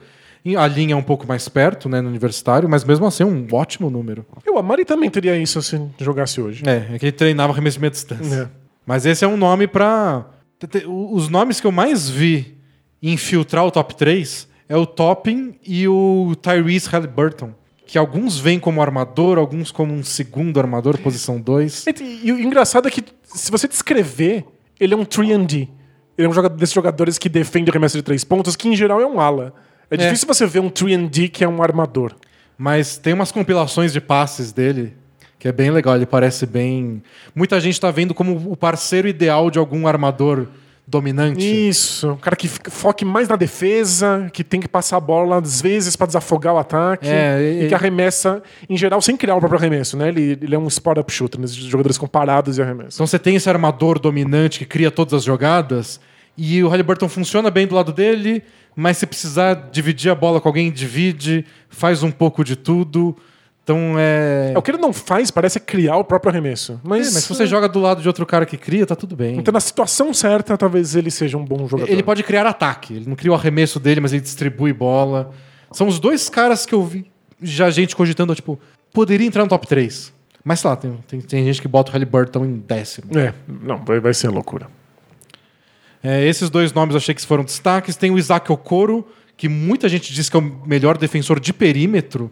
A 0.57 0.68
linha 0.68 0.93
é 0.93 0.95
um 0.97 1.01
pouco 1.01 1.26
mais 1.26 1.47
perto, 1.47 1.88
né, 1.89 1.99
no 2.01 2.09
universitário, 2.09 2.68
mas 2.70 2.84
mesmo 2.84 3.05
assim 3.05 3.24
é 3.24 3.26
um 3.26 3.47
ótimo 3.53 3.89
número. 3.89 4.26
Eu, 4.45 4.57
a 4.57 4.61
Mari 4.63 4.84
também 4.84 5.09
teria 5.09 5.38
isso 5.38 5.61
se 5.61 5.82
jogasse 5.99 6.39
hoje. 6.41 6.63
É, 6.68 6.93
é 6.95 6.99
que 6.99 7.05
ele 7.05 7.11
treinava 7.13 7.53
arremesso 7.53 7.78
de 7.78 7.82
meia 7.82 7.91
distância. 7.91 8.36
É. 8.36 8.47
Mas 8.86 9.05
esse 9.05 9.24
é 9.24 9.28
um 9.28 9.38
nome 9.38 9.65
o- 10.86 11.15
Os 11.15 11.30
nomes 11.30 11.59
que 11.61 11.68
eu 11.68 11.72
mais 11.72 12.09
vi 12.09 12.57
infiltrar 13.01 13.65
o 13.65 13.72
top 13.72 13.95
3 13.95 14.47
é 14.70 14.76
o 14.76 14.86
Topping 14.86 15.55
e 15.65 15.88
o 15.88 16.36
Tyrese 16.41 16.89
Halliburton. 16.89 17.53
Que 17.86 17.97
alguns 17.97 18.38
vêm 18.38 18.59
como 18.59 18.82
armador, 18.82 19.38
alguns 19.38 19.72
como 19.72 19.93
um 19.93 20.03
segundo 20.03 20.59
armador, 20.59 20.97
posição 20.97 21.39
2. 21.39 21.86
E, 22.24 22.32
o 22.34 22.39
engraçado 22.39 22.88
é 22.88 22.91
que, 22.91 23.01
se 23.24 23.49
você 23.49 23.65
descrever, 23.68 24.45
ele 24.78 24.93
é 24.93 24.97
um 24.97 25.05
3D. 25.05 25.70
Ele 26.18 26.28
é 26.28 26.30
um 26.30 26.34
jogador, 26.34 26.57
desses 26.57 26.76
jogadores 26.76 27.18
que 27.18 27.30
defende 27.30 27.70
o 27.70 27.72
arremesso 27.72 27.95
de 27.95 28.03
três 28.03 28.26
pontos, 28.26 28.57
que 28.57 28.68
em 28.68 28.76
geral 28.76 28.99
é 28.99 29.05
um 29.05 29.22
ala. 29.22 29.53
É, 29.89 29.95
difícil 29.95 30.28
você 30.28 30.45
ver 30.45 30.59
um 30.59 30.70
3D 30.70 31.30
que 31.30 31.45
é 31.45 31.47
um 31.47 31.63
armador. 31.63 32.13
Mas 32.57 32.97
tem 32.97 33.13
umas 33.13 33.32
compilações 33.32 33.93
de 33.93 34.01
passes 34.01 34.51
dele 34.51 34.93
que 35.39 35.47
é 35.47 35.51
bem 35.51 35.72
legal. 35.72 35.95
Ele 35.95 36.05
parece 36.05 36.45
bem. 36.45 37.01
Muita 37.34 37.59
gente 37.61 37.80
tá 37.80 37.91
vendo 37.91 38.13
como 38.13 38.51
o 38.51 38.57
parceiro 38.57 39.07
ideal 39.07 39.49
de 39.49 39.59
algum 39.59 39.88
armador 39.88 40.47
dominante. 40.88 41.45
Isso. 41.67 42.11
Um 42.11 42.17
cara 42.17 42.35
que 42.35 42.47
foque 42.47 43.03
mais 43.03 43.27
na 43.27 43.35
defesa, 43.35 44.29
que 44.31 44.43
tem 44.43 44.61
que 44.61 44.67
passar 44.69 44.97
a 44.97 44.99
bola 45.01 45.38
às 45.39 45.61
vezes 45.61 45.95
pra 45.97 46.07
desafogar 46.07 46.53
o 46.53 46.57
ataque. 46.57 47.07
É, 47.09 47.39
e, 47.41 47.65
e- 47.65 47.67
que 47.67 47.75
arremessa, 47.75 48.41
em 48.69 48.77
geral, 48.77 49.01
sem 49.01 49.17
criar 49.17 49.35
o 49.35 49.39
próprio 49.39 49.59
arremesso, 49.59 49.97
né? 49.97 50.07
Ele, 50.07 50.38
ele 50.41 50.55
é 50.55 50.57
um 50.57 50.67
spot-up 50.67 51.11
shooter, 51.11 51.41
nesses 51.41 51.57
jogadores 51.57 51.97
com 51.97 52.07
paradas 52.07 52.57
e 52.57 52.61
arremesso. 52.61 52.95
Então 52.97 53.05
você 53.05 53.19
tem 53.19 53.35
esse 53.35 53.49
armador 53.49 53.99
dominante 53.99 54.59
que 54.59 54.65
cria 54.65 54.89
todas 54.89 55.13
as 55.13 55.23
jogadas 55.25 55.99
e 56.38 56.63
o 56.63 56.69
Halliburton 56.69 57.09
funciona 57.09 57.51
bem 57.51 57.67
do 57.67 57.75
lado 57.75 57.91
dele, 57.91 58.41
mas 58.75 58.97
se 58.97 59.05
precisar 59.05 59.69
dividir 59.71 60.09
a 60.11 60.15
bola 60.15 60.39
com 60.39 60.47
alguém, 60.47 60.71
divide, 60.71 61.43
faz 61.67 62.01
um 62.03 62.11
pouco 62.11 62.43
de 62.43 62.55
tudo. 62.55 63.15
Então 63.68 63.99
é. 63.99 64.53
É, 64.55 64.57
o 64.57 64.61
que 64.61 64.72
ele 64.72 64.78
não 64.78 64.93
faz 64.93 65.30
parece 65.30 65.59
criar 65.59 65.97
o 65.97 66.03
próprio 66.05 66.30
arremesso. 66.32 66.74
É, 66.74 66.88
Mas, 66.88 67.13
mas 67.13 67.24
se 67.24 67.28
você 67.28 67.45
joga 67.45 67.68
do 67.68 67.82
lado 67.82 68.01
de 68.01 68.07
outro 68.07 68.26
cara 68.26 68.45
que 68.45 68.55
cria, 68.55 68.86
tá 68.86 68.95
tudo 68.95 69.13
bem. 69.13 69.38
Então, 69.38 69.51
na 69.51 69.59
situação 69.59 70.13
certa, 70.13 70.57
talvez 70.57 70.95
ele 70.95 71.11
seja 71.11 71.38
um 71.38 71.43
bom 71.43 71.68
jogador. 71.68 71.91
Ele 71.91 72.01
pode 72.01 72.24
criar 72.24 72.47
ataque. 72.47 72.93
Ele 72.93 73.09
não 73.09 73.15
cria 73.18 73.30
o 73.30 73.36
arremesso 73.36 73.78
dele, 73.78 73.99
mas 73.99 74.13
ele 74.13 74.22
distribui 74.22 74.72
bola. 74.72 75.32
São 75.70 75.86
os 75.86 75.99
dois 75.99 76.30
caras 76.30 76.65
que 76.65 76.74
eu 76.74 76.82
vi 76.82 77.11
já 77.41 77.70
gente 77.70 77.93
cogitando, 77.93 78.34
tipo, 78.34 78.57
poderia 78.93 79.28
entrar 79.28 79.43
no 79.43 79.49
top 79.49 79.68
3. 79.68 80.13
Mas 80.45 80.61
sei 80.61 80.70
lá, 80.70 80.76
tem, 80.78 80.97
tem, 81.05 81.20
tem 81.20 81.43
gente 81.43 81.61
que 81.61 81.68
bota 81.68 81.91
o 81.91 81.93
Halliburton 81.93 82.45
em 82.45 82.59
décimo. 82.59 83.20
É, 83.20 83.34
não, 83.47 83.84
vai, 83.84 83.99
vai 83.99 84.13
ser 84.13 84.30
loucura. 84.30 84.68
É, 86.01 86.26
esses 86.26 86.49
dois 86.49 86.72
nomes 86.72 86.93
eu 86.95 86.99
achei 86.99 87.13
que 87.13 87.26
foram 87.26 87.43
destaques. 87.43 87.97
Tem 87.97 88.11
o 88.11 88.18
Isaac 88.18 88.49
Okoro, 88.49 89.05
que 89.36 89.49
muita 89.49 89.89
gente 89.89 90.13
diz 90.13 90.30
que 90.30 90.38
é 90.38 90.39
o 90.39 90.61
melhor 90.65 90.97
defensor 90.97 91.38
de 91.38 91.51
perímetro 91.51 92.32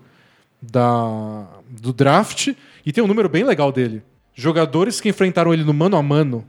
da, 0.71 1.47
do 1.69 1.93
draft. 1.93 2.53
E 2.85 2.91
tem 2.91 3.03
um 3.03 3.07
número 3.07 3.29
bem 3.29 3.43
legal 3.43 3.71
dele. 3.71 4.03
Jogadores 4.33 4.99
que 4.99 5.09
enfrentaram 5.09 5.53
ele 5.53 5.63
no 5.63 5.73
mano 5.73 5.95
a 5.97 6.03
mano 6.03 6.45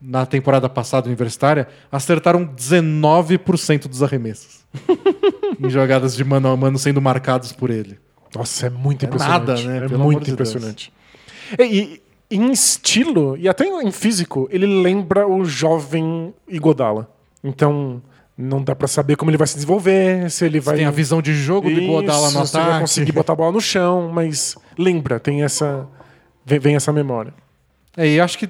na 0.00 0.26
temporada 0.26 0.68
passada 0.68 1.06
universitária 1.06 1.68
acertaram 1.90 2.46
19% 2.46 3.88
dos 3.88 4.02
arremessos. 4.02 4.64
em 5.60 5.70
jogadas 5.70 6.14
de 6.14 6.24
mano 6.24 6.48
a 6.48 6.56
mano 6.56 6.78
sendo 6.78 7.00
marcados 7.00 7.52
por 7.52 7.70
ele. 7.70 7.98
Nossa, 8.34 8.66
é 8.66 8.70
muito 8.70 9.04
É 9.04 9.08
impressionante. 9.08 9.48
nada, 9.48 9.62
né? 9.62 9.86
É 9.86 9.88
Pelo 9.88 10.04
muito 10.04 10.24
de 10.24 10.30
impressionante. 10.30 10.92
E, 11.58 11.64
e 11.64 12.02
em 12.36 12.50
estilo, 12.50 13.36
e 13.36 13.48
até 13.48 13.66
em 13.66 13.90
físico, 13.92 14.48
ele 14.50 14.66
lembra 14.66 15.26
o 15.26 15.44
jovem 15.44 16.34
Igodala. 16.48 17.10
Então, 17.42 18.02
não 18.36 18.62
dá 18.62 18.74
pra 18.74 18.86
saber 18.86 19.16
como 19.16 19.30
ele 19.30 19.38
vai 19.38 19.46
se 19.46 19.54
desenvolver, 19.54 20.30
se 20.30 20.44
ele 20.44 20.60
Você 20.60 20.66
vai. 20.66 20.76
tem 20.76 20.84
a 20.84 20.90
visão 20.90 21.22
de 21.22 21.34
jogo 21.34 21.70
do 21.70 21.80
Godala 21.86 22.30
no 22.30 22.42
Isso, 22.42 22.46
se 22.52 22.58
ele 22.58 22.66
vai 22.66 22.80
conseguir 22.80 23.12
botar 23.12 23.32
a 23.32 23.36
bola 23.36 23.52
no 23.52 23.60
chão, 23.60 24.10
mas 24.12 24.56
lembra, 24.78 25.18
tem 25.18 25.42
essa. 25.42 25.86
Vem, 26.44 26.58
vem 26.58 26.76
essa 26.76 26.92
memória. 26.92 27.32
É, 27.96 28.06
e 28.06 28.20
acho 28.20 28.38
que 28.38 28.48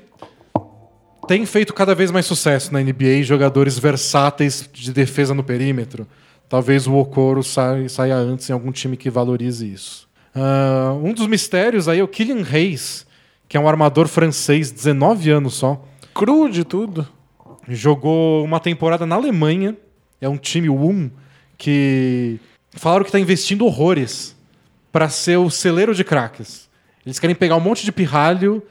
tem 1.28 1.46
feito 1.46 1.72
cada 1.72 1.94
vez 1.94 2.10
mais 2.10 2.26
sucesso 2.26 2.72
na 2.72 2.80
NBA 2.80 3.22
jogadores 3.22 3.78
versáteis 3.78 4.68
de 4.72 4.92
defesa 4.92 5.34
no 5.34 5.44
perímetro. 5.44 6.06
Talvez 6.48 6.86
o 6.86 6.94
Okoro 6.94 7.42
saia, 7.42 7.88
saia 7.88 8.16
antes 8.16 8.48
em 8.48 8.52
algum 8.52 8.70
time 8.70 8.96
que 8.96 9.10
valorize 9.10 9.70
isso. 9.70 10.08
Ah, 10.34 10.94
um 11.02 11.12
dos 11.12 11.26
mistérios 11.26 11.88
aí 11.88 11.98
é 11.98 12.04
o 12.04 12.08
Killian 12.08 12.44
Hayes, 12.48 13.06
que 13.48 13.56
é 13.56 13.60
um 13.60 13.68
armador 13.68 14.06
francês, 14.06 14.70
19 14.70 15.30
anos 15.30 15.54
só. 15.54 15.82
Cru 16.14 16.48
de 16.48 16.64
tudo. 16.64 17.06
Jogou 17.68 18.44
uma 18.44 18.60
temporada 18.60 19.04
na 19.06 19.16
Alemanha. 19.16 19.76
É 20.20 20.28
um 20.28 20.36
time 20.36 20.68
UM 20.68 21.10
que 21.58 22.38
falaram 22.72 23.04
que 23.04 23.08
está 23.08 23.18
investindo 23.18 23.64
horrores 23.66 24.36
para 24.92 25.08
ser 25.08 25.36
o 25.36 25.50
celeiro 25.50 25.94
de 25.94 26.04
craques. 26.04 26.68
Eles 27.04 27.18
querem 27.18 27.36
pegar 27.36 27.56
um 27.56 27.60
monte 27.60 27.84
de 27.84 27.92
pirralho 27.92 28.62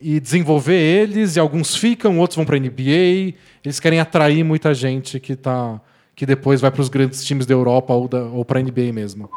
e 0.00 0.20
desenvolver 0.20 0.74
eles, 0.74 1.36
e 1.36 1.40
alguns 1.40 1.74
ficam, 1.76 2.18
outros 2.18 2.36
vão 2.36 2.44
para 2.44 2.58
NBA. 2.58 3.34
Eles 3.64 3.80
querem 3.80 4.00
atrair 4.00 4.44
muita 4.44 4.74
gente 4.74 5.18
que 5.18 5.36
tá 5.36 5.80
que 6.14 6.24
depois 6.24 6.60
vai 6.60 6.70
para 6.70 6.80
os 6.80 6.88
grandes 6.88 7.24
times 7.24 7.44
da 7.44 7.54
Europa 7.54 7.92
ou, 7.92 8.08
ou 8.32 8.44
para 8.44 8.62
NBA 8.62 8.92
mesmo. 8.92 9.28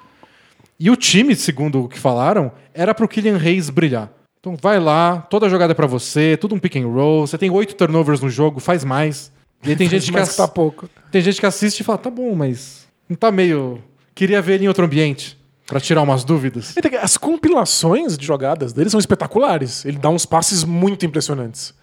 E 0.80 0.92
o 0.92 0.96
time, 0.96 1.36
segundo 1.36 1.86
o 1.86 1.90
que 1.90 1.98
falaram, 1.98 2.52
era 2.74 2.94
para 2.94 3.04
o 3.04 3.08
Kylian 3.08 3.38
Reis 3.38 3.70
brilhar. 3.70 4.12
Então 4.48 4.58
vai 4.62 4.80
lá, 4.80 5.18
toda 5.30 5.50
jogada 5.50 5.74
é 5.74 5.76
para 5.76 5.88
você, 5.88 6.38
tudo 6.38 6.56
um 6.56 6.60
pick 6.60 6.78
and 6.78 6.88
roll, 6.88 7.28
você 7.28 7.38
tem 7.38 7.50
oito 7.50 7.76
turnovers 7.76 8.22
no 8.22 8.30
jogo, 8.30 8.60
faz 8.60 8.84
mais. 8.86 9.32
E 9.64 9.70
aí 9.72 9.76
tem 9.76 9.88
gente 9.90 10.06
que, 10.06 10.12
mas 10.14 10.30
ass- 10.30 10.36
tá 10.38 10.48
pouco. 10.48 10.90
tem 11.12 11.22
gente 11.22 11.40
que 11.40 11.46
assiste 11.46 11.82
e 11.82 11.84
fala, 11.84 11.98
tá 11.98 12.10
bom, 12.10 12.34
mas 12.34 12.88
não 13.10 13.16
tá 13.18 13.32
meio... 13.32 13.80
Queria 14.16 14.42
ver 14.42 14.54
ele 14.56 14.66
em 14.66 14.68
outro 14.68 14.86
ambiente, 14.86 15.38
para 15.68 15.80
tirar 15.80 16.02
umas 16.02 16.24
dúvidas. 16.24 16.76
E 16.78 16.82
que- 16.82 16.96
As 16.96 17.18
compilações 17.18 18.18
de 18.18 18.26
jogadas 18.26 18.72
dele 18.74 18.90
são 18.90 19.00
espetaculares. 19.00 19.84
Ele 19.86 19.98
dá 19.98 20.10
uns 20.10 20.26
passes 20.26 20.64
muito 20.64 21.06
impressionantes. 21.06 21.74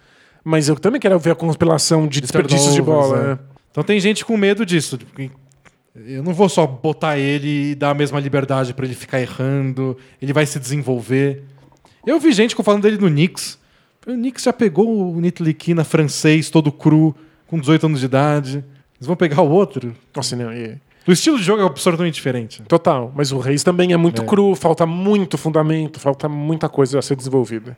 Mas 0.43 0.69
eu 0.69 0.77
também 0.77 1.01
quero 1.01 1.19
ver 1.19 1.33
a 1.33 1.35
compilação 1.35 2.07
de 2.09 2.21
desperdícios 2.21 2.75
de 2.75 2.83
bola. 2.83 3.19
é. 3.19 3.27
né? 3.29 3.39
Então 3.71 3.85
tem 3.85 4.01
gente 4.01 4.25
com 4.25 4.37
medo 4.37 4.65
disso. 4.67 4.97
tipo, 4.99 5.31
Eu 5.95 6.23
não 6.23 6.33
vou 6.35 6.49
só 6.49 6.67
botar 6.67 7.19
ele 7.19 7.71
e 7.71 7.75
dar 7.75 7.91
a 7.91 7.95
mesma 7.95 8.19
liberdade 8.21 8.73
para 8.75 8.85
ele 8.87 8.95
ficar 8.95 9.21
errando, 9.21 9.97
ele 10.21 10.33
vai 10.33 10.45
se 10.47 10.59
desenvolver. 10.59 11.45
Eu 12.07 12.19
vi 12.21 12.33
gente 12.33 12.55
falando 12.57 12.83
dele 12.83 12.99
no 12.99 13.09
Knicks. 13.09 13.59
O 14.07 14.13
Knicks 14.13 14.45
já 14.45 14.53
pegou 14.53 15.13
o 15.15 15.21
Nitlikina 15.21 15.85
francês, 15.85 16.51
todo 16.51 16.71
cru, 16.71 17.15
com 17.47 17.59
18 17.59 17.87
anos 17.87 18.01
de 18.01 18.07
idade. 18.07 18.65
Eles 18.97 19.07
vão 19.07 19.17
pegar 19.17 19.43
o 19.43 19.51
outro. 19.51 19.95
Nossa, 20.15 20.37
não, 20.37 20.53
e- 20.53 20.77
O 21.07 21.13
estilo 21.13 21.37
de 21.39 21.45
jogo 21.45 21.63
é 21.63 21.67
absurdamente 21.67 22.15
diferente. 22.15 22.63
Total. 22.63 23.13
Mas 23.15 23.31
o 23.33 23.39
Reis 23.39 23.63
também 23.63 23.93
é 23.93 23.97
muito 23.97 24.23
É. 24.23 24.25
cru, 24.25 24.55
falta 24.55 24.87
muito 24.87 25.37
fundamento, 25.37 26.01
falta 26.01 26.29
muita 26.29 26.69
coisa 26.69 26.99
a 26.99 27.03
ser 27.03 27.15
desenvolvida. 27.17 27.77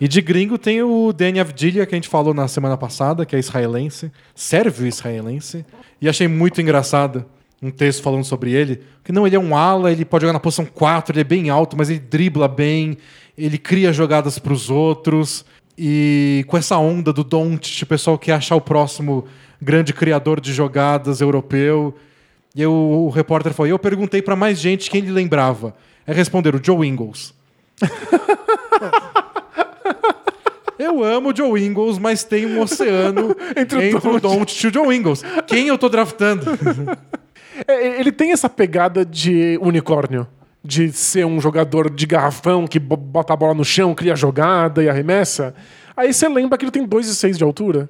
E 0.00 0.06
de 0.08 0.20
gringo 0.20 0.56
tem 0.58 0.82
o 0.82 1.12
Danny 1.12 1.40
Avdilia, 1.40 1.84
que 1.86 1.94
a 1.94 1.96
gente 1.96 2.08
falou 2.08 2.32
na 2.34 2.48
semana 2.48 2.76
passada, 2.76 3.24
que 3.26 3.34
é 3.34 3.38
israelense, 3.38 4.10
sérvio 4.34 4.86
israelense. 4.86 5.64
E 6.00 6.08
achei 6.08 6.28
muito 6.28 6.60
engraçado 6.60 7.24
um 7.62 7.70
texto 7.70 8.02
falando 8.02 8.24
sobre 8.24 8.52
ele. 8.52 8.82
Que 9.02 9.12
não, 9.12 9.26
ele 9.26 9.36
é 9.36 9.40
um 9.40 9.56
ala, 9.56 9.90
ele 9.92 10.04
pode 10.04 10.22
jogar 10.22 10.34
na 10.34 10.40
posição 10.40 10.64
4, 10.66 11.12
ele 11.12 11.20
é 11.20 11.24
bem 11.24 11.48
alto, 11.50 11.76
mas 11.76 11.88
ele 11.90 11.98
dribla 11.98 12.46
bem, 12.48 12.96
ele 13.36 13.58
cria 13.58 13.92
jogadas 13.92 14.38
para 14.38 14.52
os 14.52 14.70
outros. 14.70 15.44
E 15.78 16.44
com 16.48 16.56
essa 16.56 16.78
onda 16.78 17.12
do 17.12 17.22
Doncic, 17.22 17.82
o 17.82 17.86
pessoal 17.86 18.18
quer 18.18 18.32
achar 18.32 18.56
o 18.56 18.60
próximo 18.60 19.26
grande 19.60 19.92
criador 19.92 20.40
de 20.40 20.52
jogadas 20.52 21.20
europeu. 21.20 21.94
E 22.54 22.62
eu- 22.62 22.72
o 22.72 23.10
repórter 23.10 23.52
falou: 23.52 23.68
eu 23.68 23.78
perguntei 23.78 24.22
para 24.22 24.34
mais 24.36 24.58
gente 24.58 24.90
quem 24.90 25.02
ele 25.02 25.12
lembrava. 25.12 25.74
É 26.06 26.12
responder 26.12 26.54
o 26.54 26.60
Joe 26.64 26.86
Ingles. 26.86 27.34
Eu 30.78 31.02
amo 31.02 31.30
o 31.30 31.36
Joe 31.36 31.58
Ingles, 31.64 31.98
mas 31.98 32.22
tem 32.22 32.44
um 32.44 32.60
oceano 32.60 33.34
Entre 33.56 33.88
entre, 33.96 34.08
o 34.10 34.20
Doncic 34.20 34.64
e 34.64 34.66
o 34.68 34.72
Joe 34.74 34.94
Ingles. 34.94 35.22
Quem 35.46 35.68
eu 35.68 35.78
tô 35.78 35.88
draftando? 35.88 36.44
É, 37.66 37.98
ele 37.98 38.12
tem 38.12 38.32
essa 38.32 38.50
pegada 38.50 39.02
de 39.02 39.58
unicórnio. 39.62 40.26
De 40.66 40.90
ser 40.92 41.24
um 41.24 41.40
jogador 41.40 41.88
de 41.88 42.06
garrafão 42.06 42.66
que 42.66 42.78
bo- 42.78 42.96
bota 42.96 43.32
a 43.32 43.36
bola 43.36 43.54
no 43.54 43.64
chão, 43.64 43.94
cria 43.94 44.16
jogada 44.16 44.82
e 44.82 44.88
arremessa. 44.88 45.54
Aí 45.96 46.12
você 46.12 46.28
lembra 46.28 46.58
que 46.58 46.64
ele 46.64 46.72
tem 46.72 46.86
2,6 46.86 47.36
de 47.36 47.44
altura. 47.44 47.88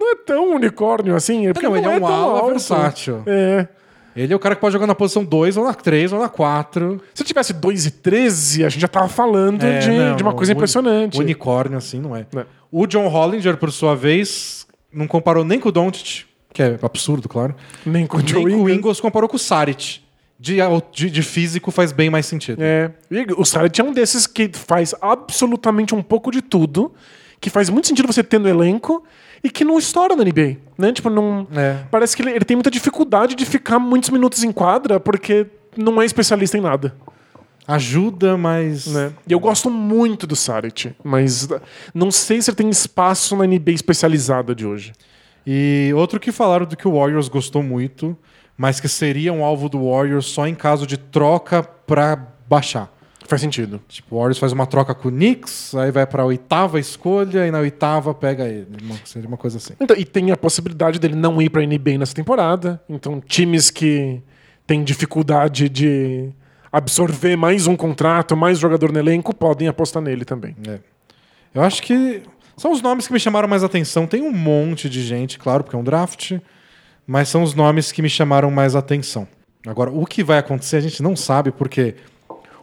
Não 0.00 0.12
é 0.12 0.16
tão 0.16 0.54
unicórnio 0.54 1.14
assim. 1.14 1.52
porque 1.52 1.66
Não, 1.68 1.76
ele 1.76 1.86
é 1.86 1.90
um 1.90 2.00
tão 2.00 2.06
ala 2.06 2.38
alto. 2.40 2.50
versátil. 2.50 3.22
É. 3.26 3.68
Ele 4.14 4.32
é 4.32 4.36
o 4.36 4.38
cara 4.38 4.54
que 4.54 4.60
pode 4.62 4.72
jogar 4.72 4.86
na 4.86 4.94
posição 4.94 5.22
2, 5.22 5.58
ou 5.58 5.64
na 5.64 5.74
3, 5.74 6.10
ou 6.12 6.18
na 6.20 6.28
4. 6.28 7.00
Se 7.12 7.22
eu 7.22 7.26
tivesse 7.26 7.52
2,13, 7.52 8.64
a 8.64 8.68
gente 8.70 8.80
já 8.80 8.88
tava 8.88 9.08
falando 9.08 9.62
É, 9.62 9.78
de, 9.78 9.90
não, 9.90 10.16
de 10.16 10.22
uma 10.22 10.32
coisa 10.32 10.52
impressionante. 10.52 11.18
Unicórnio, 11.20 11.76
assim, 11.76 12.00
não 12.00 12.16
é. 12.16 12.26
É. 12.34 12.46
O 12.72 12.86
John 12.86 13.06
Hollinger, 13.08 13.56
por 13.58 13.70
sua 13.70 13.94
vez, 13.94 14.66
não 14.92 15.06
comparou 15.06 15.44
nem 15.44 15.60
com 15.60 15.68
o 15.68 15.72
Doncic, 15.72 16.24
que 16.52 16.62
é 16.62 16.78
absurdo, 16.80 17.28
claro. 17.28 17.54
Nem 17.84 18.06
com 18.06 18.16
o 18.16 18.26
Joe 18.26 18.42
com 18.42 18.48
o 18.48 18.50
Ingles. 18.60 18.78
Ingles 18.78 19.00
comparou 19.00 19.28
com 19.28 19.36
o 19.36 19.38
Saric. 19.38 20.00
De, 20.38 20.58
de, 20.92 21.10
de 21.10 21.22
físico 21.22 21.70
faz 21.70 21.92
bem 21.92 22.10
mais 22.10 22.26
sentido. 22.26 22.62
É. 22.62 22.90
E 23.10 23.26
o 23.36 23.44
Saric 23.44 23.80
é 23.80 23.84
um 23.84 23.92
desses 23.92 24.26
que 24.26 24.50
faz 24.52 24.94
absolutamente 25.00 25.94
um 25.94 26.02
pouco 26.02 26.30
de 26.30 26.42
tudo, 26.42 26.92
que 27.40 27.48
faz 27.48 27.70
muito 27.70 27.88
sentido 27.88 28.06
você 28.06 28.22
ter 28.22 28.38
no 28.38 28.48
elenco 28.48 29.02
e 29.42 29.48
que 29.48 29.64
não 29.64 29.78
estoura 29.78 30.14
na 30.14 30.22
NBA, 30.22 30.58
né? 30.76 30.92
Tipo, 30.92 31.08
não... 31.08 31.46
É. 31.54 31.78
Parece 31.90 32.14
que 32.14 32.22
ele, 32.22 32.32
ele 32.32 32.44
tem 32.44 32.56
muita 32.56 32.70
dificuldade 32.70 33.34
de 33.34 33.46
ficar 33.46 33.78
muitos 33.78 34.10
minutos 34.10 34.44
em 34.44 34.52
quadra 34.52 35.00
porque 35.00 35.46
não 35.76 36.00
é 36.00 36.04
especialista 36.04 36.58
em 36.58 36.60
nada. 36.60 36.94
Ajuda, 37.66 38.36
mas. 38.36 38.86
Né? 38.86 39.12
E 39.26 39.32
eu 39.32 39.40
gosto 39.40 39.68
muito 39.68 40.26
do 40.26 40.36
Saric, 40.36 40.94
mas 41.02 41.48
não 41.92 42.12
sei 42.12 42.40
se 42.40 42.50
ele 42.50 42.56
tem 42.56 42.70
espaço 42.70 43.34
na 43.36 43.44
NBA 43.44 43.72
especializada 43.72 44.54
de 44.54 44.64
hoje. 44.64 44.92
E 45.44 45.90
outro 45.94 46.20
que 46.20 46.30
falaram 46.30 46.64
do 46.64 46.76
que 46.76 46.86
o 46.86 46.92
Warriors 46.92 47.28
gostou 47.28 47.62
muito, 47.62 48.16
mas 48.56 48.80
que 48.80 48.88
seria 48.88 49.32
um 49.32 49.44
alvo 49.44 49.68
do 49.68 49.90
Warriors 49.90 50.26
só 50.26 50.46
em 50.46 50.54
caso 50.54 50.86
de 50.86 50.96
troca 50.96 51.62
pra 51.62 52.16
baixar. 52.48 52.92
Faz 53.28 53.40
sentido. 53.40 53.80
Tipo, 53.88 54.14
o 54.14 54.18
Warriors 54.18 54.38
faz 54.38 54.52
uma 54.52 54.66
troca 54.66 54.94
com 54.94 55.08
o 55.08 55.10
Knicks, 55.10 55.74
aí 55.74 55.90
vai 55.90 56.06
pra 56.06 56.24
oitava 56.24 56.78
escolha 56.78 57.44
e 57.46 57.50
na 57.50 57.58
oitava 57.58 58.14
pega 58.14 58.44
ele. 58.44 58.68
Uma- 58.82 58.94
Seria 59.04 59.26
uma 59.26 59.36
coisa 59.36 59.56
assim. 59.58 59.74
Então, 59.80 59.96
e 59.96 60.04
tem 60.04 60.30
a 60.30 60.36
possibilidade 60.36 61.00
dele 61.00 61.16
não 61.16 61.42
ir 61.42 61.50
pra 61.50 61.60
NBA 61.62 61.98
nessa 61.98 62.14
temporada. 62.14 62.80
Então, 62.88 63.20
times 63.20 63.68
que 63.70 64.22
têm 64.64 64.84
dificuldade 64.84 65.68
de 65.68 66.30
absorver 66.70 67.34
mais 67.36 67.66
um 67.66 67.74
contrato, 67.74 68.36
mais 68.36 68.58
jogador 68.60 68.92
no 68.92 68.98
elenco, 68.98 69.34
podem 69.34 69.66
apostar 69.66 70.00
nele 70.02 70.24
também. 70.24 70.54
É. 70.68 70.78
Eu 71.54 71.62
acho 71.62 71.82
que 71.82 72.22
são 72.56 72.70
os 72.70 72.80
nomes 72.80 73.06
que 73.08 73.12
me 73.12 73.18
chamaram 73.18 73.48
mais 73.48 73.64
atenção. 73.64 74.06
Tem 74.06 74.22
um 74.22 74.32
monte 74.32 74.88
de 74.88 75.02
gente, 75.02 75.36
claro, 75.38 75.64
porque 75.64 75.74
é 75.74 75.78
um 75.78 75.84
draft, 75.84 76.32
mas 77.06 77.28
são 77.28 77.42
os 77.42 77.54
nomes 77.54 77.92
que 77.92 78.02
me 78.02 78.08
chamaram 78.08 78.50
mais 78.50 78.74
atenção. 78.74 79.28
Agora, 79.66 79.90
o 79.90 80.04
que 80.06 80.22
vai 80.22 80.38
acontecer 80.38 80.76
a 80.76 80.80
gente 80.80 81.02
não 81.02 81.14
sabe, 81.16 81.50
porque 81.50 81.94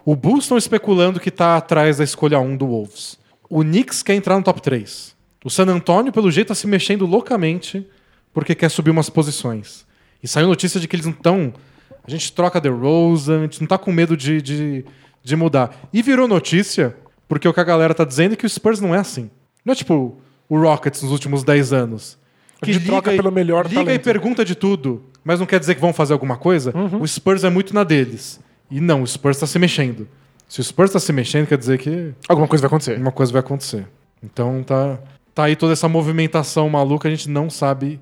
o 0.05 0.15
Bulls 0.15 0.45
estão 0.45 0.57
especulando 0.57 1.19
que 1.19 1.29
está 1.29 1.57
atrás 1.57 1.97
da 1.97 2.03
escolha 2.03 2.39
1 2.39 2.57
do 2.57 2.67
Wolves. 2.67 3.17
O 3.49 3.61
Knicks 3.61 4.03
quer 4.03 4.15
entrar 4.15 4.37
no 4.37 4.43
top 4.43 4.61
3. 4.61 5.15
O 5.43 5.49
San 5.49 5.67
Antonio, 5.67 6.11
pelo 6.11 6.31
jeito, 6.31 6.51
está 6.51 6.55
se 6.55 6.67
mexendo 6.67 7.05
loucamente 7.05 7.85
porque 8.33 8.55
quer 8.55 8.69
subir 8.69 8.89
umas 8.89 9.09
posições. 9.09 9.85
E 10.21 10.27
saiu 10.27 10.47
notícia 10.47 10.79
de 10.79 10.87
que 10.87 10.95
eles 10.95 11.05
não 11.05 11.13
estão. 11.13 11.53
A 12.05 12.09
gente 12.09 12.31
troca 12.31 12.59
The 12.59 12.69
Rose, 12.69 13.31
a 13.31 13.39
gente 13.39 13.61
não 13.61 13.67
tá 13.67 13.77
com 13.77 13.91
medo 13.91 14.17
de, 14.17 14.41
de, 14.41 14.85
de 15.23 15.35
mudar. 15.35 15.87
E 15.93 16.01
virou 16.01 16.27
notícia 16.27 16.95
porque 17.27 17.47
o 17.47 17.53
que 17.53 17.59
a 17.59 17.63
galera 17.63 17.93
tá 17.93 18.03
dizendo 18.03 18.33
é 18.33 18.35
que 18.35 18.45
o 18.45 18.49
Spurs 18.49 18.79
não 18.79 18.95
é 18.95 18.99
assim. 18.99 19.29
Não 19.63 19.73
é 19.73 19.75
tipo 19.75 20.17
o 20.49 20.59
Rockets 20.59 21.01
nos 21.01 21.11
últimos 21.11 21.43
10 21.43 21.73
anos. 21.73 22.17
A 22.71 22.73
gente 22.73 22.85
troca 22.85 23.13
e- 23.13 23.15
pelo 23.15 23.31
melhor 23.31 23.65
Liga 23.65 23.81
e 23.81 23.85
talento. 23.85 24.03
pergunta 24.03 24.43
de 24.45 24.55
tudo, 24.55 25.03
mas 25.23 25.39
não 25.39 25.45
quer 25.45 25.59
dizer 25.59 25.75
que 25.75 25.81
vão 25.81 25.93
fazer 25.93 26.13
alguma 26.13 26.37
coisa. 26.37 26.71
Uhum. 26.75 27.01
O 27.01 27.07
Spurs 27.07 27.43
é 27.43 27.49
muito 27.49 27.73
na 27.73 27.83
deles. 27.83 28.39
E 28.71 28.79
não, 28.81 29.01
o 29.03 29.07
Spurs 29.07 29.37
tá 29.37 29.45
se 29.47 29.59
mexendo. 29.59 30.07
Se 30.47 30.59
o 30.59 30.63
Spurs 30.63 30.91
tá 30.91 30.99
se 30.99 31.11
mexendo, 31.13 31.47
quer 31.47 31.57
dizer 31.57 31.77
que 31.79 32.13
Alguma 32.27 32.47
coisa 32.47 32.61
vai 32.61 32.67
acontecer. 32.67 32.97
uma 32.99 33.11
coisa 33.11 33.31
vai 33.31 33.39
acontecer. 33.39 33.85
Então 34.23 34.63
tá, 34.63 34.99
tá 35.33 35.43
aí 35.45 35.55
toda 35.55 35.73
essa 35.73 35.87
movimentação 35.89 36.69
maluca, 36.69 37.07
a 37.07 37.11
gente 37.11 37.29
não 37.29 37.49
sabe. 37.49 37.99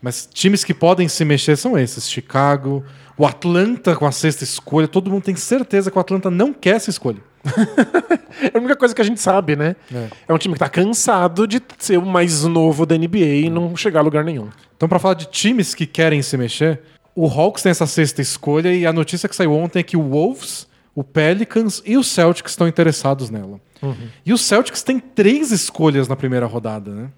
Mas 0.00 0.28
times 0.32 0.64
que 0.64 0.74
podem 0.74 1.06
se 1.08 1.24
mexer 1.24 1.56
são 1.56 1.78
esses: 1.78 2.10
Chicago, 2.10 2.84
o 3.16 3.26
Atlanta 3.26 3.94
com 3.96 4.06
a 4.06 4.12
sexta 4.12 4.44
escolha. 4.44 4.88
Todo 4.88 5.10
mundo 5.10 5.22
tem 5.22 5.36
certeza 5.36 5.90
que 5.90 5.96
o 5.96 6.00
Atlanta 6.00 6.30
não 6.30 6.52
quer 6.52 6.76
essa 6.76 6.90
escolha. 6.90 7.20
É 8.42 8.56
a 8.56 8.58
única 8.58 8.74
coisa 8.74 8.94
que 8.94 9.00
a 9.00 9.04
gente 9.04 9.20
sabe, 9.20 9.54
né? 9.54 9.76
É. 9.94 10.08
É 10.28 10.32
um 10.32 10.38
time 10.38 10.54
que 10.54 10.58
tá 10.58 10.68
cansado 10.68 11.46
de 11.46 11.60
ser 11.78 11.98
o 11.98 12.06
mais 12.06 12.44
novo 12.44 12.86
da 12.86 12.96
NBA 12.96 13.18
e 13.18 13.50
não 13.50 13.76
chegar 13.76 14.00
a 14.00 14.02
lugar 14.02 14.24
nenhum. 14.24 14.48
Então, 14.74 14.88
pra 14.88 14.98
falar 14.98 15.14
de 15.14 15.26
times 15.26 15.74
que 15.74 15.86
querem 15.86 16.22
se 16.22 16.36
mexer, 16.38 16.80
o 17.14 17.26
Hawks 17.26 17.62
tem 17.62 17.70
essa 17.70 17.86
sexta 17.86 18.22
escolha 18.22 18.74
e 18.74 18.86
a 18.86 18.92
notícia 18.92 19.28
que 19.28 19.36
saiu 19.36 19.52
ontem 19.52 19.80
é 19.80 19.82
que 19.82 19.98
o 19.98 20.02
Wolves, 20.02 20.66
o 20.94 21.04
Pelicans 21.04 21.82
e 21.84 21.96
o 21.96 22.02
Celtics 22.02 22.52
estão 22.52 22.66
interessados 22.66 23.28
nela. 23.28 23.60
E 24.24 24.32
o 24.32 24.38
Celtics 24.38 24.82
tem 24.82 24.98
três 24.98 25.50
escolhas 25.50 26.08
na 26.08 26.16
primeira 26.16 26.46
rodada, 26.46 26.90
né? 26.90 27.10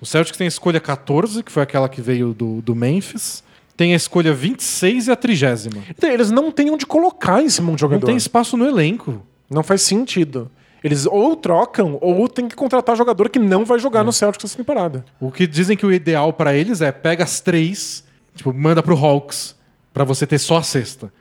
O 0.00 0.06
Celtics 0.06 0.36
tem 0.36 0.46
a 0.46 0.48
escolha 0.48 0.80
14, 0.80 1.42
que 1.42 1.50
foi 1.50 1.62
aquela 1.62 1.88
que 1.88 2.00
veio 2.00 2.34
do, 2.34 2.60
do 2.60 2.74
Memphis. 2.74 3.42
Tem 3.78 3.92
a 3.92 3.96
escolha 3.96 4.34
26 4.34 5.06
e 5.06 5.10
a 5.12 5.16
trigésima. 5.16 5.82
Então, 5.88 6.10
eles 6.10 6.30
não 6.32 6.50
têm 6.50 6.68
onde 6.70 6.84
colocar 6.84 7.42
esse 7.42 7.62
monte 7.62 7.76
de 7.78 7.84
Não 7.84 7.88
jogador. 7.90 8.06
tem 8.06 8.16
espaço 8.16 8.56
no 8.56 8.66
elenco. 8.66 9.22
Não 9.48 9.62
faz 9.62 9.82
sentido. 9.82 10.50
Eles 10.82 11.06
ou 11.06 11.34
trocam 11.36 11.96
ou 12.00 12.28
tem 12.28 12.48
que 12.48 12.56
contratar 12.56 12.96
jogador 12.96 13.28
que 13.28 13.38
não 13.38 13.64
vai 13.64 13.78
É. 13.78 13.80
jogar 13.80 14.02
no 14.04 14.12
Celtics 14.12 14.44
essa 14.44 14.56
temporada. 14.56 15.04
O 15.20 15.30
que 15.30 15.46
dizem 15.46 15.76
que 15.76 15.86
o 15.86 15.92
ideal 15.92 16.32
pra 16.32 16.54
eles 16.54 16.80
é 16.80 16.90
pega 16.92 17.22
as 17.24 17.40
três, 17.40 18.02
tipo, 18.34 18.52
manda 18.52 18.82
pro 18.82 18.96
Hawks 18.96 19.54
pra 19.94 20.02
você 20.04 20.26
ter 20.26 20.38
só 20.38 20.56
a 20.58 20.62
sexta. 20.62 21.12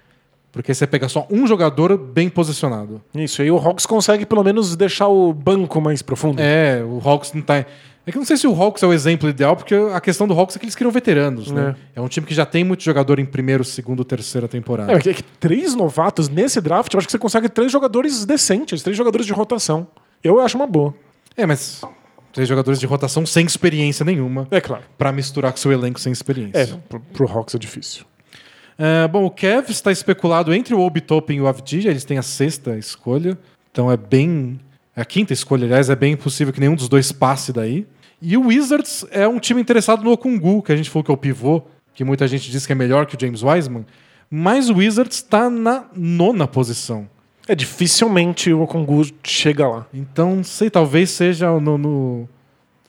Porque 0.51 0.73
você 0.73 0.87
pega 0.87 1.07
só 1.07 1.27
um 1.29 1.45
jogador 1.45 1.95
bem 1.95 2.27
posicionado. 2.29 2.99
Isso, 3.13 3.41
aí 3.43 3.51
o 3.51 3.57
Hawks 3.57 3.85
consegue 3.85 4.25
pelo 4.25 4.43
menos 4.43 4.75
deixar 4.75 5.07
o 5.07 5.31
banco 5.31 5.79
mais 5.79 6.01
profundo. 6.01 6.39
É, 6.41 6.83
o 6.83 6.99
Hawks 7.07 7.33
não 7.33 7.41
tá. 7.43 7.63
É 8.07 8.11
que 8.11 8.17
eu 8.17 8.21
não 8.21 8.25
sei 8.25 8.37
se 8.37 8.47
o 8.47 8.55
Hawks 8.55 8.81
é 8.81 8.87
o 8.87 8.93
exemplo 8.93 9.27
ideal, 9.27 9.53
porque 9.53 9.75
a 9.75 9.99
questão 9.99 10.25
do 10.25 10.33
Hawks 10.33 10.55
é 10.55 10.59
que 10.59 10.63
eles 10.63 10.75
criam 10.75 10.89
veteranos, 10.89 11.51
né? 11.51 11.75
É 11.93 11.99
um 11.99 12.07
time 12.07 12.25
que 12.25 12.33
já 12.33 12.45
tem 12.45 12.63
muito 12.63 12.81
jogador 12.81 13.19
em 13.19 13.25
primeiro, 13.25 13.65
segundo, 13.65 14.05
terceira 14.05 14.47
temporada. 14.47 14.93
É, 14.93 14.95
é 14.95 15.13
que 15.13 15.21
três 15.21 15.75
novatos 15.75 16.29
nesse 16.29 16.61
draft, 16.61 16.93
eu 16.93 16.99
acho 16.99 17.05
que 17.05 17.11
você 17.11 17.19
consegue 17.19 17.49
três 17.49 17.69
jogadores 17.69 18.23
decentes, 18.23 18.81
três 18.81 18.95
jogadores 18.95 19.27
de 19.27 19.33
rotação. 19.33 19.87
Eu 20.23 20.39
acho 20.39 20.55
uma 20.55 20.65
boa. 20.65 20.95
É, 21.35 21.45
mas 21.45 21.81
três 22.31 22.47
jogadores 22.47 22.79
de 22.79 22.85
rotação 22.85 23.25
sem 23.25 23.45
experiência 23.45 24.05
nenhuma 24.05 24.47
É 24.51 24.61
claro. 24.61 24.83
pra 24.97 25.11
misturar 25.11 25.51
com 25.51 25.57
seu 25.57 25.73
elenco 25.73 25.99
sem 25.99 26.13
experiência. 26.13 26.59
É, 26.59 26.65
pro, 26.87 27.01
pro 27.01 27.29
Hawks 27.29 27.55
é 27.55 27.57
difícil. 27.57 28.05
É, 28.77 29.05
bom, 29.05 29.25
o 29.25 29.29
Kev 29.29 29.69
está 29.69 29.91
especulado 29.91 30.53
entre 30.53 30.73
o 30.73 30.79
Obi 30.79 31.01
Toppin 31.01 31.35
e 31.35 31.41
o 31.41 31.47
Avdija, 31.47 31.89
eles 31.89 32.05
têm 32.05 32.17
a 32.17 32.21
sexta 32.21 32.77
escolha, 32.77 33.37
então 33.69 33.91
é 33.91 33.97
bem. 33.97 34.61
A 34.95 35.03
quinta 35.03 35.33
escolha, 35.33 35.65
aliás, 35.65 35.89
é 35.89 35.95
bem 35.95 36.15
possível 36.15 36.53
que 36.53 36.59
nenhum 36.61 36.75
dos 36.75 36.87
dois 36.87 37.11
passe 37.11 37.51
daí. 37.51 37.85
E 38.21 38.35
o 38.37 38.47
Wizards 38.47 39.05
é 39.11 39.27
um 39.27 39.39
time 39.39 39.61
interessado 39.61 40.03
no 40.03 40.11
Okungu, 40.11 40.61
que 40.63 40.71
a 40.71 40.75
gente 40.75 40.89
falou 40.89 41.03
que 41.03 41.11
é 41.11 41.13
o 41.13 41.17
pivô, 41.17 41.61
que 41.93 42.03
muita 42.03 42.27
gente 42.27 42.49
diz 42.49 42.65
que 42.65 42.71
é 42.71 42.75
melhor 42.75 43.05
que 43.05 43.15
o 43.15 43.19
James 43.19 43.43
Wiseman, 43.43 43.85
mas 44.29 44.69
o 44.69 44.75
Wizards 44.75 45.17
está 45.17 45.49
na 45.49 45.85
nona 45.95 46.47
posição. 46.47 47.07
É, 47.47 47.55
dificilmente 47.55 48.51
o 48.51 48.61
Okongu 48.61 49.03
chega 49.23 49.67
lá. 49.67 49.85
Então, 49.93 50.43
sei, 50.43 50.69
talvez 50.69 51.11
seja 51.11 51.49
no, 51.59 51.77
no- 51.77 52.29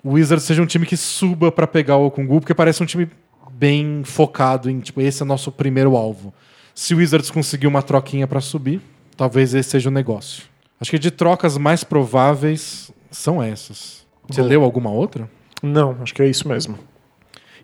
o 0.02 0.12
Wizards 0.12 0.44
seja 0.44 0.62
um 0.62 0.66
time 0.66 0.86
que 0.86 0.96
suba 0.96 1.52
para 1.52 1.66
pegar 1.66 1.96
o 1.96 2.06
Okungu, 2.06 2.40
porque 2.40 2.54
parece 2.54 2.82
um 2.82 2.86
time 2.86 3.08
bem 3.52 4.02
focado 4.04 4.68
em, 4.70 4.80
tipo, 4.80 5.00
esse 5.00 5.22
é 5.22 5.26
nosso 5.26 5.52
primeiro 5.52 5.96
alvo. 5.96 6.32
Se 6.74 6.94
o 6.94 6.98
Wizards 6.98 7.30
conseguir 7.30 7.66
uma 7.66 7.82
troquinha 7.82 8.26
para 8.26 8.40
subir, 8.40 8.80
talvez 9.16 9.54
esse 9.54 9.70
seja 9.70 9.88
o 9.88 9.92
negócio. 9.92 10.44
Acho 10.80 10.90
que 10.92 10.98
de 10.98 11.10
trocas 11.10 11.56
mais 11.58 11.82
prováveis 11.84 12.90
são 13.10 13.42
essas. 13.42 13.97
Você 14.28 14.40
Boa. 14.40 14.48
leu 14.48 14.62
alguma 14.64 14.90
outra? 14.90 15.28
Não, 15.62 15.96
acho 16.02 16.14
que 16.14 16.22
é 16.22 16.26
isso 16.28 16.46
mesmo. 16.48 16.78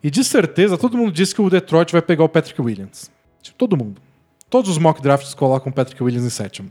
E 0.02 0.10
de 0.10 0.22
certeza, 0.24 0.76
todo 0.76 0.96
mundo 0.96 1.12
diz 1.12 1.32
que 1.32 1.40
o 1.40 1.48
Detroit 1.48 1.92
vai 1.92 2.02
pegar 2.02 2.24
o 2.24 2.28
Patrick 2.28 2.60
Williams. 2.60 3.10
Tipo, 3.42 3.56
todo 3.56 3.76
mundo. 3.76 4.00
Todos 4.50 4.70
os 4.70 4.78
mock 4.78 5.00
drafts 5.02 5.34
colocam 5.34 5.70
o 5.70 5.74
Patrick 5.74 6.02
Williams 6.02 6.26
em 6.26 6.30
sétimo. 6.30 6.70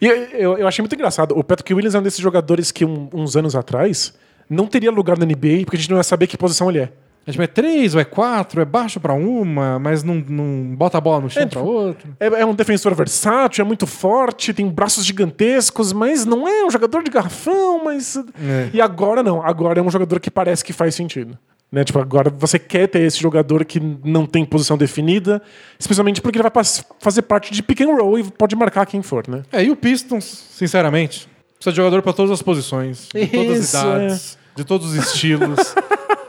E 0.00 0.06
eu, 0.06 0.16
eu, 0.16 0.58
eu 0.58 0.68
achei 0.68 0.82
muito 0.82 0.94
engraçado. 0.94 1.36
O 1.36 1.44
Patrick 1.44 1.72
Williams 1.74 1.94
é 1.94 1.98
um 1.98 2.02
desses 2.02 2.20
jogadores 2.20 2.70
que 2.72 2.84
um- 2.84 3.08
uns 3.12 3.36
anos 3.36 3.54
atrás 3.54 4.14
não 4.48 4.66
teria 4.66 4.90
lugar 4.90 5.18
na 5.18 5.24
NBA 5.26 5.64
porque 5.64 5.76
a 5.76 5.78
gente 5.78 5.90
não 5.90 5.96
ia 5.96 6.02
saber 6.02 6.26
que 6.26 6.36
posição 6.36 6.68
ele 6.70 6.80
é. 6.80 6.92
É, 7.26 7.30
tipo, 7.30 7.42
é 7.42 7.46
três 7.46 7.94
ou 7.94 8.00
é 8.00 8.04
quatro, 8.04 8.60
é 8.60 8.64
baixo 8.64 8.98
para 8.98 9.12
uma, 9.12 9.78
mas 9.78 10.02
não, 10.02 10.16
não 10.16 10.74
bota 10.74 10.98
a 10.98 11.00
bola 11.00 11.20
no 11.20 11.30
chão 11.30 11.42
É, 11.42 11.46
para 11.46 11.60
outra. 11.60 12.08
É, 12.18 12.26
é 12.26 12.46
um 12.46 12.54
defensor 12.54 12.94
versátil, 12.94 13.62
é 13.62 13.64
muito 13.64 13.86
forte, 13.86 14.52
tem 14.52 14.68
braços 14.68 15.04
gigantescos, 15.04 15.92
mas 15.92 16.24
não 16.24 16.48
é 16.48 16.64
um 16.64 16.70
jogador 16.70 17.02
de 17.02 17.10
garrafão, 17.10 17.84
mas. 17.84 18.16
É. 18.16 18.70
E 18.72 18.80
agora 18.80 19.22
não. 19.22 19.40
Agora 19.42 19.78
é 19.78 19.82
um 19.82 19.90
jogador 19.90 20.18
que 20.18 20.30
parece 20.30 20.64
que 20.64 20.72
faz 20.72 20.94
sentido. 20.94 21.38
Né? 21.70 21.84
Tipo, 21.84 22.00
agora 22.00 22.28
você 22.28 22.58
quer 22.58 22.86
ter 22.86 23.00
esse 23.00 23.18
jogador 23.18 23.64
que 23.64 23.80
não 23.80 24.26
tem 24.26 24.44
posição 24.44 24.76
definida, 24.76 25.40
especialmente 25.78 26.20
porque 26.20 26.38
ele 26.38 26.46
vai 26.46 26.64
fazer 27.00 27.22
parte 27.22 27.50
de 27.50 27.62
pick 27.62 27.80
and 27.80 27.94
roll 27.94 28.18
e 28.18 28.24
pode 28.24 28.54
marcar 28.54 28.84
quem 28.84 29.00
for, 29.00 29.26
né? 29.26 29.42
É, 29.50 29.64
e 29.64 29.70
o 29.70 29.76
Pistons, 29.76 30.24
sinceramente, 30.50 31.26
precisa 31.54 31.70
de 31.70 31.76
jogador 31.76 32.02
para 32.02 32.12
todas 32.12 32.30
as 32.30 32.42
posições, 32.42 33.08
de 33.14 33.26
todas 33.26 33.58
Isso, 33.58 33.76
as 33.76 33.82
idades, 33.82 34.38
de 34.54 34.64
todos 34.64 34.88
os 34.88 34.94
estilos. 34.96 35.74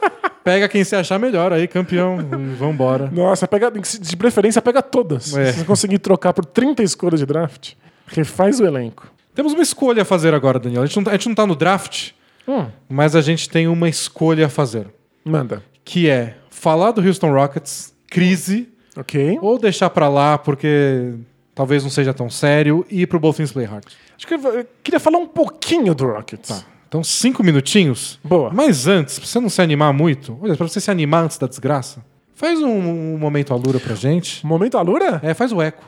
Pega 0.44 0.68
quem 0.68 0.84
se 0.84 0.94
achar 0.94 1.18
melhor 1.18 1.52
aí, 1.52 1.66
campeão. 1.66 2.18
Vambora. 2.58 3.10
Nossa, 3.10 3.48
pega, 3.48 3.70
de 3.70 4.16
preferência 4.16 4.60
pega 4.60 4.82
todas. 4.82 5.34
É. 5.36 5.52
Se 5.52 5.58
você 5.60 5.64
conseguir 5.64 5.98
trocar 5.98 6.32
por 6.34 6.44
30 6.44 6.82
escolhas 6.82 7.18
de 7.20 7.26
draft, 7.26 7.72
refaz 8.06 8.60
o 8.60 8.66
elenco. 8.66 9.10
Temos 9.34 9.52
uma 9.54 9.62
escolha 9.62 10.02
a 10.02 10.04
fazer 10.04 10.34
agora, 10.34 10.58
Daniel. 10.60 10.82
A 10.82 10.86
gente 10.86 10.96
não, 10.96 11.04
tá- 11.04 11.10
a 11.10 11.14
gente 11.14 11.28
não 11.28 11.34
tá 11.34 11.46
no 11.46 11.56
draft, 11.56 12.10
Hum, 12.46 12.66
mas 12.88 13.16
a 13.16 13.22
gente 13.22 13.48
tem 13.48 13.66
uma 13.66 13.88
escolha 13.88 14.46
a 14.46 14.48
fazer. 14.50 14.86
manda. 15.24 15.62
Que 15.82 16.08
é 16.10 16.36
falar 16.50 16.90
do 16.92 17.00
Houston 17.00 17.32
Rockets, 17.32 17.94
crise, 18.08 18.68
Ok. 18.96 19.38
ou 19.42 19.58
deixar 19.58 19.88
pra 19.90 20.08
lá 20.08 20.36
porque 20.38 21.14
talvez 21.54 21.82
não 21.82 21.90
seja 21.90 22.12
tão 22.14 22.28
sério, 22.30 22.84
e 22.90 23.02
ir 23.02 23.06
pro 23.06 23.18
Both 23.18 23.36
Things 23.36 23.50
Play 23.52 23.64
Hard. 23.66 23.84
Acho 24.16 24.26
que 24.26 24.34
eu 24.34 24.38
eu 24.58 24.66
queria 24.82 25.00
falar 25.00 25.18
um 25.18 25.26
pouquinho 25.26 25.94
do 25.94 26.06
Rockets. 26.06 26.48
Tá. 26.48 26.64
Então, 26.94 27.02
cinco 27.02 27.42
minutinhos. 27.42 28.20
Boa. 28.22 28.52
Mas 28.54 28.86
antes, 28.86 29.18
pra 29.18 29.26
você 29.26 29.40
não 29.40 29.48
se 29.48 29.60
animar 29.60 29.92
muito, 29.92 30.38
olha, 30.40 30.54
pra 30.54 30.68
você 30.68 30.80
se 30.80 30.92
animar 30.92 31.24
antes 31.24 31.36
da 31.36 31.48
desgraça, 31.48 32.04
faz 32.36 32.62
um, 32.62 32.68
um 32.68 33.18
momento 33.18 33.52
alura 33.52 33.80
pra 33.80 33.96
gente. 33.96 34.46
Momento 34.46 34.78
Alura? 34.78 35.18
É, 35.20 35.34
faz 35.34 35.50
o 35.50 35.60
eco. 35.60 35.82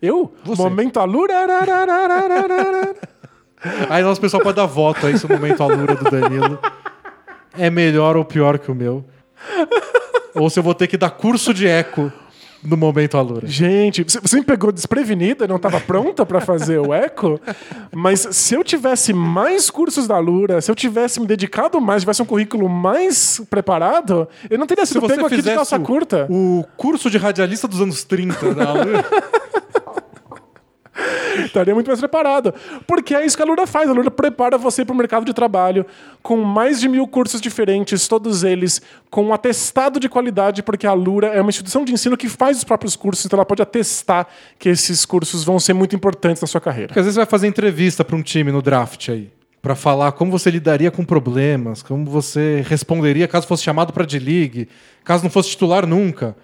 Eu? 0.00 0.32
Você. 0.44 0.62
Momento 0.62 1.00
Alura? 1.00 1.34
Aí 3.90 4.04
nosso 4.04 4.20
pessoal 4.20 4.40
pode 4.40 4.54
dar 4.54 4.66
voto 4.66 5.04
aí 5.04 5.18
se 5.18 5.26
o 5.26 5.28
momento 5.28 5.62
alura 5.62 5.94
do 5.94 6.10
Danilo 6.10 6.58
é 7.56 7.70
melhor 7.70 8.16
ou 8.16 8.24
pior 8.24 8.58
que 8.58 8.70
o 8.70 8.74
meu. 8.74 9.04
ou 10.34 10.50
se 10.50 10.58
eu 10.58 10.64
vou 10.64 10.74
ter 10.74 10.86
que 10.86 10.96
dar 10.96 11.10
curso 11.10 11.54
de 11.54 11.66
eco 11.66 12.12
no 12.62 12.76
momento 12.76 13.16
Alura. 13.16 13.46
Gente, 13.46 14.04
você 14.04 14.36
me 14.36 14.44
pegou 14.44 14.70
desprevenida, 14.70 15.46
não 15.46 15.56
estava 15.56 15.80
pronta 15.80 16.24
para 16.24 16.40
fazer 16.40 16.78
o 16.78 16.94
eco, 16.94 17.40
mas 17.90 18.26
se 18.30 18.54
eu 18.54 18.62
tivesse 18.62 19.12
mais 19.12 19.70
cursos 19.70 20.06
da 20.06 20.18
Lura, 20.18 20.60
se 20.60 20.70
eu 20.70 20.74
tivesse 20.74 21.20
me 21.20 21.26
dedicado 21.26 21.80
mais, 21.80 22.02
tivesse 22.02 22.22
um 22.22 22.26
currículo 22.26 22.68
mais 22.68 23.40
preparado, 23.50 24.28
eu 24.48 24.58
não 24.58 24.66
teria 24.66 24.86
Se 24.86 24.92
sido 24.92 25.00
você 25.00 25.14
pego 25.14 25.26
aqui 25.26 25.42
de 25.42 25.54
calça 25.54 25.78
curta. 25.78 26.26
O 26.30 26.64
curso 26.76 27.10
de 27.10 27.18
radialista 27.18 27.66
dos 27.66 27.80
anos 27.80 28.04
30 28.04 28.54
da 28.54 28.68
Alura. 28.68 29.04
Estaria 31.44 31.74
muito 31.74 31.86
mais 31.86 32.00
preparado. 32.00 32.54
Porque 32.86 33.14
é 33.14 33.24
isso 33.24 33.36
que 33.36 33.42
a 33.42 33.46
Lura 33.46 33.66
faz. 33.66 33.88
A 33.88 33.92
Lura 33.92 34.10
prepara 34.10 34.58
você 34.58 34.84
para 34.84 34.92
o 34.92 34.96
mercado 34.96 35.24
de 35.24 35.32
trabalho 35.32 35.86
com 36.22 36.36
mais 36.36 36.80
de 36.80 36.88
mil 36.88 37.06
cursos 37.06 37.40
diferentes, 37.40 38.06
todos 38.06 38.44
eles 38.44 38.80
com 39.10 39.24
um 39.24 39.32
atestado 39.34 39.98
de 39.98 40.08
qualidade, 40.08 40.62
porque 40.62 40.86
a 40.86 40.92
Lura 40.92 41.28
é 41.28 41.40
uma 41.40 41.50
instituição 41.50 41.84
de 41.84 41.92
ensino 41.92 42.16
que 42.16 42.28
faz 42.28 42.58
os 42.58 42.64
próprios 42.64 42.96
cursos, 42.96 43.24
então 43.24 43.36
ela 43.36 43.44
pode 43.44 43.60
atestar 43.60 44.26
que 44.58 44.68
esses 44.68 45.04
cursos 45.04 45.44
vão 45.44 45.58
ser 45.58 45.74
muito 45.74 45.94
importantes 45.94 46.40
na 46.40 46.46
sua 46.46 46.60
carreira. 46.60 46.88
Porque 46.88 47.00
às 47.00 47.06
vezes 47.06 47.14
você 47.14 47.20
vai 47.20 47.30
fazer 47.30 47.46
entrevista 47.46 48.04
para 48.04 48.16
um 48.16 48.22
time 48.22 48.50
no 48.50 48.62
draft 48.62 49.08
aí. 49.08 49.30
Pra 49.60 49.74
falar 49.76 50.12
como 50.12 50.30
você 50.30 50.50
lidaria 50.50 50.90
com 50.90 51.04
problemas, 51.04 51.82
como 51.82 52.04
você 52.10 52.64
responderia 52.66 53.28
caso 53.28 53.46
fosse 53.46 53.62
chamado 53.62 53.92
pra 53.92 54.04
D-League, 54.04 54.68
caso 55.04 55.22
não 55.22 55.30
fosse 55.30 55.50
titular 55.50 55.86
nunca. 55.86 56.34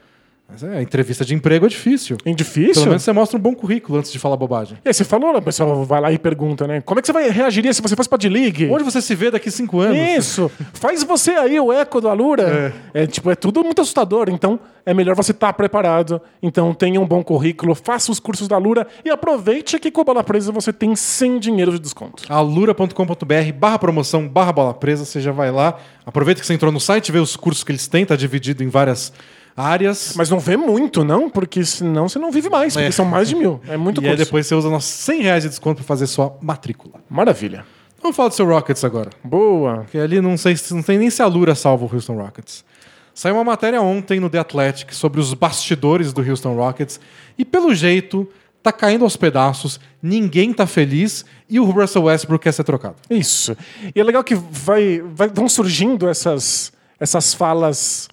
Mas 0.51 0.63
é, 0.63 0.79
a 0.79 0.83
entrevista 0.83 1.27
de 1.27 1.35
emprego 1.35 1.67
é 1.67 1.69
difícil. 1.69 2.17
É 2.25 2.33
difícil? 2.33 2.73
Pelo 2.73 2.87
menos 2.87 3.03
você 3.03 3.13
mostra 3.13 3.39
um 3.39 3.41
bom 3.41 3.55
currículo 3.55 3.99
antes 3.99 4.11
de 4.11 4.19
falar 4.19 4.35
bobagem. 4.35 4.79
E 4.83 4.89
aí 4.89 4.95
você 4.95 5.05
falou, 5.05 5.35
né? 5.35 5.41
o 5.41 5.43
pessoal 5.43 5.85
vai 5.85 6.01
lá 6.01 6.11
e 6.11 6.19
pergunta, 6.19 6.67
né? 6.67 6.81
Como 6.81 6.99
é 6.99 7.03
que 7.03 7.07
você 7.07 7.13
vai 7.13 7.29
reagiria 7.29 7.71
se 7.71 7.83
você 7.83 7.95
fosse 7.95 8.09
pra 8.09 8.17
D-League? 8.17 8.67
Onde 8.71 8.83
você 8.83 9.03
se 9.03 9.15
vê 9.15 9.31
daqui 9.31 9.51
cinco 9.51 9.79
anos? 9.79 9.99
Isso! 9.99 10.51
Faz 10.73 11.03
você 11.05 11.33
aí 11.33 11.61
o 11.61 11.71
eco 11.71 12.01
do 12.01 12.09
Alura. 12.09 12.75
É. 12.95 13.07
tipo, 13.07 13.31
é 13.31 13.35
tudo 13.35 13.63
muito 13.63 13.83
assustador. 13.83 14.31
Então, 14.31 14.59
é 14.87 14.95
melhor 14.95 15.15
você 15.15 15.33
estar 15.33 15.53
preparado. 15.53 16.19
Então, 16.43 16.73
tenha 16.73 16.99
um 16.99 17.07
bom 17.07 17.23
currículo, 17.23 17.75
faça 17.75 18.11
os 18.11 18.19
cursos 18.19 18.49
da 18.49 18.57
Alura 18.57 18.87
e 19.05 19.11
aproveite 19.11 19.79
que 19.79 19.91
com 19.91 20.01
a 20.01 20.05
bola 20.05 20.25
presa 20.25 20.51
você 20.51 20.73
tem 20.73 20.97
100 20.97 21.41
dinheiro 21.41 21.73
de 21.73 21.79
desconto. 21.79 22.23
alura.com.br 22.27 23.53
barra 23.55 23.79
promoção 23.79 24.27
barra 24.27 24.53
bola 24.53 24.73
presa, 24.73 25.05
você 25.05 25.21
já 25.21 25.31
vai 25.31 25.51
lá. 25.51 25.79
Aproveita 26.07 26.41
que 26.41 26.47
você 26.47 26.55
entrou 26.55 26.73
no 26.73 26.81
site, 26.81 27.13
vê 27.13 27.19
os 27.19 27.37
cursos 27.37 27.63
que 27.63 27.71
eles 27.71 27.87
têm, 27.87 28.07
tá 28.07 28.17
dividido 28.17 28.65
em 28.65 28.69
várias 28.69 29.13
áreas. 29.59 30.15
Mas 30.17 30.31
não 30.31 30.39
vê 30.39 30.57
muito, 30.57 31.03
não, 31.05 31.29
porque 31.29 31.65
senão 31.65 32.09
você 32.09 32.19
não 32.19 32.31
vive 32.31 32.49
mais, 32.49 32.75
porque 32.75 32.87
É. 32.89 32.91
são 32.91 33.05
mais 33.05 33.29
de 33.29 33.35
mil. 33.35 33.61
É 33.69 33.77
muito 33.77 34.01
e 34.05 34.09
aí 34.09 34.17
depois 34.17 34.47
você 34.47 34.55
usa 34.55 34.71
nossos 34.71 34.91
100 34.91 35.23
reais 35.23 35.43
de 35.43 35.49
desconto 35.49 35.77
pra 35.77 35.85
fazer 35.85 36.07
sua 36.07 36.37
matrícula. 36.41 36.95
Maravilha. 37.11 37.65
Vamos 38.01 38.17
falar 38.17 38.29
do 38.29 38.35
seu 38.37 38.47
Rockets 38.47 38.85
agora. 38.85 39.11
Boa. 39.25 39.79
Porque 39.79 39.99
ali 39.99 40.21
não 40.21 40.37
sei 40.37 40.57
se 40.57 40.73
não 40.73 40.83
tem 40.83 40.99
nem 40.99 41.11
se 41.11 41.21
a 41.21 41.27
Lura 41.27 41.55
salva 41.55 41.85
o 41.85 41.91
Houston 41.93 42.15
Rockets. 42.17 42.65
Saiu 43.13 43.35
uma 43.35 43.43
matéria 43.43 43.83
ontem 43.83 44.21
no 44.21 44.31
The 44.31 44.39
Athletic 44.39 44.93
sobre 44.95 45.21
os 45.21 45.35
bastidores 45.35 46.13
do 46.13 46.23
Houston 46.23 46.55
Rockets 46.55 47.01
e 47.37 47.45
pelo 47.45 47.75
jeito 47.75 48.29
tá 48.63 48.71
caindo 48.71 49.03
aos 49.05 49.17
pedaços, 49.17 49.81
ninguém 50.01 50.53
tá 50.53 50.67
feliz 50.67 51.25
e 51.49 51.59
o 51.59 51.65
Russell 51.65 52.05
Westbrook 52.05 52.45
quer 52.45 52.53
ser 52.53 52.63
trocado. 52.63 52.95
Isso. 53.11 53.57
E 53.95 54.01
é 54.01 54.05
legal 54.05 54.23
que 54.23 54.37
vai, 54.37 55.01
vai- 55.15 55.29
vão 55.29 55.49
surgindo 55.49 56.09
essas, 56.09 56.73
essas 57.01 57.35
falas 57.35 58.09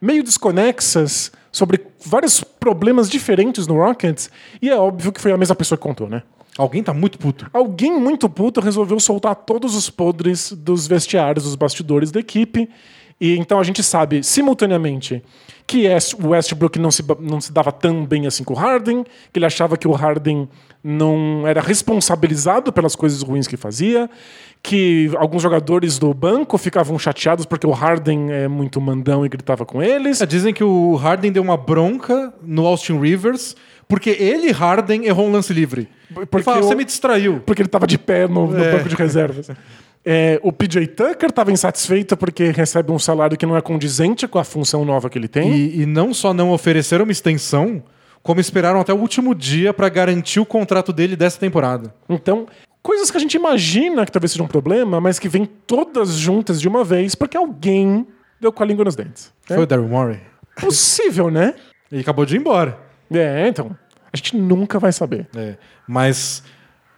meio 0.00 0.22
desconexas 0.22 1.32
sobre 1.50 1.86
vários 2.04 2.42
problemas 2.42 3.08
diferentes 3.08 3.66
no 3.66 3.76
Rockets, 3.76 4.30
e 4.60 4.68
é 4.68 4.76
óbvio 4.76 5.12
que 5.12 5.20
foi 5.20 5.32
a 5.32 5.36
mesma 5.36 5.54
pessoa 5.54 5.76
que 5.76 5.82
contou, 5.82 6.08
né? 6.08 6.22
Alguém 6.56 6.82
tá 6.82 6.92
muito 6.92 7.18
puto. 7.18 7.48
Alguém 7.52 7.98
muito 7.98 8.28
puto 8.28 8.60
resolveu 8.60 8.98
soltar 8.98 9.34
todos 9.36 9.76
os 9.76 9.88
podres 9.88 10.50
dos 10.50 10.88
vestiários, 10.88 11.44
dos 11.44 11.54
bastidores 11.54 12.10
da 12.10 12.18
equipe. 12.18 12.68
E 13.20 13.36
então 13.36 13.60
a 13.60 13.62
gente 13.62 13.80
sabe 13.80 14.24
simultaneamente 14.24 15.22
que 15.68 15.86
o 16.24 16.28
Westbrook 16.30 16.78
não 16.78 16.90
se, 16.90 17.04
não 17.20 17.40
se 17.40 17.52
dava 17.52 17.70
tão 17.70 18.04
bem 18.06 18.26
assim 18.26 18.42
com 18.42 18.54
o 18.54 18.56
Harden, 18.56 19.04
que 19.30 19.38
ele 19.38 19.44
achava 19.46 19.76
que 19.76 19.86
o 19.86 19.92
Harden 19.92 20.48
não 20.82 21.46
era 21.46 21.60
responsabilizado 21.60 22.72
pelas 22.72 22.96
coisas 22.96 23.20
ruins 23.22 23.46
que 23.46 23.56
fazia, 23.56 24.08
que 24.62 25.10
alguns 25.18 25.42
jogadores 25.42 25.98
do 25.98 26.12
banco 26.14 26.56
ficavam 26.56 26.98
chateados 26.98 27.44
porque 27.44 27.66
o 27.66 27.70
Harden 27.70 28.32
é 28.32 28.48
muito 28.48 28.80
mandão 28.80 29.26
e 29.26 29.28
gritava 29.28 29.66
com 29.66 29.82
eles. 29.82 30.22
É, 30.22 30.26
dizem 30.26 30.54
que 30.54 30.64
o 30.64 30.94
Harden 30.96 31.30
deu 31.30 31.42
uma 31.42 31.56
bronca 31.58 32.32
no 32.42 32.66
Austin 32.66 32.98
Rivers 32.98 33.54
porque 33.86 34.10
ele, 34.10 34.50
Harden, 34.50 35.04
errou 35.06 35.26
um 35.28 35.32
lance 35.32 35.52
livre. 35.52 35.86
Porque 36.14 36.36
Ele 36.36 36.42
fala, 36.42 36.60
o- 36.60 36.62
você 36.62 36.74
me 36.74 36.84
distraiu. 36.84 37.40
porque 37.44 37.60
ele 37.62 37.68
estava 37.68 37.86
de 37.86 37.98
pé 37.98 38.26
no, 38.26 38.46
no 38.50 38.58
É. 38.64 38.72
banco 38.72 38.88
de 38.88 38.94
reservas. 38.96 39.50
É, 40.04 40.40
o 40.42 40.52
PJ 40.52 40.86
Tucker 40.86 41.28
estava 41.28 41.52
insatisfeito 41.52 42.16
porque 42.16 42.50
recebe 42.50 42.90
um 42.90 42.98
salário 42.98 43.36
que 43.36 43.44
não 43.44 43.56
é 43.56 43.60
condizente 43.60 44.26
com 44.26 44.38
a 44.38 44.44
função 44.44 44.84
nova 44.84 45.10
que 45.10 45.18
ele 45.18 45.28
tem. 45.28 45.52
E, 45.52 45.82
e 45.82 45.86
não 45.86 46.14
só 46.14 46.32
não 46.32 46.50
ofereceram 46.50 47.04
uma 47.04 47.12
extensão, 47.12 47.82
como 48.22 48.40
esperaram 48.40 48.80
até 48.80 48.92
o 48.92 48.96
último 48.96 49.34
dia 49.34 49.72
para 49.74 49.88
garantir 49.88 50.40
o 50.40 50.46
contrato 50.46 50.92
dele 50.92 51.16
dessa 51.16 51.38
temporada. 51.38 51.94
Então, 52.08 52.46
coisas 52.82 53.10
que 53.10 53.16
a 53.16 53.20
gente 53.20 53.34
imagina 53.34 54.06
que 54.06 54.12
talvez 54.12 54.32
seja 54.32 54.42
um 54.42 54.48
problema, 54.48 55.00
mas 55.00 55.18
que 55.18 55.28
vêm 55.28 55.44
todas 55.44 56.14
juntas 56.14 56.60
de 56.60 56.68
uma 56.68 56.84
vez 56.84 57.14
porque 57.14 57.36
alguém 57.36 58.06
deu 58.40 58.52
com 58.52 58.62
a 58.62 58.66
língua 58.66 58.84
nos 58.84 58.96
dentes. 58.96 59.32
É 59.48 59.54
Foi 59.54 59.64
o 59.64 59.66
Daryl 59.66 59.88
Morey. 59.88 60.20
possível, 60.60 61.30
né? 61.30 61.54
Ele 61.90 62.00
acabou 62.02 62.24
de 62.24 62.36
ir 62.36 62.38
embora. 62.38 62.78
É, 63.10 63.46
então. 63.48 63.76
A 64.12 64.16
gente 64.16 64.36
nunca 64.36 64.78
vai 64.78 64.90
saber. 64.90 65.28
É, 65.36 65.56
Mas 65.86 66.42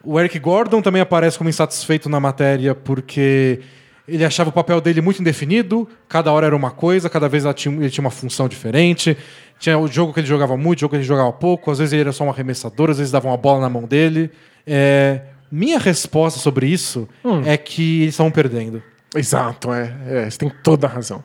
o 0.04 0.18
Eric 0.18 0.38
Gordon 0.38 0.80
também 0.80 1.02
aparece 1.02 1.36
como 1.36 1.50
insatisfeito 1.50 2.08
na 2.08 2.18
matéria 2.18 2.74
porque 2.74 3.60
ele 4.08 4.24
achava 4.24 4.50
o 4.50 4.52
papel 4.52 4.80
dele 4.80 5.00
muito 5.00 5.20
indefinido, 5.20 5.88
cada 6.08 6.32
hora 6.32 6.46
era 6.46 6.56
uma 6.56 6.70
coisa, 6.70 7.08
cada 7.08 7.28
vez 7.28 7.44
ele 7.44 7.90
tinha 7.90 8.04
uma 8.04 8.10
função 8.10 8.48
diferente. 8.48 9.16
Tinha 9.58 9.78
o 9.78 9.86
jogo 9.86 10.12
que 10.12 10.20
ele 10.20 10.26
jogava 10.26 10.56
muito, 10.56 10.78
o 10.78 10.80
jogo 10.80 10.92
que 10.92 10.96
ele 10.96 11.04
jogava 11.04 11.30
pouco, 11.32 11.70
às 11.70 11.78
vezes 11.78 11.92
ele 11.92 12.00
era 12.00 12.12
só 12.12 12.24
um 12.24 12.30
arremessador, 12.30 12.90
às 12.90 12.96
vezes 12.96 13.12
dava 13.12 13.28
uma 13.28 13.36
bola 13.36 13.60
na 13.60 13.68
mão 13.68 13.84
dele. 13.84 14.30
É, 14.66 15.20
minha 15.52 15.78
resposta 15.78 16.40
sobre 16.40 16.66
isso 16.66 17.08
é 17.44 17.56
que 17.56 18.02
eles 18.02 18.14
estavam 18.14 18.32
perdendo. 18.32 18.82
Exato, 19.14 19.72
é, 19.72 19.94
é, 20.08 20.30
você 20.30 20.38
tem 20.38 20.50
toda 20.62 20.86
a 20.86 20.90
razão. 20.90 21.22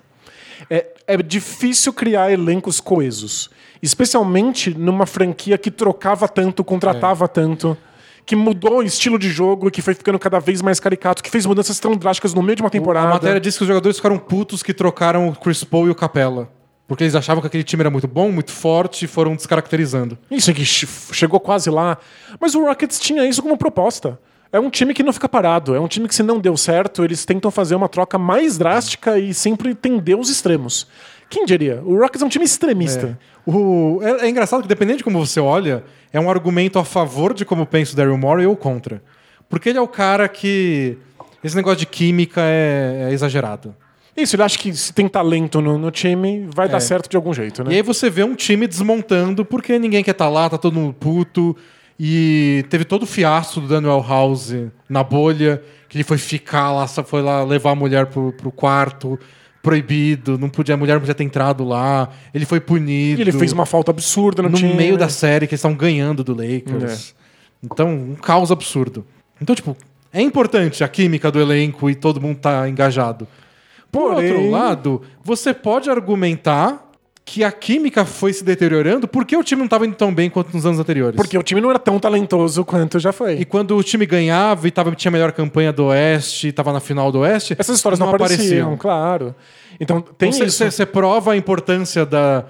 É, 0.69 0.85
é 1.07 1.17
difícil 1.17 1.93
criar 1.93 2.31
elencos 2.31 2.79
coesos, 2.79 3.49
especialmente 3.81 4.77
numa 4.77 5.05
franquia 5.05 5.57
que 5.57 5.71
trocava 5.71 6.27
tanto, 6.27 6.63
contratava 6.63 7.27
tanto, 7.27 7.77
que 8.25 8.35
mudou 8.35 8.77
o 8.79 8.83
estilo 8.83 9.19
de 9.19 9.29
jogo, 9.29 9.69
que 9.69 9.81
foi 9.81 9.93
ficando 9.93 10.17
cada 10.17 10.39
vez 10.39 10.61
mais 10.61 10.79
caricato, 10.79 11.21
que 11.21 11.29
fez 11.29 11.45
mudanças 11.45 11.79
tão 11.79 11.95
drásticas 11.95 12.33
no 12.33 12.41
meio 12.41 12.55
de 12.55 12.63
uma 12.63 12.69
temporada. 12.69 13.07
A 13.07 13.11
matéria 13.11 13.39
diz 13.39 13.55
que 13.57 13.63
os 13.63 13.67
jogadores 13.67 13.97
ficaram 13.97 14.17
putos 14.17 14.63
que 14.63 14.73
trocaram 14.73 15.29
o 15.29 15.35
Chris 15.35 15.63
Paul 15.63 15.87
e 15.87 15.91
o 15.91 15.95
Capella. 15.95 16.49
Porque 16.87 17.03
eles 17.03 17.15
achavam 17.15 17.41
que 17.41 17.47
aquele 17.47 17.63
time 17.63 17.81
era 17.81 17.89
muito 17.89 18.07
bom, 18.07 18.31
muito 18.31 18.51
forte 18.51 19.05
e 19.05 19.07
foram 19.07 19.35
descaracterizando. 19.35 20.17
Isso 20.29 20.53
che- 20.53 20.87
chegou 21.13 21.39
quase 21.39 21.69
lá. 21.69 21.97
Mas 22.39 22.53
o 22.53 22.63
Rockets 22.63 22.99
tinha 22.99 23.25
isso 23.27 23.41
como 23.41 23.57
proposta. 23.57 24.19
É 24.51 24.59
um 24.59 24.69
time 24.69 24.93
que 24.93 25.01
não 25.03 25.11
fica 25.11 25.27
parado. 25.27 25.75
É 25.75 25.79
um 25.79 25.87
time 25.87 26.07
que, 26.07 26.13
se 26.15 26.21
não 26.23 26.39
deu 26.39 26.55
certo, 26.55 27.03
eles 27.03 27.25
tentam 27.25 27.49
fazer 27.49 27.73
uma 27.75 27.89
troca 27.89 28.17
mais 28.19 28.57
drástica 28.57 29.17
e 29.17 29.33
sempre 29.33 29.73
tender 29.73 30.17
os 30.17 30.29
extremos. 30.29 30.87
Quem 31.29 31.45
diria? 31.45 31.81
O 31.83 31.97
Rockets 31.99 32.21
é 32.21 32.25
um 32.25 32.29
time 32.29 32.45
extremista. 32.45 33.17
O- 33.45 33.99
é, 34.01 34.25
é 34.25 34.29
engraçado 34.29 34.61
que, 34.61 34.67
dependendo 34.67 34.97
de 34.99 35.03
como 35.03 35.23
você 35.23 35.39
olha, 35.39 35.83
é 36.13 36.19
um 36.19 36.29
argumento 36.29 36.79
a 36.79 36.85
favor 36.85 37.33
de 37.33 37.43
como 37.45 37.65
pensa 37.65 37.93
o 37.93 37.95
Daryl 37.95 38.17
Morey 38.17 38.45
ou 38.45 38.55
contra. 38.55 39.01
Porque 39.49 39.69
ele 39.69 39.77
é 39.77 39.81
o 39.81 39.87
cara 39.87 40.27
que. 40.27 40.97
Esse 41.43 41.55
negócio 41.55 41.79
de 41.79 41.85
química 41.85 42.41
é, 42.41 43.07
é 43.09 43.13
exagerado. 43.13 43.75
Isso, 44.17 44.35
ele 44.35 44.43
acha 44.43 44.57
que 44.57 44.73
se 44.73 44.93
tem 44.93 45.07
talento 45.07 45.61
no, 45.61 45.77
no 45.77 45.91
time, 45.91 46.47
vai 46.55 46.67
dar 46.69 46.77
É. 46.77 46.79
certo 46.79 47.09
de 47.09 47.17
algum 47.17 47.33
jeito, 47.33 47.63
né? 47.63 47.71
E 47.73 47.75
aí 47.75 47.81
você 47.81 48.09
vê 48.09 48.23
um 48.23 48.33
time 48.33 48.65
desmontando 48.65 49.43
porque 49.45 49.77
ninguém 49.77 50.03
quer 50.03 50.11
estar 50.11 50.29
lá, 50.29 50.49
tá 50.49 50.57
todo 50.57 50.73
mundo 50.73 50.93
puto. 50.93 51.55
E 51.99 52.65
teve 52.69 52.83
todo 52.85 53.03
o 53.03 53.05
fiasco 53.05 53.61
do 53.61 53.67
Daniel 53.67 54.03
House 54.07 54.53
na 54.89 55.03
bolha, 55.03 55.61
que 55.87 55.97
ele 55.97 56.03
foi 56.03 56.17
ficar 56.17 56.71
lá, 56.71 56.87
só 56.87 57.03
foi 57.03 57.21
lá 57.21 57.43
levar 57.43 57.71
a 57.71 57.75
mulher 57.75 58.07
pro, 58.07 58.33
pro 58.33 58.51
quarto, 58.51 59.17
proibido, 59.65 60.37
não 60.37 60.47
podia, 60.47 60.75
a 60.75 60.77
mulher 60.77 60.93
não 60.93 60.99
podia 60.99 61.15
ter 61.15 61.23
entrado 61.23 61.63
lá, 61.63 62.09
ele 62.31 62.45
foi 62.45 62.59
punido. 62.59 63.19
E 63.19 63.23
ele 63.23 63.31
fez 63.31 63.51
uma 63.51 63.65
falta 63.65 63.89
absurda 63.89 64.43
no, 64.43 64.49
no 64.49 64.57
time. 64.57 64.75
meio 64.75 64.95
da 64.95 65.09
série 65.09 65.47
que 65.47 65.55
eles 65.55 65.59
estão 65.59 65.73
ganhando 65.73 66.23
do 66.23 66.33
Lakers. 66.33 67.15
Então, 67.63 67.89
um 67.89 68.15
caos 68.15 68.51
absurdo. 68.51 69.03
Então, 69.41 69.55
tipo, 69.55 69.75
é 70.13 70.21
importante 70.21 70.83
a 70.83 70.87
química 70.87 71.31
do 71.31 71.41
elenco 71.41 71.89
e 71.89 71.95
todo 71.95 72.21
mundo 72.21 72.37
tá 72.37 72.69
engajado. 72.69 73.27
Por 73.91 74.13
Porém- 74.13 74.31
outro 74.31 74.51
lado, 74.51 75.01
você 75.23 75.51
pode 75.51 75.89
argumentar 75.89 76.84
que 77.27 77.43
a 77.43 77.51
química 77.51 78.05
foi 78.05 78.31
se 78.31 78.43
deteriorando 78.43 79.07
porque 79.07 79.35
o 79.35 79.43
time 79.43 79.57
não 79.59 79.65
estava 79.65 79.85
indo 79.87 79.95
tão 79.95 80.13
bem 80.13 80.29
quanto 80.29 80.53
nos 80.53 80.63
anos 80.63 80.79
anteriores. 80.79 81.15
Porque 81.15 81.35
o 81.35 81.41
time 81.41 81.59
não 81.59 81.71
era 81.71 81.79
tão 81.79 81.99
talentoso 81.99 82.63
quanto 82.63 82.99
já 82.99 83.11
foi. 83.11 83.33
E 83.39 83.45
quando 83.45 83.75
o 83.75 83.81
time 83.83 84.05
ganhava 84.05 84.67
e 84.67 84.71
tava, 84.71 84.93
tinha 84.93 85.09
a 85.09 85.11
melhor 85.11 85.31
campanha 85.31 85.73
do 85.73 85.85
Oeste, 85.85 86.49
estava 86.49 86.71
na 86.71 86.79
final 86.79 87.11
do 87.11 87.19
Oeste, 87.21 87.55
Essas 87.57 87.77
histórias 87.77 87.99
não, 87.99 88.09
apareciam, 88.09 88.77
claro. 88.77 89.33
Então 89.79 90.01
tem 90.01 90.29
Então, 90.29 90.45
isso. 90.45 90.63
você, 90.63 90.85
prova 90.85 91.33
a 91.33 91.35
importância 91.37 92.05
da, 92.05 92.45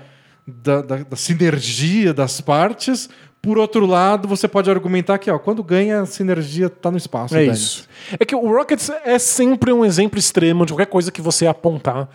da, 0.46 0.82
da- 0.82 0.98
da 1.10 1.16
sinergia 1.16 2.14
das 2.14 2.42
partes 2.42 3.10
Por 3.42 3.58
outro 3.58 3.86
lado, 3.86 4.28
você 4.28 4.46
pode 4.48 4.70
argumentar 4.70 5.18
que 5.20 5.32
ó, 5.32 5.40
quando 5.40 5.64
ganha, 5.64 6.02
a 6.02 6.06
sinergia 6.06 6.68
tá 6.70 6.92
no 6.92 6.98
espaço. 6.98 7.36
É 7.38 7.44
Dennis. 7.46 7.60
isso. 7.60 7.88
É 8.20 8.26
que 8.26 8.36
o 8.36 8.46
Rockets 8.46 8.90
é 9.06 9.18
sempre 9.20 9.72
um 9.72 9.86
exemplo 9.86 10.20
extremo 10.20 10.66
de 10.66 10.74
qualquer 10.74 10.88
coisa 10.88 11.12
que 11.12 11.22
você 11.22 11.48
apontar. 11.48 12.10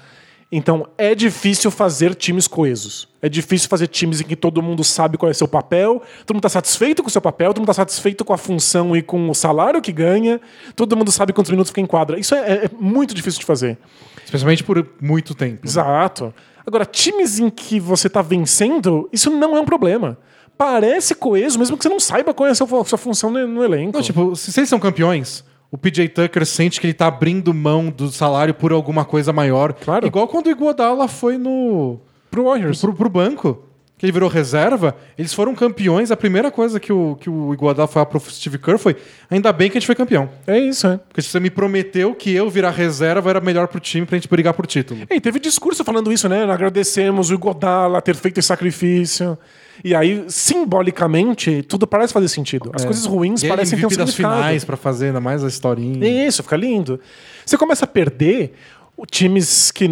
Então 0.52 0.88
é 0.98 1.14
difícil 1.14 1.70
fazer 1.70 2.14
times 2.14 2.48
coesos. 2.48 3.08
É 3.22 3.28
difícil 3.28 3.68
fazer 3.68 3.86
times 3.86 4.20
em 4.20 4.24
que 4.24 4.34
todo 4.34 4.60
mundo 4.60 4.82
sabe 4.82 5.16
qual 5.16 5.30
é 5.30 5.34
seu 5.34 5.46
papel, 5.46 6.02
todo 6.26 6.34
mundo 6.34 6.40
está 6.40 6.48
satisfeito 6.48 7.02
com 7.02 7.08
o 7.08 7.10
seu 7.10 7.20
papel, 7.20 7.50
todo 7.50 7.58
mundo 7.58 7.70
está 7.70 7.82
satisfeito 7.82 8.24
com 8.24 8.32
a 8.32 8.38
função 8.38 8.96
e 8.96 9.02
com 9.02 9.28
o 9.28 9.34
salário 9.34 9.80
que 9.80 9.92
ganha, 9.92 10.40
todo 10.74 10.96
mundo 10.96 11.12
sabe 11.12 11.32
quantos 11.32 11.50
minutos 11.50 11.70
fica 11.70 11.80
em 11.80 11.86
quadra. 11.86 12.18
Isso 12.18 12.34
é, 12.34 12.64
é 12.64 12.70
muito 12.80 13.14
difícil 13.14 13.40
de 13.40 13.46
fazer. 13.46 13.78
Especialmente 14.24 14.64
por 14.64 14.84
muito 15.00 15.34
tempo. 15.34 15.66
Exato. 15.66 16.34
Agora, 16.66 16.84
times 16.84 17.38
em 17.38 17.50
que 17.50 17.78
você 17.78 18.06
está 18.06 18.22
vencendo, 18.22 19.08
isso 19.12 19.30
não 19.30 19.56
é 19.56 19.60
um 19.60 19.64
problema. 19.64 20.18
Parece 20.56 21.14
coeso, 21.14 21.58
mesmo 21.58 21.76
que 21.76 21.82
você 21.82 21.88
não 21.88 22.00
saiba 22.00 22.34
qual 22.34 22.46
é 22.46 22.50
a 22.50 22.54
sua, 22.54 22.84
função 22.84 23.30
no, 23.30 23.64
elenco. 23.64 23.96
Não, 23.96 24.02
tipo, 24.02 24.36
se 24.36 24.58
eles 24.58 24.68
são 24.68 24.78
campeões, 24.78 25.42
o 25.70 25.78
PJ 25.78 26.08
Tucker 26.08 26.44
sente 26.44 26.80
que 26.80 26.86
ele 26.86 26.94
tá 26.94 27.06
abrindo 27.06 27.54
mão 27.54 27.90
do 27.90 28.10
salário 28.10 28.52
por 28.52 28.72
alguma 28.72 29.04
coisa 29.04 29.32
maior. 29.32 29.72
Claro. 29.72 30.06
Igual 30.06 30.26
quando 30.26 30.46
o 30.46 30.50
Iguodala 30.50 31.06
foi 31.06 31.38
no 31.38 32.00
pro 32.30 32.44
Warriors. 32.44 32.80
pro, 32.80 32.92
pro 32.92 33.08
banco, 33.08 33.64
que 33.96 34.06
ele 34.06 34.12
virou 34.12 34.28
reserva, 34.28 34.96
eles 35.16 35.32
foram 35.32 35.54
campeões. 35.54 36.10
A 36.10 36.16
primeira 36.16 36.50
coisa 36.50 36.80
que 36.80 36.92
o, 36.92 37.16
que 37.16 37.30
o 37.30 37.52
Iguodala 37.52 37.86
foi 37.86 38.04
pro 38.06 38.18
Steve 38.18 38.58
Kerr 38.58 38.78
foi: 38.78 38.96
ainda 39.30 39.52
bem 39.52 39.70
que 39.70 39.76
a 39.76 39.80
gente 39.80 39.86
foi 39.86 39.94
campeão. 39.94 40.28
É 40.46 40.58
isso, 40.58 40.86
é. 40.88 40.96
Porque 40.96 41.22
você 41.22 41.38
me 41.38 41.50
prometeu 41.50 42.14
que 42.14 42.32
eu 42.34 42.50
virar 42.50 42.70
reserva 42.70 43.30
era 43.30 43.40
melhor 43.40 43.68
pro 43.68 43.78
time 43.78 44.06
pra 44.06 44.16
gente 44.16 44.28
brigar 44.28 44.54
por 44.54 44.66
título. 44.66 45.02
E 45.08 45.20
teve 45.20 45.38
discurso 45.38 45.84
falando 45.84 46.10
isso, 46.12 46.28
né? 46.28 46.50
Agradecemos 46.50 47.30
o 47.30 47.38
Godala 47.38 48.02
ter 48.02 48.16
feito 48.16 48.38
esse 48.38 48.48
sacrifício. 48.48 49.38
E 49.82 49.94
aí, 49.94 50.24
simbolicamente, 50.28 51.62
tudo 51.62 51.86
parece 51.86 52.12
fazer 52.12 52.28
sentido. 52.28 52.70
As 52.74 52.84
coisas 52.84 53.06
ruins 53.06 53.42
É. 53.42 53.46
E 53.46 53.48
parecem 53.48 53.78
ter 53.78 53.86
um 53.86 53.88
das 53.90 54.14
finais 54.14 54.64
pra 54.64 54.76
fazer 54.76 55.06
ainda 55.06 55.20
mais 55.20 55.44
a 55.44 55.48
historinha. 55.48 56.26
Isso, 56.26 56.42
fica 56.42 56.56
lindo. 56.56 57.00
Você 57.44 57.56
começa 57.56 57.84
a 57.84 57.88
perder, 57.88 58.54
times 59.10 59.70
que 59.70 59.88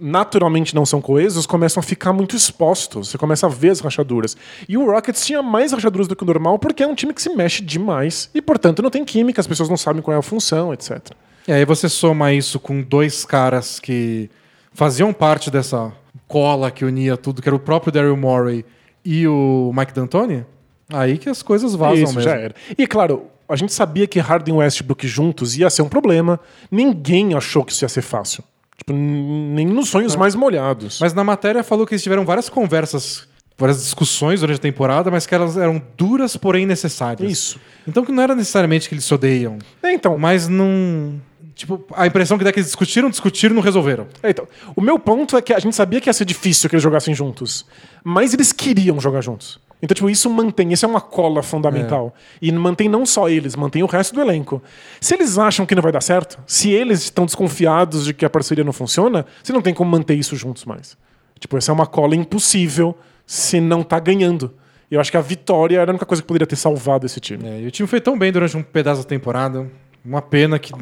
naturalmente 0.00 0.74
não 0.74 0.84
são 0.84 1.00
coesos 1.00 1.46
começam 1.46 1.80
a 1.80 1.82
ficar 1.82 2.12
muito 2.12 2.34
expostos. 2.34 3.08
Você 3.08 3.18
começa 3.18 3.46
a 3.46 3.48
ver 3.48 3.70
as 3.70 3.80
rachaduras. 3.80 4.36
E 4.68 4.76
o 4.76 4.84
Rockets 4.84 5.24
tinha 5.24 5.42
mais 5.42 5.72
rachaduras 5.72 6.08
do 6.08 6.16
que 6.16 6.22
o 6.22 6.26
normal 6.26 6.58
porque 6.58 6.82
é 6.82 6.86
um 6.86 6.94
time 6.94 7.14
que 7.14 7.22
se 7.22 7.30
mexe 7.34 7.62
demais 7.62 8.28
e, 8.34 8.42
portanto, 8.42 8.82
não 8.82 8.90
tem 8.90 9.04
química, 9.04 9.40
as 9.40 9.46
pessoas 9.46 9.68
não 9.68 9.76
sabem 9.76 10.02
qual 10.02 10.14
é 10.14 10.18
a 10.18 10.22
função, 10.22 10.72
etc. 10.72 10.98
E 11.46 11.52
aí 11.52 11.64
você 11.64 11.88
soma 11.88 12.32
isso 12.32 12.58
com 12.58 12.82
dois 12.82 13.24
caras 13.24 13.78
que 13.78 14.28
faziam 14.72 15.12
parte 15.12 15.50
dessa 15.50 15.92
cola 16.26 16.70
que 16.70 16.84
unia 16.84 17.16
tudo, 17.16 17.42
que 17.42 17.48
era 17.48 17.56
o 17.56 17.60
próprio 17.60 17.92
Daryl 17.92 18.16
Morey 18.16 18.64
e 19.04 19.26
o 19.26 19.72
Mike 19.74 19.92
D'Antoni, 19.92 20.44
aí 20.92 21.18
que 21.18 21.28
as 21.28 21.42
coisas 21.42 21.74
vazam 21.74 21.94
Isso, 21.96 22.14
mesmo. 22.14 22.22
já 22.22 22.36
era. 22.36 22.54
E, 22.76 22.86
claro, 22.86 23.24
a 23.48 23.56
gente 23.56 23.72
sabia 23.72 24.06
que 24.06 24.18
Harden 24.18 24.54
e 24.54 24.58
Westbrook 24.58 25.06
juntos 25.06 25.56
ia 25.56 25.68
ser 25.68 25.82
um 25.82 25.88
problema. 25.88 26.38
Ninguém 26.70 27.34
achou 27.34 27.64
que 27.64 27.72
isso 27.72 27.84
ia 27.84 27.88
ser 27.88 28.02
fácil. 28.02 28.42
Tipo, 28.78 28.92
nem 28.92 29.66
nos 29.66 29.88
sonhos 29.88 30.16
mais 30.16 30.34
molhados. 30.34 30.98
Mas 31.00 31.12
na 31.14 31.22
matéria 31.22 31.62
falou 31.62 31.86
que 31.86 31.94
eles 31.94 32.02
tiveram 32.02 32.24
várias 32.24 32.48
conversas, 32.48 33.28
várias 33.56 33.82
discussões 33.82 34.40
durante 34.40 34.56
a 34.56 34.62
temporada, 34.62 35.10
mas 35.10 35.26
que 35.26 35.34
elas 35.34 35.56
eram 35.56 35.80
duras, 35.96 36.36
porém 36.36 36.66
necessárias. 36.66 37.30
Isso. 37.30 37.60
Então 37.86 38.04
que 38.04 38.10
não 38.10 38.22
era 38.22 38.34
necessariamente 38.34 38.88
que 38.88 38.94
eles 38.94 39.04
se 39.04 39.12
odeiam, 39.14 39.58
É, 39.82 39.92
então, 39.92 40.16
mas 40.18 40.48
não... 40.48 41.20
Tipo, 41.54 41.84
a 41.94 42.06
impressão 42.06 42.38
que 42.38 42.44
dá 42.44 42.50
é 42.50 42.52
que 42.52 42.60
eles 42.60 42.68
discutiram, 42.68 43.10
discutiram 43.10 43.52
e 43.54 43.56
não 43.56 43.62
resolveram. 43.62 44.06
É, 44.22 44.30
então, 44.30 44.46
o 44.74 44.80
meu 44.80 44.98
ponto 44.98 45.36
é 45.36 45.42
que 45.42 45.52
a 45.52 45.58
gente 45.58 45.76
sabia 45.76 46.00
que 46.00 46.08
ia 46.08 46.12
ser 46.12 46.24
difícil 46.24 46.68
que 46.68 46.76
eles 46.76 46.82
jogassem 46.82 47.14
juntos, 47.14 47.66
mas 48.02 48.32
eles 48.32 48.52
queriam 48.52 49.00
jogar 49.00 49.20
juntos. 49.20 49.60
Então, 49.82 49.94
tipo, 49.96 50.08
isso 50.08 50.30
mantém, 50.30 50.72
isso 50.72 50.86
é 50.86 50.88
uma 50.88 51.00
cola 51.00 51.42
fundamental. 51.42 52.14
E 52.40 52.52
mantém 52.52 52.88
não 52.88 53.04
só 53.04 53.28
eles, 53.28 53.56
mantém 53.56 53.82
o 53.82 53.86
resto 53.86 54.14
do 54.14 54.20
elenco. 54.20 54.62
Se 55.00 55.12
eles 55.12 55.38
acham 55.38 55.66
que 55.66 55.74
não 55.74 55.82
vai 55.82 55.90
dar 55.90 56.00
certo, 56.00 56.38
se 56.46 56.70
eles 56.70 57.02
estão 57.02 57.26
desconfiados 57.26 58.04
de 58.04 58.14
que 58.14 58.24
a 58.24 58.30
parceria 58.30 58.62
não 58.62 58.72
funciona, 58.72 59.26
você 59.42 59.52
não 59.52 59.60
tem 59.60 59.74
como 59.74 59.90
manter 59.90 60.14
isso 60.14 60.36
juntos 60.36 60.64
mais. 60.64 60.96
Tipo, 61.38 61.56
essa 61.56 61.72
é 61.72 61.74
uma 61.74 61.86
cola 61.86 62.14
impossível 62.14 62.96
se 63.26 63.60
não 63.60 63.82
tá 63.82 63.98
ganhando. 63.98 64.54
Eu 64.88 65.00
acho 65.00 65.10
que 65.10 65.16
a 65.16 65.20
vitória 65.20 65.80
era 65.80 65.90
a 65.90 65.92
única 65.92 66.06
coisa 66.06 66.22
que 66.22 66.28
poderia 66.28 66.46
ter 66.46 66.54
salvado 66.54 67.04
esse 67.04 67.18
time. 67.18 67.44
É, 67.48 67.60
e 67.62 67.66
o 67.66 67.70
time 67.70 67.88
foi 67.88 68.00
tão 68.00 68.16
bem 68.16 68.30
durante 68.30 68.56
um 68.56 68.62
pedaço 68.62 69.02
da 69.02 69.08
temporada. 69.08 69.68
Uma 70.04 70.22
pena 70.22 70.58
que. 70.60 70.72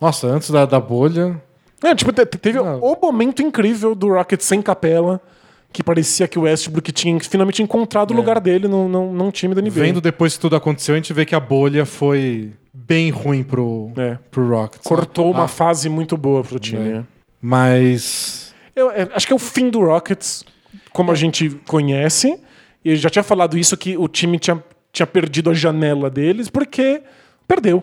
Nossa, 0.00 0.26
antes 0.28 0.50
da, 0.50 0.64
da 0.66 0.80
bolha. 0.80 1.40
É, 1.82 1.94
tipo, 1.94 2.12
te- 2.12 2.26
te- 2.26 2.38
teve 2.38 2.58
o 2.58 2.96
momento 3.00 3.42
incrível 3.42 3.94
do 3.94 4.08
Rockets 4.08 4.46
sem 4.46 4.60
capela, 4.62 5.20
que 5.72 5.82
parecia 5.82 6.26
que 6.26 6.38
o 6.38 6.42
Westbrook 6.42 6.90
tinha 6.92 7.18
finalmente 7.20 7.62
encontrado 7.62 8.10
o 8.12 8.14
lugar 8.14 8.40
dele 8.40 8.66
num, 8.68 8.88
num, 8.88 9.12
num 9.12 9.30
time 9.30 9.54
da 9.54 9.60
NBA. 9.62 9.70
Vendo 9.70 10.00
depois 10.00 10.34
que 10.34 10.40
tudo 10.40 10.56
aconteceu, 10.56 10.94
a 10.94 10.98
gente 10.98 11.12
vê 11.12 11.24
que 11.24 11.34
a 11.34 11.40
bolha 11.40 11.84
foi 11.86 12.52
bem 12.72 13.10
ruim 13.10 13.42
pro, 13.42 13.90
É. 13.96 14.18
pro 14.30 14.48
Rockets. 14.48 14.86
Cortou 14.86 15.30
uma 15.30 15.44
Ah, 15.44 15.48
fase 15.48 15.88
muito 15.88 16.16
boa 16.16 16.42
pro 16.42 16.58
time. 16.58 16.80
É. 16.88 16.92
né? 16.94 17.04
Mas. 17.40 18.54
Eu, 18.74 18.90
é, 18.90 19.08
acho 19.14 19.26
que 19.26 19.32
é 19.32 19.36
o 19.36 19.38
fim 19.38 19.68
do 19.70 19.80
Rockets, 19.84 20.44
como 20.92 21.10
a 21.10 21.14
gente 21.14 21.50
conhece. 21.66 22.38
E 22.84 22.94
já 22.96 23.10
tinha 23.10 23.22
falado 23.22 23.58
isso, 23.58 23.76
que 23.76 23.96
o 23.96 24.06
time 24.08 24.38
tinha, 24.38 24.62
tinha 24.92 25.06
perdido 25.06 25.50
a 25.50 25.54
janela 25.54 26.08
deles, 26.08 26.48
porque 26.48 27.02
perdeu. 27.46 27.82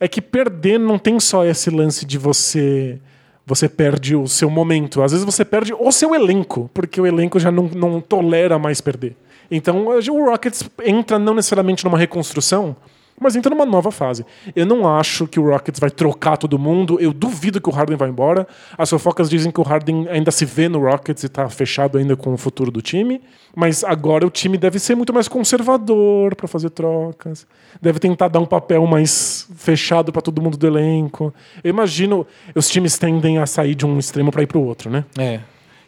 É 0.00 0.06
que 0.06 0.20
perder 0.20 0.78
não 0.78 0.98
tem 0.98 1.18
só 1.18 1.44
esse 1.44 1.70
lance 1.70 2.06
de 2.06 2.18
você. 2.18 2.98
Você 3.44 3.68
perde 3.68 4.14
o 4.14 4.28
seu 4.28 4.50
momento. 4.50 5.02
Às 5.02 5.12
vezes 5.12 5.24
você 5.24 5.44
perde 5.44 5.72
o 5.72 5.90
seu 5.90 6.14
elenco, 6.14 6.70
porque 6.74 7.00
o 7.00 7.06
elenco 7.06 7.40
já 7.40 7.50
não, 7.50 7.64
não 7.64 8.00
tolera 8.00 8.58
mais 8.58 8.80
perder. 8.80 9.16
Então 9.50 9.86
o 9.86 10.24
Rockets 10.30 10.68
entra 10.84 11.18
não 11.18 11.34
necessariamente 11.34 11.84
numa 11.84 11.96
reconstrução, 11.96 12.76
mas 13.20 13.36
entra 13.36 13.50
numa 13.50 13.66
nova 13.66 13.90
fase. 13.90 14.24
Eu 14.54 14.66
não 14.66 14.86
acho 14.86 15.26
que 15.26 15.40
o 15.40 15.50
Rockets 15.50 15.80
vai 15.80 15.90
trocar 15.90 16.36
todo 16.36 16.58
mundo. 16.58 16.98
Eu 17.00 17.12
duvido 17.12 17.60
que 17.60 17.68
o 17.68 17.72
Harden 17.72 17.96
vá 17.96 18.08
embora. 18.08 18.46
As 18.76 18.90
fofocas 18.90 19.28
dizem 19.28 19.50
que 19.50 19.60
o 19.60 19.62
Harden 19.62 20.08
ainda 20.08 20.30
se 20.30 20.44
vê 20.44 20.68
no 20.68 20.80
Rockets 20.80 21.22
e 21.22 21.26
está 21.26 21.48
fechado 21.48 21.98
ainda 21.98 22.16
com 22.16 22.32
o 22.32 22.36
futuro 22.36 22.70
do 22.70 22.80
time. 22.82 23.20
Mas 23.54 23.82
agora 23.82 24.26
o 24.26 24.30
time 24.30 24.56
deve 24.56 24.78
ser 24.78 24.94
muito 24.94 25.12
mais 25.12 25.28
conservador 25.28 26.34
para 26.34 26.46
fazer 26.46 26.70
trocas. 26.70 27.46
Deve 27.80 27.98
tentar 27.98 28.28
dar 28.28 28.40
um 28.40 28.46
papel 28.46 28.86
mais 28.86 29.48
fechado 29.56 30.12
para 30.12 30.22
todo 30.22 30.40
mundo 30.40 30.56
do 30.56 30.66
elenco. 30.66 31.34
Eu 31.62 31.70
imagino 31.70 32.26
os 32.54 32.68
times 32.68 32.98
tendem 32.98 33.38
a 33.38 33.46
sair 33.46 33.74
de 33.74 33.84
um 33.84 33.98
extremo 33.98 34.30
para 34.30 34.42
ir 34.42 34.46
para 34.46 34.58
o 34.58 34.64
outro, 34.64 34.90
né? 34.90 35.04
É. 35.18 35.40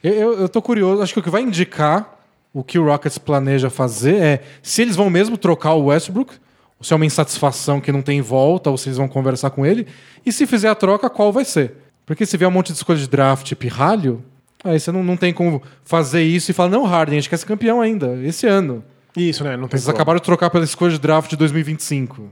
Eu, 0.03 0.13
eu, 0.13 0.33
eu 0.41 0.49
tô 0.49 0.61
curioso. 0.61 1.03
Acho 1.03 1.13
que 1.13 1.21
o 1.21 1.23
que 1.23 1.31
vai 1.31 1.43
indicar 1.43 2.19
o 2.53 2.65
que 2.65 2.79
o 2.79 2.85
Rockets 2.85 3.19
planeja 3.19 3.71
fazer 3.71 4.17
é 4.17 4.43
se 4.63 4.83
eles 4.83 4.97
vão 4.97 5.09
mesmo 5.09 5.37
trocar 5.37 5.75
o 5.75 5.87
Westbrook, 5.87 6.35
ou 6.81 6.85
se 6.85 6.95
é 6.95 6.97
uma 6.97 7.05
insatisfação 7.05 7.79
que 7.79 7.93
não 7.93 8.01
tem 8.01 8.23
volta, 8.23 8.71
ou 8.71 8.77
eles 8.83 8.97
vão 8.97 9.07
conversar 9.07 9.51
com 9.51 9.67
ele. 9.67 9.87
E 10.25 10.33
se 10.33 10.47
fizer 10.47 10.71
a 10.71 10.75
troca, 10.75 11.11
qual 11.11 11.31
vai 11.31 11.45
ser? 11.45 11.75
Porque 12.07 12.25
se 12.25 12.37
vier 12.39 12.49
um 12.49 12.53
monte 12.53 12.69
de 12.69 12.79
escolha 12.79 12.99
de 12.99 13.07
draft 13.07 13.55
pirralho, 13.55 14.25
aí 14.65 14.81
você 14.81 14.91
não, 14.91 15.05
não 15.05 15.17
tem 15.17 15.33
como 15.33 15.63
fazer 15.85 16.23
isso 16.23 16.51
e 16.51 16.55
falar, 16.55 16.71
não, 16.71 16.85
Harden, 16.85 17.19
a 17.19 17.21
gente 17.21 17.29
quer 17.29 17.37
ser 17.37 17.47
campeão 17.47 17.83
ainda, 17.83 18.19
esse 18.25 18.47
ano. 18.47 18.83
Isso, 19.15 19.45
né? 19.45 19.57
Não 19.57 19.69
tem 19.69 19.77
Eles 19.77 19.85
como. 19.85 19.95
acabaram 19.95 20.19
de 20.19 20.25
trocar 20.25 20.49
pela 20.49 20.65
escolha 20.65 20.93
de 20.93 20.99
draft 20.99 21.29
de 21.29 21.37
2025. 21.37 22.31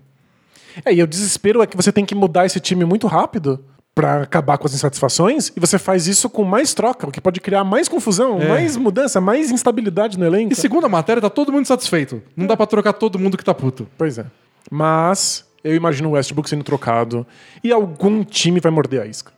É, 0.84 0.94
e 0.94 1.02
o 1.02 1.06
desespero 1.06 1.60
é 1.60 1.66
que 1.66 1.76
você 1.76 1.92
tem 1.92 2.06
que 2.06 2.14
mudar 2.14 2.46
esse 2.46 2.58
time 2.58 2.84
muito 2.84 3.06
rápido 3.06 3.62
para 3.98 4.22
acabar 4.22 4.56
com 4.58 4.64
as 4.68 4.72
insatisfações 4.74 5.50
e 5.56 5.58
você 5.58 5.76
faz 5.76 6.06
isso 6.06 6.30
com 6.30 6.44
mais 6.44 6.72
troca, 6.72 7.08
o 7.08 7.10
que 7.10 7.20
pode 7.20 7.40
criar 7.40 7.64
mais 7.64 7.88
confusão, 7.88 8.40
É. 8.40 8.46
mais 8.48 8.76
mudança, 8.76 9.20
mais 9.20 9.50
instabilidade 9.50 10.16
no 10.16 10.24
elenco. 10.24 10.52
E 10.52 10.56
segundo 10.56 10.86
a 10.86 10.88
matéria, 10.88 11.20
tá 11.20 11.28
todo 11.28 11.50
mundo 11.50 11.66
satisfeito. 11.66 12.22
Não 12.36 12.46
dá 12.46 12.56
pra 12.56 12.64
trocar 12.64 12.92
todo 12.92 13.18
mundo 13.18 13.36
que 13.36 13.44
tá 13.44 13.52
puto. 13.52 13.88
Pois 13.98 14.16
é. 14.16 14.26
Mas 14.70 15.44
eu 15.64 15.74
imagino 15.74 16.10
o 16.10 16.12
Westbrook 16.12 16.48
sendo 16.48 16.62
trocado 16.62 17.26
e 17.64 17.72
algum 17.72 18.22
time 18.22 18.60
vai 18.60 18.70
morder 18.70 19.02
a 19.02 19.06
isca. 19.06 19.32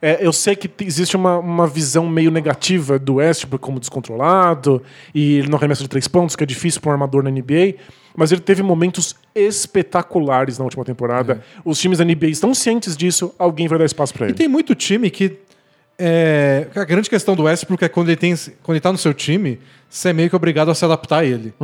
É, 0.00 0.24
eu 0.24 0.32
sei 0.32 0.54
que 0.54 0.70
existe 0.84 1.16
uma, 1.16 1.38
uma 1.38 1.66
visão 1.66 2.06
meio 2.08 2.30
negativa 2.30 3.00
do 3.00 3.14
Westbrook 3.14 3.64
como 3.64 3.80
descontrolado 3.80 4.80
e 5.12 5.38
ele 5.38 5.48
não 5.48 5.58
arremessa 5.58 5.82
de 5.82 5.88
três 5.88 6.06
pontos, 6.06 6.36
que 6.36 6.44
é 6.44 6.46
difícil 6.46 6.80
para 6.80 6.90
um 6.90 6.92
armador 6.92 7.24
na 7.24 7.30
NBA, 7.30 7.74
mas 8.16 8.30
ele 8.32 8.40
teve 8.40 8.62
momentos 8.62 9.14
espetaculares 9.34 10.58
na 10.58 10.64
última 10.64 10.84
temporada. 10.84 11.42
Os 11.64 11.80
times 11.80 11.98
da 11.98 12.04
NBA 12.04 12.26
estão 12.28 12.54
cientes 12.54 12.96
disso, 12.96 13.34
alguém 13.38 13.66
vai 13.68 13.78
dar 13.78 13.84
espaço 13.84 14.14
para 14.14 14.26
E 14.26 14.28
ele. 14.30 14.34
tem 14.34 14.48
muito 14.48 14.74
time 14.74 15.10
que. 15.10 15.38
É, 15.96 16.66
a 16.74 16.84
grande 16.84 17.08
questão 17.08 17.36
do 17.36 17.44
Westbrook 17.44 17.84
é 17.84 17.88
quando 17.88 18.08
ele, 18.08 18.16
tem, 18.16 18.34
quando 18.62 18.74
ele 18.76 18.80
tá 18.80 18.90
no 18.90 18.98
seu 18.98 19.14
time, 19.14 19.60
você 19.88 20.08
é 20.08 20.12
meio 20.12 20.28
que 20.28 20.34
obrigado 20.34 20.68
a 20.70 20.74
se 20.74 20.84
adaptar 20.84 21.18
a 21.18 21.24
ele. 21.24 21.54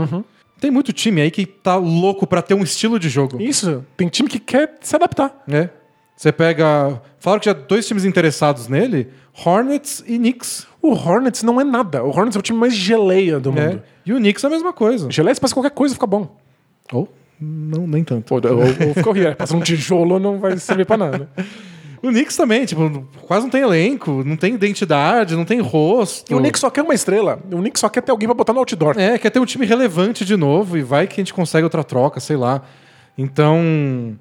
Tem 0.61 0.71
muito 0.71 0.93
time 0.93 1.21
aí 1.21 1.31
que 1.31 1.47
tá 1.47 1.77
louco 1.77 2.27
pra 2.27 2.41
ter 2.43 2.55
um 2.55 2.63
estilo 2.63 2.99
de 2.99 3.09
jogo. 3.09 3.41
Isso, 3.41 3.85
tem 3.97 4.09
time 4.09 4.29
que 4.29 4.39
quer 4.39 4.75
se 4.81 4.95
adaptar. 4.95 5.43
né? 5.47 5.71
Você 6.17 6.31
pega. 6.31 7.01
Falaram 7.19 7.41
que 7.41 7.45
tinha 7.45 7.55
dois 7.55 7.89
times 7.89 8.05
interessados 8.05 8.69
nele: 8.69 9.09
Hornets 9.45 10.05
e 10.07 10.19
Knicks. 10.19 10.67
O 10.83 10.93
Hornets 10.93 11.43
não 11.43 11.59
é 11.59 11.65
nada. 11.65 12.05
O 12.05 12.11
Hornets 12.11 12.37
é 12.37 12.39
o 12.39 12.43
time 12.43 12.59
mais 12.59 12.75
geleia 12.75 13.41
do 13.41 13.51
né? 13.51 13.69
mundo. 13.69 13.83
E 14.11 14.13
o 14.13 14.17
Knicks 14.17 14.43
é 14.43 14.49
a 14.49 14.51
mesma 14.51 14.73
coisa. 14.73 15.09
Geleia, 15.09 15.33
se 15.33 15.41
passa 15.41 15.55
qualquer 15.55 15.71
coisa, 15.71 15.95
fica 15.95 16.05
bom. 16.07 16.37
Ou 16.93 17.09
não, 17.41 17.87
nem 17.87 18.03
tanto. 18.03 18.35
Ou, 18.35 18.41
ou, 18.45 18.89
ou 18.89 18.95
fica 18.95 19.09
horrível. 19.09 19.37
Passa 19.37 19.57
um 19.57 19.61
tijolo, 19.61 20.19
não 20.19 20.41
vai 20.41 20.57
servir 20.57 20.85
pra 20.85 20.97
nada. 20.97 21.31
O 22.03 22.09
Knicks 22.09 22.37
também, 22.37 22.65
tipo, 22.65 23.07
quase 23.23 23.45
não 23.45 23.51
tem 23.51 23.63
elenco, 23.63 24.25
não 24.25 24.37
tem 24.37 24.55
identidade, 24.55 25.37
não 25.37 25.45
tem 25.45 25.61
rosto. 25.61 26.33
E 26.33 26.35
o 26.35 26.39
Knicks 26.39 26.61
só 26.61 26.69
quer 26.71 26.83
uma 26.83 26.93
estrela. 26.93 27.41
O 27.53 27.59
Knicks 27.59 27.79
só 27.79 27.89
quer 27.89 28.01
ter 28.01 28.11
alguém 28.11 28.27
pra 28.27 28.35
botar 28.35 28.53
no 28.53 28.59
outdoor. 28.59 28.99
É, 28.99 29.17
quer 29.17 29.31
ter 29.31 29.39
um 29.39 29.45
time 29.45 29.65
relevante 29.65 30.25
de 30.25 30.37
novo 30.37 30.77
e 30.77 30.83
vai 30.83 31.07
que 31.07 31.21
a 31.21 31.23
gente 31.23 31.33
consegue 31.33 31.63
outra 31.63 31.85
troca, 31.85 32.19
sei 32.19 32.37
lá. 32.37 32.63
Então, 33.17 34.19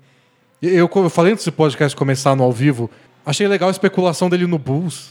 eu, 0.61 0.87
eu 0.93 1.09
falei 1.09 1.33
antes 1.33 1.45
do 1.45 1.51
podcast 1.51 1.97
começar 1.97 2.35
no 2.35 2.43
ao 2.43 2.51
vivo, 2.51 2.91
achei 3.25 3.47
legal 3.47 3.69
a 3.69 3.71
especulação 3.71 4.29
dele 4.29 4.45
no 4.45 4.59
Bulls. 4.59 5.09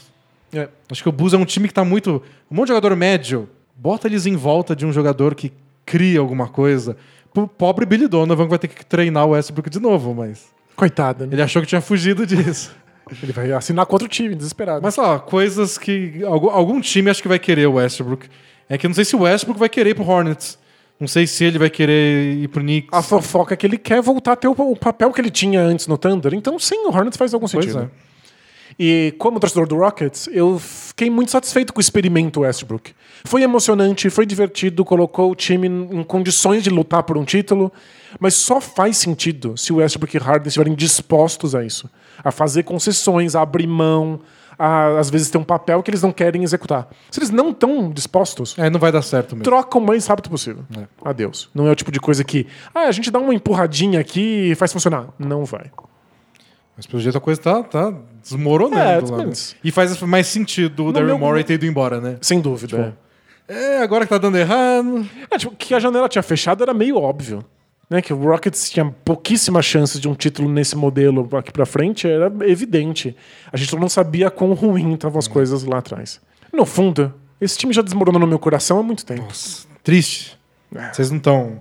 É. 0.53 0.69
Acho 0.89 1.03
que 1.03 1.09
o 1.09 1.11
Bulls 1.11 1.33
é 1.33 1.37
um 1.37 1.43
time 1.43 1.67
que 1.67 1.73
tá 1.73 1.83
muito. 1.83 2.23
Um 2.49 2.55
monte 2.55 2.67
de 2.67 2.69
jogador 2.69 2.95
médio. 2.95 3.49
Bota 3.81 4.07
eles 4.07 4.25
em 4.25 4.35
volta 4.35 4.75
de 4.75 4.85
um 4.85 4.91
jogador 4.91 5.33
que 5.33 5.53
cria 5.85 6.19
alguma 6.19 6.47
coisa. 6.49 6.97
O 7.33 7.47
pobre 7.47 7.85
Billy 7.85 8.07
Donovan 8.07 8.47
vai 8.47 8.59
ter 8.59 8.67
que 8.67 8.85
treinar 8.85 9.25
o 9.25 9.29
Westbrook 9.29 9.69
de 9.69 9.79
novo, 9.79 10.13
mas. 10.13 10.47
Coitado, 10.75 11.25
né? 11.25 11.33
Ele 11.33 11.41
achou 11.41 11.61
que 11.61 11.67
tinha 11.67 11.79
fugido 11.79 12.25
disso. 12.25 12.75
Ele 13.23 13.31
vai 13.31 13.51
assinar 13.53 13.85
contra 13.85 14.05
o 14.05 14.09
time, 14.09 14.35
desesperado. 14.35 14.81
Mas 14.83 14.93
sei 14.95 15.03
lá, 15.03 15.17
coisas 15.17 15.77
que. 15.77 16.21
Algum, 16.25 16.49
algum 16.49 16.81
time 16.81 17.09
acho 17.09 17.21
que 17.21 17.27
vai 17.27 17.39
querer 17.39 17.67
o 17.67 17.73
Westbrook. 17.75 18.27
É 18.67 18.77
que 18.77 18.85
eu 18.85 18.89
não 18.89 18.95
sei 18.95 19.05
se 19.05 19.15
o 19.15 19.21
Westbrook 19.21 19.59
vai 19.59 19.69
querer 19.69 19.91
ir 19.91 19.95
pro 19.95 20.05
Hornets. 20.07 20.59
Não 20.99 21.07
sei 21.07 21.25
se 21.25 21.45
ele 21.45 21.57
vai 21.57 21.69
querer 21.69 22.33
ir 22.35 22.49
pro 22.49 22.61
Knicks. 22.61 22.89
A 22.91 23.01
fofoca 23.01 23.53
é 23.53 23.57
que 23.57 23.65
ele 23.65 23.77
quer 23.77 24.01
voltar 24.01 24.33
a 24.33 24.35
ter 24.35 24.49
o, 24.49 24.51
o 24.51 24.75
papel 24.75 25.11
que 25.13 25.21
ele 25.21 25.31
tinha 25.31 25.61
antes 25.61 25.87
no 25.87 25.97
Thunder. 25.97 26.33
Então, 26.33 26.59
sim, 26.59 26.85
o 26.85 26.89
Hornets 26.89 27.17
faz 27.17 27.33
algum 27.33 27.47
Pois 27.47 27.65
sentido. 27.65 27.83
é. 27.83 28.08
E 28.79 29.13
como 29.17 29.39
torcedor 29.41 29.67
do 29.67 29.75
Rockets, 29.75 30.29
eu 30.31 30.57
fiquei 30.57 31.09
muito 31.09 31.31
satisfeito 31.31 31.73
com 31.73 31.79
o 31.79 31.81
experimento 31.81 32.39
Westbrook. 32.39 32.93
Foi 33.25 33.43
emocionante, 33.43 34.09
foi 34.09 34.25
divertido, 34.25 34.85
colocou 34.85 35.29
o 35.31 35.35
time 35.35 35.67
em 35.67 36.01
condições 36.03 36.63
de 36.63 36.69
lutar 36.69 37.03
por 37.03 37.17
um 37.17 37.25
título, 37.25 37.71
mas 38.19 38.35
só 38.35 38.61
faz 38.61 38.95
sentido 38.97 39.57
se 39.57 39.73
o 39.73 39.77
Westbrook 39.77 40.15
e 40.15 40.17
Harden 40.19 40.47
estiverem 40.47 40.73
dispostos 40.73 41.53
a 41.53 41.65
isso, 41.65 41.89
a 42.23 42.31
fazer 42.31 42.63
concessões, 42.63 43.35
a 43.35 43.41
abrir 43.41 43.67
mão, 43.67 44.21
a 44.57 44.97
às 44.97 45.09
vezes 45.09 45.29
ter 45.29 45.37
um 45.37 45.43
papel 45.43 45.83
que 45.83 45.91
eles 45.91 46.01
não 46.01 46.13
querem 46.13 46.43
executar. 46.43 46.87
Se 47.11 47.19
eles 47.19 47.29
não 47.29 47.49
estão 47.49 47.91
dispostos, 47.91 48.57
É, 48.57 48.69
não 48.69 48.79
vai 48.79 48.93
dar 48.93 49.01
certo 49.01 49.35
mesmo. 49.35 49.43
troca 49.43 49.77
o 49.77 49.81
mais 49.81 50.07
rápido 50.07 50.29
possível. 50.29 50.63
Adeus. 51.03 51.49
Não 51.53 51.67
é 51.67 51.71
o 51.71 51.75
tipo 51.75 51.91
de 51.91 51.99
coisa 51.99 52.23
que, 52.23 52.47
ah, 52.73 52.83
a 52.87 52.91
gente 52.93 53.11
dá 53.11 53.19
uma 53.19 53.33
empurradinha 53.33 53.99
aqui 53.99 54.51
e 54.51 54.55
faz 54.55 54.71
funcionar. 54.71 55.07
Não 55.19 55.43
vai. 55.43 55.69
Mas 56.79 56.85
pelo 56.87 57.01
jeito 57.01 57.17
a 57.17 57.21
coisa 57.21 57.41
tá, 57.41 57.61
tá 57.61 57.93
desmoronando. 58.23 58.79
É, 58.81 58.99
lá, 59.17 59.25
né? 59.25 59.33
E 59.61 59.69
faz 59.69 60.01
mais 60.03 60.27
sentido 60.27 60.85
o 60.85 60.93
Daryl 60.93 61.07
meu- 61.09 61.19
Morey 61.19 61.43
ter 61.43 61.55
ido 61.55 61.65
embora, 61.65 61.99
né? 61.99 62.17
Sem 62.21 62.39
dúvida. 62.39 62.95
é. 63.05 63.09
É, 63.51 63.81
agora 63.81 64.05
que 64.05 64.09
tá 64.09 64.17
dando 64.17 64.37
errado. 64.37 65.05
É, 65.29 65.37
tipo, 65.37 65.53
que 65.57 65.73
a 65.73 65.79
janela 65.79 66.07
tinha 66.07 66.21
fechado 66.23 66.63
era 66.63 66.73
meio 66.73 66.95
óbvio. 66.97 67.43
Né, 67.89 68.01
que 68.01 68.13
o 68.13 68.17
Rockets 68.17 68.69
tinha 68.69 68.85
pouquíssimas 69.03 69.65
chances 69.65 69.99
de 69.99 70.07
um 70.07 70.13
título 70.13 70.47
nesse 70.47 70.75
modelo 70.75 71.27
aqui 71.35 71.51
pra 71.51 71.65
frente, 71.65 72.07
era 72.07 72.31
evidente. 72.47 73.15
A 73.51 73.57
gente 73.57 73.75
não 73.75 73.89
sabia 73.89 74.29
quão 74.29 74.53
ruim 74.53 74.93
estavam 74.93 75.17
as 75.19 75.27
coisas 75.27 75.63
lá 75.63 75.79
atrás. 75.79 76.21
No 76.53 76.65
fundo, 76.67 77.11
esse 77.41 77.57
time 77.57 77.73
já 77.73 77.81
desmoronou 77.81 78.21
no 78.21 78.27
meu 78.27 78.37
coração 78.39 78.79
há 78.79 78.83
muito 78.83 79.03
tempo. 79.03 79.27
Triste. 79.83 80.37
É. 80.75 80.93
Vocês 80.93 81.09
não 81.09 81.17
estão. 81.17 81.59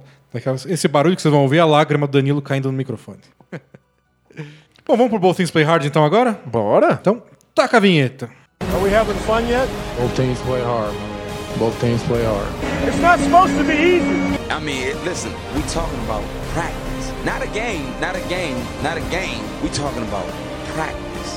Esse 0.68 0.86
barulho 0.86 1.16
que 1.16 1.22
vocês 1.22 1.32
vão 1.32 1.40
ouvir 1.42 1.56
é 1.56 1.60
a 1.60 1.64
lágrima 1.64 2.06
do 2.06 2.12
Danilo 2.12 2.42
caindo 2.42 2.70
no 2.70 2.76
microfone. 2.76 3.20
Bom, 4.88 4.96
vamos 4.96 5.10
pro 5.10 5.18
Both 5.18 5.36
Things 5.36 5.50
Play 5.50 5.64
Hard 5.64 5.86
então 5.86 6.02
agora? 6.02 6.40
Bora? 6.46 6.96
Então, 6.98 7.22
taca 7.54 7.76
a 7.76 7.80
vinheta. 7.80 8.30
Are 8.72 8.82
we 8.82 8.88
having 8.90 9.14
fun 9.26 9.46
yet? 9.46 9.68
Both 10.00 10.16
teams 10.16 10.40
play 10.40 10.62
hard, 10.62 10.94
man. 10.94 11.58
Both 11.58 11.78
teams 11.78 12.02
play 12.04 12.24
hard. 12.24 12.48
It's 12.88 12.98
not 13.02 13.20
supposed 13.20 13.54
to 13.58 13.64
be 13.64 13.74
easy. 13.74 14.38
I 14.48 14.58
mean, 14.58 14.96
listen, 15.04 15.30
we 15.54 15.60
talking 15.68 16.00
about 16.06 16.24
practice. 16.54 17.12
Not 17.22 17.42
a 17.42 17.48
game, 17.52 17.84
not 18.00 18.16
a 18.16 18.24
game, 18.30 18.56
not 18.82 18.96
a 18.96 19.04
game. 19.10 19.44
We 19.62 19.68
talking 19.68 20.04
about 20.08 20.24
practice. 20.72 21.36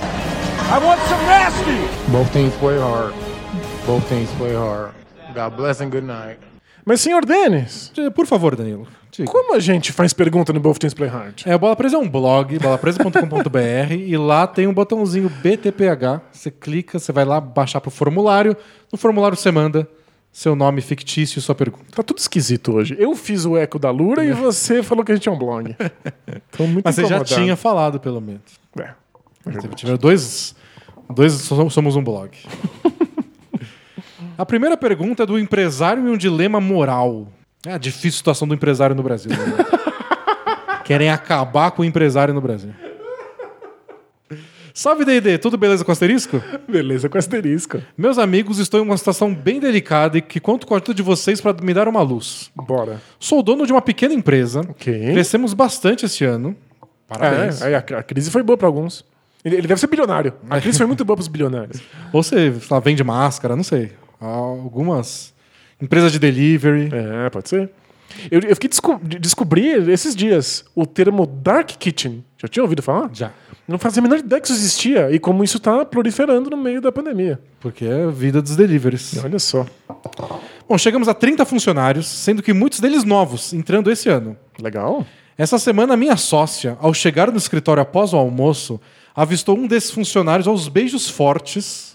I 0.71 0.79
want 0.79 1.01
some 1.11 1.19
nasty. 1.27 1.75
Both 2.09 2.31
teams 2.31 2.55
play 2.55 2.79
hard. 2.79 3.13
Both 3.85 4.07
teams 4.07 4.31
play 4.39 4.55
hard. 4.55 4.93
God 5.35 5.57
bless 5.57 5.81
and 5.81 5.91
good 5.91 6.05
night. 6.05 6.39
Mas, 6.85 7.01
senhor 7.01 7.19
Denis, 7.19 7.91
Por 8.15 8.25
favor, 8.25 8.55
Danilo. 8.55 8.87
Diga. 9.11 9.31
como 9.31 9.53
a 9.53 9.59
gente 9.59 9.91
faz 9.91 10.13
pergunta 10.13 10.53
no 10.53 10.59
Both 10.59 10.79
Teams 10.79 10.93
Play 10.93 11.09
Hard? 11.09 11.43
É, 11.45 11.55
o 11.55 11.59
Bola 11.59 11.75
Presa 11.75 11.97
é 11.97 11.99
um 11.99 12.09
blog, 12.09 12.57
bolapresa.com.br, 12.57 13.93
e 13.93 14.17
lá 14.17 14.47
tem 14.47 14.67
um 14.67 14.73
botãozinho 14.73 15.29
BTPH. 15.29 16.21
Você 16.31 16.49
clica, 16.49 16.97
você 16.99 17.11
vai 17.11 17.25
lá 17.25 17.39
baixar 17.41 17.81
pro 17.81 17.91
formulário. 17.91 18.55
No 18.91 18.97
formulário 18.97 19.37
você 19.37 19.51
manda 19.51 19.87
seu 20.31 20.55
nome 20.55 20.81
fictício 20.81 21.39
e 21.39 21.41
sua 21.41 21.53
pergunta. 21.53 21.83
Tá 21.93 22.01
tudo 22.01 22.17
esquisito 22.17 22.73
hoje. 22.73 22.95
Eu 22.97 23.15
fiz 23.15 23.45
o 23.45 23.57
eco 23.57 23.77
da 23.77 23.91
Lura 23.91 24.23
e 24.23 24.31
você 24.31 24.81
falou 24.81 25.03
que 25.03 25.11
a 25.11 25.15
gente 25.15 25.27
é 25.27 25.31
um 25.31 25.37
blog. 25.37 25.75
Tô 26.55 26.65
muito 26.65 26.85
Mas 26.85 26.95
você 26.95 27.01
já 27.01 27.17
incomodado. 27.17 27.35
tinha 27.35 27.55
falado, 27.55 27.99
pelo 27.99 28.21
menos. 28.21 28.41
É. 28.79 28.93
Tiveram 29.75 29.97
dois. 29.97 30.55
Dois 31.13 31.33
somos 31.33 31.95
um 31.95 32.03
blog. 32.03 32.31
A 34.37 34.45
primeira 34.45 34.77
pergunta 34.77 35.23
é 35.23 35.25
do 35.25 35.37
empresário 35.37 36.07
e 36.07 36.09
um 36.09 36.17
dilema 36.17 36.59
moral. 36.59 37.27
É 37.65 37.73
a 37.73 37.77
difícil 37.77 38.17
situação 38.17 38.47
do 38.47 38.53
empresário 38.53 38.95
no 38.95 39.03
Brasil. 39.03 39.31
né? 39.31 39.65
Querem 40.83 41.09
acabar 41.09 41.71
com 41.71 41.83
o 41.83 41.85
empresário 41.85 42.33
no 42.33 42.41
Brasil. 42.41 42.71
Salve, 44.73 45.05
D&D. 45.05 45.37
Tudo 45.37 45.57
beleza 45.57 45.83
com 45.83 45.91
asterisco? 45.91 46.41
Beleza 46.67 47.07
com 47.09 47.17
asterisco. 47.17 47.81
Meus 47.97 48.17
amigos, 48.17 48.57
estou 48.57 48.79
em 48.79 48.83
uma 48.83 48.97
situação 48.97 49.33
bem 49.33 49.59
delicada 49.59 50.17
e 50.17 50.21
que 50.21 50.39
conto 50.39 50.65
com 50.65 50.73
a 50.73 50.77
ajuda 50.77 50.93
de 50.93 51.03
vocês 51.03 51.41
para 51.41 51.53
me 51.61 51.73
dar 51.73 51.87
uma 51.87 52.01
luz. 52.01 52.49
Bora. 52.55 53.01
Sou 53.19 53.43
dono 53.43 53.65
de 53.65 53.71
uma 53.71 53.81
pequena 53.81 54.13
empresa. 54.13 54.61
Ok. 54.61 55.11
Crescemos 55.11 55.53
bastante 55.53 56.05
esse 56.05 56.23
ano. 56.23 56.55
Parabéns. 57.07 57.61
É, 57.61 57.67
aí 57.67 57.75
a, 57.75 57.79
a 57.79 58.03
crise 58.03 58.31
foi 58.31 58.41
boa 58.41 58.57
pra 58.57 58.67
alguns. 58.67 59.05
Ele, 59.43 59.57
ele 59.57 59.67
deve 59.67 59.79
ser 59.79 59.87
bilionário. 59.87 60.33
A 60.49 60.61
crise 60.61 60.77
foi 60.77 60.87
muito 60.87 61.03
boa 61.03 61.17
pros 61.17 61.27
bilionários. 61.27 61.81
Ou 62.13 62.23
você 62.23 62.53
lá, 62.69 62.79
vende 62.79 63.03
máscara, 63.03 63.55
não 63.55 63.63
sei. 63.63 63.91
Algumas 64.19 65.33
empresas 65.81 66.11
de 66.11 66.19
delivery. 66.19 66.89
É, 66.93 67.29
pode 67.29 67.49
ser. 67.49 67.69
Eu, 68.29 68.41
eu 68.41 68.55
fiquei 68.55 68.69
desco 68.69 68.99
de- 69.01 69.17
descobri 69.19 69.67
esses 69.91 70.15
dias 70.15 70.65
o 70.75 70.85
termo 70.85 71.25
Dark 71.25 71.69
Kitchen. 71.79 72.23
Já 72.37 72.47
tinha 72.47 72.61
ouvido 72.63 72.81
falar? 72.83 73.09
Já. 73.13 73.31
Não 73.67 73.79
fazia 73.79 74.01
a 74.01 74.03
menor 74.03 74.19
ideia 74.19 74.41
que 74.41 74.47
isso 74.47 74.57
existia 74.57 75.09
e 75.11 75.17
como 75.19 75.43
isso 75.43 75.59
tá 75.59 75.85
proliferando 75.85 76.49
no 76.49 76.57
meio 76.57 76.81
da 76.81 76.91
pandemia. 76.91 77.39
Porque 77.59 77.85
é 77.85 78.03
a 78.03 78.09
vida 78.09 78.41
dos 78.41 78.55
deliveries. 78.57 79.17
Olha 79.23 79.39
só. 79.39 79.65
Bom, 80.67 80.77
chegamos 80.77 81.07
a 81.07 81.13
30 81.13 81.45
funcionários, 81.45 82.05
sendo 82.07 82.41
que 82.43 82.53
muitos 82.53 82.79
deles 82.81 83.03
novos, 83.05 83.53
entrando 83.53 83.89
esse 83.89 84.09
ano. 84.09 84.35
Legal. 84.61 85.05
Essa 85.37 85.57
semana, 85.57 85.95
minha 85.95 86.17
sócia, 86.17 86.77
ao 86.81 86.93
chegar 86.93 87.31
no 87.31 87.37
escritório 87.37 87.81
após 87.81 88.13
o 88.13 88.17
almoço, 88.17 88.79
avistou 89.15 89.57
um 89.57 89.67
desses 89.67 89.91
funcionários 89.91 90.47
aos 90.47 90.67
beijos 90.67 91.09
fortes 91.09 91.90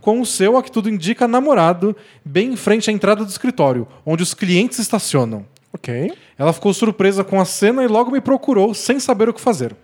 com 0.00 0.20
o 0.20 0.26
seu, 0.26 0.56
a 0.56 0.62
que 0.62 0.70
tudo 0.70 0.88
indica, 0.88 1.28
namorado, 1.28 1.96
bem 2.24 2.52
em 2.52 2.56
frente 2.56 2.90
à 2.90 2.92
entrada 2.92 3.24
do 3.24 3.30
escritório, 3.30 3.86
onde 4.04 4.22
os 4.22 4.34
clientes 4.34 4.78
estacionam. 4.78 5.46
Ok. 5.72 6.12
Ela 6.36 6.52
ficou 6.52 6.74
surpresa 6.74 7.22
com 7.22 7.40
a 7.40 7.44
cena 7.44 7.84
e 7.84 7.86
logo 7.86 8.10
me 8.10 8.20
procurou, 8.20 8.74
sem 8.74 8.98
saber 8.98 9.28
o 9.28 9.34
que 9.34 9.40
fazer. 9.40 9.74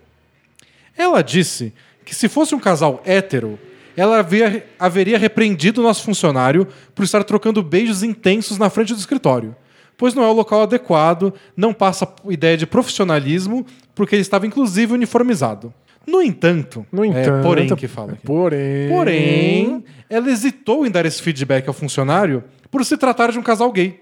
Ela 0.97 1.21
disse 1.21 1.73
que 2.03 2.15
se 2.15 2.27
fosse 2.27 2.55
um 2.55 2.59
casal 2.59 3.01
hétero, 3.05 3.59
ela 3.95 4.19
havia, 4.19 4.65
haveria 4.77 5.17
repreendido 5.17 5.81
o 5.81 5.83
nosso 5.83 6.03
funcionário 6.03 6.67
por 6.93 7.03
estar 7.03 7.23
trocando 7.23 7.63
beijos 7.63 8.03
intensos 8.03 8.57
na 8.57 8.69
frente 8.69 8.93
do 8.93 8.99
escritório, 8.99 9.55
pois 9.97 10.13
não 10.13 10.23
é 10.23 10.27
o 10.27 10.33
local 10.33 10.61
adequado, 10.61 11.33
não 11.55 11.73
passa 11.73 12.07
ideia 12.29 12.55
de 12.55 12.67
profissionalismo, 12.67 13.65
porque 13.95 14.15
ele 14.15 14.21
estava 14.21 14.45
inclusive 14.45 14.93
uniformizado. 14.93 15.73
No 16.07 16.21
entanto, 16.21 16.85
No 16.91 17.03
é 17.03 17.07
entanto. 17.07 17.43
porém 17.43 17.75
que 17.75 17.87
fala 17.87 18.13
aqui. 18.13 18.25
Porém. 18.25 18.87
Porém, 18.89 19.83
ela 20.09 20.31
hesitou 20.31 20.87
em 20.87 20.89
dar 20.89 21.05
esse 21.05 21.21
feedback 21.21 21.67
ao 21.67 21.73
funcionário 21.73 22.43
por 22.71 22.83
se 22.85 22.95
tratar 22.95 23.31
de 23.31 23.37
um 23.37 23.43
casal 23.43 23.69
gay, 23.71 24.01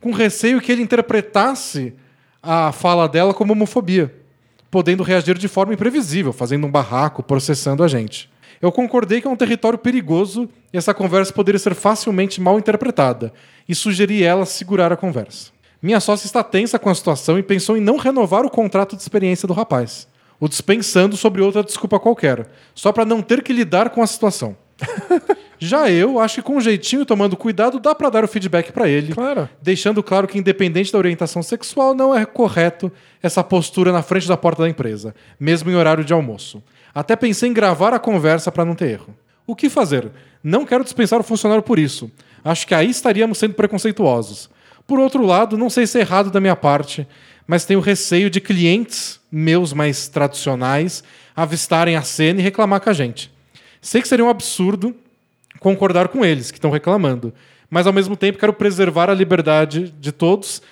com 0.00 0.10
receio 0.10 0.60
que 0.60 0.72
ele 0.72 0.82
interpretasse 0.82 1.94
a 2.42 2.72
fala 2.72 3.08
dela 3.08 3.32
como 3.32 3.52
homofobia, 3.52 4.12
podendo 4.70 5.04
reagir 5.04 5.38
de 5.38 5.46
forma 5.46 5.72
imprevisível, 5.72 6.32
fazendo 6.32 6.66
um 6.66 6.70
barraco, 6.70 7.22
processando 7.22 7.84
a 7.84 7.88
gente. 7.88 8.28
Eu 8.60 8.72
concordei 8.72 9.20
que 9.20 9.26
é 9.26 9.30
um 9.30 9.36
território 9.36 9.78
perigoso 9.78 10.48
e 10.72 10.76
essa 10.76 10.92
conversa 10.92 11.32
poderia 11.32 11.58
ser 11.58 11.74
facilmente 11.74 12.40
mal 12.40 12.58
interpretada, 12.58 13.32
e 13.68 13.74
sugeri 13.74 14.24
ela 14.24 14.44
segurar 14.44 14.92
a 14.92 14.96
conversa. 14.96 15.52
Minha 15.80 16.00
sócia 16.00 16.26
está 16.26 16.42
tensa 16.42 16.78
com 16.78 16.90
a 16.90 16.94
situação 16.94 17.38
e 17.38 17.42
pensou 17.42 17.76
em 17.76 17.80
não 17.80 17.96
renovar 17.96 18.44
o 18.44 18.50
contrato 18.50 18.96
de 18.96 19.02
experiência 19.02 19.46
do 19.46 19.54
rapaz, 19.54 20.08
o 20.40 20.48
dispensando 20.48 21.16
sobre 21.16 21.42
outra 21.42 21.62
desculpa 21.62 21.98
qualquer, 21.98 22.46
só 22.74 22.92
para 22.92 23.04
não 23.04 23.22
ter 23.22 23.42
que 23.42 23.52
lidar 23.52 23.90
com 23.90 24.02
a 24.02 24.06
situação. 24.06 24.56
Já 25.58 25.90
eu 25.90 26.18
acho 26.18 26.36
que 26.36 26.42
com 26.42 26.56
um 26.56 26.60
jeitinho 26.60 27.02
e 27.02 27.06
tomando 27.06 27.36
cuidado 27.36 27.78
dá 27.78 27.94
para 27.94 28.10
dar 28.10 28.24
o 28.24 28.28
feedback 28.28 28.72
para 28.72 28.88
ele, 28.88 29.14
Claro. 29.14 29.48
deixando 29.62 30.02
claro 30.02 30.26
que 30.26 30.38
independente 30.38 30.92
da 30.92 30.98
orientação 30.98 31.42
sexual 31.42 31.94
não 31.94 32.14
é 32.14 32.26
correto 32.26 32.92
essa 33.22 33.42
postura 33.42 33.92
na 33.92 34.02
frente 34.02 34.28
da 34.28 34.36
porta 34.36 34.62
da 34.62 34.68
empresa, 34.68 35.14
mesmo 35.38 35.70
em 35.70 35.74
horário 35.76 36.04
de 36.04 36.12
almoço. 36.12 36.62
Até 36.94 37.16
pensei 37.16 37.48
em 37.48 37.52
gravar 37.52 37.94
a 37.94 37.98
conversa 37.98 38.52
para 38.52 38.64
não 38.64 38.74
ter 38.74 38.90
erro. 38.90 39.14
O 39.46 39.54
que 39.54 39.68
fazer? 39.70 40.10
Não 40.42 40.66
quero 40.66 40.84
dispensar 40.84 41.20
o 41.20 41.24
funcionário 41.24 41.62
por 41.62 41.78
isso. 41.78 42.10
Acho 42.44 42.66
que 42.66 42.74
aí 42.74 42.90
estaríamos 42.90 43.38
sendo 43.38 43.54
preconceituosos. 43.54 44.50
Por 44.86 44.98
outro 44.98 45.24
lado, 45.24 45.56
não 45.56 45.70
sei 45.70 45.86
se 45.86 45.98
é 45.98 46.02
errado 46.02 46.30
da 46.30 46.40
minha 46.40 46.56
parte, 46.56 47.06
mas 47.46 47.64
tenho 47.64 47.80
receio 47.80 48.30
de 48.30 48.40
clientes 48.40 49.20
meus 49.30 49.72
mais 49.72 50.08
tradicionais 50.08 51.02
avistarem 51.34 51.96
a 51.96 52.02
cena 52.02 52.40
e 52.40 52.42
reclamar 52.42 52.80
com 52.80 52.90
a 52.90 52.92
gente. 52.92 53.32
Sei 53.80 54.00
que 54.00 54.08
seria 54.08 54.24
um 54.24 54.28
absurdo 54.28 54.94
concordar 55.58 56.08
com 56.08 56.24
eles 56.24 56.50
que 56.50 56.58
estão 56.58 56.70
reclamando, 56.70 57.32
mas 57.68 57.86
ao 57.86 57.92
mesmo 57.92 58.16
tempo 58.16 58.38
quero 58.38 58.52
preservar 58.52 59.10
a 59.10 59.14
liberdade 59.14 59.94
de 59.98 60.12
todos. 60.12 60.62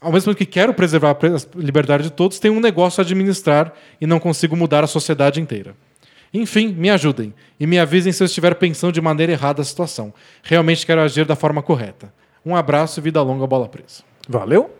Ao 0.00 0.12
mesmo 0.12 0.32
tempo 0.32 0.38
que 0.38 0.46
quero 0.46 0.72
preservar 0.74 1.16
a 1.22 1.58
liberdade 1.60 2.04
de 2.04 2.10
todos, 2.10 2.38
tenho 2.38 2.54
um 2.54 2.60
negócio 2.60 3.00
a 3.00 3.04
administrar 3.04 3.72
e 4.00 4.06
não 4.06 4.20
consigo 4.20 4.56
mudar 4.56 4.84
a 4.84 4.86
sociedade 4.86 5.40
inteira. 5.40 5.74
Enfim, 6.32 6.68
me 6.68 6.90
ajudem 6.90 7.32
e 7.58 7.66
me 7.66 7.78
avisem 7.78 8.12
se 8.12 8.22
eu 8.22 8.26
estiver 8.26 8.54
pensando 8.54 8.92
de 8.92 9.00
maneira 9.00 9.32
errada 9.32 9.62
a 9.62 9.64
situação. 9.64 10.12
Realmente 10.42 10.84
quero 10.84 11.00
agir 11.00 11.24
da 11.24 11.34
forma 11.34 11.62
correta. 11.62 12.12
Um 12.44 12.54
abraço 12.54 13.00
e 13.00 13.02
vida 13.02 13.20
longa, 13.22 13.46
bola 13.46 13.68
presa. 13.68 14.02
Valeu? 14.28 14.70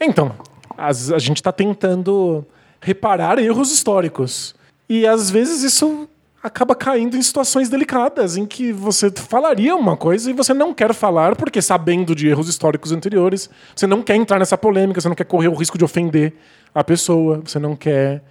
Então, 0.00 0.34
as- 0.76 1.10
a 1.10 1.18
gente 1.18 1.38
está 1.38 1.52
tentando 1.52 2.44
reparar 2.80 3.38
erros 3.38 3.72
históricos. 3.72 4.54
E 4.88 5.06
às 5.06 5.30
vezes 5.30 5.62
isso 5.62 6.08
acaba 6.42 6.74
caindo 6.74 7.16
em 7.16 7.22
situações 7.22 7.70
delicadas, 7.70 8.36
em 8.36 8.44
que 8.44 8.70
você 8.70 9.10
falaria 9.10 9.74
uma 9.74 9.96
coisa 9.96 10.28
e 10.30 10.34
você 10.34 10.52
não 10.52 10.74
quer 10.74 10.92
falar, 10.92 11.36
porque 11.36 11.62
sabendo 11.62 12.14
de 12.14 12.28
erros 12.28 12.48
históricos 12.50 12.92
anteriores, 12.92 13.48
você 13.74 13.86
não 13.86 14.02
quer 14.02 14.16
entrar 14.16 14.38
nessa 14.38 14.58
polêmica, 14.58 15.00
você 15.00 15.08
não 15.08 15.16
quer 15.16 15.24
correr 15.24 15.48
o 15.48 15.54
risco 15.54 15.78
de 15.78 15.84
ofender 15.84 16.34
a 16.74 16.84
pessoa, 16.84 17.40
você 17.42 17.58
não 17.58 17.74
quer 17.74 18.22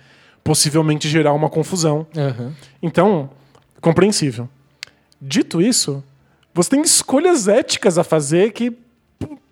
possivelmente 0.44 1.10
gerar 1.10 1.34
uma 1.34 1.50
confusão. 1.50 2.06
Então, 2.84 3.32
compreensível. 3.82 4.48
Dito 5.20 5.60
isso, 5.62 6.04
você 6.54 6.70
tem 6.72 6.82
escolhas 6.82 7.48
éticas 7.48 7.98
a 7.98 8.04
fazer 8.04 8.52
que 8.52 8.72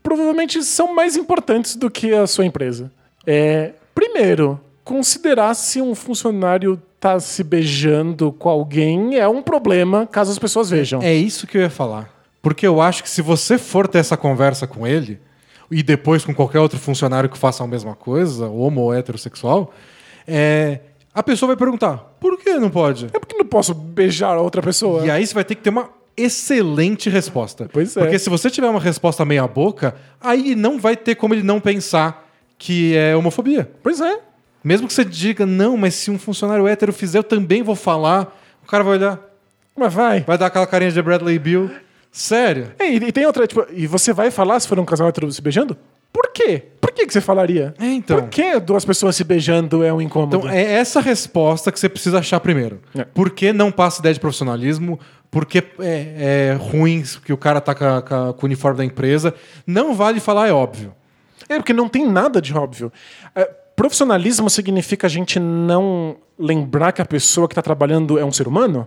provavelmente 0.03 0.63
são 0.63 0.93
mais 0.93 1.15
importantes 1.15 1.75
do 1.75 1.89
que 1.89 2.13
a 2.13 2.27
sua 2.27 2.45
empresa. 2.45 2.91
É, 3.25 3.73
primeiro, 3.93 4.59
considerar 4.83 5.53
se 5.53 5.81
um 5.81 5.93
funcionário 5.95 6.81
tá 6.99 7.19
se 7.19 7.43
beijando 7.43 8.31
com 8.31 8.47
alguém 8.47 9.17
é 9.17 9.27
um 9.27 9.41
problema 9.41 10.05
caso 10.05 10.31
as 10.31 10.39
pessoas 10.39 10.69
vejam. 10.69 11.01
É 11.01 11.13
isso 11.13 11.47
que 11.47 11.57
eu 11.57 11.61
ia 11.61 11.69
falar. 11.69 12.09
Porque 12.41 12.65
eu 12.65 12.81
acho 12.81 13.03
que 13.03 13.09
se 13.09 13.21
você 13.21 13.57
for 13.57 13.87
ter 13.87 13.99
essa 13.99 14.17
conversa 14.17 14.67
com 14.67 14.85
ele, 14.85 15.19
e 15.71 15.81
depois 15.81 16.25
com 16.25 16.33
qualquer 16.33 16.59
outro 16.59 16.77
funcionário 16.77 17.29
que 17.29 17.37
faça 17.37 17.63
a 17.63 17.67
mesma 17.67 17.95
coisa, 17.95 18.47
homo 18.47 18.81
ou 18.81 18.93
heterossexual, 18.93 19.73
é, 20.27 20.79
a 21.13 21.23
pessoa 21.23 21.47
vai 21.47 21.57
perguntar: 21.57 21.97
por 22.19 22.37
que 22.37 22.53
não 22.55 22.69
pode? 22.69 23.05
É 23.05 23.19
porque 23.19 23.37
não 23.37 23.45
posso 23.45 23.73
beijar 23.73 24.35
a 24.35 24.41
outra 24.41 24.61
pessoa. 24.61 25.05
E 25.05 25.09
aí 25.09 25.25
você 25.25 25.33
vai 25.33 25.45
ter 25.45 25.55
que 25.55 25.61
ter 25.61 25.69
uma 25.69 25.89
excelente 26.15 27.09
resposta. 27.09 27.69
Pois 27.71 27.95
é. 27.95 27.99
Porque 27.99 28.19
se 28.19 28.29
você 28.29 28.49
tiver 28.49 28.67
uma 28.69 28.79
resposta 28.79 29.23
meia 29.25 29.47
boca, 29.47 29.95
aí 30.19 30.55
não 30.55 30.79
vai 30.79 30.95
ter 30.95 31.15
como 31.15 31.33
ele 31.33 31.43
não 31.43 31.59
pensar 31.59 32.27
que 32.57 32.95
é 32.95 33.15
homofobia. 33.15 33.69
Pois 33.81 33.99
é. 34.01 34.19
Mesmo 34.63 34.87
que 34.87 34.93
você 34.93 35.03
diga, 35.03 35.45
não, 35.45 35.75
mas 35.75 35.95
se 35.95 36.11
um 36.11 36.19
funcionário 36.19 36.67
hétero 36.67 36.93
fizer, 36.93 37.17
eu 37.17 37.23
também 37.23 37.63
vou 37.63 37.75
falar. 37.75 38.37
O 38.63 38.67
cara 38.67 38.83
vai 38.83 38.93
olhar, 38.97 39.19
Mas 39.75 39.91
vai. 39.93 40.21
vai 40.21 40.37
dar 40.37 40.45
aquela 40.47 40.67
carinha 40.67 40.91
de 40.91 41.01
Bradley 41.01 41.39
Bill. 41.39 41.71
Sério? 42.11 42.71
É, 42.77 42.89
E, 42.91 42.97
e 42.97 43.11
tem 43.11 43.25
outra, 43.25 43.47
tipo, 43.47 43.65
e 43.73 43.87
você 43.87 44.13
vai 44.13 44.29
falar 44.29 44.59
se 44.59 44.67
for 44.67 44.77
um 44.79 44.85
casal 44.85 45.07
hétero 45.07 45.31
se 45.31 45.41
beijando? 45.41 45.75
Por 46.13 46.29
quê? 46.33 46.61
Por 46.79 46.91
que, 46.91 47.07
que 47.07 47.13
você 47.13 47.21
falaria? 47.21 47.73
É, 47.79 47.85
então. 47.85 48.19
Por 48.19 48.27
que 48.29 48.59
duas 48.59 48.83
pessoas 48.83 49.15
se 49.15 49.23
beijando 49.23 49.81
é 49.83 49.91
um 49.93 50.01
incômodo? 50.01 50.37
Então, 50.39 50.49
é 50.49 50.61
essa 50.73 50.99
resposta 50.99 51.71
que 51.71 51.79
você 51.79 51.87
precisa 51.87 52.19
achar 52.19 52.39
primeiro. 52.41 52.81
É. 52.93 53.05
Por 53.05 53.29
que 53.29 53.53
não 53.53 53.71
passa 53.71 54.01
ideia 54.01 54.13
de 54.13 54.19
profissionalismo? 54.19 54.99
Por 55.31 55.45
que 55.45 55.59
é, 55.79 56.51
é 56.51 56.57
ruim 56.59 57.03
que 57.25 57.31
o 57.31 57.37
cara 57.37 57.61
tá 57.61 57.73
com, 57.73 57.85
a- 57.85 58.01
com 58.01 58.33
com 58.33 58.45
o 58.45 58.45
uniforme 58.47 58.77
da 58.79 58.85
empresa? 58.85 59.33
Não 59.65 59.95
vale 59.95 60.19
falar, 60.19 60.49
é 60.49 60.51
óbvio. 60.51 60.93
É, 61.47 61.55
porque 61.57 61.71
não 61.73 61.87
tem 61.87 62.05
nada 62.05 62.41
de 62.41 62.53
óbvio. 62.53 62.91
É, 63.33 63.45
profissionalismo 63.75 64.49
significa 64.49 65.07
a 65.07 65.09
gente 65.09 65.39
não 65.39 66.17
lembrar 66.37 66.91
que 66.91 67.01
a 67.01 67.05
pessoa 67.05 67.47
que 67.47 67.53
está 67.53 67.61
trabalhando 67.61 68.19
é 68.19 68.25
um 68.25 68.31
ser 68.31 68.47
humano? 68.47 68.85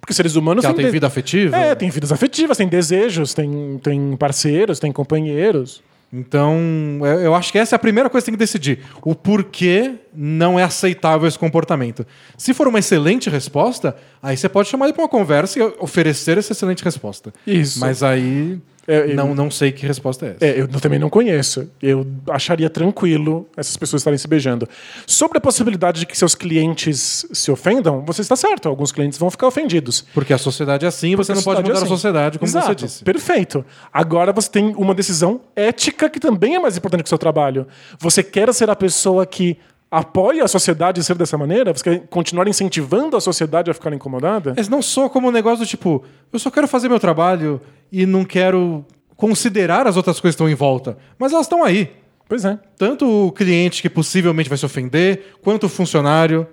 Porque 0.00 0.12
seres 0.14 0.34
humanos 0.36 0.62
Que 0.62 0.66
ela 0.66 0.74
tem 0.76 0.86
de- 0.86 0.90
vida 0.92 1.06
afetiva. 1.06 1.56
É, 1.56 1.74
tem 1.74 1.90
vidas 1.90 2.10
afetivas, 2.12 2.56
tem 2.56 2.66
desejos, 2.68 3.34
tem, 3.34 3.78
tem 3.82 4.16
parceiros, 4.16 4.78
tem 4.78 4.90
companheiros. 4.92 5.82
Então, 6.12 6.58
eu 7.00 7.32
eu 7.32 7.34
acho 7.34 7.50
que 7.50 7.58
essa 7.58 7.74
é 7.74 7.76
a 7.76 7.78
primeira 7.78 8.10
coisa 8.10 8.24
que 8.24 8.30
tem 8.30 8.34
que 8.34 8.38
decidir. 8.38 8.80
O 9.00 9.14
porquê 9.14 9.94
não 10.14 10.60
é 10.60 10.62
aceitável 10.62 11.26
esse 11.26 11.38
comportamento. 11.38 12.06
Se 12.36 12.52
for 12.52 12.68
uma 12.68 12.78
excelente 12.78 13.30
resposta, 13.30 13.96
aí 14.22 14.36
você 14.36 14.48
pode 14.48 14.68
chamar 14.68 14.86
ele 14.86 14.92
para 14.92 15.02
uma 15.02 15.08
conversa 15.08 15.58
e 15.58 15.62
oferecer 15.78 16.36
essa 16.36 16.52
excelente 16.52 16.84
resposta. 16.84 17.32
Isso. 17.46 17.80
Mas 17.80 18.02
aí, 18.02 18.60
É, 18.86 19.10
eu- 19.10 19.14
não, 19.16 19.34
não 19.34 19.50
sei 19.50 19.70
que 19.72 19.86
resposta 19.86 20.26
é 20.26 20.30
essa. 20.30 20.44
É, 20.44 20.60
eu 20.60 20.66
também 20.68 20.98
não 20.98 21.08
conheço. 21.08 21.70
Eu 21.80 22.06
acharia 22.30 22.68
tranquilo 22.68 23.48
essas 23.56 23.76
pessoas 23.76 24.00
estarem 24.00 24.18
se 24.18 24.26
beijando. 24.26 24.68
Sobre 25.06 25.38
a 25.38 25.40
possibilidade 25.40 26.00
de 26.00 26.06
que 26.06 26.16
seus 26.18 26.34
clientes 26.34 27.26
se 27.32 27.50
ofendam, 27.50 28.04
você 28.04 28.22
está 28.22 28.34
certo. 28.36 28.68
Alguns 28.68 28.90
clientes 28.92 29.18
vão 29.18 29.30
ficar 29.30 29.46
ofendidos. 29.46 30.04
Porque 30.12 30.32
a 30.32 30.38
sociedade 30.38 30.84
é 30.84 30.88
assim 30.88 31.10
e 31.10 31.16
você 31.16 31.32
não 31.34 31.42
pode 31.42 31.60
é 31.60 31.62
mudar 31.62 31.74
a 31.74 31.78
assim. 31.78 31.88
sociedade, 31.88 32.38
como 32.38 32.48
Exato, 32.48 32.66
você 32.66 32.74
disse. 32.74 33.04
Perfeito. 33.04 33.64
Agora 33.92 34.32
você 34.32 34.50
tem 34.50 34.74
uma 34.76 34.94
decisão 34.94 35.40
ética 35.54 36.10
que 36.10 36.18
também 36.18 36.56
é 36.56 36.58
mais 36.58 36.76
importante 36.76 37.02
que 37.02 37.08
o 37.08 37.08
seu 37.08 37.18
trabalho. 37.18 37.66
Você 37.98 38.22
quer 38.22 38.52
ser 38.52 38.68
a 38.68 38.76
pessoa 38.76 39.24
que 39.24 39.56
apoia 39.92 40.42
a 40.42 40.48
sociedade 40.48 41.00
a 41.00 41.04
ser 41.04 41.14
dessa 41.16 41.36
maneira? 41.36 41.70
Você 41.74 41.84
quer 41.84 42.06
continuar 42.08 42.48
incentivando 42.48 43.14
a 43.14 43.20
sociedade 43.20 43.70
a 43.70 43.74
ficar 43.74 43.92
incomodada? 43.92 44.54
Mas 44.56 44.66
não 44.66 44.80
só 44.80 45.06
como 45.06 45.28
um 45.28 45.30
negócio 45.30 45.58
do 45.58 45.68
tipo, 45.68 46.02
eu 46.32 46.38
só 46.38 46.50
quero 46.50 46.66
fazer 46.66 46.88
meu 46.88 46.98
trabalho 46.98 47.60
e 47.92 48.06
não 48.06 48.24
quero 48.24 48.86
considerar 49.14 49.86
as 49.86 49.98
outras 49.98 50.18
coisas 50.18 50.34
que 50.34 50.42
estão 50.42 50.48
em 50.48 50.54
volta. 50.54 50.96
Mas 51.18 51.32
elas 51.32 51.44
estão 51.44 51.62
aí. 51.62 51.92
Pois 52.26 52.42
é. 52.46 52.58
Tanto 52.78 53.26
o 53.26 53.30
cliente 53.30 53.82
que 53.82 53.90
possivelmente 53.90 54.48
vai 54.48 54.56
se 54.56 54.64
ofender, 54.64 55.34
quanto 55.42 55.66
o 55.66 55.68
funcionário. 55.68 56.46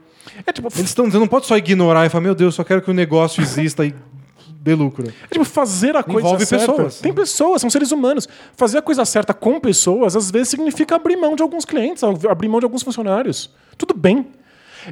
É 0.46 0.52
tipo, 0.52 0.68
Eles 0.68 0.90
estão 0.90 1.06
dizendo, 1.06 1.22
não 1.22 1.28
pode 1.28 1.46
só 1.46 1.56
ignorar 1.56 2.06
e 2.06 2.10
falar, 2.10 2.22
meu 2.22 2.36
Deus, 2.36 2.56
só 2.56 2.64
quero 2.66 2.82
que 2.82 2.92
o 2.92 2.94
negócio 2.94 3.42
exista 3.42 3.86
e 3.86 3.96
dê 4.62 4.76
lucro. 4.76 5.08
É 5.08 5.28
tipo, 5.32 5.46
fazer 5.46 5.96
a 5.96 6.04
coisa 6.04 6.28
Envolve 6.28 6.46
certa. 6.46 6.68
pessoas. 6.68 7.00
Tem 7.00 7.14
pessoas, 7.14 7.62
são 7.62 7.70
seres 7.70 7.92
humanos. 7.92 8.28
Fazer 8.56 8.78
a 8.78 8.82
coisa 8.82 9.06
certa 9.06 9.34
com 9.34 9.60
pessoas, 9.60 10.16
às 10.16 10.30
vezes, 10.30 10.50
significa 10.50 10.96
abrir 10.96 11.16
mão 11.16 11.36
de 11.36 11.42
alguns 11.42 11.66
clientes, 11.66 12.04
abrir 12.04 12.50
mão 12.50 12.60
de 12.60 12.66
alguns 12.66 12.84
funcionários. 12.84 13.50
Tudo 13.78 13.94
bem. 13.94 14.28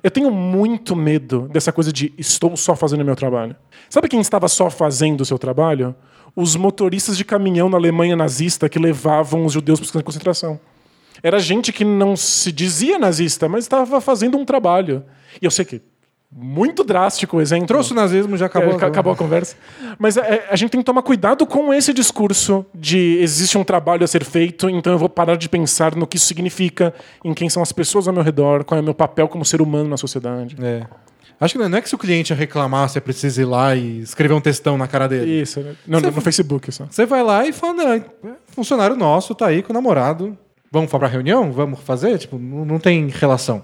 Eu 0.03 0.11
tenho 0.11 0.31
muito 0.31 0.95
medo 0.95 1.49
dessa 1.52 1.72
coisa 1.72 1.91
de 1.91 2.14
estou 2.18 2.56
só 2.56 2.76
fazendo 2.76 3.03
meu 3.03 3.15
trabalho. 3.15 3.56
Sabe 3.89 4.07
quem 4.07 4.19
estava 4.19 4.48
só 4.48 4.69
fazendo 4.69 5.22
o 5.22 5.26
seu 5.26 5.38
trabalho? 5.38 5.95
Os 6.35 6.56
motoristas 6.56 7.18
de 7.18 7.26
caminhão 7.26 7.69
na 7.69 7.77
Alemanha 7.77 8.15
nazista 8.15 8.69
que 8.69 8.77
levavam 8.77 9.45
os 9.45 9.53
judeus 9.53 9.80
para 9.80 9.85
os 9.85 9.91
campos 9.91 10.14
de 10.14 10.19
concentração. 10.19 10.60
Era 11.23 11.39
gente 11.39 11.73
que 11.73 11.84
não 11.84 12.15
se 12.15 12.52
dizia 12.52 12.99
nazista, 12.99 13.49
mas 13.49 13.64
estava 13.64 13.99
fazendo 13.99 14.38
um 14.38 14.45
trabalho. 14.45 15.03
E 15.41 15.45
eu 15.45 15.52
sei 15.52 15.65
que 15.65 15.81
muito 16.31 16.83
drástico 16.83 17.37
o 17.37 17.41
exemplo. 17.41 17.67
Trouxe 17.67 17.93
o 17.93 17.95
nazismo, 17.95 18.35
já 18.35 18.47
acabou. 18.47 18.79
É, 18.79 18.85
acabou, 18.85 19.13
a 19.13 19.15
conversa. 19.15 19.55
Mas 19.97 20.17
é, 20.17 20.45
a 20.49 20.55
gente 20.55 20.71
tem 20.71 20.81
que 20.81 20.85
tomar 20.85 21.01
cuidado 21.01 21.45
com 21.45 21.73
esse 21.73 21.93
discurso 21.93 22.65
de 22.75 23.17
existe 23.21 23.57
um 23.57 23.63
trabalho 23.63 24.03
a 24.03 24.07
ser 24.07 24.23
feito, 24.23 24.69
então 24.69 24.93
eu 24.93 24.99
vou 24.99 25.09
parar 25.09 25.37
de 25.37 25.47
pensar 25.47 25.95
no 25.95 26.05
que 26.05 26.17
isso 26.17 26.25
significa, 26.25 26.93
em 27.23 27.33
quem 27.33 27.49
são 27.49 27.63
as 27.63 27.71
pessoas 27.71 28.07
ao 28.07 28.13
meu 28.13 28.23
redor, 28.23 28.63
qual 28.63 28.77
é 28.77 28.81
o 28.81 28.83
meu 28.83 28.93
papel 28.93 29.27
como 29.27 29.45
ser 29.45 29.61
humano 29.61 29.89
na 29.89 29.97
sociedade. 29.97 30.57
É. 30.61 30.85
Acho 31.39 31.53
que 31.53 31.67
não 31.67 31.77
é 31.77 31.81
que 31.81 31.87
se 31.87 31.93
o 31.93 31.99
cliente 31.99 32.33
reclamar, 32.33 32.89
você 32.89 32.99
precisa 32.99 33.41
ir 33.41 33.45
lá 33.45 33.75
e 33.75 33.99
escrever 33.99 34.33
um 34.33 34.41
textão 34.41 34.75
na 34.75 34.87
cara 34.87 35.07
dele. 35.07 35.41
Isso, 35.41 35.59
né? 35.61 35.75
Não, 35.85 35.99
no, 35.99 36.11
no 36.11 36.21
Facebook 36.21 36.71
só. 36.71 36.87
Você 36.89 37.05
vai 37.05 37.21
lá 37.21 37.45
e 37.45 37.53
fala, 37.53 37.73
não, 37.73 37.93
é 37.93 38.03
funcionário 38.47 38.95
nosso 38.95 39.35
tá 39.35 39.47
aí 39.47 39.61
com 39.61 39.71
o 39.71 39.73
namorado. 39.73 40.35
Vamos 40.71 40.89
pra 40.89 41.07
reunião? 41.07 41.51
Vamos 41.51 41.79
fazer? 41.81 42.17
Tipo, 42.17 42.39
não, 42.39 42.65
não 42.65 42.79
tem 42.79 43.07
relação. 43.07 43.63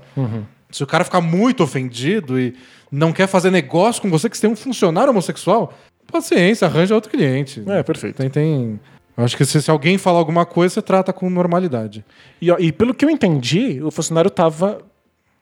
Se 0.74 0.84
o 0.84 0.88
cara 0.88 1.04
ficar 1.04 1.22
muito 1.22 1.64
ofendido 1.64 2.40
e 2.40 2.54
não 2.92 3.14
quer 3.14 3.28
fazer 3.28 3.50
negócio 3.52 4.02
com 4.02 4.10
você, 4.10 4.30
que 4.30 4.36
você 4.36 4.42
tem 4.42 4.50
um 4.50 4.56
funcionário 4.56 5.12
homossexual, 5.12 5.74
paciência, 6.12 6.68
arranja 6.68 6.94
outro 6.96 7.10
cliente. 7.12 7.64
É, 7.68 7.82
perfeito. 7.84 8.18
Tem, 8.18 8.30
tem... 8.30 8.80
Acho 9.16 9.38
que 9.38 9.46
se, 9.46 9.62
se 9.62 9.70
alguém 9.70 9.98
falar 9.98 10.18
alguma 10.20 10.46
coisa, 10.46 10.74
você 10.74 10.82
trata 10.82 11.14
com 11.14 11.30
normalidade. 11.30 12.04
E, 12.42 12.50
ó, 12.52 12.58
e 12.60 12.72
pelo 12.72 12.94
que 12.94 13.06
eu 13.06 13.10
entendi, 13.12 13.80
o 13.84 13.92
funcionário 13.92 14.32
tava, 14.32 14.80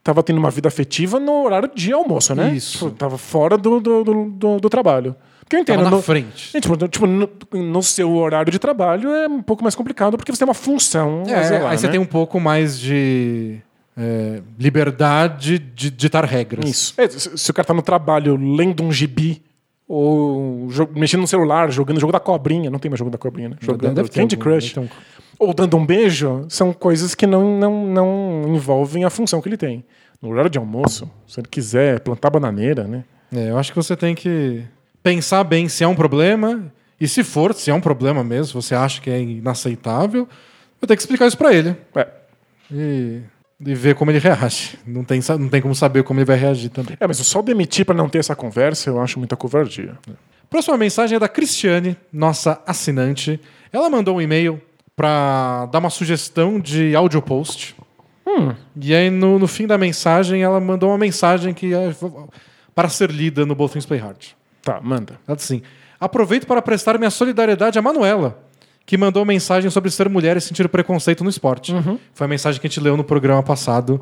tava 0.04 0.22
tendo 0.22 0.38
uma 0.38 0.52
vida 0.52 0.68
afetiva 0.68 1.20
no 1.22 1.44
horário 1.46 1.72
de 1.74 1.94
almoço, 1.94 2.36
né? 2.36 2.54
Isso. 2.54 2.80
Tipo, 2.80 2.92
tava 2.92 3.18
fora 3.18 3.58
do, 3.58 3.80
do, 3.80 4.04
do, 4.04 4.60
do- 4.60 4.70
trabalho. 4.70 5.16
Porque 5.40 5.56
eu 5.56 5.60
entendo. 5.62 5.78
Tava 5.78 5.90
na 5.90 5.96
no- 5.96 6.02
frente. 6.02 6.56
É, 6.56 6.60
tipo, 6.60 6.76
no, 6.78 6.88
tipo, 6.90 7.08
no, 7.08 7.30
no 7.54 7.82
seu 7.84 8.14
horário 8.14 8.52
de 8.52 8.60
trabalho 8.60 9.10
é 9.10 9.28
um 9.28 9.42
pouco 9.42 9.64
mais 9.64 9.74
complicado 9.74 10.18
porque 10.18 10.34
você 10.34 10.40
tem 10.40 10.48
uma 10.48 10.54
função. 10.54 11.24
É, 11.28 11.44
zelar, 11.44 11.72
aí 11.72 11.78
você 11.78 11.86
né? 11.88 11.92
tem 11.94 12.00
um 12.02 12.06
pouco 12.06 12.42
mais 12.42 12.78
de 12.78 13.62
é, 13.98 14.42
liberdade 14.60 15.60
de 15.60 15.90
ditar 15.92 16.24
regras. 16.26 16.70
Isso. 16.70 16.94
É, 16.98 17.08
se, 17.10 17.52
o 17.52 17.54
cara 17.54 17.68
tá 17.68 17.74
no 17.74 17.82
trabalho 17.82 18.36
lendo 18.36 18.84
um 18.84 18.92
gibi 18.92 19.42
ou 19.88 20.70
mexendo 20.96 21.22
no 21.22 21.28
celular, 21.28 21.70
jogando 21.72 21.98
o 21.98 22.00
jogo 22.00 22.14
da 22.14 22.20
cobrinha, 22.20 22.70
não 22.70 22.80
tem 22.80 22.90
mais 22.90 22.98
jogo 23.00 23.12
da 23.12 23.18
cobrinha, 23.18 23.50
né? 23.50 23.58
Jogando 23.60 24.10
Candy 24.10 24.36
algum, 24.36 24.44
Crush. 24.44 24.78
um- 24.78 24.88
Ou 25.38 25.54
dando 25.54 25.76
um 25.76 25.86
beijo, 25.86 26.46
são 26.48 26.72
coisas 26.72 27.14
que 27.14 27.28
não, 27.28 27.58
não, 27.60 27.86
não 27.88 28.56
envolvem 28.56 29.04
a 29.04 29.10
função 29.10 29.42
que 29.42 29.50
ele 29.50 29.58
tem. 29.58 29.84
No 30.22 30.30
horário 30.30 30.50
de 30.50 30.58
almoço, 30.58 31.10
se 31.28 31.40
ele 31.40 31.48
quiser 31.50 32.00
plantar 32.00 32.30
bananeira, 32.30 32.86
né? 32.86 33.04
É, 33.36 33.50
eu 33.50 33.58
acho 33.58 33.72
que 33.72 33.76
você 33.76 33.96
tem 33.98 34.14
que 34.16 34.64
pensar 35.04 35.44
bem 35.44 35.68
se 35.68 35.84
é 35.84 35.88
um 35.88 35.96
problema 35.96 36.72
e 37.00 37.08
se 37.08 37.24
for, 37.24 37.54
se 37.54 37.72
é 37.72 37.74
um 37.74 37.82
problema 37.82 38.24
mesmo, 38.24 38.62
você 38.62 38.76
acha 38.76 39.02
que 39.02 39.10
é 39.10 39.20
inaceitável, 39.20 40.26
vai 40.80 40.88
ter 40.88 40.96
que 40.96 41.02
explicar 41.02 41.26
isso 41.28 41.38
pra 41.38 41.54
ele. 41.54 41.76
É, 41.96 42.08
e, 42.72 43.20
e 43.66 43.76
ver 43.76 43.96
como 43.96 44.12
ele 44.12 44.20
reage. 44.20 44.80
Não 44.86 45.04
tem, 45.04 45.20
não 45.40 45.50
tem 45.50 45.62
como 45.62 45.76
saber 45.76 46.04
como 46.04 46.20
ele 46.20 46.26
vai 46.26 46.38
reagir 46.38 46.70
também. 46.70 46.98
É, 47.00 47.08
mas 47.08 47.18
só 47.18 47.42
demitir 47.42 47.86
pra 47.86 47.96
não 47.96 48.10
ter 48.10 48.20
essa 48.20 48.36
conversa, 48.36 48.90
eu 48.90 49.02
acho 49.02 49.20
muita 49.20 49.36
covardia. 49.36 49.98
Próxima 50.50 50.78
mensagem 50.78 51.16
é 51.16 51.20
da 51.20 51.30
Cristiane, 51.30 51.96
nossa 52.12 52.62
assinante. 52.66 53.40
Ela 53.72 53.90
mandou 53.90 54.18
um 54.18 54.22
e-mail 54.22 54.62
para 54.96 55.68
dar 55.68 55.80
uma 55.80 55.90
sugestão 55.90 56.60
de 56.60 56.96
audio 56.96 57.22
post. 57.22 57.76
E 58.76 58.94
aí, 58.94 59.10
no, 59.10 59.40
no 59.40 59.48
fim 59.48 59.68
da 59.68 59.78
mensagem, 59.78 60.42
ela 60.44 60.60
mandou 60.60 60.90
uma 60.90 60.98
mensagem 60.98 61.54
que 61.54 61.74
é 61.74 61.94
para 62.74 62.90
ser 62.90 63.12
lida 63.12 63.46
no 63.46 63.56
Both 63.56 63.74
Things 63.74 63.86
Play 63.86 64.00
Hard. 64.00 64.28
Tá, 64.62 64.80
manda. 64.82 65.20
Ela 65.28 65.36
disse 65.36 65.54
assim: 65.54 65.64
Aproveito 66.00 66.48
para 66.48 66.62
prestar 66.62 66.98
minha 66.98 67.10
solidariedade 67.10 67.78
à 67.78 67.82
Manuela, 67.82 68.42
que 68.92 68.98
mandou 68.98 69.24
mensagem 69.24 69.72
sobre 69.72 69.90
ser 69.90 70.10
mulher 70.10 70.36
e 70.36 70.42
sentir 70.42 70.68
preconceito 70.68 71.24
no 71.24 71.30
esporte. 71.30 71.74
Foi 72.14 72.26
a 72.26 72.28
mensagem 72.28 72.60
que 72.60 72.68
a 72.68 72.70
gente 72.70 72.82
leu 72.82 72.98
no 72.98 73.06
programa 73.06 73.42
passado, 73.42 74.02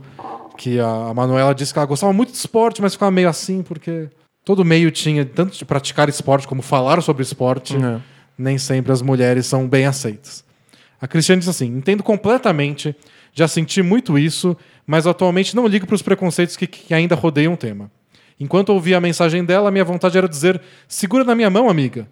que 0.57 0.79
a 0.79 1.13
Manuela 1.13 1.53
disse 1.53 1.71
que 1.71 1.77
ela 1.77 1.85
gostava 1.85 2.11
muito 2.11 2.31
de 2.31 2.37
esporte, 2.39 2.81
mas 2.81 2.93
ficava 2.93 3.11
meio 3.11 3.29
assim, 3.29 3.61
porque 3.61 4.09
todo 4.43 4.65
meio 4.65 4.89
tinha, 4.89 5.23
tanto 5.23 5.55
de 5.55 5.63
praticar 5.63 6.09
esporte 6.09 6.47
como 6.47 6.63
falar 6.63 7.03
sobre 7.03 7.21
esporte, 7.21 7.75
É. 7.77 7.99
nem 8.35 8.57
sempre 8.57 8.91
as 8.91 9.03
mulheres 9.03 9.45
são 9.45 9.67
bem 9.67 9.85
aceitas. 9.85 10.43
A 10.99 11.07
Cristiane 11.07 11.37
diz 11.39 11.49
assim: 11.49 11.67
entendo 11.67 12.01
completamente, 12.01 12.95
já 13.31 13.47
senti 13.47 13.83
muito 13.83 14.17
isso, 14.17 14.57
mas 14.87 15.05
atualmente 15.05 15.55
não 15.55 15.67
ligo 15.67 15.85
para 15.85 15.93
os 15.93 16.01
preconceitos 16.01 16.57
que, 16.57 16.65
que 16.65 16.95
ainda 16.95 17.13
rodeiam 17.13 17.53
o 17.53 17.57
tema. 17.57 17.91
Enquanto 18.39 18.69
ouvia 18.69 18.97
a 18.97 19.01
mensagem 19.01 19.45
dela, 19.45 19.69
minha 19.69 19.85
vontade 19.85 20.17
era 20.17 20.27
dizer: 20.27 20.59
segura 20.87 21.23
na 21.23 21.35
minha 21.35 21.49
mão, 21.51 21.69
amiga. 21.69 22.07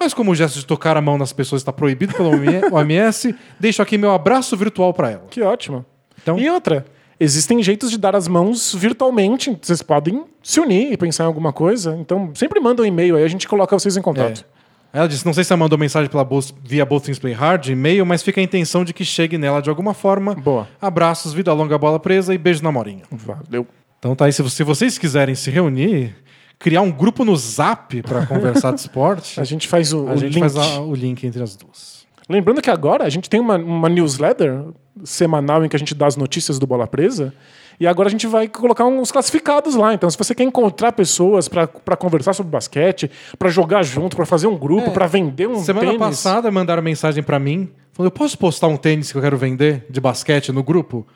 Mas 0.00 0.14
como 0.14 0.30
o 0.30 0.34
gesto 0.34 0.58
de 0.58 0.64
tocar 0.64 0.96
a 0.96 1.00
mão 1.02 1.18
nas 1.18 1.30
pessoas 1.32 1.60
está 1.60 1.70
proibido 1.72 2.14
pelo 2.14 2.30
OMS, 2.72 3.34
deixo 3.60 3.82
aqui 3.82 3.98
meu 3.98 4.12
abraço 4.12 4.56
virtual 4.56 4.94
para 4.94 5.10
ela. 5.10 5.24
Que 5.30 5.42
ótimo. 5.42 5.84
Então- 6.22 6.38
E 6.38 6.48
outra, 6.48 6.86
existem 7.18 7.62
jeitos 7.62 7.90
de 7.90 7.98
dar 7.98 8.16
as 8.16 8.26
mãos 8.26 8.74
virtualmente. 8.74 9.56
Vocês 9.60 9.82
podem 9.82 10.24
se 10.42 10.58
unir 10.58 10.90
e 10.92 10.96
pensar 10.96 11.24
em 11.24 11.26
alguma 11.26 11.52
coisa. 11.52 11.96
Então, 12.00 12.30
sempre 12.34 12.58
manda 12.60 12.82
um 12.82 12.86
e-mail 12.86 13.16
aí, 13.16 13.24
a 13.24 13.28
gente 13.28 13.46
coloca 13.46 13.78
vocês 13.78 13.96
em 13.96 14.02
contato. 14.02 14.44
Ela 14.92 15.06
disse: 15.06 15.24
não 15.24 15.32
sei 15.34 15.44
se 15.44 15.52
ela 15.52 15.60
mandou 15.60 15.78
mensagem 15.78 16.10
pela 16.10 16.26
via 16.64 16.84
Both 16.84 17.04
Things 17.04 17.18
Play 17.18 17.32
Hard, 17.34 17.66
e-mail, 17.68 18.04
mas 18.06 18.22
fica 18.22 18.40
a 18.40 18.42
intenção 18.44 18.84
de 18.84 18.92
que 18.94 19.04
chegue 19.04 19.36
nela 19.38 19.60
de 19.60 19.68
alguma 19.70 19.94
forma. 19.94 20.34
Boa. 20.34 20.66
Abraços, 20.80 21.32
vida 21.32 21.52
longa, 21.52 21.76
bola 21.78 22.00
presa 22.00 22.34
e 22.34 22.38
beijo 22.38 22.62
na 22.64 22.72
morinha. 22.72 23.02
Valeu. 23.10 23.66
Então 23.98 24.16
tá 24.16 24.24
aí, 24.24 24.32
se, 24.32 24.48
se 24.50 24.64
vocês 24.64 24.96
quiserem 24.98 25.34
se 25.34 25.50
reunir, 25.50 26.16
criar 26.60 26.82
um 26.82 26.92
grupo 26.92 27.24
no 27.24 27.34
Zap 27.36 28.00
para 28.02 28.24
conversar 28.28 28.72
de 28.72 28.80
esporte, 28.80 29.40
A 29.40 29.44
gente 29.44 29.66
faz 29.66 29.92
o, 29.92 30.06
a 30.08 30.12
o 30.12 30.16
gente 30.16 30.34
link. 30.34 30.40
faz 30.40 30.56
a- 30.56 30.80
o 30.80 30.94
link 30.94 31.26
entre 31.26 31.42
as 31.42 31.56
duas. 31.56 32.06
Lembrando 32.28 32.62
que 32.62 32.70
agora 32.70 33.04
a 33.04 33.08
gente 33.08 33.28
tem 33.28 33.40
uma, 33.40 33.56
uma 33.56 33.88
newsletter 33.88 34.62
semanal 35.02 35.64
em 35.64 35.68
que 35.68 35.74
a 35.74 35.78
gente 35.78 35.94
dá 35.96 36.06
as 36.06 36.14
notícias 36.16 36.58
do 36.60 36.66
Bola 36.66 36.86
Presa. 36.86 37.34
E 37.80 37.86
agora 37.86 38.08
a 38.08 38.10
gente 38.10 38.26
vai 38.26 38.46
colocar 38.46 38.84
uns 38.84 39.10
classificados 39.10 39.74
lá. 39.74 39.94
Então, 39.94 40.08
se 40.10 40.16
você 40.18 40.34
quer 40.34 40.44
encontrar 40.44 40.92
pessoas 40.92 41.48
pra 41.48 41.66
conversar 41.96 42.34
sobre 42.34 42.52
basquete, 42.52 43.10
pra 43.38 43.48
jogar 43.48 43.82
junto, 43.82 44.14
pra 44.16 44.26
fazer 44.26 44.46
um 44.46 44.56
grupo, 44.56 44.88
É. 44.88 44.92
pra 44.92 45.06
vender 45.06 45.48
um 45.48 45.56
Semana 45.56 45.86
tênis, 45.86 45.98
passada 45.98 46.50
mandaram 46.50 46.82
mensagem 46.82 47.22
para 47.24 47.38
mim, 47.38 47.70
falando: 47.92 48.08
eu 48.12 48.16
posso 48.16 48.36
postar 48.38 48.66
um 48.68 48.76
tênis 48.76 49.10
que 49.10 49.16
eu 49.16 49.22
quero 49.22 49.38
vender 49.38 49.86
de 49.88 49.98
basquete 49.98 50.52
no 50.52 50.62
grupo? 50.62 51.06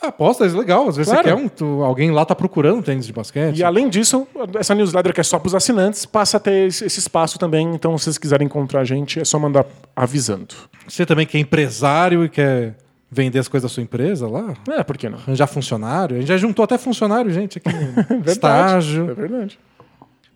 Ah, 0.00 0.12
posta, 0.12 0.44
é 0.46 0.48
legal. 0.48 0.88
Às 0.88 0.96
vezes 0.96 1.12
Claro. 1.12 1.28
você 1.28 1.34
quer 1.34 1.40
um. 1.42 1.48
tu- 1.48 1.82
alguém 1.84 2.10
lá 2.10 2.24
tá 2.24 2.34
procurando 2.34 2.82
tênis 2.82 3.06
de 3.06 3.12
basquete. 3.12 3.58
E 3.58 3.64
além 3.64 3.88
disso, 3.88 4.26
essa 4.58 4.74
newsletter 4.74 5.12
que 5.12 5.20
é 5.20 5.24
só 5.24 5.38
para 5.38 5.48
os 5.48 5.54
assinantes 5.54 6.06
passa 6.06 6.36
a 6.36 6.40
ter 6.40 6.68
esse 6.68 6.86
espaço 6.86 7.38
também. 7.38 7.74
Então, 7.74 7.96
se 7.98 8.04
vocês 8.04 8.18
quiserem 8.18 8.46
encontrar 8.46 8.80
a 8.80 8.84
gente, 8.84 9.20
é 9.20 9.24
só 9.24 9.38
mandar 9.38 9.66
avisando. 9.96 10.54
Você 10.86 11.04
também 11.04 11.26
que 11.26 11.36
é 11.36 11.40
empresário 11.40 12.24
e 12.24 12.28
quer 12.28 12.76
vender 13.10 13.38
as 13.38 13.48
coisas 13.48 13.70
da 13.70 13.74
sua 13.74 13.82
empresa 13.82 14.28
lá, 14.28 14.54
É, 14.70 14.82
por 14.84 14.96
que 14.98 15.08
não? 15.08 15.18
arranjar 15.18 15.46
funcionário. 15.46 16.16
A 16.16 16.18
gente 16.20 16.28
já 16.28 16.36
juntou 16.36 16.62
até 16.64 16.76
funcionário, 16.78 17.30
gente, 17.30 17.58
aqui 17.58 17.68
no 17.74 17.92
Verdade. 17.94 18.30
estágio. 18.30 19.10
É 19.10 19.14
verdade. 19.14 19.58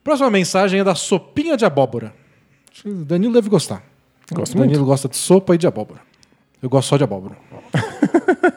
Próxima 0.03 0.31
mensagem 0.31 0.81
é 0.81 0.85
da 0.85 0.95
sopinha 0.95 1.57
de 1.57 1.65
abóbora. 1.65 2.13
Acho 2.73 2.83
que 2.83 2.89
o 2.89 3.05
Danilo 3.05 3.35
deve 3.35 3.49
gostar. 3.49 3.83
Gosto 4.33 4.57
o 4.57 4.59
Danilo 4.61 4.85
gosta 4.87 5.09
de 5.09 5.17
sopa 5.17 5.55
e 5.55 5.59
de 5.59 5.67
abóbora. 5.67 6.01
Eu 6.63 6.69
gosto 6.71 6.89
só 6.89 6.97
de 6.97 7.05
abóbora. 7.05 7.37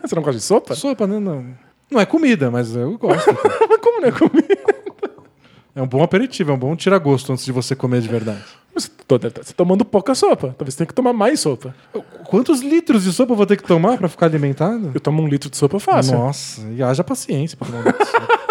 Você 0.08 0.16
não 0.16 0.24
gosta 0.24 0.40
de 0.40 0.44
sopa? 0.44 0.76
Sopa, 0.76 1.08
né? 1.08 1.20
Não, 1.20 1.46
não 1.90 2.00
é 2.00 2.06
comida, 2.06 2.52
mas 2.52 2.76
eu 2.76 2.98
gosto. 2.98 3.30
Mas 3.70 3.80
como 3.80 4.02
não 4.02 4.08
é 4.08 4.12
comida? 4.12 4.76
é 5.76 5.82
um 5.82 5.88
bom 5.88 6.04
aperitivo, 6.04 6.52
é 6.52 6.54
um 6.54 6.58
bom 6.58 6.76
tira-gosto 6.76 7.32
antes 7.32 7.46
de 7.46 7.52
você 7.52 7.76
comer 7.76 8.02
de 8.02 8.08
verdade. 8.08 8.44
Tá 9.08 9.18
você 9.18 9.30
tá 9.30 9.42
tomando 9.56 9.86
pouca 9.86 10.14
sopa. 10.16 10.54
Talvez 10.58 10.74
você 10.74 10.80
tenha 10.80 10.88
que 10.88 10.94
tomar 10.94 11.14
mais 11.14 11.40
sopa. 11.40 11.74
Quantos 12.26 12.62
litros 12.62 13.04
de 13.04 13.14
sopa 13.14 13.32
eu 13.34 13.38
vou 13.38 13.46
ter 13.46 13.56
que 13.56 13.64
tomar 13.64 13.98
pra 13.98 14.10
ficar 14.10 14.26
alimentado? 14.26 14.92
Eu 14.94 15.00
tomo 15.00 15.22
um 15.22 15.28
litro 15.28 15.50
de 15.50 15.56
sopa 15.56 15.80
fácil. 15.80 16.18
Nossa, 16.18 16.62
e 16.72 16.84
haja 16.84 17.04
paciência 17.04 17.58
pra 17.58 17.68
tomar 17.68 17.80
um 17.80 17.84
litro 17.84 18.04
de 18.04 18.12
sopa. 18.12 18.46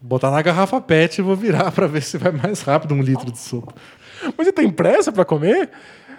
Botar 0.00 0.30
na 0.30 0.40
garrafa 0.40 0.80
pet 0.80 1.18
e 1.18 1.22
vou 1.22 1.34
virar 1.34 1.72
pra 1.72 1.88
ver 1.88 2.02
se 2.02 2.16
vai 2.16 2.30
mais 2.30 2.60
rápido 2.60 2.94
um 2.94 3.02
litro 3.02 3.32
de 3.32 3.38
sopa. 3.38 3.74
Mas 4.36 4.46
você 4.46 4.52
tem 4.52 4.70
pressa 4.70 5.10
pra 5.10 5.24
comer? 5.24 5.68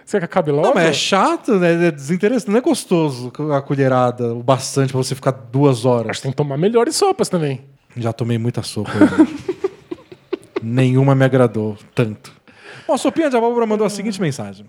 Você 0.08 0.22
quer 0.22 0.28
cabe 0.30 0.52
logo? 0.52 0.66
Não, 0.66 0.74
mas 0.74 0.86
é 0.86 0.94
chato, 0.94 1.60
né? 1.60 1.88
É 1.88 1.92
desinteressante. 1.92 2.50
Não 2.50 2.58
é 2.58 2.62
gostoso 2.62 3.30
a 3.54 3.62
colherada 3.62 4.34
o 4.34 4.42
bastante 4.42 4.94
pra 4.94 5.04
você 5.04 5.14
ficar 5.14 5.32
duas 5.32 5.84
horas. 5.84 6.12
Acho 6.12 6.20
que 6.20 6.24
tem 6.24 6.32
que 6.32 6.38
tomar 6.38 6.56
melhores 6.56 6.96
sopas 6.96 7.28
também. 7.28 7.66
Já 7.98 8.14
tomei 8.14 8.38
muita 8.38 8.64
sopa. 8.64 8.90
hoje. 8.90 9.36
Nenhuma 10.64 11.14
me 11.14 11.26
agradou 11.26 11.78
tanto. 11.94 12.32
Bom, 12.88 12.94
a 12.94 12.98
Sopinha 12.98 13.30
de 13.30 13.36
Abóbora 13.36 13.66
mandou 13.66 13.86
a 13.86 13.90
seguinte 13.90 14.22
mensagem. 14.22 14.66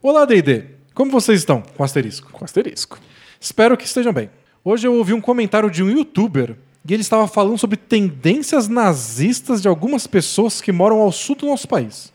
Olá, 0.00 0.24
D&D. 0.24 0.64
Como 0.94 1.10
vocês 1.10 1.40
estão? 1.40 1.62
Com 1.76 1.84
asterisco. 1.84 2.32
Com 2.32 2.42
asterisco. 2.42 2.98
Espero 3.38 3.76
que 3.76 3.84
estejam 3.84 4.14
bem. 4.14 4.30
Hoje 4.64 4.86
eu 4.86 4.94
ouvi 4.94 5.12
um 5.12 5.20
comentário 5.20 5.70
de 5.70 5.82
um 5.82 5.90
youtuber 5.90 6.56
e 6.88 6.94
ele 6.94 7.02
estava 7.02 7.28
falando 7.28 7.58
sobre 7.58 7.76
tendências 7.76 8.66
nazistas 8.66 9.60
de 9.60 9.68
algumas 9.68 10.06
pessoas 10.06 10.62
que 10.62 10.72
moram 10.72 11.00
ao 11.00 11.12
sul 11.12 11.36
do 11.36 11.44
nosso 11.44 11.68
país. 11.68 12.10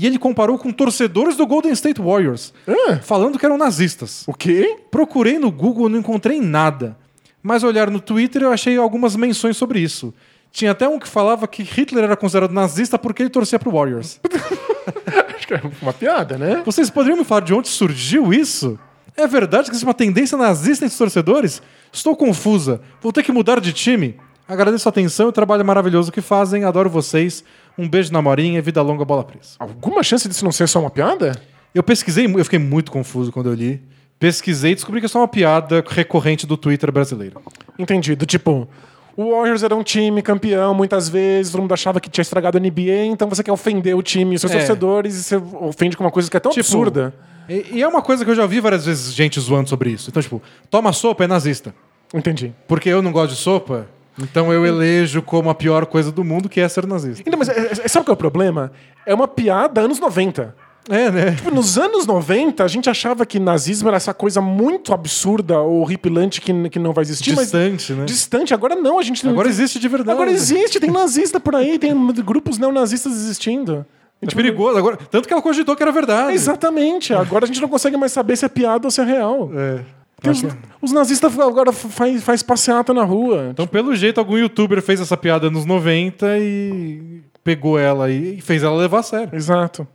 E 0.00 0.06
ele 0.06 0.18
comparou 0.18 0.56
com 0.56 0.72
torcedores 0.72 1.36
do 1.36 1.46
Golden 1.46 1.72
State 1.72 2.00
Warriors, 2.00 2.54
Ah. 2.66 2.96
falando 3.02 3.38
que 3.38 3.44
eram 3.44 3.58
nazistas. 3.58 4.24
O 4.26 4.32
quê? 4.32 4.78
Procurei 4.90 5.38
no 5.38 5.50
Google 5.50 5.88
e 5.88 5.92
não 5.92 5.98
encontrei 5.98 6.40
nada. 6.40 6.96
Mas 7.42 7.62
olhar 7.62 7.90
no 7.90 8.00
Twitter 8.00 8.40
eu 8.42 8.50
achei 8.50 8.78
algumas 8.78 9.14
menções 9.14 9.58
sobre 9.58 9.78
isso. 9.78 10.14
Tinha 10.50 10.70
até 10.70 10.88
um 10.88 10.98
que 10.98 11.06
falava 11.06 11.46
que 11.46 11.62
Hitler 11.62 12.04
era 12.04 12.16
considerado 12.16 12.52
nazista 12.52 12.98
porque 12.98 13.22
ele 13.22 13.30
torcia 13.30 13.58
pro 13.58 13.70
Warriors. 13.70 14.18
Acho 15.36 15.46
que 15.46 15.54
é 15.54 15.60
uma 15.82 15.92
piada, 15.92 16.36
né? 16.38 16.62
Vocês 16.64 16.88
poderiam 16.90 17.18
me 17.18 17.24
falar 17.24 17.42
de 17.42 17.52
onde 17.54 17.68
surgiu 17.68 18.32
isso? 18.32 18.78
É 19.16 19.26
verdade 19.26 19.64
que 19.64 19.70
existe 19.72 19.84
uma 19.86 19.92
tendência 19.94 20.36
nazista 20.38 20.84
entre 20.86 20.92
os 20.94 20.98
torcedores? 20.98 21.60
Estou 21.92 22.16
confusa. 22.16 22.80
Vou 23.02 23.12
ter 23.12 23.22
que 23.22 23.32
mudar 23.32 23.60
de 23.60 23.72
time? 23.72 24.16
Agradeço 24.48 24.88
a 24.88 24.90
atenção 24.90 25.26
e 25.26 25.28
o 25.28 25.32
trabalho 25.32 25.64
maravilhoso 25.64 26.10
que 26.10 26.20
fazem. 26.20 26.64
Adoro 26.64 26.88
vocês. 26.90 27.44
Um 27.80 27.88
beijo 27.88 28.12
na 28.12 28.20
Morinha 28.20 28.60
vida 28.60 28.82
longa, 28.82 29.04
bola 29.04 29.24
presa. 29.24 29.50
Alguma 29.58 30.02
chance 30.02 30.28
disso 30.28 30.44
não 30.44 30.52
ser 30.52 30.68
só 30.68 30.80
uma 30.80 30.90
piada? 30.90 31.40
Eu 31.74 31.82
pesquisei, 31.82 32.26
eu 32.26 32.44
fiquei 32.44 32.58
muito 32.58 32.90
confuso 32.92 33.32
quando 33.32 33.48
eu 33.48 33.54
li. 33.54 33.80
Pesquisei 34.18 34.72
e 34.72 34.74
descobri 34.74 35.00
que 35.00 35.06
é 35.06 35.08
só 35.08 35.18
uma 35.20 35.28
piada 35.28 35.82
recorrente 35.88 36.46
do 36.46 36.56
Twitter 36.56 36.92
brasileiro. 36.92 37.40
Entendido. 37.78 38.26
Tipo, 38.26 38.68
o 39.16 39.30
Warriors 39.30 39.62
era 39.62 39.74
um 39.74 39.82
time 39.82 40.20
campeão 40.20 40.74
muitas 40.74 41.08
vezes, 41.08 41.52
todo 41.52 41.62
mundo 41.62 41.72
achava 41.72 42.00
que 42.00 42.10
tinha 42.10 42.20
estragado 42.22 42.58
a 42.58 42.60
NBA, 42.60 43.06
então 43.06 43.28
você 43.28 43.42
quer 43.42 43.52
ofender 43.52 43.96
o 43.96 44.02
time 44.02 44.32
e 44.32 44.34
os 44.34 44.40
seus 44.42 44.52
É. 44.52 44.58
torcedores 44.58 45.14
e 45.16 45.22
você 45.22 45.36
ofende 45.36 45.96
com 45.96 46.04
uma 46.04 46.10
coisa 46.10 46.30
que 46.30 46.36
é 46.36 46.40
tão 46.40 46.52
Tipo, 46.52 46.60
absurda. 46.66 47.14
E, 47.48 47.66
e 47.78 47.82
é 47.82 47.88
uma 47.88 48.02
coisa 48.02 48.24
que 48.24 48.30
eu 48.30 48.34
já 48.34 48.42
ouvi 48.42 48.60
várias 48.60 48.84
vezes 48.84 49.14
gente 49.14 49.40
zoando 49.40 49.70
sobre 49.70 49.90
isso. 49.90 50.10
Então, 50.10 50.22
tipo, 50.22 50.42
toma 50.68 50.92
sopa 50.92 51.24
é 51.24 51.26
nazista. 51.26 51.74
Entendi. 52.12 52.52
Porque 52.68 52.90
eu 52.90 53.00
não 53.00 53.12
gosto 53.12 53.30
de 53.32 53.38
sopa, 53.40 53.86
então 54.22 54.52
eu 54.52 54.64
elejo 54.66 55.22
como 55.22 55.50
a 55.50 55.54
pior 55.54 55.86
coisa 55.86 56.10
do 56.10 56.24
mundo 56.24 56.48
que 56.48 56.60
é 56.60 56.68
ser 56.68 56.86
nazista. 56.86 57.22
Então, 57.26 57.38
mas 57.38 57.48
é, 57.48 57.72
é, 57.84 57.88
sabe 57.88 58.04
qual 58.04 58.12
é 58.12 58.14
o 58.14 58.16
problema? 58.16 58.72
É 59.06 59.14
uma 59.14 59.28
piada 59.28 59.80
anos 59.80 59.98
90. 59.98 60.54
É, 60.88 61.10
né? 61.10 61.32
Tipo, 61.32 61.50
nos 61.50 61.78
anos 61.78 62.06
90, 62.06 62.64
a 62.64 62.68
gente 62.68 62.88
achava 62.88 63.26
que 63.26 63.38
nazismo 63.38 63.88
era 63.88 63.96
essa 63.96 64.14
coisa 64.14 64.40
muito 64.40 64.92
absurda 64.92 65.60
ou 65.60 65.80
horripilante 65.80 66.40
que, 66.40 66.68
que 66.68 66.78
não 66.78 66.92
vai 66.92 67.02
existir. 67.02 67.34
Distante, 67.34 67.92
né? 67.92 68.04
Distante. 68.06 68.54
Agora 68.54 68.74
não, 68.74 68.98
a 68.98 69.02
gente... 69.02 69.26
Agora 69.28 69.48
existe 69.48 69.78
de 69.78 69.88
verdade. 69.88 70.10
Agora 70.10 70.30
existe, 70.30 70.80
tem 70.80 70.90
nazista 70.90 71.38
por 71.38 71.54
aí, 71.54 71.78
tem 71.78 71.94
grupos 72.24 72.58
neonazistas 72.58 73.12
existindo. 73.12 73.86
É 74.22 74.26
perigoso. 74.34 74.76
Agora, 74.76 74.96
tanto 74.96 75.26
que 75.26 75.32
ela 75.32 75.42
cogitou 75.42 75.74
que 75.74 75.82
era 75.82 75.92
verdade. 75.92 76.34
Exatamente. 76.34 77.14
Agora 77.14 77.44
a 77.44 77.46
gente 77.46 77.60
não 77.60 77.68
consegue 77.68 77.96
mais 77.96 78.12
saber 78.12 78.36
se 78.36 78.44
é 78.44 78.48
piada 78.48 78.86
ou 78.86 78.90
se 78.90 79.00
é 79.00 79.04
real. 79.04 79.50
É. 79.54 79.80
Porque 80.20 80.30
os, 80.46 80.56
os 80.82 80.92
nazistas 80.92 81.38
agora 81.38 81.72
faz, 81.72 82.22
faz 82.22 82.42
passeata 82.42 82.92
na 82.92 83.02
rua. 83.04 83.48
Então, 83.50 83.66
pelo 83.66 83.94
jeito, 83.96 84.18
algum 84.18 84.36
youtuber 84.36 84.82
fez 84.82 85.00
essa 85.00 85.16
piada 85.16 85.50
nos 85.50 85.64
90 85.64 86.38
e 86.38 87.22
pegou 87.42 87.78
ela 87.78 88.10
e 88.10 88.40
fez 88.40 88.62
ela 88.62 88.76
levar 88.76 88.98
a 89.00 89.02
sério. 89.02 89.34
Exato. 89.34 89.86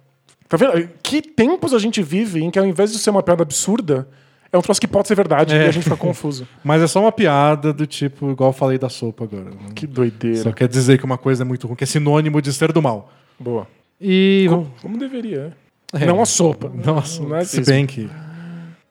Tá 0.50 0.58
vendo? 0.58 0.90
Que 1.02 1.22
tempos 1.22 1.74
a 1.74 1.80
gente 1.80 2.02
vive 2.02 2.44
em 2.44 2.50
que 2.52 2.58
ao 2.60 2.66
invés 2.66 2.92
de 2.92 3.00
ser 3.00 3.10
uma 3.10 3.22
piada 3.24 3.44
absurda, 3.44 4.08
é 4.52 4.58
um 4.58 4.62
troço 4.62 4.80
que 4.80 4.88
pode 4.88 5.08
ser 5.08 5.16
verdade 5.16 5.54
É. 5.56 5.66
e 5.66 5.68
a 5.68 5.72
gente 5.72 5.84
fica 5.84 5.98
confuso. 5.98 6.48
Mas 6.64 6.82
é 6.82 6.88
só 6.88 7.02
uma 7.02 7.12
piada 7.12 7.72
do 7.74 7.86
tipo, 7.86 8.32
igual 8.32 8.50
eu 8.50 8.54
falei 8.54 8.78
da 8.78 8.90
sopa 8.90 9.24
agora. 9.26 9.52
Que 9.74 9.86
doideira. 9.88 10.38
Só 10.38 10.52
quer 10.52 10.68
dizer 10.68 10.98
que 10.98 11.06
uma 11.06 11.18
coisa 11.18 11.44
é 11.44 11.46
muito 11.46 11.68
ruim, 11.68 11.76
que 11.76 11.84
é 11.84 11.88
sinônimo 11.88 12.42
de 12.42 12.52
ser 12.54 12.72
do 12.72 12.82
mal. 12.82 13.12
Boa. 13.40 13.68
E. 14.00 14.48
Como 14.82 14.98
deveria. 14.98 15.56
É. 15.94 16.06
Não 16.06 16.22
a 16.22 16.26
sopa. 16.26 16.72
Nossa, 16.84 17.22
Não 17.24 17.36
é 17.36 17.44
se 17.46 17.62
bem 17.62 17.86
que. 17.86 18.10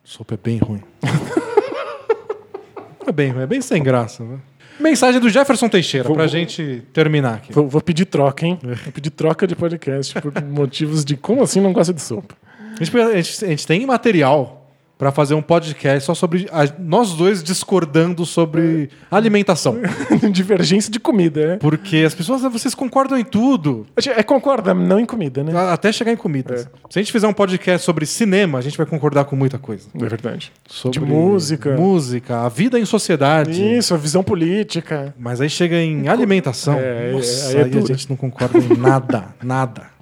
Sopa 0.05 0.35
é 0.35 0.37
bem 0.37 0.59
ruim. 0.59 0.83
é 3.07 3.13
bem 3.13 3.31
ruim, 3.31 3.43
é 3.43 3.47
bem 3.47 3.61
sem 3.61 3.83
graça. 3.83 4.23
Né? 4.25 4.39
Mensagem 4.79 5.21
do 5.21 5.29
Jefferson 5.29 5.69
Teixeira, 5.69 6.07
Vou- 6.07 6.17
pra 6.17 6.25
vou- 6.25 6.33
gente 6.33 6.83
terminar 6.93 7.35
aqui. 7.37 7.53
Vou, 7.53 7.69
vou 7.69 7.81
pedir 7.81 8.05
troca, 8.07 8.47
hein? 8.47 8.59
Vou 8.63 8.93
pedir 8.93 9.11
troca 9.11 9.47
de 9.47 9.55
podcast 9.57 10.21
por 10.21 10.33
motivos 10.43 11.05
de 11.05 11.17
como 11.17 11.43
assim 11.43 11.61
não 11.61 11.73
gosta 11.73 11.93
de 11.93 12.03
sopa. 12.03 12.35
A 12.79 12.85
gente, 12.85 12.97
a 12.99 13.23
gente- 13.23 13.45
a 13.45 13.49
gente 13.49 13.67
tem 13.67 13.87
material 13.87 14.64
pra 15.05 15.13
fazer 15.13 15.35
um 15.35 15.43
podcast 15.43 16.07
só 16.07 16.15
sobre 16.15 16.49
a- 16.51 16.67
nós 16.79 17.13
dois 17.13 17.43
discordando 17.43 18.25
sobre 18.25 18.89
alimentação. 19.11 19.77
Divergência 20.33 20.91
de 20.91 20.99
comida, 20.99 21.47
né? 21.47 21.57
Porque 21.61 21.99
as 22.07 22.15
pessoas, 22.15 22.41
vocês 22.41 22.75
concordam 22.75 23.19
em 23.19 23.25
tudo. 23.25 23.87
É 24.17 24.23
concorda, 24.23 24.73
não 24.73 24.99
em 24.99 25.05
comida, 25.05 25.45
né? 25.45 25.53
a- 25.55 25.75
Até 25.75 25.93
chegar 25.93 26.11
em 26.11 26.17
comidas. 26.17 26.63
Se 26.89 26.99
a 26.99 27.03
gente 27.03 27.13
fizer 27.13 27.29
um 27.29 27.35
podcast 27.35 27.85
sobre 27.85 28.07
cinema, 28.07 28.57
a 28.59 28.63
gente 28.63 28.79
vai 28.79 28.87
concordar 28.87 29.27
com 29.27 29.37
muita 29.37 29.59
coisa. 29.59 29.87
É 29.95 30.07
verdade. 30.07 30.51
Sobre 30.67 30.99
De 31.01 31.05
música. 31.05 31.77
Música, 31.77 32.39
a 32.41 32.49
vida 32.49 32.81
em 32.81 32.87
sociedade. 32.87 33.63
Isso, 33.77 33.93
a 33.93 33.99
visão 33.99 34.23
política. 34.25 35.15
Mas 35.19 35.39
aí 35.39 35.51
chega 35.51 35.77
em 35.77 36.09
alimentação. 36.09 36.79
É, 36.79 37.13
Nossa, 37.13 37.49
aí 37.49 37.55
é 37.57 37.59
aí, 37.59 37.65
a 37.65 37.69
duro. 37.69 37.87
gente 37.89 38.09
não 38.09 38.17
concorda 38.17 38.57
em 38.59 38.75
nada, 38.79 39.35
nada. 39.45 39.93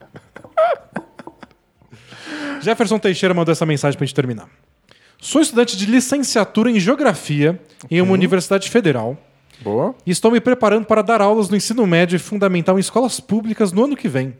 Jefferson 2.60 3.00
Teixeira 3.00 3.34
mandou 3.34 3.50
essa 3.50 3.66
mensagem 3.66 3.98
pra 3.98 4.06
gente 4.06 4.14
terminar. 4.14 4.46
Sou 5.22 5.40
estudante 5.40 5.76
de 5.76 5.86
licenciatura 5.86 6.68
em 6.68 6.80
Geografia 6.80 7.62
em 7.88 8.00
uma 8.00 8.12
universidade 8.12 8.68
federal 8.68 9.16
Boa. 9.60 9.94
e 10.04 10.10
estou 10.10 10.32
me 10.32 10.40
preparando 10.40 10.84
para 10.84 11.00
dar 11.00 11.22
aulas 11.22 11.48
no 11.48 11.56
ensino 11.56 11.86
médio 11.86 12.16
e 12.16 12.18
fundamental 12.18 12.76
em 12.76 12.80
escolas 12.80 13.20
públicas 13.20 13.70
no 13.70 13.84
ano 13.84 13.96
que 13.96 14.08
vem, 14.08 14.36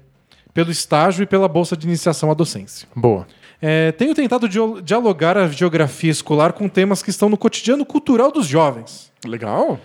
pelo 0.53 0.73
estágio 0.73 1.23
e 1.23 1.27
pela 1.27 1.47
bolsa 1.47 1.77
de 1.77 1.87
iniciação 1.87 2.33
à 2.33 2.35
docência. 2.35 2.89
Boa. 2.97 3.29
É, 3.63 3.93
tenho 3.93 4.13
tentado 4.13 4.49
dialogar 4.83 5.39
a 5.39 5.47
geografia 5.47 6.11
escolar 6.11 6.53
com 6.53 6.69
temas 6.69 7.01
que 7.01 7.11
estão 7.11 7.29
no 7.29 7.39
cotidiano 7.39 7.87
cultural 7.87 8.33
dos 8.33 8.49
jovens 8.49 9.13
Legal. 9.25 9.79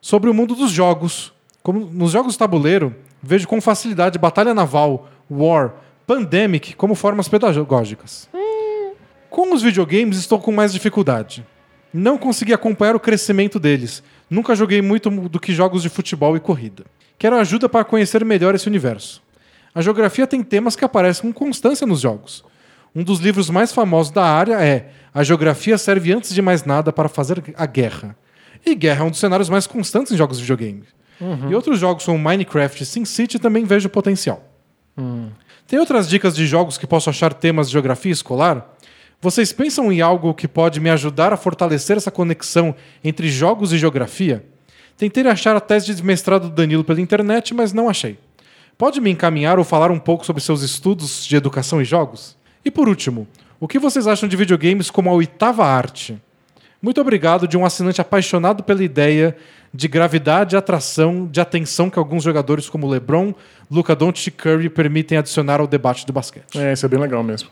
sobre 0.00 0.30
o 0.30 0.34
mundo 0.34 0.54
dos 0.54 0.70
jogos. 0.70 1.32
Como 1.64 1.80
nos 1.80 2.12
jogos 2.12 2.36
tabuleiro, 2.36 2.94
vejo 3.20 3.48
com 3.48 3.60
facilidade 3.60 4.20
batalha 4.20 4.54
naval, 4.54 5.08
war, 5.28 5.74
pandemic 6.06 6.76
como 6.76 6.94
formas 6.94 7.26
pedagógicas. 7.26 8.28
Com 9.34 9.52
os 9.52 9.62
videogames 9.62 10.16
estou 10.16 10.38
com 10.38 10.52
mais 10.52 10.72
dificuldade. 10.72 11.44
Não 11.92 12.16
consegui 12.16 12.52
acompanhar 12.54 12.94
o 12.94 13.00
crescimento 13.00 13.58
deles. 13.58 14.00
Nunca 14.30 14.54
joguei 14.54 14.80
muito 14.80 15.10
do 15.10 15.40
que 15.40 15.52
jogos 15.52 15.82
de 15.82 15.88
futebol 15.88 16.36
e 16.36 16.40
corrida. 16.40 16.84
Quero 17.18 17.34
ajuda 17.34 17.68
para 17.68 17.84
conhecer 17.84 18.24
melhor 18.24 18.54
esse 18.54 18.68
universo. 18.68 19.20
A 19.74 19.82
geografia 19.82 20.24
tem 20.24 20.40
temas 20.40 20.76
que 20.76 20.84
aparecem 20.84 21.32
com 21.32 21.46
constância 21.46 21.84
nos 21.84 22.00
jogos. 22.00 22.44
Um 22.94 23.02
dos 23.02 23.18
livros 23.18 23.50
mais 23.50 23.72
famosos 23.72 24.12
da 24.12 24.24
área 24.24 24.64
é 24.64 24.92
A 25.12 25.24
Geografia 25.24 25.76
serve 25.78 26.12
antes 26.12 26.32
de 26.32 26.40
mais 26.40 26.62
nada 26.62 26.92
para 26.92 27.08
fazer 27.08 27.42
a 27.56 27.66
guerra. 27.66 28.16
E 28.64 28.72
guerra 28.72 29.02
é 29.02 29.08
um 29.08 29.10
dos 29.10 29.18
cenários 29.18 29.48
mais 29.48 29.66
constantes 29.66 30.12
em 30.12 30.16
jogos 30.16 30.36
de 30.36 30.44
videogame. 30.44 30.84
E 31.50 31.54
outros 31.56 31.80
jogos 31.80 32.04
como 32.04 32.20
Minecraft 32.20 32.80
e 32.80 32.86
SimCity 32.86 33.40
também 33.40 33.64
vejo 33.64 33.88
potencial. 33.88 34.48
Tem 35.66 35.78
outras 35.78 36.08
dicas 36.08 36.36
de 36.36 36.46
jogos 36.46 36.78
que 36.78 36.86
posso 36.86 37.10
achar 37.10 37.34
temas 37.34 37.66
de 37.66 37.72
geografia 37.72 38.12
escolar? 38.12 38.73
Vocês 39.24 39.54
pensam 39.54 39.90
em 39.90 40.02
algo 40.02 40.34
que 40.34 40.46
pode 40.46 40.78
me 40.78 40.90
ajudar 40.90 41.32
a 41.32 41.36
fortalecer 41.38 41.96
essa 41.96 42.10
conexão 42.10 42.74
entre 43.02 43.26
jogos 43.30 43.72
e 43.72 43.78
geografia? 43.78 44.44
Tentei 44.98 45.26
achar 45.26 45.56
a 45.56 45.60
tese 45.60 45.94
de 45.94 46.04
mestrado 46.04 46.50
do 46.50 46.54
Danilo 46.54 46.84
pela 46.84 47.00
internet, 47.00 47.54
mas 47.54 47.72
não 47.72 47.88
achei. 47.88 48.18
Pode 48.76 49.00
me 49.00 49.08
encaminhar 49.08 49.58
ou 49.58 49.64
falar 49.64 49.90
um 49.90 49.98
pouco 49.98 50.26
sobre 50.26 50.42
seus 50.42 50.60
estudos 50.60 51.24
de 51.24 51.36
educação 51.36 51.80
e 51.80 51.86
jogos? 51.86 52.36
E 52.62 52.70
por 52.70 52.86
último, 52.86 53.26
o 53.58 53.66
que 53.66 53.78
vocês 53.78 54.06
acham 54.06 54.28
de 54.28 54.36
videogames 54.36 54.90
como 54.90 55.08
a 55.08 55.14
oitava 55.14 55.64
arte? 55.64 56.20
Muito 56.82 57.00
obrigado 57.00 57.48
de 57.48 57.56
um 57.56 57.64
assinante 57.64 58.02
apaixonado 58.02 58.62
pela 58.62 58.84
ideia 58.84 59.34
de 59.72 59.88
gravidade 59.88 60.54
atração 60.54 61.26
de 61.26 61.40
atenção 61.40 61.88
que 61.88 61.98
alguns 61.98 62.22
jogadores 62.22 62.68
como 62.68 62.86
LeBron, 62.86 63.32
Luka 63.70 63.96
Doncic 63.96 64.26
e 64.26 64.30
Curry 64.32 64.68
permitem 64.68 65.16
adicionar 65.16 65.62
ao 65.62 65.66
debate 65.66 66.04
do 66.04 66.12
basquete. 66.12 66.58
É, 66.58 66.74
isso 66.74 66.84
é 66.84 66.88
bem 66.90 67.00
legal 67.00 67.22
mesmo. 67.22 67.48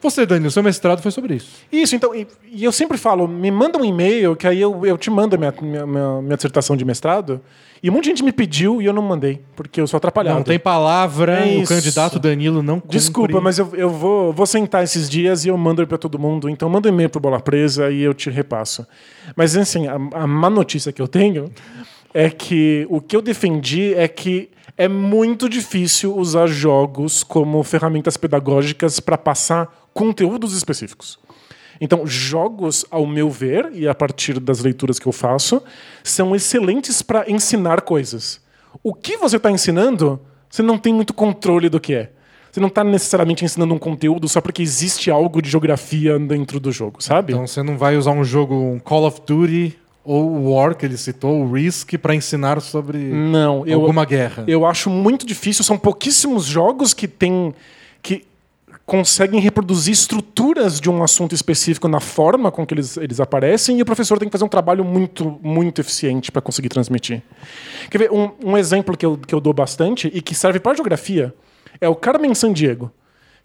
Você, 0.00 0.24
Danilo, 0.24 0.50
seu 0.50 0.62
mestrado 0.62 1.02
foi 1.02 1.10
sobre 1.10 1.34
isso. 1.34 1.48
Isso, 1.70 1.94
então, 1.94 2.14
e, 2.14 2.26
e 2.50 2.64
eu 2.64 2.72
sempre 2.72 2.96
falo, 2.96 3.28
me 3.28 3.50
manda 3.50 3.78
um 3.78 3.84
e-mail 3.84 4.34
que 4.34 4.46
aí 4.46 4.60
eu, 4.60 4.84
eu 4.86 4.96
te 4.96 5.10
mando 5.10 5.34
a 5.34 5.38
minha, 5.38 5.54
minha, 5.60 5.86
minha, 5.86 6.22
minha 6.22 6.36
dissertação 6.36 6.76
de 6.76 6.84
mestrado. 6.84 7.40
E 7.82 7.90
um 7.90 7.92
monte 7.92 8.04
de 8.04 8.10
gente 8.10 8.24
me 8.24 8.32
pediu 8.32 8.80
e 8.80 8.86
eu 8.86 8.94
não 8.94 9.02
mandei, 9.02 9.42
porque 9.54 9.78
eu 9.78 9.86
sou 9.86 9.98
atrapalhado. 9.98 10.36
Não 10.36 10.42
tem 10.42 10.58
palavra, 10.58 11.46
É 11.46 11.58
o 11.58 11.66
candidato 11.66 12.18
Danilo 12.18 12.62
não 12.62 12.80
cumpre. 12.80 12.96
Desculpa, 12.96 13.40
mas 13.42 13.58
eu, 13.58 13.70
eu 13.74 13.90
vou, 13.90 14.32
vou 14.32 14.46
sentar 14.46 14.82
esses 14.82 15.08
dias 15.08 15.44
e 15.44 15.48
eu 15.48 15.58
mando 15.58 15.86
para 15.86 15.98
todo 15.98 16.18
mundo. 16.18 16.48
Então 16.48 16.66
manda 16.70 16.88
um 16.88 16.92
e-mail 16.92 17.10
pro 17.10 17.20
Bola 17.20 17.40
Presa 17.40 17.90
e 17.90 18.00
eu 18.00 18.14
te 18.14 18.30
repasso. 18.30 18.86
Mas 19.36 19.54
assim, 19.54 19.86
a, 19.86 19.96
a 20.14 20.26
má 20.26 20.48
notícia 20.48 20.92
que 20.92 21.02
eu 21.02 21.08
tenho 21.08 21.50
é 22.14 22.30
que 22.30 22.86
o 22.88 23.00
que 23.00 23.16
eu 23.16 23.20
defendi 23.20 23.92
é 23.92 24.06
que 24.06 24.48
é 24.78 24.86
muito 24.86 25.48
difícil 25.48 26.16
usar 26.16 26.46
jogos 26.46 27.24
como 27.24 27.62
ferramentas 27.64 28.16
pedagógicas 28.16 29.00
para 29.00 29.18
passar 29.18 29.90
conteúdos 29.92 30.56
específicos. 30.56 31.18
Então, 31.80 32.06
jogos, 32.06 32.84
ao 32.88 33.04
meu 33.04 33.28
ver, 33.28 33.68
e 33.72 33.88
a 33.88 33.94
partir 33.94 34.38
das 34.38 34.60
leituras 34.60 34.98
que 34.98 35.06
eu 35.06 35.12
faço, 35.12 35.60
são 36.04 36.34
excelentes 36.34 37.02
para 37.02 37.28
ensinar 37.28 37.80
coisas. 37.80 38.40
O 38.82 38.94
que 38.94 39.16
você 39.16 39.36
está 39.36 39.50
ensinando, 39.50 40.20
você 40.48 40.62
não 40.62 40.78
tem 40.78 40.94
muito 40.94 41.12
controle 41.12 41.68
do 41.68 41.80
que 41.80 41.94
é. 41.94 42.12
Você 42.50 42.60
não 42.60 42.68
está 42.68 42.84
necessariamente 42.84 43.44
ensinando 43.44 43.74
um 43.74 43.78
conteúdo 43.78 44.28
só 44.28 44.40
porque 44.40 44.62
existe 44.62 45.10
algo 45.10 45.42
de 45.42 45.50
geografia 45.50 46.16
dentro 46.20 46.60
do 46.60 46.70
jogo, 46.70 47.02
sabe? 47.02 47.32
Então 47.32 47.46
você 47.46 47.64
não 47.64 47.76
vai 47.76 47.96
usar 47.96 48.12
um 48.12 48.22
jogo, 48.22 48.54
um 48.54 48.78
Call 48.78 49.04
of 49.04 49.20
Duty 49.26 49.76
ou 50.04 50.30
o 50.30 50.52
War, 50.52 50.76
que 50.76 50.84
ele 50.84 50.96
citou, 50.96 51.42
o 51.42 51.52
Risk, 51.52 51.96
para 51.98 52.14
ensinar 52.14 52.60
sobre 52.60 52.98
não, 52.98 53.66
eu, 53.66 53.80
alguma 53.80 54.04
guerra. 54.04 54.44
eu 54.46 54.66
acho 54.66 54.90
muito 54.90 55.26
difícil. 55.26 55.64
São 55.64 55.78
pouquíssimos 55.78 56.44
jogos 56.44 56.92
que 56.92 57.08
têm. 57.08 57.54
que 58.02 58.24
conseguem 58.86 59.40
reproduzir 59.40 59.94
estruturas 59.94 60.78
de 60.78 60.90
um 60.90 61.02
assunto 61.02 61.34
específico 61.34 61.88
na 61.88 62.00
forma 62.00 62.52
com 62.52 62.66
que 62.66 62.74
eles, 62.74 62.96
eles 62.98 63.18
aparecem 63.18 63.78
e 63.78 63.82
o 63.82 63.84
professor 63.84 64.18
tem 64.18 64.28
que 64.28 64.32
fazer 64.32 64.44
um 64.44 64.48
trabalho 64.48 64.84
muito, 64.84 65.38
muito 65.42 65.80
eficiente 65.80 66.30
para 66.30 66.42
conseguir 66.42 66.68
transmitir. 66.68 67.22
Quer 67.90 67.98
ver? 67.98 68.12
Um, 68.12 68.30
um 68.44 68.58
exemplo 68.58 68.94
que 68.94 69.06
eu, 69.06 69.16
que 69.16 69.34
eu 69.34 69.40
dou 69.40 69.54
bastante 69.54 70.10
e 70.12 70.20
que 70.20 70.34
serve 70.34 70.60
para 70.60 70.74
geografia 70.74 71.34
é 71.80 71.88
o 71.88 71.94
Carmen 71.94 72.34
Sandiego, 72.34 72.92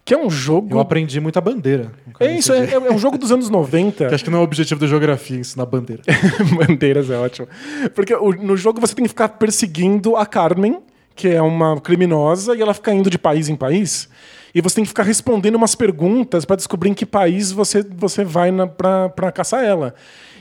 que 0.04 0.14
é 0.14 0.18
um 0.18 0.28
jogo. 0.30 0.74
Eu 0.74 0.80
aprendi 0.80 1.20
muita 1.20 1.40
bandeira. 1.40 1.92
com 2.12 2.24
É 2.24 2.36
isso, 2.36 2.52
é, 2.52 2.72
é 2.72 2.92
um 2.92 2.98
jogo 2.98 3.16
dos 3.18 3.30
anos 3.30 3.48
90. 3.48 4.06
Que 4.08 4.14
acho 4.14 4.24
que 4.24 4.30
não 4.30 4.38
é 4.38 4.40
o 4.40 4.44
objetivo 4.44 4.80
da 4.80 4.86
geografia, 4.86 5.38
ensinar 5.38 5.66
bandeira. 5.66 6.02
Bandeiras 6.66 7.10
é 7.10 7.16
ótimo. 7.18 7.46
Porque 7.94 8.14
o- 8.14 8.32
no 8.32 8.56
jogo 8.56 8.80
você 8.80 8.94
tem 8.94 9.04
que 9.04 9.08
ficar 9.10 9.28
perseguindo 9.30 10.16
a 10.16 10.26
Carmen, 10.26 10.78
que 11.14 11.28
é 11.28 11.42
uma 11.42 11.80
criminosa, 11.80 12.56
e 12.56 12.62
ela 12.62 12.74
fica 12.74 12.92
indo 12.92 13.10
de 13.10 13.18
país 13.18 13.48
em 13.48 13.56
país. 13.56 14.08
E 14.54 14.60
você 14.60 14.76
tem 14.76 14.84
que 14.84 14.88
ficar 14.88 15.04
respondendo 15.04 15.54
umas 15.54 15.74
perguntas 15.76 16.44
para 16.44 16.56
descobrir 16.56 16.90
em 16.90 16.94
que 16.94 17.06
país 17.06 17.52
você, 17.52 17.82
você 17.84 18.24
vai 18.24 18.50
pra 18.76 19.30
caçar 19.30 19.62
ela. 19.62 19.94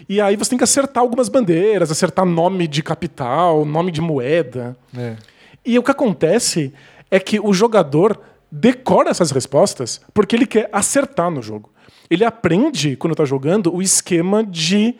E 0.08 0.20
aí 0.20 0.36
você 0.36 0.50
tem 0.50 0.58
que 0.58 0.64
acertar 0.64 1.04
algumas 1.04 1.30
bandeiras, 1.30 1.92
acertar 1.92 2.26
nome 2.26 2.68
de 2.68 2.82
capital, 2.82 3.64
nome 3.66 3.92
de 3.92 4.02
moeda. 4.02 4.76
É. 4.98 5.16
E 5.64 5.78
o 5.78 5.84
que 5.84 5.92
acontece 5.92 6.74
é 7.12 7.20
que 7.20 7.40
o 7.40 7.54
jogador 7.54 8.20
decora 8.52 9.10
essas 9.10 9.32
respostas 9.32 10.02
porque 10.14 10.36
ele 10.36 10.46
quer 10.46 10.70
acertar 10.72 11.30
no 11.30 11.42
jogo. 11.42 11.72
Ele 12.10 12.26
aprende, 12.26 12.96
quando 12.96 13.14
está 13.14 13.26
jogando, 13.26 13.74
o 13.74 13.82
esquema 13.82 14.44
de 14.44 14.96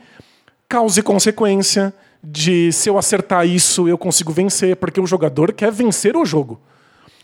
causa 0.68 1.00
e 1.00 1.04
consequência, 1.04 1.94
de 2.24 2.72
se 2.72 2.90
eu 2.90 2.98
acertar 2.98 3.48
isso 3.48 3.88
eu 3.88 3.98
consigo 3.98 4.32
vencer, 4.32 4.76
porque 4.76 5.00
o 5.00 5.08
jogador 5.08 5.54
quer 5.54 5.72
vencer 5.72 6.16
o 6.16 6.26
jogo. 6.26 6.60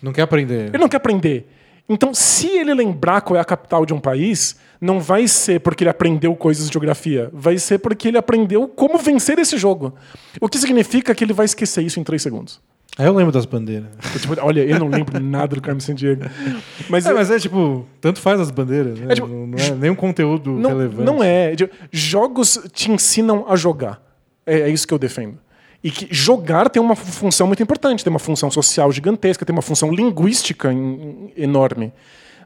Não 0.02 0.12
quer 0.12 0.24
aprender. 0.24 0.70
Ele 0.70 0.78
não 0.78 0.90
quer 0.90 0.98
aprender. 0.98 1.48
Então, 1.88 2.14
se 2.16 2.48
ele 2.48 2.74
lembrar 2.74 3.22
qual 3.22 3.38
é 3.38 3.40
a 3.40 3.46
capital 3.46 3.86
de 3.86 3.94
um 3.94 4.00
país, 4.00 4.56
não 4.82 5.00
vai 5.00 5.28
ser 5.28 5.60
porque 5.60 5.84
ele 5.84 5.92
aprendeu 5.92 6.36
coisas 6.36 6.68
de 6.68 6.74
geografia, 6.74 7.30
vai 7.32 7.60
ser 7.60 7.78
porque 7.78 8.08
ele 8.08 8.18
aprendeu 8.18 8.68
como 8.68 8.98
vencer 8.98 9.38
esse 9.38 9.58
jogo. 9.58 9.94
O 10.42 10.50
que 10.50 10.58
significa 10.58 11.14
que 11.14 11.24
ele 11.24 11.34
vai 11.34 11.46
esquecer 11.46 11.84
isso 11.84 12.00
em 12.00 12.04
três 12.04 12.24
segundos. 12.24 12.60
Aí 12.98 13.06
eu 13.06 13.14
lembro 13.14 13.32
das 13.32 13.46
bandeiras. 13.46 13.90
Eu, 14.14 14.20
tipo, 14.22 14.36
olha, 14.42 14.62
eu 14.64 14.80
não 14.80 14.88
lembro 14.88 15.20
nada 15.20 15.54
do 15.56 15.62
Carmen 15.62 15.82
Sandiego. 15.82 16.24
Mas, 16.90 17.06
É, 17.06 17.14
mas 17.14 17.30
é 17.30 17.38
tipo, 17.38 17.86
tanto 18.00 18.22
faz 18.22 18.40
as 18.40 18.50
bandeiras, 18.52 18.98
né? 19.00 19.08
É, 19.12 19.16
tipo, 19.16 19.28
não, 19.28 19.48
não 19.48 19.58
é 19.58 19.72
nenhum 19.72 19.96
conteúdo 19.96 20.52
não, 20.52 20.70
relevante. 20.70 21.04
não 21.04 21.22
é. 21.24 21.56
Tipo, 21.56 21.76
Jogos 21.92 22.58
te 22.72 22.90
ensinam 22.92 23.46
a 23.50 23.56
jogar. 23.58 24.02
É, 24.46 24.62
é 24.62 24.70
isso 24.70 24.88
que 24.88 24.94
eu 24.94 25.00
defendo. 25.00 25.38
E 25.84 25.92
que 25.92 26.08
jogar 26.10 26.70
tem 26.70 26.82
uma 26.82 26.96
função 26.96 27.48
muito 27.48 27.62
importante. 27.62 28.04
Tem 28.04 28.10
uma 28.10 28.18
função 28.20 28.50
social 28.50 28.90
gigantesca, 28.92 29.46
tem 29.46 29.54
uma 29.54 29.62
função 29.62 29.92
linguística 29.94 30.72
em- 30.72 30.78
em- 30.78 31.34
enorme. 31.44 31.92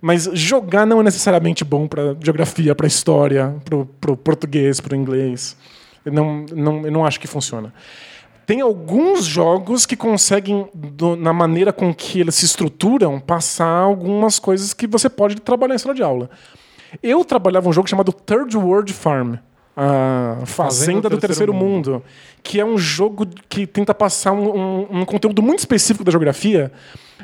Mas 0.01 0.23
jogar 0.33 0.85
não 0.85 0.99
é 0.99 1.03
necessariamente 1.03 1.63
bom 1.63 1.87
para 1.87 2.15
geografia, 2.23 2.73
para 2.73 2.87
história, 2.87 3.55
para 3.99 4.11
o 4.11 4.17
português, 4.17 4.79
para 4.81 4.93
o 4.93 4.95
inglês. 4.97 5.55
Eu 6.05 6.11
não, 6.13 6.45
não, 6.55 6.85
eu 6.85 6.91
não 6.91 7.05
acho 7.05 7.19
que 7.19 7.27
funciona. 7.27 7.73
Tem 8.49 8.61
alguns 8.61 9.25
jogos 9.25 9.85
que 9.85 9.95
conseguem, 9.95 10.67
do- 10.73 11.15
na 11.15 11.31
maneira 11.31 11.71
com 11.71 11.93
que 11.93 12.19
eles 12.19 12.33
se 12.33 12.45
estruturam, 12.45 13.19
passar 13.19 13.67
algumas 13.69 14.39
coisas 14.39 14.73
que 14.73 14.87
você 14.87 15.07
pode 15.07 15.35
trabalhar 15.35 15.75
em 15.75 15.77
sala 15.77 15.93
de 15.93 16.01
aula. 16.01 16.31
Eu 17.03 17.23
trabalhava 17.23 17.69
um 17.69 17.71
jogo 17.71 17.87
chamado 17.87 18.11
Third 18.11 18.57
World 18.57 18.91
Farm. 18.91 19.35
A 19.77 20.37
Fazenda, 20.37 20.45
Fazenda 20.47 21.01
do 21.01 21.17
Terceiro 21.19 21.51
Terceiro 21.51 21.53
mundo. 21.53 22.03
Que 22.41 22.59
é 22.59 22.65
um 22.65 22.75
jogo 22.75 23.27
que 23.47 23.67
tenta 23.67 23.93
passar 23.93 24.31
um, 24.31 24.49
um- 24.49 24.87
um 25.01 25.05
conteúdo 25.05 25.43
muito 25.43 25.59
específico 25.59 26.03
da 26.03 26.09
geografia, 26.09 26.71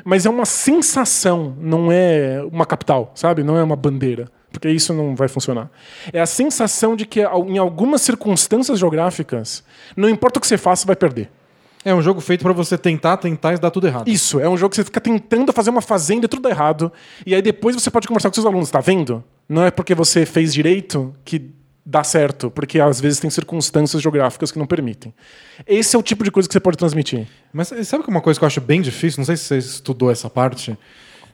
mas 0.04 0.26
é 0.26 0.30
uma 0.30 0.44
sensação, 0.46 1.56
não 1.60 1.90
é 1.90 2.40
uma 2.52 2.64
capital, 2.64 3.10
sabe? 3.16 3.42
Não 3.42 3.56
é 3.58 3.64
uma 3.64 3.74
bandeira. 3.74 4.30
Porque 4.52 4.68
isso 4.68 4.94
não 4.94 5.14
vai 5.14 5.28
funcionar. 5.28 5.70
É 6.12 6.20
a 6.20 6.26
sensação 6.26 6.96
de 6.96 7.04
que 7.04 7.20
em 7.20 7.58
algumas 7.58 8.00
circunstâncias 8.02 8.78
geográficas, 8.78 9.62
não 9.96 10.08
importa 10.08 10.38
o 10.38 10.40
que 10.40 10.46
você 10.46 10.56
faça, 10.56 10.82
você 10.82 10.86
vai 10.86 10.96
perder. 10.96 11.30
É 11.84 11.94
um 11.94 12.02
jogo 12.02 12.20
feito 12.20 12.42
pra 12.42 12.52
você 12.52 12.76
tentar, 12.76 13.16
tentar 13.16 13.54
e 13.54 13.58
dar 13.58 13.70
tudo 13.70 13.86
errado. 13.86 14.08
Isso, 14.08 14.40
é 14.40 14.48
um 14.48 14.56
jogo 14.56 14.70
que 14.70 14.76
você 14.76 14.84
fica 14.84 15.00
tentando 15.00 15.52
fazer 15.52 15.70
uma 15.70 15.80
fazenda 15.80 16.26
e 16.26 16.28
tudo 16.28 16.42
dá 16.42 16.50
errado. 16.50 16.92
E 17.24 17.34
aí 17.34 17.40
depois 17.40 17.76
você 17.76 17.90
pode 17.90 18.08
conversar 18.08 18.28
com 18.28 18.34
seus 18.34 18.46
alunos, 18.46 18.70
tá 18.70 18.80
vendo? 18.80 19.22
Não 19.48 19.62
é 19.62 19.70
porque 19.70 19.94
você 19.94 20.26
fez 20.26 20.52
direito 20.52 21.14
que 21.24 21.54
dá 21.84 22.02
certo, 22.02 22.50
porque 22.50 22.80
às 22.80 23.00
vezes 23.00 23.20
tem 23.20 23.30
circunstâncias 23.30 24.02
geográficas 24.02 24.50
que 24.50 24.58
não 24.58 24.66
permitem. 24.66 25.14
Esse 25.64 25.94
é 25.94 25.98
o 25.98 26.02
tipo 26.02 26.24
de 26.24 26.32
coisa 26.32 26.48
que 26.48 26.52
você 26.52 26.58
pode 26.58 26.76
transmitir. 26.76 27.28
Mas 27.52 27.68
sabe 27.84 28.02
que 28.02 28.10
uma 28.10 28.20
coisa 28.20 28.40
que 28.40 28.44
eu 28.44 28.48
acho 28.48 28.60
bem 28.60 28.82
difícil? 28.82 29.20
Não 29.20 29.24
sei 29.24 29.36
se 29.36 29.44
você 29.44 29.58
estudou 29.58 30.10
essa 30.10 30.28
parte. 30.28 30.76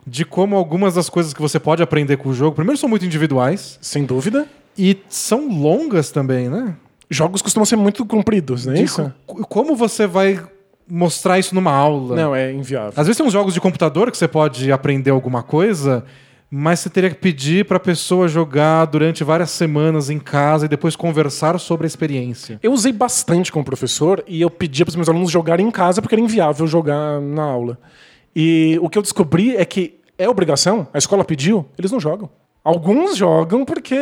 De 0.06 0.24
como 0.24 0.56
algumas 0.56 0.94
das 0.94 1.08
coisas 1.08 1.32
que 1.32 1.40
você 1.40 1.60
pode 1.60 1.82
aprender 1.82 2.16
com 2.16 2.28
o 2.30 2.34
jogo, 2.34 2.56
primeiro, 2.56 2.76
são 2.78 2.88
muito 2.88 3.04
individuais 3.06 3.78
Sem 3.80 4.04
dúvida. 4.04 4.46
e 4.76 4.98
são 5.08 5.48
longas 5.48 6.10
também, 6.10 6.48
né? 6.48 6.74
Jogos 7.08 7.42
costumam 7.42 7.64
ser 7.66 7.76
muito 7.76 8.04
compridos, 8.04 8.66
não 8.66 8.72
é 8.72 8.76
De 8.76 8.82
isso? 8.84 9.12
co- 9.26 9.46
Como 9.46 9.76
você 9.76 10.06
vai 10.06 10.40
mostrar 10.88 11.38
isso 11.38 11.54
numa 11.54 11.70
aula? 11.72 12.16
Não, 12.16 12.34
é 12.34 12.52
inviável. 12.52 12.92
Às 12.96 13.06
vezes 13.06 13.16
tem 13.16 13.26
uns 13.26 13.32
jogos 13.32 13.54
de 13.54 13.60
computador 13.60 14.10
que 14.10 14.16
você 14.18 14.26
pode 14.26 14.72
aprender 14.72 15.10
alguma 15.10 15.42
coisa, 15.42 16.04
mas 16.50 16.80
você 16.80 16.90
teria 16.90 17.08
que 17.10 17.16
pedir 17.16 17.64
pra 17.66 17.78
pessoa 17.78 18.26
jogar 18.28 18.86
durante 18.86 19.22
várias 19.22 19.50
semanas 19.50 20.10
em 20.10 20.18
casa 20.18 20.64
e 20.66 20.68
depois 20.68 20.96
conversar 20.96 21.58
sobre 21.60 21.86
a 21.86 21.88
experiência. 21.88 22.58
Eu 22.62 22.72
usei 22.72 22.92
bastante 22.92 23.52
como 23.52 23.64
professor 23.64 24.24
e 24.26 24.40
eu 24.40 24.50
pedia 24.50 24.84
para 24.84 24.90
os 24.90 24.96
meus 24.96 25.08
alunos 25.08 25.30
jogarem 25.30 25.66
em 25.66 25.70
casa 25.70 26.02
porque 26.02 26.14
era 26.14 26.22
inviável 26.22 26.66
jogar 26.66 27.20
na 27.20 27.42
aula. 27.44 27.78
E 28.34 28.78
o 28.80 28.88
que 28.88 28.98
eu 28.98 29.02
descobri 29.02 29.56
é 29.56 29.64
que 29.64 30.00
é 30.18 30.28
obrigação, 30.28 30.86
a 30.92 30.98
escola 30.98 31.24
pediu, 31.24 31.66
eles 31.78 31.90
não 31.90 32.00
jogam. 32.00 32.30
Alguns 32.64 33.16
jogam 33.16 33.64
porque 33.64 33.96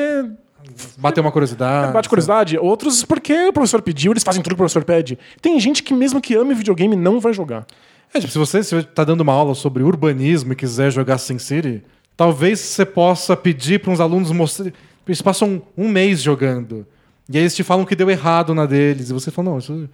Bater 0.99 1.21
uma 1.21 1.33
curiosidade. 1.33 1.93
bate 1.93 2.09
curiosidade, 2.09 2.59
outros 2.59 3.05
porque 3.05 3.49
o 3.49 3.53
professor 3.53 3.83
pediu, 3.83 4.13
eles 4.13 4.23
fazem 4.23 4.43
tudo 4.43 4.53
que 4.53 4.55
o 4.55 4.59
professor 4.59 4.85
pede. 4.85 5.19
Tem 5.41 5.59
gente 5.59 5.83
que 5.83 5.93
mesmo 5.95 6.21
que 6.21 6.35
ame 6.35 6.55
videogame 6.55 6.95
não 6.95 7.19
vai 7.19 7.33
jogar. 7.33 7.67
É, 8.13 8.21
tipo, 8.21 8.33
se 8.33 8.39
você 8.39 8.63
se 8.63 8.83
tá 8.83 9.05
dando 9.05 9.21
uma 9.21 9.33
aula 9.33 9.55
sobre 9.55 9.83
urbanismo 9.83 10.53
e 10.53 10.57
quiser 10.57 10.91
jogar 10.91 11.19
SimCity, 11.19 11.83
talvez 12.17 12.61
você 12.61 12.85
possa 12.85 13.37
pedir 13.37 13.81
para 13.81 13.91
uns 13.91 14.01
alunos 14.01 14.31
mostrarem. 14.31 14.73
Eles 15.07 15.23
passam 15.23 15.63
um 15.77 15.89
mês 15.89 16.23
jogando. 16.23 16.87
E 17.29 17.37
aí 17.37 17.43
eles 17.43 17.55
te 17.55 17.65
falam 17.65 17.85
que 17.85 17.97
deu 17.97 18.11
errado 18.11 18.55
na 18.55 18.67
deles. 18.67 19.11
E 19.11 19.13
você 19.13 19.31
fala, 19.31 19.51
não, 19.51 19.59
isso. 19.59 19.89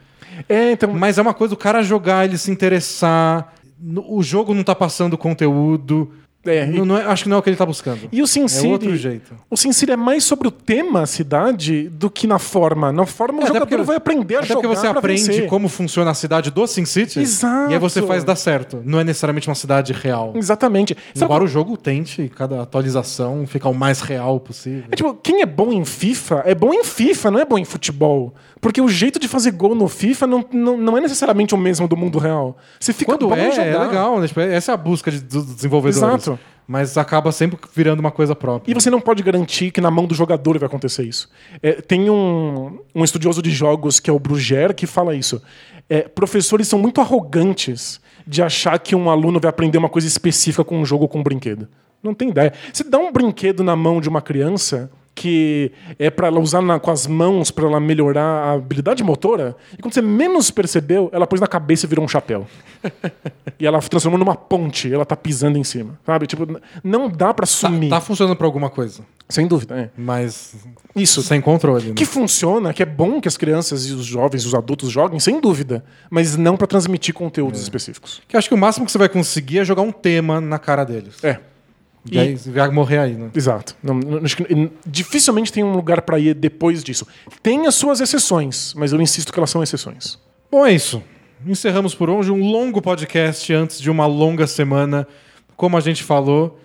É, 0.49 0.73
então, 0.73 0.93
Mas 0.93 1.17
é 1.17 1.23
uma 1.23 1.33
coisa 1.33 1.55
do 1.55 1.57
cara 1.57 1.83
jogar, 1.83 2.25
ele 2.27 2.37
se 2.37 2.51
interessar. 2.51 3.55
O 4.09 4.23
jogo 4.23 4.55
não 4.55 4.62
tá 4.65 4.74
passando 4.74 5.16
conteúdo. 5.19 6.11
É, 6.48 6.65
Não- 6.65 6.85
não 6.86 6.97
é- 6.97 7.05
acho 7.05 7.24
que 7.24 7.28
não 7.28 7.36
é 7.36 7.40
o 7.40 7.43
que 7.43 7.51
ele 7.51 7.57
tá 7.57 7.66
buscando. 7.66 8.09
E 8.12 8.23
o 8.23 8.27
Sin 8.28 8.44
É 8.44 8.48
City, 8.48 8.69
outro 8.69 8.97
jeito. 8.97 9.35
O 9.51 9.57
Sin 9.57 9.73
City 9.73 9.90
é 9.90 9.97
mais 9.97 10.23
sobre 10.23 10.47
o 10.47 10.51
tema 10.53 11.05
cidade 11.05 11.89
do 11.89 12.09
que 12.09 12.24
na 12.24 12.39
forma. 12.39 12.93
Na 12.93 13.05
forma, 13.05 13.40
o 13.40 13.43
É, 13.43 13.47
jogador 13.48 13.66
porque- 13.66 13.82
vai 13.82 13.97
aprender 13.97 14.36
a 14.36 14.39
Até 14.39 14.47
jogar 14.51 14.61
porque 14.62 14.77
você 14.77 14.86
aprende 14.86 15.23
vencer. 15.27 15.48
como 15.48 15.69
funciona 15.69 16.12
a 16.12 16.15
cidade 16.15 16.53
do 16.53 16.65
SimCity. 16.65 17.19
Exato. 17.19 17.73
E 17.73 17.74
aí 17.74 17.81
você 17.81 18.01
faz 18.01 18.23
dar 18.23 18.36
certo. 18.36 18.81
Não 18.85 19.01
é 19.01 19.03
necessariamente 19.03 19.48
uma 19.48 19.57
cidade 19.57 19.93
real. 19.93 20.35
Exatamente. 20.36 20.97
Embora 21.16 21.43
o 21.43 21.48
jogo 21.48 21.77
tente, 21.77 22.31
cada 22.32 22.62
atualização, 22.62 23.44
ficar 23.44 23.69
o 23.69 23.74
mais 23.74 24.01
real 24.01 24.39
possível. 24.39 24.85
É 24.93 24.94
tipo, 24.94 25.15
quem 25.15 25.43
é 25.43 25.47
bom 25.47 25.73
em 25.73 25.85
FIFA 25.85 26.44
é 26.47 26.55
bom 26.55 26.73
em 26.73 26.85
FIFA, 26.85 27.32
não 27.32 27.40
é 27.40 27.44
bom 27.44 27.59
em 27.59 27.65
futebol. 27.65 28.32
Porque 28.66 28.80
o 28.80 28.88
jeito 28.88 29.20
de 29.20 29.28
fazer 29.28 29.52
gol 29.52 29.76
no 29.76 29.86
FIFA 29.86 30.26
não, 30.26 30.44
não, 30.52 30.76
não 30.76 30.98
é 30.98 31.01
necessariamente 31.01 31.55
o 31.55 31.56
mesmo 31.56 31.86
do 31.86 31.97
mundo 31.97 32.18
real. 32.18 32.59
Você 32.80 32.93
fica 32.93 33.12
Quando 33.16 33.32
é, 33.32 33.52
jogar. 33.52 33.64
é 33.64 33.78
legal, 33.78 34.18
né? 34.18 34.26
Tipo, 34.26 34.40
essa 34.40 34.72
é 34.72 34.74
a 34.74 34.76
busca 34.76 35.09
de- 35.09 35.20
dos 35.20 35.47
desenvolvedores. 35.55 35.97
Exato. 35.98 36.36
Mas 36.66 36.98
acaba 36.98 37.30
sempre 37.30 37.56
virando 37.72 38.01
uma 38.01 38.10
coisa 38.10 38.34
própria. 38.34 38.68
E 38.68 38.74
você 38.74 38.90
não 38.90 39.01
pode 39.01 39.22
garantir 39.22 39.70
que 39.70 39.80
na 39.80 39.88
mão 39.88 40.05
do 40.05 40.16
jogador 40.16 40.59
vai 40.59 40.66
acontecer 40.66 41.05
isso. 41.05 41.28
É, 41.62 41.74
tem 41.74 42.10
um, 42.10 42.80
um 42.93 43.05
estudioso 43.05 43.40
de 43.40 43.52
jogos 43.52 44.01
que 44.01 44.10
é 44.10 44.12
o 44.12 44.18
Bruger 44.18 44.74
que 44.74 44.84
fala 44.84 45.14
isso. 45.14 45.40
É, 45.88 46.02
professores 46.02 46.66
são 46.66 46.76
muito 46.76 47.01
arrogantes 47.01 48.01
de 48.26 48.43
achar 48.43 48.76
que 48.80 48.97
um 48.97 49.09
aluno 49.09 49.38
vai 49.38 49.48
aprender 49.48 49.78
uma 49.78 49.88
coisa 49.88 50.09
específica 50.09 50.64
com 50.64 50.76
um 50.80 50.84
jogo 50.84 51.05
ou 51.05 51.09
com 51.09 51.20
um 51.20 51.22
brinquedo. 51.22 51.68
Não 52.02 52.12
tem 52.12 52.30
ideia. 52.30 52.52
Você 52.72 52.82
dá 52.82 52.98
um 52.98 53.12
brinquedo 53.12 53.62
na 53.62 53.76
mão 53.76 54.01
de 54.01 54.09
uma 54.09 54.20
criança 54.20 54.90
que 55.16 55.72
é 55.98 56.10
para 56.10 56.26
ela 56.26 56.38
usar 56.38 56.60
na- 56.60 56.78
com 56.78 56.90
as 56.90 57.06
mãos 57.06 57.51
para 57.51 57.64
ela 57.66 57.80
melhorar 57.80 58.22
a 58.22 58.52
habilidade 58.52 59.02
motora, 59.02 59.56
e 59.72 59.80
quando 59.80 59.94
você 59.94 60.02
menos 60.02 60.51
percebeu, 60.51 61.09
ela 61.10 61.26
pôs 61.26 61.40
na 61.40 61.47
cabeça 61.47 61.86
e 61.86 61.88
virou 61.88 62.05
um 62.05 62.09
chapéu. 62.09 62.47
e 63.59 63.66
ela 63.66 63.80
transformou 63.80 64.18
numa 64.18 64.34
ponte, 64.36 64.93
ela 64.93 65.06
tá 65.06 65.16
pisando 65.16 65.56
em 65.56 65.64
cima. 65.64 65.98
Sabe? 66.05 66.26
Tipo, 66.26 66.47
não 66.84 67.09
dá 67.09 67.32
para 67.32 67.47
Tá, 67.47 67.51
sumir. 67.52 67.88
tá 67.88 67.98
funcionando 68.01 68.36
pra 68.36 68.47
alguma 68.47 68.68
coisa. 68.68 69.02
Sem 69.28 69.47
dúvida, 69.48 69.74
é. 69.76 69.90
Mas 69.97 70.55
Isso. 70.94 71.22
sem 71.22 71.40
controle. 71.40 71.88
Né? 71.88 71.94
Que 71.97 72.05
funciona, 72.05 72.72
que 72.74 72.82
é 72.82 72.86
bom 72.86 73.18
que 73.20 73.26
as 73.26 73.36
crianças 73.38 73.86
e 73.86 73.93
os 73.93 74.05
jovens, 74.05 74.44
os 74.44 74.55
adultos 74.55 74.90
joguem, 74.90 75.18
sem 75.18 75.40
dúvida. 75.40 75.82
Mas 76.10 76.36
não 76.36 76.56
para 76.56 76.66
transmitir 76.66 77.12
conteúdos 77.14 77.60
específicos. 77.62 78.22
Que 78.28 78.36
eu 78.36 78.38
acho 78.38 78.48
que 78.48 78.55
o 78.55 78.59
máximo 78.59 78.84
que 78.86 78.93
você 78.93 78.98
vai 78.98 79.09
conseguir 79.09 79.60
é 79.60 79.64
jogar 79.64 79.82
um 79.82 79.90
tema 79.90 80.40
na 80.40 80.59
cara 80.60 80.84
deles. 80.84 81.24
É, 81.24 81.40
E 82.11 82.19
aí 82.19 82.37
você 82.39 82.51
vai 82.51 82.70
morrer 82.70 82.99
aí, 82.99 83.15
né? 83.15 83.31
exato. 83.35 83.77
Não- 83.83 83.95
não- 83.95 84.20
dificilmente 84.87 85.53
tem 85.53 85.65
um 85.65 85.73
lugar 85.73 86.03
para 86.03 86.19
ir 86.19 86.35
depois 86.35 86.83
disso. 86.85 87.07
Tem 87.43 87.66
as 87.66 87.74
suas 87.74 88.01
exceções, 88.01 88.73
mas 88.77 88.93
eu 88.93 89.01
insisto 89.01 89.33
que 89.33 89.39
elas 89.39 89.51
são 89.51 89.62
exceções. 89.62 90.19
Bom, 90.51 90.65
é 90.65 90.73
isso. 90.73 91.03
Encerramos 91.47 91.95
por 91.95 92.09
hoje 92.09 92.31
um 92.31 92.51
longo 92.51 92.81
podcast 92.81 93.53
antes 93.53 93.81
de 93.81 93.91
uma 93.91 94.07
longa 94.07 94.47
semana. 94.47 95.07
Como 95.57 95.77
a 95.77 95.81
gente 95.81 96.03
falou. 96.03 96.61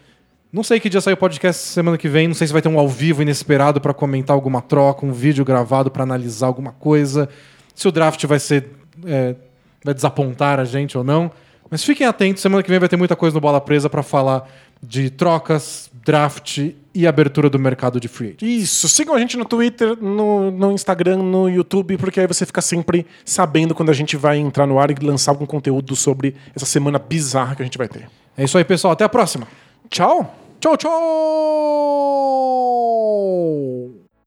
Não 0.52 0.64
sei 0.64 0.80
que 0.80 0.90
dia 0.90 1.00
sai 1.00 1.14
o 1.14 1.18
podcast 1.18 1.62
semana 1.62 1.98
que 1.98 2.08
vem. 2.10 2.28
Não 2.28 2.36
sei 2.36 2.46
se 2.48 2.54
vai 2.54 2.62
ter 2.62 2.70
um 2.70 2.78
ao 2.80 2.88
vivo 2.88 3.22
inesperado 3.22 3.80
pra 3.80 3.94
comentar 3.94 4.34
alguma 4.36 4.62
troca, 4.62 5.06
um 5.06 5.12
vídeo 5.14 5.44
gravado 5.46 5.90
pra 5.90 6.04
analisar 6.04 6.48
alguma 6.48 6.72
coisa. 6.74 7.30
Se 7.74 7.88
o 7.88 7.92
draft 7.92 8.26
vai 8.26 8.40
ser. 8.40 8.70
é, 9.06 9.36
vai 9.84 9.94
desapontar 9.94 10.60
a 10.60 10.66
gente 10.66 10.98
ou 10.98 11.04
não. 11.04 11.32
Mas 11.72 11.84
fiquem 11.86 12.06
atentos, 12.06 12.42
semana 12.42 12.62
que 12.62 12.70
vem 12.70 12.78
vai 12.80 12.90
ter 12.90 12.98
muita 12.98 13.16
coisa 13.16 13.34
no 13.34 13.40
Bola 13.40 13.62
Presa 13.62 13.90
pra 13.90 14.04
falar 14.04 14.46
de 14.84 15.10
trocas, 15.10 15.90
draft 16.04 16.74
e 16.94 17.08
abertura 17.08 17.50
do 17.50 17.58
mercado 17.58 17.98
de 17.98 18.10
free 18.10 18.36
agent. 18.38 18.42
Isso. 18.42 18.90
Sigam 18.90 19.16
a 19.16 19.20
gente 19.20 19.38
no 19.38 19.46
Twitter, 19.46 19.96
no, 20.02 20.52
no 20.52 20.74
Instagram, 20.74 21.18
no 21.18 21.48
YouTube, 21.48 21.98
porque 21.98 22.20
aí 22.20 22.28
você 22.28 22.46
fica 22.46 22.62
sempre 22.62 23.06
sabendo 23.24 23.74
quando 23.74 23.90
a 23.90 23.94
gente 23.94 24.18
vai 24.18 24.38
entrar 24.38 24.68
no 24.68 24.78
ar 24.80 24.92
e 24.92 24.96
lançar 25.02 25.32
algum 25.32 25.46
conteúdo 25.46 25.96
sobre 25.96 26.36
essa 26.54 26.66
semana 26.66 27.00
bizarra 27.00 27.56
que 27.56 27.62
a 27.62 27.66
gente 27.66 27.78
vai 27.78 27.88
ter. 27.88 28.10
É 28.36 28.44
isso 28.44 28.58
aí, 28.58 28.66
pessoal. 28.66 28.92
Até 28.92 29.06
a 29.06 29.10
próxima. 29.10 29.48
Tchau! 29.90 30.36
Tchau, 30.60 30.76
tchau! 30.78 30.92